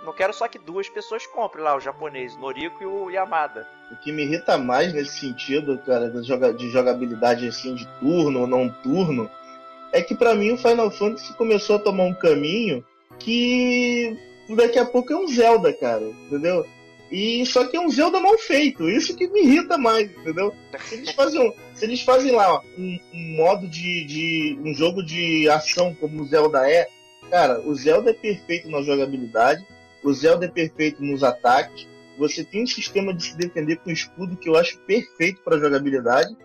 Não 0.04 0.14
quero 0.14 0.32
só 0.32 0.48
que 0.48 0.58
duas 0.58 0.88
pessoas 0.88 1.26
comprem 1.26 1.62
lá, 1.62 1.76
o 1.76 1.80
japonês, 1.80 2.34
o 2.34 2.40
Noriko 2.40 2.82
e 2.82 2.86
o 2.86 3.10
Yamada. 3.10 3.68
O 3.92 3.96
que 3.96 4.10
me 4.10 4.22
irrita 4.22 4.56
mais 4.56 4.94
nesse 4.94 5.20
sentido, 5.20 5.78
cara, 5.84 6.08
de 6.08 6.70
jogabilidade 6.70 7.46
assim, 7.46 7.74
de 7.74 7.86
turno 8.00 8.40
ou 8.40 8.46
não 8.46 8.70
turno, 8.82 9.30
é 9.92 10.00
que 10.00 10.14
para 10.14 10.34
mim 10.34 10.52
o 10.52 10.56
Final 10.56 10.90
Fantasy 10.90 11.34
começou 11.34 11.76
a 11.76 11.80
tomar 11.80 12.04
um 12.04 12.14
caminho 12.14 12.82
que 13.18 14.29
daqui 14.56 14.78
a 14.78 14.84
pouco 14.84 15.12
é 15.12 15.16
um 15.16 15.28
Zelda, 15.28 15.72
cara, 15.72 16.02
entendeu? 16.26 16.66
E 17.10 17.44
só 17.44 17.66
que 17.66 17.76
é 17.76 17.80
um 17.80 17.90
Zelda 17.90 18.20
mal 18.20 18.38
feito, 18.38 18.88
isso 18.88 19.16
que 19.16 19.26
me 19.26 19.42
irrita 19.42 19.76
mais, 19.76 20.08
entendeu? 20.10 20.54
Se 20.78 20.94
eles 20.94 21.10
fazem, 21.10 21.54
se 21.74 21.84
eles 21.84 22.02
fazem 22.02 22.30
lá 22.30 22.60
um, 22.78 22.98
um 23.12 23.36
modo 23.36 23.66
de, 23.66 24.04
de. 24.04 24.58
um 24.64 24.72
jogo 24.72 25.02
de 25.02 25.48
ação 25.48 25.92
como 25.94 26.22
o 26.22 26.26
Zelda 26.26 26.70
é, 26.70 26.88
cara, 27.28 27.60
o 27.60 27.74
Zelda 27.74 28.10
é 28.10 28.14
perfeito 28.14 28.70
na 28.70 28.80
jogabilidade, 28.80 29.66
o 30.04 30.12
Zelda 30.12 30.46
é 30.46 30.48
perfeito 30.48 31.02
nos 31.02 31.24
ataques, 31.24 31.88
você 32.16 32.44
tem 32.44 32.62
um 32.62 32.66
sistema 32.66 33.12
de 33.12 33.24
se 33.24 33.36
defender 33.36 33.76
com 33.76 33.90
escudo 33.90 34.36
que 34.36 34.48
eu 34.48 34.56
acho 34.56 34.78
perfeito 34.80 35.42
para 35.42 35.58
jogabilidade. 35.58 36.36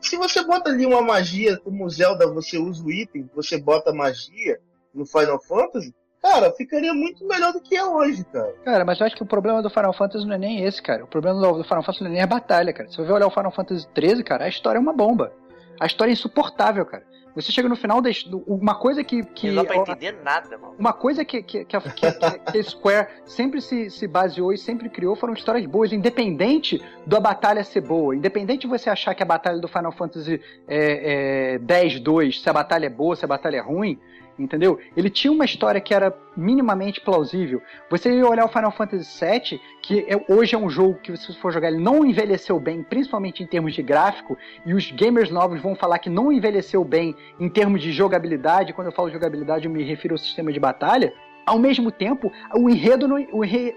Se 0.00 0.16
você 0.16 0.44
bota 0.44 0.70
ali 0.70 0.86
uma 0.86 1.02
magia, 1.02 1.56
como 1.56 1.84
o 1.84 1.90
Zelda, 1.90 2.26
você 2.26 2.56
usa 2.58 2.84
o 2.84 2.92
item, 2.92 3.28
você 3.34 3.58
bota 3.58 3.92
magia 3.92 4.60
no 4.94 5.06
Final 5.06 5.42
Fantasy, 5.42 5.92
cara, 6.24 6.50
ficaria 6.52 6.94
muito 6.94 7.26
melhor 7.26 7.52
do 7.52 7.60
que 7.60 7.76
é 7.76 7.84
hoje, 7.84 8.24
cara. 8.24 8.54
Cara, 8.64 8.84
mas 8.84 8.98
eu 8.98 9.06
acho 9.06 9.14
que 9.14 9.22
o 9.22 9.26
problema 9.26 9.62
do 9.62 9.68
Final 9.68 9.92
Fantasy 9.92 10.26
não 10.26 10.34
é 10.34 10.38
nem 10.38 10.64
esse, 10.64 10.80
cara. 10.80 11.04
O 11.04 11.06
problema 11.06 11.38
do 11.38 11.62
Final 11.62 11.82
Fantasy 11.82 12.02
não 12.02 12.10
é 12.10 12.14
nem 12.14 12.22
a 12.22 12.26
batalha, 12.26 12.72
cara. 12.72 12.88
Se 12.88 12.96
você 12.96 13.12
olhar 13.12 13.26
o 13.26 13.30
Final 13.30 13.52
Fantasy 13.52 13.86
13, 13.88 14.24
cara, 14.24 14.46
a 14.46 14.48
história 14.48 14.78
é 14.78 14.80
uma 14.80 14.94
bomba. 14.94 15.32
A 15.78 15.84
história 15.84 16.10
é 16.10 16.14
insuportável, 16.14 16.86
cara. 16.86 17.04
Você 17.34 17.50
chega 17.50 17.68
no 17.68 17.74
final, 17.74 18.00
das, 18.00 18.24
uma 18.46 18.76
coisa 18.76 19.02
que. 19.02 19.24
que 19.24 19.48
não 19.48 19.64
dá 19.64 19.64
pra 19.64 19.76
entender 19.76 20.12
nada, 20.22 20.56
mano. 20.56 20.76
Uma 20.78 20.92
coisa 20.92 21.24
que, 21.24 21.42
que, 21.42 21.64
que, 21.64 21.76
a, 21.76 21.80
que, 21.80 22.12
que 22.52 22.58
a 22.58 22.62
Square 22.62 23.08
sempre 23.26 23.60
se, 23.60 23.90
se 23.90 24.06
baseou 24.06 24.52
e 24.52 24.56
sempre 24.56 24.88
criou 24.88 25.16
foram 25.16 25.34
histórias 25.34 25.66
boas, 25.66 25.92
independente 25.92 26.80
da 27.04 27.18
batalha 27.18 27.64
ser 27.64 27.80
boa. 27.80 28.14
Independente 28.14 28.62
de 28.62 28.66
você 28.68 28.88
achar 28.88 29.16
que 29.16 29.22
a 29.22 29.26
batalha 29.26 29.58
do 29.58 29.66
Final 29.66 29.90
Fantasy 29.90 30.40
é, 30.68 31.54
é 31.54 31.58
10-2, 31.58 32.40
se 32.40 32.48
a 32.48 32.52
batalha 32.52 32.86
é 32.86 32.90
boa, 32.90 33.16
se 33.16 33.24
a 33.24 33.28
batalha 33.28 33.56
é 33.56 33.60
ruim 33.60 33.98
entendeu? 34.38 34.78
Ele 34.96 35.08
tinha 35.08 35.32
uma 35.32 35.44
história 35.44 35.80
que 35.80 35.94
era 35.94 36.16
minimamente 36.36 37.00
plausível. 37.00 37.62
Você 37.90 38.12
ia 38.12 38.26
olhar 38.26 38.44
o 38.44 38.48
Final 38.48 38.72
Fantasy 38.72 39.24
VII, 39.24 39.60
que 39.82 40.00
é, 40.08 40.24
hoje 40.28 40.54
é 40.54 40.58
um 40.58 40.68
jogo 40.68 40.98
que, 41.00 41.16
se 41.16 41.32
você 41.32 41.38
for 41.38 41.52
jogar, 41.52 41.68
ele 41.68 41.82
não 41.82 42.04
envelheceu 42.04 42.58
bem, 42.58 42.82
principalmente 42.82 43.42
em 43.42 43.46
termos 43.46 43.74
de 43.74 43.82
gráfico, 43.82 44.36
e 44.66 44.74
os 44.74 44.90
gamers 44.90 45.30
novos 45.30 45.60
vão 45.60 45.74
falar 45.74 45.98
que 45.98 46.10
não 46.10 46.32
envelheceu 46.32 46.84
bem 46.84 47.14
em 47.38 47.48
termos 47.48 47.82
de 47.82 47.92
jogabilidade. 47.92 48.72
Quando 48.72 48.88
eu 48.88 48.92
falo 48.92 49.10
jogabilidade, 49.10 49.66
eu 49.66 49.72
me 49.72 49.82
refiro 49.82 50.14
ao 50.14 50.18
sistema 50.18 50.52
de 50.52 50.60
batalha. 50.60 51.12
Ao 51.46 51.58
mesmo 51.58 51.90
tempo, 51.90 52.32
o 52.56 52.70
enredo, 52.70 53.06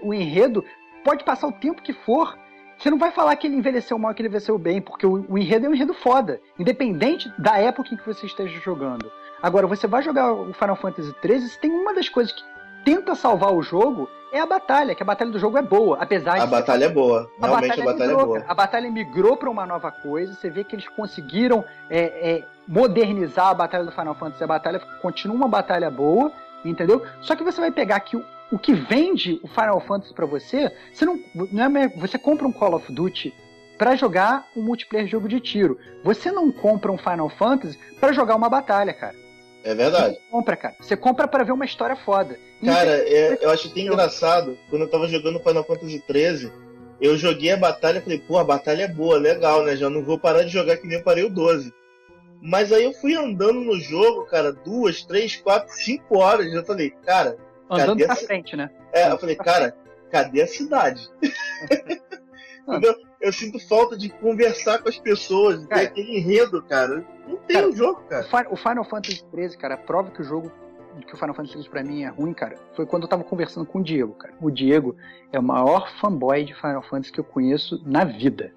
o 0.02 0.14
enredo 0.14 0.64
pode 1.04 1.22
passar 1.24 1.46
o 1.46 1.52
tempo 1.52 1.82
que 1.82 1.92
for, 1.92 2.36
você 2.78 2.90
não 2.90 2.98
vai 2.98 3.10
falar 3.10 3.34
que 3.34 3.46
ele 3.48 3.56
envelheceu 3.56 3.98
mal, 3.98 4.14
que 4.14 4.22
ele 4.22 4.28
envelheceu 4.28 4.56
bem, 4.56 4.80
porque 4.80 5.04
o, 5.04 5.26
o, 5.28 5.36
enredo 5.36 5.66
é 5.66 5.68
um 5.68 5.74
enredo 5.74 5.92
foda, 5.92 6.40
independente 6.56 7.28
da 7.36 7.58
época 7.58 7.92
em 7.92 7.96
que 7.96 8.06
você 8.06 8.24
esteja 8.24 8.56
jogando. 8.60 9.10
Agora, 9.42 9.66
você 9.66 9.86
vai 9.86 10.02
jogar 10.02 10.32
o 10.32 10.52
Final 10.52 10.76
Fantasy 10.76 11.14
XIII, 11.22 11.48
se 11.48 11.58
tem 11.58 11.70
uma 11.70 11.94
das 11.94 12.08
coisas 12.08 12.32
que 12.32 12.42
tenta 12.84 13.14
salvar 13.14 13.52
o 13.52 13.62
jogo, 13.62 14.08
é 14.32 14.40
a 14.40 14.46
batalha, 14.46 14.94
que 14.94 15.02
a 15.02 15.06
batalha 15.06 15.30
do 15.30 15.38
jogo 15.38 15.56
é 15.58 15.62
boa, 15.62 15.98
apesar 16.00 16.40
a 16.40 16.44
de. 16.44 16.50
Batalha 16.50 16.84
é 16.84 16.88
boa. 16.88 17.30
A 17.40 17.46
Realmente 17.46 17.68
batalha 17.68 17.82
a 17.82 17.92
batalha 17.92 18.10
migrou, 18.10 18.20
é 18.20 18.26
boa. 18.26 18.44
A 18.48 18.54
batalha 18.54 18.90
migrou 18.90 19.36
para 19.36 19.50
uma 19.50 19.66
nova 19.66 19.90
coisa, 19.90 20.34
você 20.34 20.50
vê 20.50 20.64
que 20.64 20.74
eles 20.74 20.88
conseguiram 20.88 21.64
é, 21.88 22.00
é, 22.00 22.44
modernizar 22.66 23.48
a 23.48 23.54
batalha 23.54 23.84
do 23.84 23.92
Final 23.92 24.14
Fantasy, 24.14 24.44
a 24.44 24.46
batalha 24.46 24.80
continua 25.00 25.36
uma 25.36 25.48
batalha 25.48 25.90
boa, 25.90 26.32
entendeu? 26.64 27.02
Só 27.20 27.34
que 27.34 27.44
você 27.44 27.60
vai 27.60 27.70
pegar 27.70 28.00
que 28.00 28.16
o, 28.16 28.24
o 28.50 28.58
que 28.58 28.74
vende 28.74 29.40
o 29.42 29.48
Final 29.48 29.80
Fantasy 29.80 30.12
para 30.12 30.26
você, 30.26 30.72
você 30.92 31.04
não, 31.04 31.18
não 31.52 31.76
é, 31.78 31.88
você 31.88 32.18
compra 32.18 32.46
um 32.46 32.52
Call 32.52 32.74
of 32.74 32.92
Duty 32.92 33.34
para 33.78 33.94
jogar 33.94 34.46
um 34.56 34.62
multiplayer 34.62 35.08
jogo 35.08 35.28
de 35.28 35.40
tiro. 35.40 35.78
Você 36.02 36.32
não 36.32 36.50
compra 36.50 36.90
um 36.90 36.98
Final 36.98 37.30
Fantasy 37.30 37.78
para 38.00 38.12
jogar 38.12 38.34
uma 38.34 38.48
batalha, 38.48 38.92
cara. 38.92 39.27
É 39.68 39.74
verdade. 39.74 40.14
Você 40.14 40.30
compra, 40.30 40.56
cara. 40.56 40.74
Você 40.80 40.96
compra 40.96 41.28
para 41.28 41.44
ver 41.44 41.52
uma 41.52 41.66
história 41.66 41.94
foda. 41.94 42.38
Cara, 42.64 42.90
é, 42.90 43.36
eu 43.42 43.50
acho 43.50 43.68
até 43.68 43.80
engraçado, 43.80 44.56
quando 44.70 44.82
eu 44.82 44.90
tava 44.90 45.06
jogando 45.06 45.38
Final 45.40 45.62
Fantasy 45.62 46.02
XIII, 46.10 46.50
eu 46.98 47.18
joguei 47.18 47.52
a 47.52 47.56
batalha 47.58 47.98
e 47.98 48.00
falei, 48.00 48.18
pô, 48.18 48.38
a 48.38 48.44
batalha 48.44 48.84
é 48.84 48.88
boa, 48.88 49.18
legal, 49.18 49.62
né? 49.62 49.76
Já 49.76 49.90
não 49.90 50.02
vou 50.02 50.18
parar 50.18 50.42
de 50.42 50.48
jogar 50.48 50.78
que 50.78 50.86
nem 50.86 50.96
eu 50.96 51.04
parei 51.04 51.22
o 51.22 51.28
12. 51.28 51.70
Mas 52.40 52.72
aí 52.72 52.82
eu 52.82 52.94
fui 52.94 53.14
andando 53.14 53.60
no 53.60 53.78
jogo, 53.78 54.24
cara, 54.24 54.54
duas, 54.54 55.02
três, 55.02 55.36
quatro, 55.36 55.70
cinco 55.74 56.16
horas. 56.16 56.50
Eu 56.50 56.64
falei, 56.64 56.88
cara. 57.04 57.36
Andando 57.68 58.02
pra 58.02 58.14
a... 58.14 58.16
frente, 58.16 58.56
né? 58.56 58.70
É, 58.90 59.10
eu 59.10 59.18
falei, 59.18 59.36
cara, 59.36 59.76
cadê 60.10 60.40
a 60.40 60.46
cidade? 60.46 61.06
Entendeu? 62.68 62.94
Eu 63.20 63.32
sinto 63.32 63.58
falta 63.68 63.96
de 63.96 64.08
conversar 64.08 64.82
com 64.82 64.88
as 64.88 64.98
pessoas, 64.98 65.66
ter 65.66 65.80
aquele 65.80 66.18
enredo, 66.18 66.62
cara. 66.62 67.04
Não 67.26 67.36
tem 67.36 67.56
cara, 67.56 67.68
um 67.68 67.72
jogo, 67.74 68.00
cara. 68.08 68.26
O 68.50 68.56
Final 68.56 68.84
Fantasy 68.84 69.24
XIII, 69.34 69.56
cara, 69.56 69.74
a 69.74 69.78
prova 69.78 70.10
que 70.10 70.20
o 70.20 70.24
jogo 70.24 70.52
que 71.06 71.14
o 71.14 71.16
Final 71.16 71.34
Fantasy 71.34 71.54
XIII 71.54 71.70
pra 71.70 71.82
mim 71.82 72.02
é 72.02 72.08
ruim, 72.08 72.32
cara, 72.32 72.56
foi 72.74 72.84
quando 72.84 73.04
eu 73.04 73.08
tava 73.08 73.22
conversando 73.22 73.66
com 73.66 73.78
o 73.78 73.82
Diego, 73.82 74.14
cara. 74.14 74.34
O 74.40 74.50
Diego 74.50 74.96
é 75.32 75.38
o 75.38 75.42
maior 75.42 75.90
fanboy 76.00 76.44
de 76.44 76.54
Final 76.54 76.82
Fantasy 76.82 77.12
que 77.12 77.20
eu 77.20 77.24
conheço 77.24 77.80
na 77.86 78.04
vida. 78.04 78.52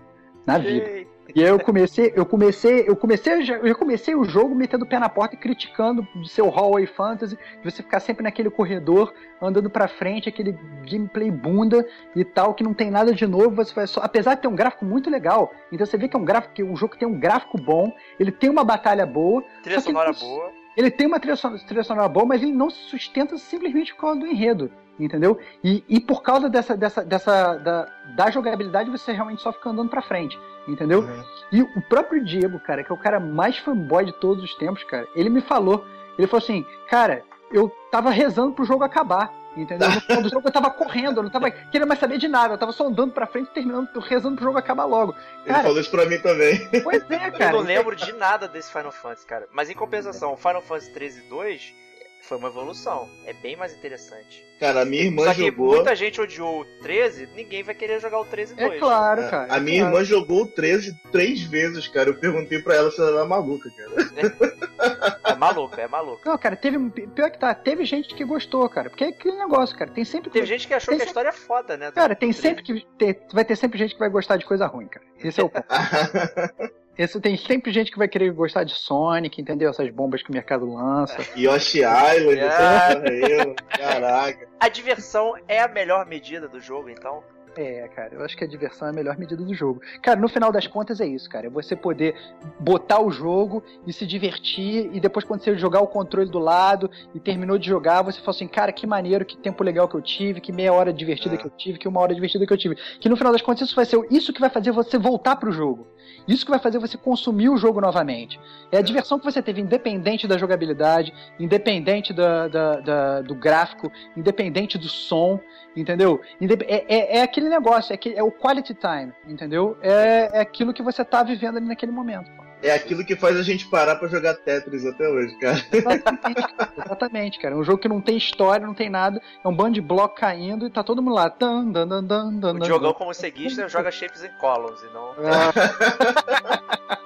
Na 0.46 0.58
vida. 0.58 0.88
Eita. 0.90 1.11
E 1.36 1.44
aí 1.44 1.50
eu 1.50 1.60
comecei, 1.60 2.14
eu 2.16 2.26
comecei, 2.26 2.86
eu 2.88 2.96
comecei, 2.96 3.34
eu 3.64 3.76
comecei 3.76 4.16
o 4.16 4.24
jogo 4.24 4.56
metendo 4.56 4.86
o 4.86 4.88
pé 4.88 5.00
na 5.00 5.10
porta 5.10 5.36
e 5.36 5.38
criticando 5.38 6.08
de 6.16 6.30
seu 6.30 6.50
hallway 6.50 6.86
fantasy, 6.86 7.36
de 7.36 7.72
você 7.72 7.82
ficar 7.82 8.00
sempre 8.00 8.24
naquele 8.24 8.50
corredor, 8.50 9.14
andando 9.42 9.70
para 9.70 9.88
frente, 9.88 10.30
aquele 10.30 10.58
gameplay 10.90 11.32
bunda 11.32 11.88
e 12.16 12.24
tal, 12.24 12.54
que 12.54 12.64
não 12.64 12.74
tem 12.74 12.92
nada 12.92 13.14
de 13.14 13.26
novo, 13.26 13.56
você 13.56 13.74
vai 13.74 13.88
só, 13.88 14.02
apesar 14.02 14.36
de 14.36 14.42
ter 14.42 14.48
um 14.48 14.56
gráfico 14.56 14.86
muito 14.86 15.10
legal. 15.10 15.54
Então 15.72 15.86
você 15.86 15.98
vê 15.98 16.08
que 16.08 16.16
é 16.16 16.20
um 16.20 16.26
gráfico, 16.26 16.54
que 16.54 16.64
o 16.64 16.76
jogo 16.76 16.98
tem 16.98 17.08
um 17.08 17.20
gráfico 17.20 17.58
bom, 17.58 17.94
ele 18.20 18.32
tem 18.32 18.50
uma 18.50 18.64
batalha 18.64 19.06
boa, 19.06 19.44
trilha 19.64 19.80
sonora 19.80 20.14
boa. 20.14 20.61
Ele 20.76 20.90
tem 20.90 21.08
uma 21.08 21.20
trilha 21.20 21.36
sonora, 21.36 21.62
trilha 21.66 21.84
sonora 21.84 22.08
boa, 22.08 22.26
mas 22.26 22.42
ele 22.42 22.52
não 22.52 22.70
se 22.70 22.80
sustenta 22.84 23.38
simplesmente 23.38 23.94
por 23.94 24.02
causa 24.02 24.20
do 24.20 24.28
enredo 24.28 24.72
entendeu? 25.00 25.40
E, 25.64 25.84
e 25.88 26.00
por 26.00 26.22
causa 26.22 26.50
dessa, 26.50 26.76
dessa, 26.76 27.04
dessa 27.04 27.56
da, 27.56 27.88
da 28.16 28.32
jogabilidade, 28.32 28.90
você 28.90 29.12
realmente 29.12 29.42
só 29.42 29.52
fica 29.52 29.70
andando 29.70 29.90
pra 29.90 30.02
frente, 30.02 30.38
entendeu? 30.68 31.02
Uhum. 31.02 31.24
E 31.52 31.62
o 31.62 31.82
próprio 31.90 32.24
Diego, 32.24 32.60
cara, 32.60 32.84
que 32.84 32.92
é 32.92 32.96
o 32.96 33.00
cara 33.00 33.20
mais 33.20 33.58
fanboy 33.58 34.06
de 34.06 34.14
todos 34.14 34.44
os 34.44 34.54
tempos, 34.56 34.84
cara, 34.84 35.08
ele 35.16 35.30
me 35.30 35.42
falou, 35.42 35.86
ele 36.18 36.28
falou 36.28 36.44
assim, 36.44 36.66
cara, 36.90 37.24
eu 37.52 37.70
tava 37.92 38.10
rezando 38.10 38.54
pro 38.54 38.66
jogo 38.66 38.84
acabar. 38.84 39.32
Entendeu? 39.56 39.90
No 39.90 40.02
final 40.02 40.22
do 40.24 40.30
jogo 40.30 40.48
eu 40.48 40.52
tava 40.52 40.70
correndo, 40.70 41.18
eu 41.18 41.24
não 41.24 41.30
tava 41.30 41.52
querendo 41.52 41.88
mais 41.88 42.00
saber 42.00 42.18
de 42.18 42.28
nada, 42.28 42.54
eu 42.54 42.58
tava 42.58 42.72
só 42.72 42.88
andando 42.88 43.12
pra 43.12 43.28
frente, 43.28 43.50
terminando, 43.52 43.90
rezando 44.00 44.36
pro 44.36 44.46
jogo 44.46 44.58
acabar 44.58 44.86
logo. 44.86 45.14
Cara, 45.14 45.60
Ele 45.60 45.64
falou 45.64 45.80
isso 45.80 45.92
pra 45.92 46.06
mim 46.06 46.18
também. 46.20 46.70
Pois 46.84 47.04
é, 47.10 47.32
cara. 47.32 47.52
Eu 47.58 47.60
não 47.60 47.62
lembro 47.62 47.96
de 47.96 48.14
nada 48.14 48.48
desse 48.48 48.72
Final 48.72 48.92
Fantasy, 48.92 49.26
cara. 49.26 49.48
Mas 49.52 49.70
em 49.70 49.74
compensação, 49.74 50.34
o 50.34 50.38
Final 50.38 50.62
Fantasy 50.62 50.92
13 50.94 51.22
2 51.30 51.74
Foi 52.22 52.38
uma 52.38 52.48
evolução. 52.50 53.10
É 53.26 53.34
bem 53.34 53.56
mais 53.58 53.74
interessante. 53.74 54.46
Cara, 54.60 54.84
a 54.84 54.86
minha 54.86 55.04
irmã 55.04 55.26
Só 55.26 55.34
que 55.34 55.46
jogou. 55.48 55.76
muita 55.76 55.96
gente 55.96 56.22
odiou 56.22 56.62
o 56.62 56.66
13, 56.84 57.28
ninguém 57.36 57.64
vai 57.64 57.74
querer 57.74 58.00
jogar 58.00 58.20
o 58.20 58.26
13 58.26 58.56
2. 58.56 58.74
É 58.74 58.78
claro, 58.80 59.28
cara. 59.30 59.54
A 59.54 59.58
é 59.58 59.60
minha 59.60 59.82
claro. 59.82 59.96
irmã 59.96 60.06
jogou 60.06 60.44
o 60.44 60.48
13 60.48 60.94
três 61.12 61.42
vezes, 61.42 61.88
cara. 61.88 62.10
Eu 62.10 62.20
perguntei 62.20 62.60
pra 62.62 62.76
ela 62.76 62.92
se 62.92 63.02
ela 63.02 63.10
era 63.10 63.26
maluca, 63.26 63.70
cara. 63.72 64.12
É 64.16 65.21
maluco, 65.42 65.80
é 65.80 65.88
maluco. 65.88 66.22
Não, 66.26 66.38
cara, 66.38 66.56
teve. 66.56 66.78
Pior 66.90 67.30
que 67.32 67.40
tá, 67.40 67.54
teve 67.54 67.84
gente 67.84 68.14
que 68.16 68.24
gostou, 68.24 68.68
cara. 68.70 68.90
Porque 68.90 69.04
é 69.04 69.08
aquele 69.08 69.38
negócio, 69.38 69.78
cara. 69.78 69.92
Tem 69.92 70.06
sempre. 70.06 70.30
Teve 70.30 70.46
gente 70.46 70.68
que 70.68 70.74
achou 70.74 70.92
Tem 70.92 70.98
que 71.00 71.04
a 71.04 71.08
sempre- 71.08 71.22
história 71.30 71.30
é 71.30 71.48
foda, 71.48 71.76
né? 71.78 71.92
Cara, 71.92 72.16
tem 72.16 72.32
sempre 72.32 72.64
que. 72.64 72.86
ter- 72.98 73.24
vai 73.34 73.44
ter 73.44 73.56
sempre 73.56 73.78
gente 73.78 73.94
que 73.94 74.00
vai 74.00 74.10
gostar 74.10 74.38
de 74.38 74.46
coisa 74.46 74.66
ruim, 74.68 74.88
cara. 74.88 75.06
Esse 75.20 75.42
é 75.42 75.44
o 75.44 75.50
ponto. 75.50 75.66
Esse, 76.98 77.20
tem 77.22 77.38
sempre 77.38 77.72
gente 77.72 77.90
que 77.90 77.98
vai 77.98 78.08
querer 78.08 78.32
gostar 78.32 78.64
de 78.66 78.76
Sonic, 78.76 79.42
entendeu? 79.42 79.70
Essas 79.70 79.90
bombas 79.90 80.22
que 80.22 80.30
o 80.30 80.34
mercado 80.34 80.72
lança. 80.72 81.18
Yoshi 81.38 81.80
Island, 81.80 82.40
É. 82.40 83.56
Caraca. 83.78 84.48
A 84.60 84.68
diversão 84.70 85.34
é 85.48 85.62
a 85.62 85.68
melhor 85.68 86.06
medida 86.06 86.48
do 86.48 86.60
jogo, 86.60 86.90
então. 86.90 87.24
É, 87.58 87.88
cara, 87.90 88.16
eu 88.16 88.24
acho 88.24 88.38
que 88.38 88.44
a 88.44 88.48
diversão 88.48 88.88
é 88.88 88.92
a 88.92 88.94
melhor 88.94 89.18
medida 89.18 89.44
do 89.44 89.54
jogo. 89.54 89.82
Cara, 90.02 90.20
no 90.20 90.30
final 90.30 90.52
das 90.52 90.68
contas 90.68 91.02
é 91.02 91.06
isso, 91.06 91.30
cara. 91.30 91.48
É 91.48 91.50
você 91.50 91.76
poder 91.76 92.16
botar 92.60 93.02
o 93.02 93.12
jogo 93.12 93.62
e 93.86 93.92
se 93.92 94.06
divertir, 94.06 94.90
e 94.94 95.00
depois, 95.02 95.26
quando 95.26 95.44
você 95.44 95.58
jogar 95.58 95.82
o 95.82 95.88
controle 95.88 96.30
do 96.30 96.40
lado 96.40 96.90
e 97.14 97.20
terminou 97.20 97.58
de 97.58 97.68
jogar, 97.68 98.02
você 98.04 98.20
fala 98.20 98.30
assim, 98.32 98.48
cara, 98.48 98.72
que 98.72 98.88
maneiro, 98.88 99.26
que 99.26 99.38
tempo 99.38 99.64
legal 99.64 99.88
que 99.90 99.96
eu 99.96 100.02
tive, 100.02 100.40
que 100.40 100.52
meia 100.52 100.72
hora 100.72 100.94
divertida 100.94 101.36
É. 101.36 101.38
que 101.38 101.46
eu 101.46 101.52
tive, 101.52 101.78
que 101.78 101.88
uma 101.88 102.00
hora 102.00 102.16
divertida 102.16 102.46
que 102.46 102.54
eu 102.54 102.58
tive. 102.58 102.76
Que 103.00 103.10
no 103.10 103.18
final 103.18 103.34
das 103.34 103.42
contas 103.42 103.68
isso 103.68 103.76
vai 103.76 103.86
ser 103.86 104.00
isso 104.10 104.32
que 104.32 104.40
vai 104.40 104.50
fazer 104.50 104.72
você 104.72 104.98
voltar 104.98 105.36
pro 105.36 105.52
jogo. 105.52 105.88
Isso 106.28 106.46
que 106.46 106.52
vai 106.52 106.60
fazer 106.60 106.80
você 106.80 106.98
consumir 106.98 107.50
o 107.50 107.58
jogo 107.58 107.82
novamente. 107.82 108.40
É 108.72 108.78
a 108.78 108.82
diversão 108.82 109.18
que 109.20 109.26
você 109.26 109.42
teve, 109.42 109.62
independente 109.62 110.28
da 110.28 110.38
jogabilidade, 110.38 111.14
independente 111.40 112.14
da, 112.14 112.48
da- 112.48 112.76
da- 112.80 113.22
do 113.22 113.36
gráfico, 113.36 113.92
independente 114.16 114.78
do 114.78 114.88
som, 114.88 115.40
entendeu? 115.76 116.22
É, 116.68 116.86
é- 116.96 117.18
é 117.18 117.22
aquele 117.22 117.50
negócio, 117.50 117.92
é, 117.92 117.96
aquele- 117.96 118.16
é 118.16 118.24
o 118.24 118.32
quality 118.32 118.74
time, 118.74 119.12
entendeu? 119.28 119.78
É, 119.82 120.38
é 120.38 120.42
aquilo 120.42 120.74
que 120.74 120.82
você 120.84 121.04
tá 121.04 121.24
vivendo 121.24 121.58
ali 121.58 121.68
naquele 121.68 121.92
momento. 121.92 122.30
É 122.62 122.72
aquilo 122.72 123.04
que 123.04 123.16
faz 123.16 123.36
a 123.38 123.44
gente 123.44 123.68
parar 123.68 123.96
pra 123.96 124.08
jogar 124.08 124.36
Tetris 124.36 124.86
até 124.86 125.08
hoje, 125.08 125.36
cara. 125.40 125.66
Exatamente, 125.72 126.56
cara. 126.56 126.74
Exatamente, 126.86 127.40
cara. 127.40 127.56
É 127.56 127.58
um 127.58 127.64
jogo 127.64 127.80
que 127.80 127.88
não 127.88 128.02
tem 128.02 128.18
história, 128.18 128.66
não 128.66 128.74
tem 128.74 128.90
nada. 128.90 129.22
É 129.44 129.48
um 129.48 129.56
bando 129.56 129.74
de 129.74 129.82
bloco 129.82 130.16
caindo 130.16 130.68
e 130.68 130.70
tá 130.70 130.84
todo 130.84 131.02
mundo 131.02 131.16
lá. 131.16 131.28
Dan, 131.28 131.72
dan, 131.72 131.88
dan, 131.88 132.04
dan, 132.04 132.34
dan, 132.36 132.54
O 132.54 132.80
dan. 132.80 132.94
como 132.94 133.14
ceguista, 133.14 133.68
joga 133.68 133.92
shapes 133.92 134.24
and 134.24 134.34
columns 134.40 134.82
e 134.84 134.94
não. 134.94 135.10
É, 135.12 135.42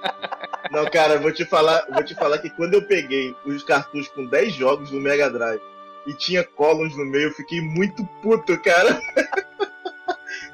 Não, 0.70 0.84
cara, 0.90 1.18
vou 1.18 1.32
te 1.32 1.44
falar, 1.44 1.86
vou 1.90 2.02
te 2.02 2.14
falar 2.14 2.38
que 2.38 2.50
quando 2.50 2.74
eu 2.74 2.82
peguei 2.82 3.34
os 3.44 3.62
cartuchos 3.62 4.08
com 4.08 4.26
10 4.26 4.52
jogos 4.54 4.90
no 4.90 5.00
Mega 5.00 5.30
Drive 5.30 5.60
e 6.06 6.14
tinha 6.14 6.44
columns 6.44 6.96
no 6.96 7.04
meio, 7.04 7.28
eu 7.28 7.32
fiquei 7.32 7.60
muito 7.60 8.04
puto, 8.22 8.60
cara. 8.60 9.00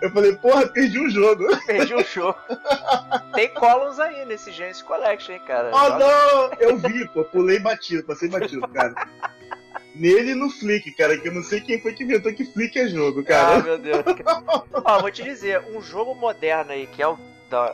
Eu 0.01 0.11
falei, 0.11 0.35
porra, 0.37 0.67
perdi 0.67 0.99
um 1.01 1.09
jogo. 1.09 1.45
Perdi 1.67 1.95
o 1.95 2.05
show. 2.05 2.35
Tem 3.35 3.49
columns 3.55 3.99
aí 3.99 4.25
nesse 4.25 4.51
Genesis 4.53 4.83
Collection, 4.83 5.33
hein, 5.35 5.43
cara. 5.47 5.71
Oh 5.73 5.79
Joga- 5.79 5.99
não! 5.99 6.51
Eu 6.59 6.77
vi, 6.79 7.09
pô, 7.09 7.25
pulei 7.25 7.59
batido, 7.61 8.03
passei 8.05 8.29
batido, 8.29 8.67
cara. 8.69 8.95
Nele 9.95 10.31
e 10.33 10.35
no 10.35 10.49
Flick, 10.51 10.91
cara, 10.93 11.19
que 11.19 11.29
eu 11.29 11.33
não 11.35 11.43
sei 11.43 11.61
quem 11.61 11.81
foi 11.81 11.93
que 11.93 12.03
inventou 12.03 12.33
que 12.33 12.45
Flick 12.45 12.79
é 12.79 12.89
jogo, 12.89 13.21
Ah, 13.21 13.25
cara. 13.25 13.63
meu 13.63 13.79
Deus. 13.79 14.03
Ó, 14.73 15.01
vou 15.01 15.11
te 15.11 15.23
dizer, 15.23 15.61
um 15.75 15.83
jogo 15.83 16.15
moderno 16.15 16.73
aí, 16.73 16.87
que 16.87 17.03
é 17.03 17.07
o, 17.09 17.19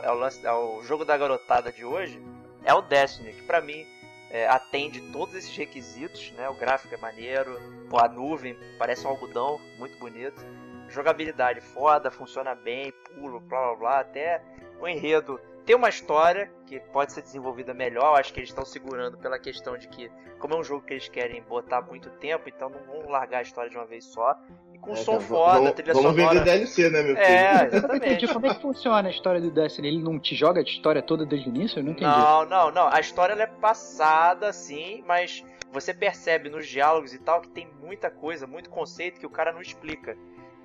é 0.03 0.11
o, 0.11 0.15
lance- 0.15 0.45
é 0.45 0.53
o 0.53 0.83
jogo 0.83 1.05
da 1.05 1.17
garotada 1.17 1.71
de 1.71 1.85
hoje, 1.85 2.21
é 2.65 2.75
o 2.75 2.83
Destiny, 2.83 3.33
que 3.33 3.43
pra 3.43 3.61
mim 3.61 3.87
é, 4.31 4.49
atende 4.49 5.01
todos 5.13 5.33
esses 5.37 5.57
requisitos, 5.57 6.33
né? 6.37 6.49
O 6.49 6.55
gráfico 6.55 6.93
é 6.93 6.99
maneiro, 6.99 7.57
pô, 7.89 7.99
a 7.99 8.09
nuvem 8.09 8.57
parece 8.79 9.07
um 9.07 9.11
algodão, 9.11 9.61
muito 9.79 9.97
bonito. 9.99 10.45
Jogabilidade 10.89 11.61
foda, 11.61 12.11
funciona 12.11 12.55
bem, 12.55 12.93
pulo, 12.93 13.41
blá 13.41 13.61
blá 13.61 13.77
blá, 13.77 14.01
até 14.01 14.43
o 14.81 14.89
enredo 14.89 15.41
tem 15.69 15.77
uma 15.77 15.91
história 15.91 16.51
que 16.67 16.81
pode 16.81 17.13
ser 17.13 17.21
desenvolvida 17.21 17.75
melhor. 17.75 18.07
Eu 18.07 18.15
acho 18.15 18.33
que 18.33 18.41
eles 18.41 18.49
estão 18.49 18.65
segurando 18.65 19.19
pela 19.19 19.39
questão 19.39 19.77
de 19.77 19.87
que, 19.87 20.11
como 20.39 20.55
é 20.55 20.57
um 20.57 20.65
jogo 20.65 20.83
que 20.87 20.95
eles 20.95 21.11
querem 21.11 21.43
botar 21.43 21.83
muito 21.83 22.09
tempo, 22.09 22.49
então 22.49 22.71
não 22.71 22.81
vão 22.85 23.11
largar 23.11 23.41
a 23.41 23.43
história 23.43 23.69
de 23.69 23.77
uma 23.77 23.85
vez 23.85 24.07
só. 24.07 24.35
E 24.73 24.79
com 24.79 24.93
um 24.93 24.95
É, 24.95 24.97
som 24.97 25.19
tá, 25.19 25.21
foda, 25.21 25.59
vamos, 25.59 25.73
trilha 25.73 25.93
vamos 25.93 26.11
sonora. 26.11 26.39
vender 26.39 26.45
DLC, 26.45 26.89
né, 26.89 27.03
meu 27.03 27.17
filho? 27.17 27.29
É, 27.29 27.65
exatamente. 27.67 28.29
como 28.29 28.47
é 28.47 28.55
que 28.55 28.63
funciona 28.63 29.09
a 29.09 29.11
história 29.11 29.43
do 29.43 29.51
Destiny. 29.51 29.89
Ele 29.89 30.03
não 30.03 30.19
te 30.19 30.35
joga 30.35 30.59
a 30.59 30.63
história 30.63 31.03
toda 31.03 31.27
desde 31.27 31.51
o 31.51 31.55
início? 31.55 31.81
Eu 31.81 31.85
não 31.85 31.93
entendi. 31.93 32.07
Não, 32.11 32.47
não, 32.47 32.71
não. 32.71 32.89
A 32.91 33.01
história 33.01 33.35
ela 33.35 33.43
é 33.43 33.47
passada, 33.47 34.51
sim, 34.55 35.05
mas 35.07 35.45
você 35.71 35.93
percebe 35.93 36.49
nos 36.49 36.67
diálogos 36.67 37.13
e 37.13 37.19
tal 37.19 37.43
que 37.43 37.49
tem 37.51 37.69
muita 37.83 38.11
coisa, 38.11 38.47
muito 38.47 38.71
conceito 38.71 39.21
que 39.21 39.27
o 39.27 39.31
cara 39.31 39.53
não 39.53 39.61
explica. 39.61 40.17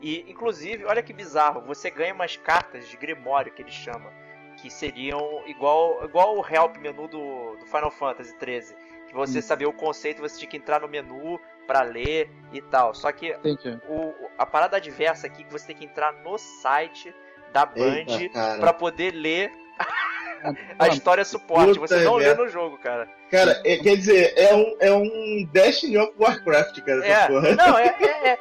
E, 0.03 0.29
inclusive, 0.29 0.83
olha 0.83 1.01
que 1.01 1.13
bizarro, 1.13 1.61
você 1.61 1.89
ganha 1.89 2.13
umas 2.13 2.35
cartas 2.35 2.89
de 2.89 2.97
Grimório, 2.97 3.53
que 3.53 3.61
ele 3.61 3.71
chama, 3.71 4.11
que 4.57 4.69
seriam 4.69 5.41
igual, 5.47 6.03
igual 6.03 6.37
o 6.37 6.45
Help 6.45 6.75
menu 6.75 7.07
do, 7.07 7.55
do 7.55 7.65
Final 7.65 7.89
Fantasy 7.89 8.35
XIII. 8.37 8.75
Que 9.07 9.13
você 9.13 9.41
sabia 9.41 9.69
o 9.69 9.71
conceito, 9.71 10.21
você 10.21 10.37
tinha 10.39 10.49
que 10.49 10.57
entrar 10.57 10.81
no 10.81 10.89
menu 10.89 11.39
pra 11.65 11.83
ler 11.83 12.29
e 12.51 12.61
tal. 12.63 12.93
Só 12.93 13.13
que 13.13 13.33
o, 13.87 14.13
a 14.37 14.45
parada 14.45 14.75
adversa 14.75 15.27
aqui 15.27 15.43
é 15.43 15.45
que 15.45 15.51
você 15.51 15.67
tem 15.67 15.77
que 15.77 15.85
entrar 15.85 16.11
no 16.21 16.37
site 16.37 17.15
da 17.53 17.65
Band 17.65 18.03
pra 18.59 18.73
poder 18.73 19.11
ler 19.11 19.51
a 20.79 20.87
história 20.89 21.23
suporte. 21.25 21.79
Puta 21.79 21.87
Você 21.97 22.03
não 22.03 22.15
lê 22.15 22.33
no 22.33 22.47
jogo, 22.49 22.77
cara. 22.77 23.07
Cara, 23.31 23.61
é- 23.65 23.77
quer 23.77 23.95
dizer, 23.95 24.33
é 24.37 24.53
um, 24.55 24.75
é 24.79 24.91
um 24.93 25.45
Destiny 25.51 25.97
of 25.97 26.13
Warcraft, 26.19 26.79
cara, 26.81 27.05
essa 27.05 27.23
É, 27.23 27.27
porra. 27.27 27.55
não, 27.55 27.77
é, 27.77 27.85
é, 27.99 28.29
é, 28.29 28.39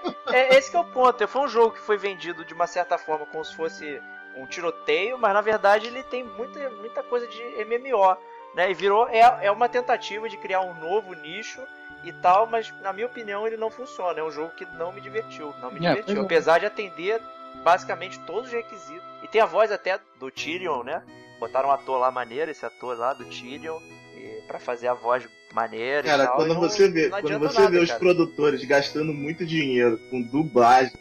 é 0.53 0.59
esse 0.59 0.71
que 0.71 0.77
é 0.77 0.81
o 0.81 0.85
ponto. 0.85 1.27
Foi 1.29 1.43
um 1.43 1.49
jogo 1.49 1.73
que 1.75 1.81
foi 1.81 1.97
vendido 1.97 2.45
de 2.45 2.53
uma 2.55 2.67
certa 2.67 2.99
forma 2.99 3.25
como 3.27 3.45
se 3.45 3.55
fosse 3.55 4.01
um 4.37 4.47
tiroteio, 4.47 5.19
mas 5.19 5.33
na 5.35 5.41
verdade 5.41 5.87
ele 5.87 6.03
tem 6.05 6.25
muita, 6.25 6.69
muita 6.71 7.03
coisa 7.03 7.27
de 7.27 7.43
MMO, 7.65 8.17
né? 8.55 8.71
E 8.71 8.75
virou 8.75 9.09
é, 9.09 9.21
é 9.43 9.51
uma 9.51 9.69
tentativa 9.69 10.29
de 10.29 10.37
criar 10.39 10.61
um 10.61 10.75
novo 10.75 11.13
nicho 11.15 11.61
e 12.05 12.13
tal, 12.13 12.47
mas 12.47 12.73
na 12.81 12.93
minha 12.93 13.07
opinião 13.07 13.47
ele 13.47 13.57
não 13.57 13.71
funciona. 13.71 14.19
É 14.21 14.23
um 14.25 14.31
jogo 14.31 14.51
que 14.57 14.65
não 14.77 14.91
me 14.93 15.01
divertiu, 15.01 15.55
não 15.61 15.71
me 15.71 15.85
É, 15.87 15.91
divertiu, 15.91 16.23
é. 16.23 16.25
apesar 16.25 16.59
de 16.59 16.67
atender 16.67 17.21
basicamente 17.63 18.19
todos 18.21 18.47
os 18.47 18.53
requisitos. 18.53 19.05
E 19.23 19.29
tem 19.29 19.41
a 19.41 19.47
voz 19.47 19.71
até 19.71 20.01
do 20.19 20.31
Tyrion, 20.31 20.83
né? 20.83 21.03
Botaram 21.43 21.71
um 21.71 21.73
ator 21.73 21.99
lá 21.99 22.09
maneiro, 22.13 22.53
esse 22.53 22.65
ator 22.65 22.97
lá 22.97 23.13
do 23.13 23.25
Tyrion, 23.25 23.81
e, 24.15 24.43
pra 24.47 24.61
fazer 24.61 24.87
a 24.87 24.95
voz 24.95 25.29
maneira 25.53 26.07
e 26.07 26.11
Cara, 26.11 26.27
tal. 26.27 26.37
quando 26.37 26.51
e 26.53 26.55
não- 26.55 26.61
você 26.61 26.89
vê, 26.89 27.09
não 27.09 27.21
quando 27.21 27.39
você 27.41 27.59
nada, 27.61 27.71
vê 27.73 27.79
os 27.81 27.89
cara. 27.89 27.99
produtores 27.99 28.65
gastando 28.65 29.13
muito 29.13 29.45
dinheiro 29.45 29.99
com 30.09 30.23
dublagem, 30.23 30.93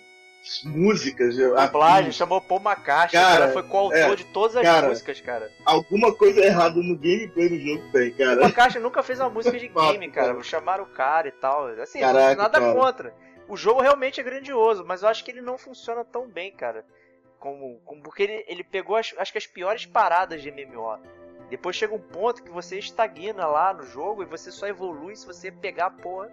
músicas, 0.65 1.37
a- 1.55 1.67
dublagem, 1.67 2.11
chamou 2.11 2.41
Paul 2.41 2.59
McCartney, 2.59 3.21
o 3.21 3.23
Cara, 3.23 3.39
cara 3.41 3.53
foi 3.53 3.63
coautor 3.63 3.95
é, 3.97 4.15
de 4.15 4.23
todas 4.25 4.55
as 4.57 4.63
cara. 4.63 4.87
músicas, 4.87 5.21
cara. 5.21 5.51
alguma 5.63 6.11
coisa 6.13 6.41
errada 6.43 6.75
no 6.81 6.95
gameplay 6.97 7.47
do 7.49 7.59
jogo 7.59 7.91
tem, 7.91 8.09
O 8.09 8.17
cara. 8.17 8.41
McCartney 8.41 8.81
nunca 8.81 9.03
fez 9.03 9.19
uma 9.19 9.29
música 9.29 9.59
de 9.59 9.67
game, 10.01 10.09
cara. 10.09 10.41
Chamaram 10.41 10.85
o 10.85 10.87
cara 10.87 11.27
e 11.27 11.31
tal. 11.31 11.67
Assim, 11.79 11.99
Caraca, 11.99 12.35
nada 12.41 12.59
cara. 12.59 12.73
contra. 12.73 13.13
O 13.47 13.55
jogo 13.55 13.81
realmente 13.81 14.19
é 14.19 14.23
grandioso, 14.23 14.83
mas 14.87 15.03
eu 15.03 15.09
acho 15.09 15.23
que 15.23 15.29
ele 15.29 15.41
não 15.41 15.57
funciona 15.57 16.03
tão 16.03 16.27
bem, 16.27 16.51
cara. 16.51 16.83
Como, 17.41 17.81
como 17.83 18.03
porque 18.03 18.21
ele, 18.21 18.45
ele 18.47 18.63
pegou 18.63 18.95
as, 18.95 19.15
acho 19.17 19.31
que 19.31 19.37
as 19.39 19.47
piores 19.47 19.83
paradas 19.83 20.43
de 20.43 20.51
MMO. 20.51 20.99
Depois 21.49 21.75
chega 21.75 21.95
um 21.95 21.99
ponto 21.99 22.43
que 22.43 22.51
você 22.51 22.77
estagna 22.77 23.47
lá 23.47 23.73
no 23.73 23.83
jogo 23.83 24.21
e 24.21 24.27
você 24.27 24.51
só 24.51 24.67
evolui 24.67 25.15
se 25.15 25.25
você 25.25 25.51
pegar 25.51 25.87
a 25.87 25.89
porra 25.89 26.31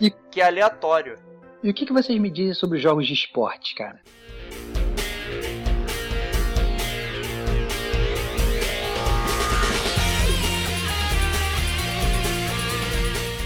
E- 0.00 0.12
que 0.30 0.40
é 0.40 0.46
aleatório. 0.46 1.18
E 1.60 1.68
o 1.68 1.74
que, 1.74 1.84
que 1.84 1.92
vocês 1.92 2.16
me 2.20 2.30
dizem 2.30 2.54
sobre 2.54 2.78
jogos 2.78 3.04
de 3.08 3.14
esporte, 3.14 3.74
cara? 3.74 4.00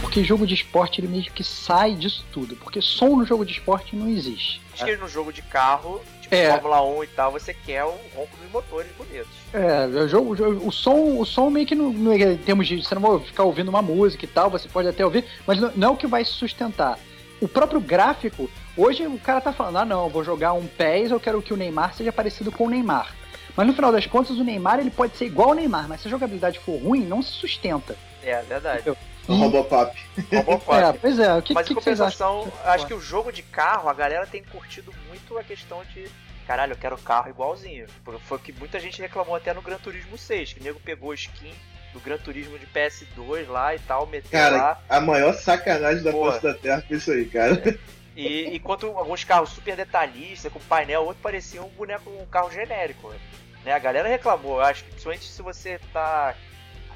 Porque 0.00 0.22
jogo 0.22 0.46
de 0.46 0.52
esporte 0.54 1.00
ele 1.00 1.08
meio 1.08 1.24
que 1.32 1.42
sai 1.42 1.94
disso 1.94 2.22
tudo. 2.32 2.54
Porque 2.56 2.82
som 2.82 3.16
no 3.16 3.24
jogo 3.24 3.46
de 3.46 3.52
esporte 3.52 3.96
não 3.96 4.08
existe. 4.08 4.60
Acho 4.74 4.84
que 4.84 4.96
no 4.96 5.08
jogo 5.08 5.32
de 5.32 5.40
carro, 5.40 6.02
É. 6.32 6.50
Fórmula 6.50 6.82
1 6.82 7.04
e 7.04 7.06
tal, 7.08 7.30
você 7.30 7.52
quer 7.52 7.84
o 7.84 7.90
ronco 8.16 8.34
dos 8.40 8.50
motores 8.50 8.90
bonitos. 8.96 9.28
É, 9.52 9.84
o 9.84 10.08
jogo, 10.08 10.32
o 10.66 10.72
som, 10.72 11.18
o 11.18 11.26
som 11.26 11.50
meio 11.50 11.66
que 11.66 11.74
não, 11.74 11.90
não 11.90 12.10
é 12.10 12.32
em 12.32 12.38
termos 12.38 12.66
de 12.66 12.82
você 12.82 12.94
não 12.94 13.02
vai 13.02 13.20
ficar 13.20 13.42
ouvindo 13.42 13.68
uma 13.68 13.82
música 13.82 14.24
e 14.24 14.28
tal, 14.28 14.48
você 14.48 14.66
pode 14.66 14.88
até 14.88 15.04
ouvir, 15.04 15.26
mas 15.46 15.60
não, 15.60 15.70
não 15.76 15.88
é 15.88 15.90
o 15.90 15.96
que 15.96 16.06
vai 16.06 16.24
sustentar. 16.24 16.98
O 17.38 17.46
próprio 17.46 17.80
gráfico, 17.80 18.48
hoje 18.74 19.06
o 19.06 19.18
cara 19.18 19.42
tá 19.42 19.52
falando, 19.52 19.76
ah 19.76 19.84
não, 19.84 20.04
eu 20.04 20.08
vou 20.08 20.24
jogar 20.24 20.54
um 20.54 20.66
PES, 20.66 21.10
eu 21.10 21.20
quero 21.20 21.42
que 21.42 21.52
o 21.52 21.56
Neymar 21.56 21.94
seja 21.94 22.10
parecido 22.10 22.50
com 22.50 22.64
o 22.64 22.70
Neymar. 22.70 23.14
Mas 23.54 23.66
no 23.66 23.74
final 23.74 23.92
das 23.92 24.06
contas, 24.06 24.38
o 24.38 24.44
Neymar 24.44 24.80
ele 24.80 24.90
pode 24.90 25.14
ser 25.18 25.26
igual 25.26 25.50
ao 25.50 25.54
Neymar, 25.54 25.86
mas 25.86 26.00
se 26.00 26.08
a 26.08 26.10
jogabilidade 26.10 26.58
for 26.58 26.80
ruim, 26.80 27.04
não 27.04 27.20
se 27.20 27.32
sustenta. 27.32 27.94
É, 28.22 28.40
verdade. 28.42 28.90
O 29.28 29.34
Robocop. 29.34 29.96
Robocop. 30.32 30.74
É, 30.74 30.92
pois 30.92 31.18
é, 31.18 31.34
o 31.34 31.42
que, 31.42 31.54
Mas 31.54 31.66
que 31.66 31.72
em 31.72 31.76
que 31.76 31.80
compensação, 31.80 32.52
acho 32.64 32.86
que 32.86 32.94
o 32.94 33.00
jogo 33.00 33.32
de 33.32 33.42
carro, 33.42 33.88
a 33.88 33.94
galera 33.94 34.26
tem 34.26 34.42
curtido 34.42 34.92
muito 35.08 35.38
a 35.38 35.44
questão 35.44 35.82
de. 35.94 36.08
Caralho, 36.46 36.72
eu 36.72 36.76
quero 36.76 36.98
carro 36.98 37.30
igualzinho. 37.30 37.86
Foi 38.24 38.36
o 38.36 38.40
que 38.40 38.52
muita 38.52 38.80
gente 38.80 39.00
reclamou 39.00 39.36
até 39.36 39.54
no 39.54 39.62
Gran 39.62 39.78
Turismo 39.78 40.18
6, 40.18 40.54
que 40.54 40.60
o 40.60 40.64
nego 40.64 40.80
pegou 40.80 41.14
skin 41.14 41.54
do 41.92 42.00
Gran 42.00 42.18
Turismo 42.18 42.58
de 42.58 42.66
PS2 42.66 43.48
lá 43.48 43.74
e 43.74 43.78
tal, 43.80 44.06
meter 44.06 44.30
Cara, 44.30 44.56
lá. 44.56 44.80
a 44.88 45.00
maior 45.00 45.34
sacanagem 45.34 46.02
da 46.02 46.12
face 46.12 46.42
da 46.42 46.54
Terra 46.54 46.82
foi 46.86 46.96
isso 46.96 47.12
aí, 47.12 47.26
cara. 47.26 47.78
E 48.14 48.54
enquanto 48.54 48.86
alguns 48.86 49.24
carros 49.24 49.50
super 49.50 49.74
detalhistas, 49.76 50.52
com 50.52 50.60
painel, 50.60 51.04
outro 51.04 51.22
parecia 51.22 51.62
um 51.62 51.68
boneco, 51.68 52.10
um 52.10 52.26
carro 52.26 52.50
genérico. 52.50 53.12
Né? 53.64 53.72
A 53.72 53.78
galera 53.78 54.08
reclamou, 54.08 54.56
eu 54.56 54.64
acho 54.64 54.84
que 54.84 54.90
principalmente 54.90 55.24
se 55.24 55.40
você 55.40 55.80
tá 55.92 56.34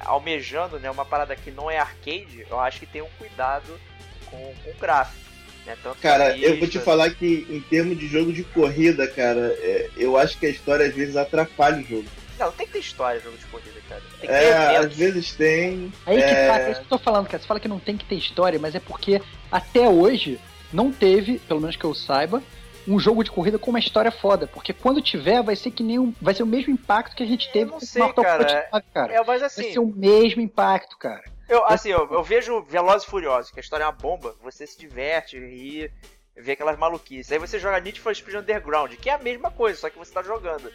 almejando 0.05 0.79
né, 0.79 0.89
uma 0.89 1.05
parada 1.05 1.35
que 1.35 1.51
não 1.51 1.69
é 1.69 1.77
arcade, 1.77 2.45
eu 2.49 2.59
acho 2.59 2.79
que 2.79 2.85
tem 2.85 3.01
um 3.01 3.09
cuidado 3.17 3.79
com, 4.25 4.37
com 4.63 4.69
o 4.69 4.73
gráfico. 4.79 5.17
Né? 5.65 5.75
Tanto 5.83 5.97
Cara, 5.99 6.33
que 6.33 6.43
eu 6.43 6.57
vou 6.59 6.67
te 6.67 6.79
falar 6.79 7.09
que 7.11 7.45
em 7.49 7.59
termos 7.61 7.97
de 7.97 8.07
jogo 8.07 8.31
de 8.31 8.43
corrida, 8.43 9.07
cara, 9.07 9.53
é, 9.59 9.89
eu 9.97 10.17
acho 10.17 10.37
que 10.37 10.45
a 10.45 10.49
história 10.49 10.85
às 10.87 10.93
vezes 10.95 11.15
atrapalha 11.17 11.77
o 11.77 11.83
jogo. 11.83 12.05
Não, 12.39 12.51
tem 12.51 12.67
que 12.67 12.73
ter 12.73 12.79
história 12.79 13.19
jogo 13.19 13.35
de 13.37 13.45
corrida, 13.47 13.81
cara. 13.89 14.01
Tem 14.21 14.21
que 14.21 14.27
ter 14.27 14.33
É, 14.33 14.51
eventos. 14.75 14.85
às 14.85 14.95
vezes 14.95 15.31
tem. 15.33 15.91
Aí 16.05 16.17
que 16.17 16.23
É. 16.23 16.47
tá, 16.47 16.59
é 16.59 16.71
isso 16.71 16.79
que 16.81 16.85
eu 16.85 16.97
tô 16.97 17.03
falando, 17.03 17.25
cara. 17.25 17.39
Você 17.39 17.47
fala 17.47 17.59
que 17.59 17.67
não 17.67 17.79
tem 17.79 17.97
que 17.97 18.05
ter 18.05 18.15
história, 18.15 18.59
mas 18.59 18.75
é 18.75 18.79
porque 18.79 19.19
até 19.51 19.89
hoje 19.89 20.39
não 20.71 20.91
teve, 20.91 21.39
pelo 21.39 21.59
menos 21.59 21.75
que 21.75 21.83
eu 21.83 21.95
saiba, 21.95 22.41
um 22.87 22.99
jogo 22.99 23.23
de 23.23 23.31
corrida 23.31 23.59
com 23.59 23.69
uma 23.69 23.79
história 23.79 24.11
foda. 24.11 24.47
Porque 24.47 24.73
quando 24.73 25.01
tiver, 25.01 25.43
vai 25.43 25.55
ser 25.55 25.71
que 25.71 25.83
nem 25.83 25.99
um, 25.99 26.13
vai 26.21 26.33
ser 26.33 26.43
o 26.43 26.47
mesmo 26.47 26.71
impacto 26.71 27.15
que 27.15 27.23
a 27.23 27.25
gente 27.27 27.51
teve 27.51 27.71
não 27.71 27.79
com 27.79 27.85
sei, 27.85 28.01
Mortal 28.01 28.23
cara. 28.23 28.45
Kombat 28.45 28.71
9, 28.71 28.85
cara. 28.93 29.13
É, 29.13 29.17
mas 29.17 29.39
Vai 29.41 29.47
assim, 29.47 29.73
ser 29.73 29.79
o 29.79 29.87
mesmo 29.87 30.41
impacto, 30.41 30.97
cara. 30.97 31.23
eu, 31.49 31.65
assim 31.65 31.89
eu, 31.89 32.07
eu 32.11 32.23
vejo 32.23 32.61
Velozes 32.63 33.05
e 33.05 33.09
Furiosos, 33.09 33.51
que 33.51 33.59
a 33.59 33.61
história 33.61 33.83
é 33.83 33.87
uma 33.87 33.91
bomba, 33.91 34.35
você 34.41 34.65
se 34.65 34.79
diverte, 34.79 35.37
ri, 35.37 35.91
vê 36.35 36.53
aquelas 36.53 36.77
maluquices. 36.77 37.31
Aí 37.31 37.39
você 37.39 37.59
joga 37.59 37.79
Need 37.79 37.99
for 37.99 38.15
Speed 38.15 38.37
Underground, 38.37 38.93
que 38.95 39.09
é 39.09 39.13
a 39.13 39.17
mesma 39.17 39.51
coisa, 39.51 39.79
só 39.79 39.89
que 39.89 39.97
você 39.97 40.13
tá 40.13 40.23
jogando. 40.23 40.71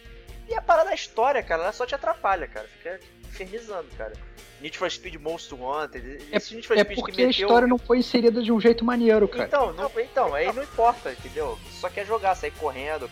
E 0.48 0.54
a 0.54 0.60
parada 0.60 0.90
da 0.90 0.94
história, 0.94 1.42
cara, 1.42 1.62
ela 1.62 1.72
só 1.72 1.86
te 1.86 1.94
atrapalha, 1.94 2.46
cara. 2.46 2.68
Fica 2.68 3.00
infernizando, 3.32 3.86
cara. 3.96 4.12
Need 4.60 4.78
for 4.78 4.90
Speed 4.90 5.16
Most 5.16 5.52
Wanted, 5.54 6.18
esse 6.30 6.54
Need 6.54 6.66
for 6.66 6.76
É 6.76 6.84
Speed 6.84 6.94
que 6.96 7.00
porque 7.02 7.22
a 7.22 7.26
meteu... 7.26 7.46
história 7.46 7.66
não 7.66 7.78
foi 7.78 7.98
inserida 7.98 8.42
de 8.42 8.52
um 8.52 8.60
jeito 8.60 8.84
maneiro, 8.84 9.26
cara. 9.26 9.44
Então, 9.44 9.72
não, 9.72 9.90
então, 9.98 10.34
aí 10.34 10.52
não 10.52 10.62
importa, 10.62 11.10
entendeu? 11.10 11.58
Você 11.64 11.80
só 11.80 11.88
quer 11.88 12.06
jogar, 12.06 12.36
sair 12.36 12.52
correndo, 12.52 13.10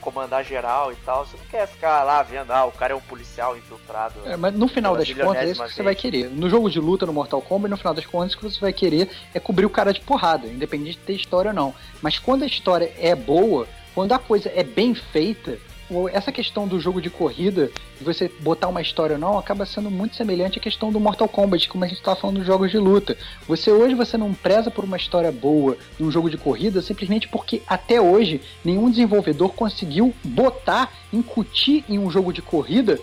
comandar 0.00 0.44
geral 0.44 0.92
e 0.92 0.96
tal. 0.96 1.26
Você 1.26 1.36
não 1.36 1.46
quer 1.46 1.66
ficar 1.66 2.04
lá 2.04 2.22
vendo, 2.22 2.52
ah, 2.52 2.66
o 2.66 2.72
cara 2.72 2.92
é 2.92 2.96
um 2.96 3.00
policial 3.00 3.56
infiltrado. 3.56 4.14
É, 4.24 4.36
mas 4.36 4.54
no 4.54 4.68
final 4.68 4.96
das 4.96 5.10
contas, 5.12 5.42
é 5.42 5.50
isso 5.50 5.62
que 5.64 5.70
você 5.70 5.82
vez. 5.82 5.84
vai 5.84 5.94
querer. 5.94 6.30
No 6.30 6.48
jogo 6.48 6.70
de 6.70 6.78
luta, 6.78 7.06
no 7.06 7.12
Mortal 7.12 7.42
Kombat, 7.42 7.70
no 7.70 7.76
final 7.76 7.94
das 7.94 8.06
contas, 8.06 8.34
o 8.34 8.38
que 8.38 8.44
você 8.44 8.60
vai 8.60 8.72
querer 8.72 9.10
é 9.32 9.40
cobrir 9.40 9.66
o 9.66 9.70
cara 9.70 9.92
de 9.92 10.00
porrada, 10.00 10.46
independente 10.46 10.98
de 10.98 11.04
ter 11.04 11.14
história 11.14 11.48
ou 11.48 11.54
não. 11.54 11.74
Mas 12.00 12.18
quando 12.18 12.44
a 12.44 12.46
história 12.46 12.92
é 12.98 13.16
boa, 13.16 13.66
quando 13.94 14.12
a 14.12 14.18
coisa 14.18 14.52
é 14.54 14.62
bem 14.62 14.94
feita, 14.94 15.58
essa 16.12 16.32
questão 16.32 16.66
do 16.66 16.80
jogo 16.80 17.00
de 17.00 17.10
corrida, 17.10 17.70
de 17.98 18.04
você 18.04 18.30
botar 18.40 18.68
uma 18.68 18.82
história 18.82 19.14
ou 19.14 19.20
não, 19.20 19.38
acaba 19.38 19.64
sendo 19.66 19.90
muito 19.90 20.16
semelhante 20.16 20.58
à 20.58 20.62
questão 20.62 20.92
do 20.92 21.00
Mortal 21.00 21.28
Kombat, 21.28 21.68
como 21.68 21.84
a 21.84 21.86
gente 21.86 21.98
estava 21.98 22.18
falando 22.18 22.38
dos 22.38 22.46
jogos 22.46 22.70
de 22.70 22.78
luta. 22.78 23.16
Você 23.46 23.70
hoje 23.70 23.94
você 23.94 24.16
não 24.16 24.32
preza 24.34 24.70
por 24.70 24.84
uma 24.84 24.96
história 24.96 25.30
boa 25.30 25.76
num 25.98 26.10
jogo 26.10 26.30
de 26.30 26.36
corrida 26.36 26.82
simplesmente 26.82 27.28
porque 27.28 27.62
até 27.66 28.00
hoje 28.00 28.40
nenhum 28.64 28.90
desenvolvedor 28.90 29.52
conseguiu 29.52 30.14
botar, 30.22 30.92
incutir 31.12 31.84
em 31.88 31.98
um 31.98 32.10
jogo 32.10 32.32
de 32.32 32.42
corrida 32.42 32.98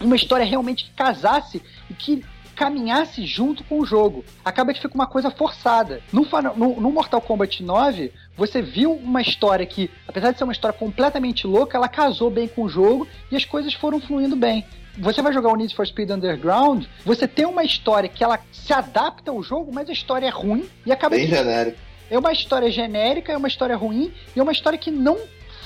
uma 0.00 0.16
história 0.16 0.44
realmente 0.44 0.84
que 0.84 0.90
casasse 0.90 1.62
e 1.88 1.94
que 1.94 2.24
caminhasse 2.54 3.26
junto 3.26 3.62
com 3.64 3.80
o 3.80 3.84
jogo. 3.86 4.24
Acaba 4.44 4.72
que 4.72 4.80
fica 4.80 4.94
uma 4.94 5.06
coisa 5.06 5.30
forçada. 5.30 6.00
No, 6.12 6.26
no- 6.56 6.80
no 6.80 6.90
Mortal 6.90 7.20
Kombat 7.20 7.62
9, 7.62 8.12
você 8.36 8.62
viu 8.62 8.92
uma 8.92 9.20
história 9.20 9.66
que, 9.66 9.90
apesar 10.08 10.30
de 10.32 10.38
ser 10.38 10.44
uma 10.44 10.52
história 10.52 10.76
completamente 10.78 11.46
louca, 11.46 11.76
ela 11.76 11.88
casou 11.88 12.30
bem 12.30 12.48
com 12.48 12.62
o 12.62 12.68
jogo 12.68 13.06
e 13.30 13.36
as 13.36 13.44
coisas 13.44 13.74
foram 13.74 14.00
fluindo 14.00 14.36
bem. 14.36 14.64
Você 14.96 15.20
vai 15.20 15.32
jogar 15.32 15.50
o 15.52 15.56
Need 15.56 15.74
for 15.74 15.84
Speed 15.86 16.10
Underground, 16.10 16.84
você 17.04 17.26
tem 17.26 17.44
uma 17.44 17.64
história 17.64 18.08
que 18.08 18.22
ela 18.22 18.38
se 18.52 18.72
adapta 18.72 19.30
ao 19.32 19.42
jogo, 19.42 19.72
mas 19.74 19.90
a 19.90 19.92
história 19.92 20.26
é 20.26 20.30
ruim 20.30 20.68
e 20.86 20.92
acaba 20.92 21.16
Bem 21.16 21.26
que 21.28 21.34
genérico. 21.34 21.78
é 22.08 22.16
uma 22.16 22.32
história 22.32 22.70
genérica, 22.70 23.32
é 23.32 23.36
uma 23.36 23.48
história 23.48 23.76
ruim 23.76 24.12
e 24.36 24.38
é 24.38 24.42
uma 24.42 24.52
história 24.52 24.78
que 24.78 24.92
não 24.92 25.18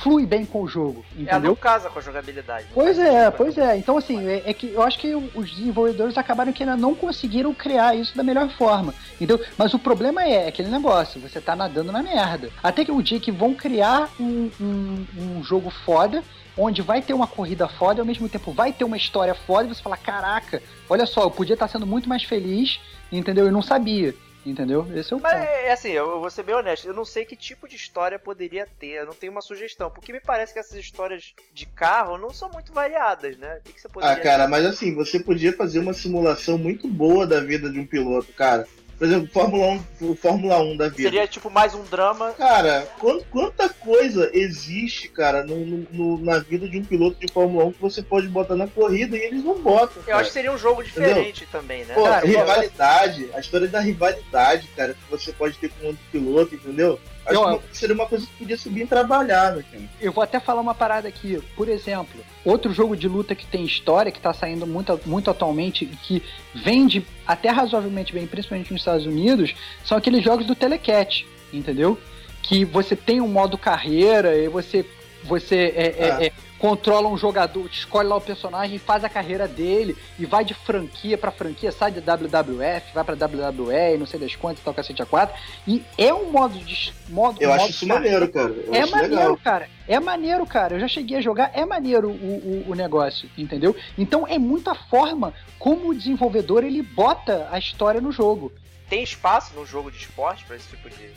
flui 0.03 0.27
bem 0.27 0.45
com 0.45 0.63
o 0.63 0.69
jogo, 0.69 1.05
Ela 1.15 1.23
entendeu? 1.23 1.51
não 1.51 1.57
casa 1.57 1.91
com 1.91 1.99
a 1.99 2.03
jogabilidade. 2.03 2.67
Pois 2.73 2.99
é, 2.99 3.25
sentido, 3.25 3.33
pois 3.37 3.59
é. 3.59 3.77
Então, 3.77 3.97
assim, 3.97 4.27
é, 4.27 4.43
é 4.47 4.53
que 4.53 4.73
eu 4.73 4.83
acho 4.83 4.99
que 4.99 5.15
os 5.15 5.51
desenvolvedores 5.51 6.17
acabaram 6.17 6.53
que 6.53 6.63
ainda 6.63 6.77
não 6.77 6.95
conseguiram 6.95 7.53
criar 7.55 7.95
isso 7.95 8.17
da 8.17 8.23
melhor 8.23 8.49
forma. 8.51 8.95
Entendeu? 9.15 9.41
Mas 9.57 9.75
o 9.75 9.79
problema 9.79 10.23
é, 10.23 10.45
é 10.45 10.49
aquele 10.49 10.69
negócio, 10.69 11.21
você 11.21 11.41
tá 11.41 11.55
nadando 11.55 11.93
na 11.93 12.03
merda. 12.03 12.51
Até 12.63 12.85
que 12.85 12.93
o 12.93 13.03
dia 13.03 13.21
que 13.21 13.33
vão 13.33 13.55
criar 13.55 14.09
um, 14.19 14.51
um, 14.61 15.07
um 15.17 15.45
jogo 15.45 15.71
foda, 15.71 16.23
onde 16.57 16.83
vai 16.83 17.01
ter 17.01 17.15
uma 17.15 17.27
corrida 17.27 17.69
foda 17.69 18.01
e 18.01 18.03
ao 18.03 18.07
mesmo 18.07 18.29
tempo 18.29 18.53
vai 18.53 18.73
ter 18.73 18.85
uma 18.85 18.97
história 18.97 19.35
foda, 19.35 19.67
e 19.67 19.75
você 19.75 19.83
fala, 19.83 19.97
caraca, 19.97 20.63
olha 20.89 21.07
só, 21.07 21.23
eu 21.23 21.31
podia 21.31 21.55
estar 21.55 21.69
sendo 21.69 21.87
muito 21.87 22.09
mais 22.09 22.25
feliz, 22.25 22.81
entendeu? 23.13 23.47
Eu 23.47 23.53
não 23.53 23.63
sabia. 23.63 24.15
Entendeu? 24.51 24.87
Esse 24.95 25.13
é 25.13 25.17
o 25.17 25.21
Mas 25.21 25.33
ponto. 25.33 25.45
é 25.45 25.73
assim, 25.73 25.91
eu 25.91 26.21
vou 26.21 26.31
ser 26.31 26.43
bem 26.43 26.55
honesto, 26.55 26.87
eu 26.87 26.95
não 26.95 27.05
sei 27.05 27.25
que 27.25 27.37
tipo 27.37 27.69
de 27.69 27.77
história 27.77 28.19
poderia 28.19 28.67
ter, 28.79 29.01
eu 29.01 29.07
não 29.07 29.13
tenho 29.13 29.33
uma 29.33 29.43
sugestão, 29.43 29.91
porque 29.91 30.13
me 30.13 30.21
parece 30.21 30.53
que 30.53 30.59
essas 30.59 30.79
histórias 30.79 31.35
de 31.53 31.67
carro 31.67 32.17
não 32.17 32.31
são 32.31 32.51
muito 32.51 32.73
variadas, 32.73 33.37
né? 33.37 33.59
O 33.59 33.63
que, 33.63 33.73
que 33.73 33.81
você 33.81 33.89
poderia 33.89 34.17
Ah, 34.17 34.21
cara, 34.21 34.49
mas 34.49 34.65
assim, 34.65 34.95
você 34.95 35.21
podia 35.21 35.53
fazer 35.53 35.79
uma 35.79 35.93
simulação 35.93 36.57
muito 36.57 36.89
boa 36.89 37.27
da 37.27 37.41
vida 37.41 37.71
de 37.71 37.79
um 37.79 37.87
piloto, 37.87 38.33
cara. 38.33 38.67
Por 38.99 39.07
exemplo, 39.07 39.29
Fórmula 39.33 39.67
1, 40.01 40.11
o 40.11 40.17
Fórmula 40.17 40.59
1 40.59 40.77
da 40.77 40.89
vida. 40.89 41.03
Seria 41.03 41.27
tipo 41.29 41.49
mais 41.49 41.73
um 41.73 41.85
drama. 41.85 42.33
Cara, 42.33 42.85
quan- 42.99 43.21
quanta 43.31 43.69
coisa 43.69 44.29
existe, 44.35 45.09
cara, 45.09 45.45
no, 45.45 45.57
no- 45.91 46.19
na 46.19 46.39
vida 46.41 46.69
de 46.69 46.79
um 46.79 46.85
piloto 46.85 47.17
de 47.25 47.33
Fórmula 47.33 47.65
1 47.67 47.73
que 47.75 47.81
você 47.81 48.03
pode 48.03 48.27
botar 48.27 48.57
na 48.57 48.67
corrida 48.67 49.17
e 49.17 49.21
eles 49.21 49.45
não 49.45 49.55
botam. 49.63 49.99
Eu 49.99 50.03
cara. 50.03 50.19
acho 50.19 50.29
que 50.31 50.33
seria 50.35 50.51
um 50.51 50.59
jogo 50.59 50.83
diferente 50.83 51.47
também, 51.53 51.85
né? 51.85 51.95
Pô, 51.95 52.03
Cara, 52.03 52.27
rivalidade, 52.27 53.29
a 53.35 53.39
história 53.41 53.69
da 53.69 53.79
rivalidade, 53.81 54.67
cara, 54.77 54.95
que 54.95 55.11
você 55.11 55.33
pode 55.33 55.57
ter 55.59 55.69
com 55.71 55.87
outro 55.87 56.03
piloto, 56.11 56.55
entendeu? 56.57 56.99
Acho 57.29 57.35
Eu- 57.51 57.59
que 57.59 57.77
seria 57.77 57.95
uma 57.95 58.07
coisa 58.07 58.27
que 58.27 58.33
podia 58.33 58.57
subir 58.57 58.83
em 58.83 58.87
trabalhar, 58.87 59.55
né, 59.57 59.65
cara? 59.71 59.85
Eu 60.01 60.13
vou 60.13 60.25
até 60.25 60.41
falar 60.41 60.61
uma 60.61 60.75
parada 60.75 61.07
aqui. 61.09 61.39
Por 61.55 61.69
exemplo, 61.69 62.21
outro 62.45 62.73
jogo 62.73 62.97
de 62.97 63.07
luta 63.07 63.35
que 63.35 63.45
tem 63.47 63.65
história, 63.65 64.11
que 64.11 64.21
tá 64.21 64.33
saindo 64.33 64.67
muito, 64.67 64.99
muito 65.05 65.31
atualmente 65.31 65.85
e 65.85 65.89
que 65.89 66.23
vende 66.55 67.05
até 67.27 67.51
razoavelmente 67.51 68.13
bem, 68.13 68.27
principalmente 68.27 68.73
nos 68.73 68.81
Estados 68.81 69.05
Unidos, 69.07 69.55
são 69.85 69.99
aqueles 69.99 70.25
jogos 70.25 70.47
do 70.47 70.55
Telecat, 70.55 71.27
entendeu? 71.53 71.99
Que 72.43 72.65
você 72.65 72.97
tem 72.97 73.21
um 73.21 73.29
modo 73.29 73.59
carreira 73.59 74.35
e 74.37 74.49
você, 74.49 74.87
você 75.23 75.73
é, 75.77 75.95
é, 75.99 76.11
Ah. 76.13 76.25
é, 76.25 76.33
controla 76.59 77.09
um 77.09 77.17
jogador, 77.17 77.67
escolhe 77.71 78.09
lá 78.09 78.17
o 78.17 78.21
personagem, 78.21 78.79
faz 78.79 79.05
a 79.05 79.09
carreira 79.09 79.47
dele 79.47 79.97
e 80.19 80.27
vai 80.27 80.45
de 80.45 80.55
franquia 80.55 81.17
pra 81.17 81.31
franquia, 81.31 81.71
sai 81.71 81.93
de 81.93 82.01
WWF, 82.01 82.93
vai 82.93 83.05
pra 83.05 83.15
WWE, 83.15 83.97
não 83.99 84.07
sei 84.07 84.19
das 84.19 84.35
quantas, 84.35 84.63
tal, 84.63 84.75
cacete 84.75 85.01
a 85.01 85.07
4. 85.07 85.35
E 85.67 85.85
é 85.97 86.13
um 86.13 86.31
modo 86.31 86.59
de. 86.59 86.93
Modo, 87.09 87.41
Eu 87.41 87.51
modo 87.51 87.63
acho 87.63 87.71
isso 87.71 87.87
carreira 87.87 88.21
maneiro, 88.21 88.33
cara. 88.33 88.51
Eu 88.51 88.75
é 88.75 88.87
maneiro, 88.87 89.15
legal. 89.15 89.37
cara. 89.43 89.69
É 89.87 90.01
maneiro, 90.01 90.47
cara. 90.47 90.75
Eu 90.75 90.81
já 90.81 90.89
cheguei 90.89 91.17
a 91.17 91.21
jogar, 91.21 91.51
é 91.55 91.65
maneiro 91.65 92.11
o, 92.11 92.65
o, 92.67 92.73
o 92.73 92.75
negócio, 92.75 93.31
entendeu? 93.39 93.75
Então 93.97 94.27
é 94.27 94.39
muita 94.39 94.75
forma 94.75 95.33
como 95.59 95.89
o 95.91 95.95
desenvolvedor 95.95 96.65
ele 96.65 96.83
bota 96.83 97.49
a 97.51 97.59
história 97.59 98.01
no 98.01 98.13
jogo. 98.13 98.53
Tem 98.89 99.03
espaço 99.03 99.55
no 99.55 99.65
jogo 99.65 99.91
de 99.91 99.99
esporte 99.99 100.45
pra 100.45 100.57
esse 100.57 100.69
tipo 100.69 100.91
de. 100.91 101.11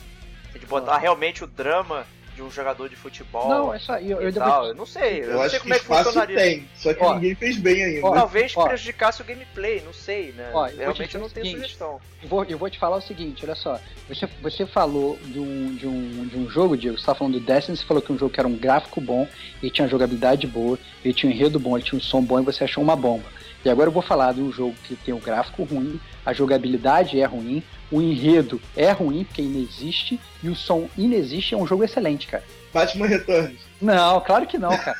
De 0.58 0.66
botar 0.66 0.98
realmente 0.98 1.42
o 1.42 1.46
drama 1.46 2.06
de 2.34 2.42
um 2.42 2.50
jogador 2.50 2.88
de 2.88 2.96
futebol. 2.96 3.48
Não, 3.48 3.74
é 3.74 3.78
só. 3.78 3.96
Eu, 3.98 4.20
eu 4.20 4.32
depois-. 4.32 4.68
Eu 4.68 4.74
não 4.74 4.86
sei, 4.86 5.20
eu, 5.20 5.24
Eu 5.24 5.32
não 5.32 5.36
sei 5.38 5.46
acho 5.46 5.54
que 5.56 5.60
como 5.62 5.74
é 5.74 5.78
que 5.78 5.84
funcionaria. 5.84 6.36
tem, 6.36 6.68
só 6.76 6.94
que 6.94 7.02
Ó, 7.04 7.14
ninguém 7.14 7.34
fez 7.34 7.58
bem 7.58 7.82
ainda. 7.84 8.06
ó, 8.06 8.14
Talvez 8.14 8.52
Ó. 8.56 8.64
prejudicasse 8.66 9.20
o 9.22 9.24
gameplay, 9.24 9.82
não 9.84 9.92
sei, 9.92 10.32
né? 10.32 10.50
Ó, 10.54 10.64
Realmente 10.66 11.14
eu 11.14 11.20
não 11.20 11.28
tenho 11.28 11.46
seguinte. 11.46 11.62
sugestão. 11.62 12.00
Eu 12.22 12.28
vou, 12.28 12.44
eu 12.44 12.56
vou 12.58 12.70
te 12.70 12.78
falar 12.78 12.96
o 12.96 13.00
seguinte, 13.02 13.44
olha 13.44 13.54
só. 13.54 13.78
Você, 14.08 14.28
você 14.40 14.64
falou 14.66 15.18
de 15.24 15.38
um, 15.38 15.74
de, 15.74 15.86
um, 15.86 16.26
de 16.26 16.38
um 16.38 16.48
jogo, 16.48 16.76
Diego, 16.76 16.98
você 16.98 17.04
tá 17.06 17.14
falando 17.14 17.34
do 17.38 17.40
Destiny, 17.44 17.76
você 17.76 17.84
falou 17.84 18.02
que 18.02 18.12
um 18.12 18.18
jogo 18.18 18.32
que 18.32 18.40
era 18.40 18.48
um 18.48 18.56
gráfico 18.56 19.00
bom, 19.00 19.28
ele 19.62 19.70
tinha 19.70 19.88
jogabilidade 19.88 20.46
boa, 20.46 20.78
ele 21.04 21.12
tinha 21.14 21.30
um 21.30 21.34
enredo 21.34 21.58
bom, 21.58 21.76
ele 21.76 21.84
tinha 21.84 21.98
um 21.98 22.02
som 22.02 22.22
bom 22.22 22.40
e 22.40 22.44
você 22.44 22.64
achou 22.64 22.82
uma 22.82 22.96
bomba. 22.96 23.24
E 23.64 23.70
agora 23.70 23.88
eu 23.88 23.92
vou 23.92 24.02
falar 24.02 24.34
de 24.34 24.40
um 24.40 24.50
jogo 24.50 24.74
que 24.84 24.96
tem 24.96 25.14
um 25.14 25.20
gráfico 25.20 25.62
ruim, 25.62 26.00
a 26.26 26.32
jogabilidade 26.32 27.20
é 27.20 27.24
ruim, 27.24 27.62
o 27.90 28.00
enredo 28.00 28.60
é 28.76 28.90
ruim 28.90 29.24
porque 29.24 29.42
inexiste 29.42 30.18
e 30.42 30.48
o 30.48 30.56
som 30.56 30.88
inexiste, 30.96 31.54
é 31.54 31.58
um 31.58 31.66
jogo 31.66 31.84
excelente, 31.84 32.26
cara. 32.26 32.42
Batman 32.72 33.06
Returns. 33.06 33.60
Não, 33.80 34.20
claro 34.20 34.46
que 34.46 34.58
não, 34.58 34.76
cara. 34.76 34.96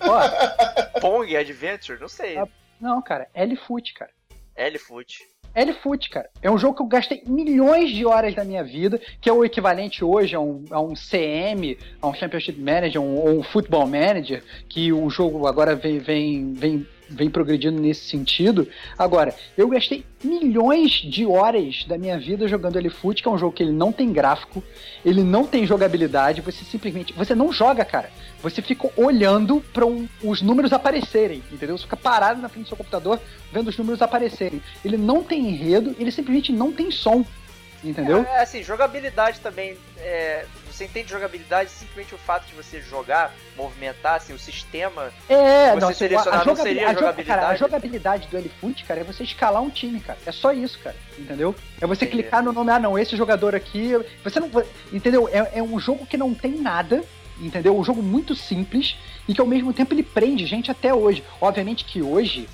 Ó, 0.00 1.00
Pong 1.00 1.36
Adventure, 1.36 1.98
não 2.00 2.08
sei. 2.08 2.36
Ah. 2.36 2.46
não, 2.80 3.00
cara, 3.00 3.28
L-Foot, 3.34 3.94
cara. 3.94 4.10
L-Foot. 4.56 5.26
L-Foot, 5.54 6.10
cara. 6.10 6.30
É 6.42 6.50
um 6.50 6.58
jogo 6.58 6.76
que 6.76 6.82
eu 6.82 6.86
gastei 6.86 7.22
milhões 7.26 7.90
de 7.90 8.04
horas 8.04 8.34
da 8.34 8.44
minha 8.44 8.62
vida, 8.62 9.00
que 9.20 9.28
é 9.28 9.32
o 9.32 9.44
equivalente 9.44 10.04
hoje 10.04 10.34
a 10.34 10.40
um, 10.40 10.64
a 10.70 10.80
um 10.80 10.94
CM, 10.94 11.78
a 12.00 12.06
um 12.06 12.14
Championship 12.14 12.60
Manager, 12.60 13.00
um, 13.00 13.16
ou 13.16 13.38
um 13.38 13.42
Football 13.42 13.86
Manager, 13.86 14.44
que 14.68 14.92
o 14.92 15.08
jogo 15.10 15.46
agora 15.46 15.74
vem, 15.74 15.98
vem, 15.98 16.52
vem 16.52 16.86
vem 17.10 17.28
progredindo 17.28 17.80
nesse 17.80 18.08
sentido. 18.08 18.68
Agora, 18.96 19.34
eu 19.56 19.68
gastei 19.68 20.04
milhões 20.22 20.92
de 20.92 21.26
horas 21.26 21.84
da 21.86 21.98
minha 21.98 22.18
vida 22.18 22.46
jogando 22.46 22.78
L-Foot, 22.78 23.22
que 23.22 23.28
é 23.28 23.30
um 23.30 23.38
jogo 23.38 23.52
que 23.52 23.62
ele 23.62 23.72
não 23.72 23.90
tem 23.90 24.12
gráfico, 24.12 24.62
ele 25.04 25.22
não 25.22 25.46
tem 25.46 25.66
jogabilidade, 25.66 26.40
você 26.40 26.64
simplesmente. 26.64 27.12
Você 27.14 27.34
não 27.34 27.52
joga, 27.52 27.84
cara. 27.84 28.10
Você 28.42 28.62
fica 28.62 28.88
olhando 28.96 29.60
para 29.72 29.84
um, 29.84 30.08
os 30.22 30.40
números 30.40 30.72
aparecerem, 30.72 31.42
entendeu? 31.52 31.76
Você 31.76 31.84
fica 31.84 31.96
parado 31.96 32.40
na 32.40 32.48
frente 32.48 32.66
do 32.66 32.68
seu 32.68 32.76
computador 32.76 33.20
vendo 33.52 33.68
os 33.68 33.76
números 33.76 34.00
aparecerem. 34.00 34.62
Ele 34.84 34.96
não 34.96 35.22
tem 35.22 35.48
enredo, 35.48 35.94
ele 35.98 36.10
simplesmente 36.10 36.52
não 36.52 36.72
tem 36.72 36.90
som. 36.90 37.24
Entendeu? 37.82 38.22
É, 38.24 38.42
assim, 38.42 38.62
jogabilidade 38.62 39.40
também. 39.40 39.76
É, 39.98 40.44
você 40.80 40.84
entende 40.84 41.10
jogabilidade 41.10 41.70
simplesmente 41.70 42.14
o 42.14 42.18
fato 42.18 42.46
de 42.46 42.54
você 42.54 42.80
jogar, 42.80 43.34
movimentar, 43.54 44.14
assim, 44.14 44.32
o 44.32 44.38
sistema. 44.38 45.12
É, 45.28 45.74
você 45.74 45.80
não, 45.80 45.92
selecionar 45.92 46.46
não 46.46 46.56
seria 46.56 46.88
a, 46.88 46.94
jogabilidade. 46.94 47.40
Cara, 47.40 47.48
a 47.48 47.56
jogabilidade 47.56 48.28
do 48.28 48.36
L-Foot, 48.38 48.84
cara, 48.84 49.00
é 49.00 49.04
você 49.04 49.22
escalar 49.22 49.62
um 49.62 49.68
time, 49.68 50.00
cara. 50.00 50.18
É 50.24 50.32
só 50.32 50.52
isso, 50.52 50.78
cara. 50.78 50.96
Entendeu? 51.18 51.54
É 51.80 51.86
você 51.86 52.06
Entendi. 52.06 52.22
clicar 52.22 52.42
no 52.42 52.52
nome, 52.52 52.70
ah, 52.70 52.78
não, 52.78 52.98
esse 52.98 53.14
jogador 53.14 53.54
aqui. 53.54 53.92
Você 54.24 54.40
não. 54.40 54.50
Entendeu? 54.90 55.28
É, 55.28 55.58
é 55.58 55.62
um 55.62 55.78
jogo 55.78 56.06
que 56.06 56.16
não 56.16 56.32
tem 56.32 56.52
nada. 56.52 57.04
Entendeu? 57.38 57.78
Um 57.78 57.84
jogo 57.84 58.02
muito 58.02 58.34
simples 58.34 58.96
e 59.26 59.34
que 59.34 59.40
ao 59.40 59.46
mesmo 59.46 59.72
tempo 59.72 59.94
ele 59.94 60.02
prende 60.02 60.46
gente 60.46 60.70
até 60.70 60.92
hoje. 60.92 61.24
Obviamente 61.40 61.86
que 61.86 62.02
hoje 62.02 62.46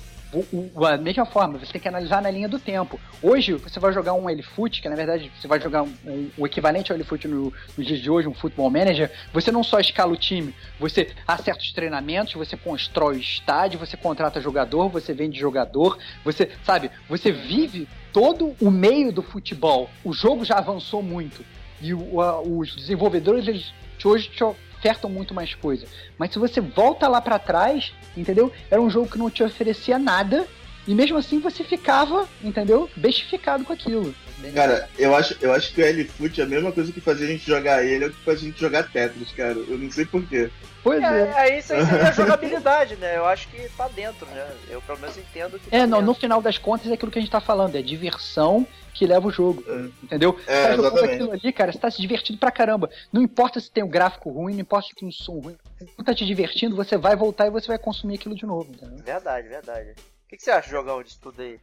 a 0.85 0.97
mesma 0.97 1.25
forma, 1.25 1.57
você 1.57 1.71
tem 1.71 1.81
que 1.81 1.87
analisar 1.87 2.21
na 2.21 2.29
linha 2.29 2.49
do 2.49 2.59
tempo. 2.59 2.99
Hoje, 3.21 3.53
você 3.53 3.79
vai 3.79 3.93
jogar 3.93 4.13
um 4.13 4.29
L-Foot, 4.29 4.81
que 4.81 4.89
na 4.89 4.95
verdade 4.95 5.31
você 5.39 5.47
vai 5.47 5.59
jogar 5.59 5.83
um, 5.83 5.93
um, 6.05 6.29
o 6.37 6.45
equivalente 6.45 6.91
ao 6.91 6.97
L-Foot 6.97 7.27
no, 7.27 7.53
nos 7.77 7.87
dias 7.87 7.99
de 7.99 8.09
hoje, 8.09 8.27
um 8.27 8.33
Football 8.33 8.69
Manager, 8.69 9.11
você 9.31 9.51
não 9.51 9.63
só 9.63 9.79
escala 9.79 10.11
o 10.11 10.17
time, 10.17 10.53
você 10.79 11.09
acerta 11.27 11.61
os 11.61 11.71
treinamentos, 11.71 12.33
você 12.33 12.57
constrói 12.57 13.15
o 13.15 13.19
estádio, 13.19 13.79
você 13.79 13.95
contrata 13.95 14.41
jogador, 14.41 14.89
você 14.89 15.13
vende 15.13 15.39
jogador, 15.39 15.97
você, 16.23 16.49
sabe, 16.63 16.91
você 17.07 17.31
vive 17.31 17.87
todo 18.11 18.55
o 18.61 18.69
meio 18.69 19.11
do 19.11 19.21
futebol. 19.21 19.89
O 20.03 20.13
jogo 20.13 20.43
já 20.43 20.55
avançou 20.55 21.01
muito. 21.01 21.45
E 21.81 21.93
o, 21.93 22.21
a, 22.21 22.41
os 22.41 22.75
desenvolvedores, 22.75 23.47
eles 23.47 23.73
hoje 24.07 24.29
ofertam 24.77 25.09
muito 25.09 25.33
mais 25.33 25.53
coisa. 25.53 25.85
Mas 26.17 26.31
se 26.31 26.39
você 26.39 26.61
volta 26.61 27.07
lá 27.07 27.19
para 27.21 27.39
trás, 27.39 27.93
entendeu? 28.15 28.51
Era 28.69 28.81
um 28.81 28.89
jogo 28.89 29.09
que 29.09 29.17
não 29.17 29.29
te 29.29 29.43
oferecia 29.43 29.97
nada. 29.99 30.47
E 30.87 30.95
mesmo 30.95 31.17
assim 31.17 31.39
você 31.39 31.63
ficava, 31.63 32.27
entendeu? 32.41 32.89
Bestificado 32.95 33.65
com 33.65 33.73
aquilo. 33.73 34.15
Cara, 34.53 34.87
eu 34.97 35.15
acho, 35.15 35.35
eu 35.41 35.51
acho 35.51 35.73
que 35.73 35.81
o 35.81 35.85
L-Foot 35.85 36.39
é 36.39 36.43
a 36.43 36.47
mesma 36.47 36.71
coisa 36.71 36.91
que 36.91 37.01
fazia 37.01 37.25
a 37.25 37.29
gente 37.29 37.45
jogar 37.45 37.83
ele, 37.83 38.05
é 38.05 38.07
o 38.07 38.11
que 38.11 38.23
faz 38.23 38.39
a 38.39 38.43
gente 38.43 38.59
jogar 38.59 38.83
Tetris, 38.83 39.31
cara. 39.31 39.53
Eu 39.53 39.77
não 39.77 39.91
sei 39.91 40.05
porquê. 40.05 40.49
Pois 40.83 41.03
é. 41.03 41.05
É, 41.05 41.33
aí 41.37 41.59
isso 41.59 41.73
aí 41.73 41.85
seria 41.85 42.11
jogabilidade, 42.13 42.95
né? 42.95 43.17
Eu 43.17 43.25
acho 43.25 43.47
que 43.49 43.67
tá 43.75 43.87
dentro, 43.89 44.25
né? 44.27 44.47
Eu 44.69 44.81
pelo 44.81 44.99
menos 44.99 45.17
entendo 45.17 45.59
que. 45.59 45.75
É, 45.75 45.79
tá 45.79 45.87
não, 45.87 45.97
dentro. 45.97 46.05
no 46.05 46.13
final 46.13 46.41
das 46.41 46.57
contas 46.57 46.89
é 46.89 46.93
aquilo 46.93 47.11
que 47.11 47.19
a 47.19 47.21
gente 47.21 47.31
tá 47.31 47.41
falando, 47.41 47.75
é 47.75 47.81
diversão 47.81 48.65
que 48.93 49.05
leva 49.05 49.27
o 49.27 49.31
jogo. 49.31 49.63
É. 49.67 49.89
Entendeu? 50.03 50.39
É, 50.47 50.61
você 50.61 50.67
tá 50.67 50.75
jogando 50.75 50.87
exatamente. 50.93 51.13
aquilo 51.15 51.31
ali, 51.31 51.53
cara, 51.53 51.71
você 51.71 51.79
tá 51.79 51.91
se 51.91 52.01
divertindo 52.01 52.39
pra 52.39 52.51
caramba. 52.51 52.89
Não 53.11 53.21
importa 53.21 53.59
se 53.59 53.69
tem 53.69 53.83
um 53.83 53.89
gráfico 53.89 54.29
ruim, 54.29 54.53
não 54.53 54.61
importa 54.61 54.87
se 54.87 54.95
tem 54.95 55.07
um 55.07 55.11
som 55.11 55.39
ruim. 55.39 55.57
Se 55.79 56.03
tá 56.03 56.13
te 56.13 56.25
divertindo, 56.25 56.75
você 56.75 56.95
vai 56.95 57.15
voltar 57.15 57.47
e 57.47 57.51
você 57.51 57.67
vai 57.67 57.77
consumir 57.77 58.15
aquilo 58.15 58.35
de 58.35 58.45
novo, 58.45 58.71
entendeu? 58.71 59.03
Verdade, 59.03 59.47
verdade. 59.47 59.93
O 60.27 60.29
que, 60.29 60.35
que 60.35 60.43
você 60.43 60.51
acha, 60.51 60.69
jogão, 60.69 61.01
disso 61.01 61.17
tudo 61.21 61.41
aí? 61.41 61.57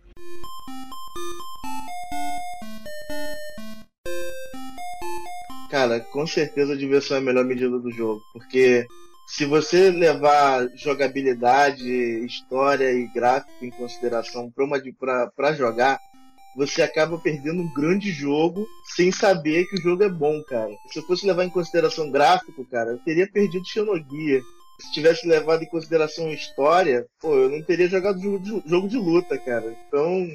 Cara, 5.70 6.01
com 6.01 6.27
certeza 6.27 6.73
a 6.73 6.77
diversão 6.77 7.19
é 7.19 7.20
a 7.20 7.23
melhor 7.23 7.45
medida 7.45 7.78
do 7.78 7.93
jogo. 7.93 8.23
Porque 8.32 8.86
se 9.27 9.45
você 9.45 9.91
levar 9.91 10.66
jogabilidade, 10.77 11.86
história 12.24 12.91
e 12.91 13.07
gráfico 13.09 13.53
em 13.62 13.70
consideração 13.70 14.51
pra 15.36 15.53
jogar, 15.53 16.01
você 16.57 16.81
acaba 16.81 17.19
perdendo 17.19 17.61
um 17.61 17.74
grande 17.74 18.11
jogo 18.11 18.66
sem 18.97 19.12
saber 19.12 19.66
que 19.66 19.77
o 19.77 19.82
jogo 19.82 20.05
é 20.05 20.09
bom, 20.09 20.43
cara. 20.45 20.73
Se 20.91 21.01
eu 21.01 21.03
fosse 21.03 21.27
levar 21.27 21.45
em 21.45 21.51
consideração 21.51 22.11
gráfico, 22.11 22.65
cara, 22.70 22.93
eu 22.93 22.99
teria 23.01 23.31
perdido 23.31 23.69
Xenogear. 23.69 24.41
Se 24.80 24.92
tivesse 24.92 25.26
levado 25.26 25.62
em 25.62 25.68
consideração 25.68 26.30
história, 26.30 27.06
pô, 27.20 27.34
eu 27.34 27.48
não 27.48 27.62
teria 27.62 27.88
jogado 27.88 28.20
jogo 28.20 28.38
de, 28.40 28.68
jogo 28.68 28.88
de 28.88 28.96
luta, 28.96 29.38
cara. 29.38 29.74
Então, 29.86 30.26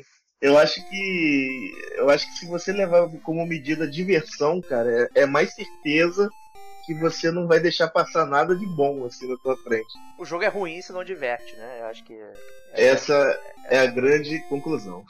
eu 0.41 0.57
acho 0.57 0.81
que. 0.89 1.71
Eu 1.97 2.09
acho 2.09 2.25
que 2.27 2.39
se 2.39 2.45
você 2.47 2.71
levar 2.71 3.09
como 3.23 3.45
medida 3.45 3.85
diversão, 3.87 4.61
cara, 4.61 5.09
é, 5.15 5.21
é 5.21 5.25
mais 5.25 5.53
certeza 5.53 6.29
que 6.85 6.93
você 6.95 7.29
não 7.29 7.47
vai 7.47 7.59
deixar 7.59 7.87
passar 7.89 8.25
nada 8.25 8.55
de 8.55 8.65
bom 8.65 9.05
assim 9.05 9.29
na 9.29 9.37
tua 9.37 9.55
frente. 9.57 9.85
O 10.17 10.25
jogo 10.25 10.43
é 10.43 10.47
ruim 10.47 10.81
se 10.81 10.91
não 10.91 11.03
diverte, 11.03 11.55
né? 11.55 11.81
Eu 11.81 11.85
acho 11.85 12.03
que. 12.03 12.13
é- 12.13 12.33
Essa 12.87 13.39
é 13.65 13.79
a 13.79 13.85
grande 13.85 14.39
conclusão. 14.49 15.03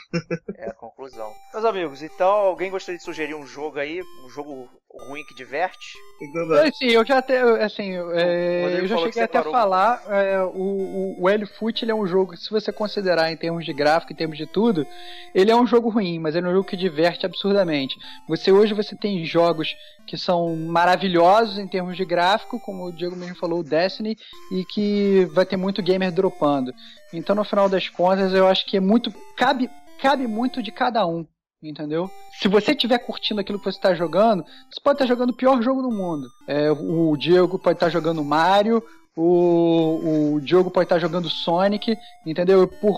É 0.58 0.70
a 0.70 0.74
conclusão. 0.74 1.32
Meus 1.54 1.66
amigos, 1.66 2.02
então 2.02 2.28
alguém 2.30 2.70
gostaria 2.70 2.98
de 2.98 3.04
sugerir 3.04 3.34
um 3.36 3.46
jogo 3.46 3.80
aí? 3.80 4.02
Um 4.26 4.30
jogo 4.30 4.68
ruim 4.92 5.24
que 5.24 5.34
diverte? 5.34 5.98
Então, 6.22 6.52
Assim, 6.54 6.88
eu 6.88 7.06
já 7.06 7.20
até, 7.20 7.42
assim, 7.64 7.94
é, 8.14 8.80
eu 8.80 8.88
já 8.88 8.98
cheguei 8.98 9.24
até 9.24 9.38
a 9.38 9.44
falar, 9.44 10.04
é, 10.10 10.42
o, 10.42 10.50
o, 10.50 11.16
o 11.22 11.30
L-Foot 11.30 11.86
ele 11.86 11.92
é 11.92 11.96
um 11.96 12.08
jogo 12.08 12.34
que 12.34 12.40
se 12.40 12.50
você 12.50 12.72
considerar 12.72 13.32
em 13.32 13.38
termos 13.38 13.66
de 13.66 13.72
gráfico, 13.72 14.12
em 14.12 14.16
termos 14.16 14.38
de 14.38 14.46
tudo, 14.46 14.86
ele 15.34 15.52
é 15.52 15.56
um 15.56 15.68
jogo 15.68 15.90
ruim, 15.90 16.20
mas 16.20 16.36
ele 16.36 16.48
é 16.48 16.50
um 16.50 16.54
jogo 16.54 16.68
que 16.68 16.76
diverte 16.76 17.26
absurdamente. 17.26 17.98
Você 18.28 18.52
hoje 18.52 18.74
você 18.74 18.96
tem 18.96 19.24
jogos 19.24 19.76
que 20.08 20.18
são 20.18 20.56
maravilhosos 20.56 21.60
em 21.60 21.68
termos 21.68 21.96
de 21.96 22.04
gráfico, 22.04 22.60
como 22.60 22.86
o 22.86 22.92
Diego 22.92 23.16
mesmo 23.16 23.36
falou, 23.36 23.60
o 23.60 23.64
Destiny, 23.64 24.18
e 24.52 24.66
que 24.66 25.26
vai 25.34 25.46
ter 25.46 25.58
muito 25.58 25.84
gamer 25.84 26.12
dropando. 26.12 26.74
Então, 27.14 27.36
no 27.36 27.44
final 27.44 27.70
das 27.70 27.88
contas, 27.90 28.34
eu 28.34 28.48
acho 28.48 28.66
que 28.66 28.78
é 28.78 28.80
muito 28.80 29.14
cabe 29.38 29.70
cabe 30.02 30.28
muito 30.28 30.64
de 30.64 30.72
cada 30.72 31.06
um. 31.06 31.26
Entendeu? 31.62 32.10
Se 32.40 32.48
você 32.48 32.72
estiver 32.72 32.98
curtindo 33.00 33.42
aquilo 33.42 33.60
que 33.60 33.66
você 33.66 33.78
está 33.78 33.94
jogando, 33.94 34.44
você 34.44 34.80
pode 34.82 34.96
estar 34.96 35.06
jogando 35.06 35.32
o 35.32 35.36
pior 35.36 35.62
jogo 35.62 35.82
do 35.82 35.92
mundo. 35.92 36.28
É, 36.48 36.72
o 36.72 37.18
Diego 37.18 37.60
pode 37.60 37.76
estar 37.76 37.90
jogando 37.90 38.24
Mario, 38.24 38.82
o, 39.16 40.36
o 40.36 40.42
Diogo 40.42 40.72
pode 40.72 40.86
estar 40.86 41.00
jogando 41.00 41.30
Sonic, 41.30 41.98
entendeu? 42.26 42.66
Por 42.68 42.98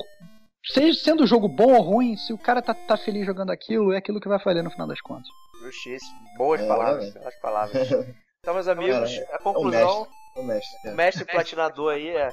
seja 0.63 0.99
sendo 0.99 1.23
o 1.23 1.27
jogo 1.27 1.47
bom 1.47 1.73
ou 1.73 1.81
ruim, 1.81 2.15
se 2.15 2.31
o 2.31 2.37
cara 2.37 2.61
tá, 2.61 2.75
tá 2.75 2.95
feliz 2.95 3.25
jogando 3.25 3.49
aquilo, 3.49 3.91
é 3.91 3.97
aquilo 3.97 4.21
que 4.21 4.27
vai 4.27 4.37
fazer 4.37 4.61
no 4.61 4.69
final 4.69 4.87
das 4.87 5.01
contas. 5.01 5.27
Justíssimo. 5.63 6.11
Boas 6.37 6.61
É, 6.61 6.67
palavras, 6.67 7.15
é. 7.15 7.31
palavras. 7.41 7.89
Então, 8.43 8.55
meus 8.55 8.67
amigos, 8.67 9.13
Cara, 9.19 9.35
a 9.35 9.39
conclusão, 9.39 10.07
O 10.35 10.43
mestre. 10.43 10.89
o 10.89 10.95
mestre 10.95 11.25
platinador 11.25 11.93
aí 11.93 12.09
é. 12.09 12.29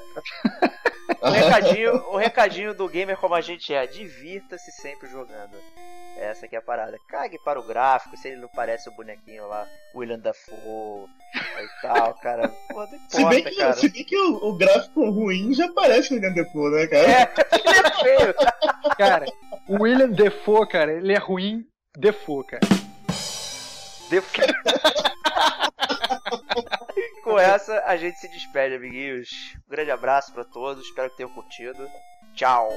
O 1.20 1.28
recadinho, 1.30 1.94
o 2.10 2.16
recadinho 2.16 2.74
do 2.74 2.88
gamer 2.88 3.16
como 3.16 3.34
a 3.34 3.40
gente 3.40 3.74
é, 3.74 3.86
divirta-se 3.86 4.70
sempre 4.72 5.08
jogando. 5.08 5.56
Essa 6.16 6.46
aqui 6.46 6.56
é 6.56 6.58
a 6.58 6.62
parada. 6.62 6.98
Cague 7.08 7.38
para 7.44 7.60
o 7.60 7.66
gráfico, 7.66 8.16
se 8.16 8.28
ele 8.28 8.40
não 8.40 8.48
parece 8.48 8.88
o 8.88 8.92
bonequinho 8.92 9.46
lá, 9.46 9.66
William 9.94 10.18
Dafoe 10.18 11.06
e 11.34 11.82
tal, 11.82 12.14
cara. 12.14 12.48
Pô, 12.68 12.80
não 12.80 12.98
Se 13.08 13.24
bem 13.24 13.40
importa, 13.40 13.50
que, 13.50 13.56
cara. 13.56 13.72
se 13.74 13.88
bem 13.88 14.04
que 14.04 14.16
o, 14.16 14.48
o 14.48 14.56
gráfico 14.56 15.10
ruim 15.10 15.54
já 15.54 15.72
parece 15.72 16.14
o 16.14 16.20
Deadpool, 16.20 16.70
né, 16.70 16.86
cara? 16.88 17.08
É, 17.08 17.32
ele 17.54 17.86
é 17.86 17.90
feio. 18.02 18.34
Cara, 18.96 19.26
o 19.68 19.82
William 19.82 20.10
Defoe, 20.10 20.68
cara, 20.68 20.92
ele 20.92 21.12
é 21.12 21.18
ruim 21.18 21.64
Defoe, 21.96 22.44
cara. 22.46 22.62
Defoe. 24.10 24.46
Com 27.22 27.38
essa, 27.38 27.82
a 27.84 27.96
gente 27.96 28.18
se 28.18 28.28
despede, 28.28 28.74
amiguinhos. 28.74 29.28
Um 29.66 29.70
grande 29.70 29.90
abraço 29.90 30.32
pra 30.32 30.44
todos, 30.44 30.86
espero 30.86 31.10
que 31.10 31.16
tenham 31.16 31.32
curtido. 31.32 31.88
Tchau. 32.34 32.68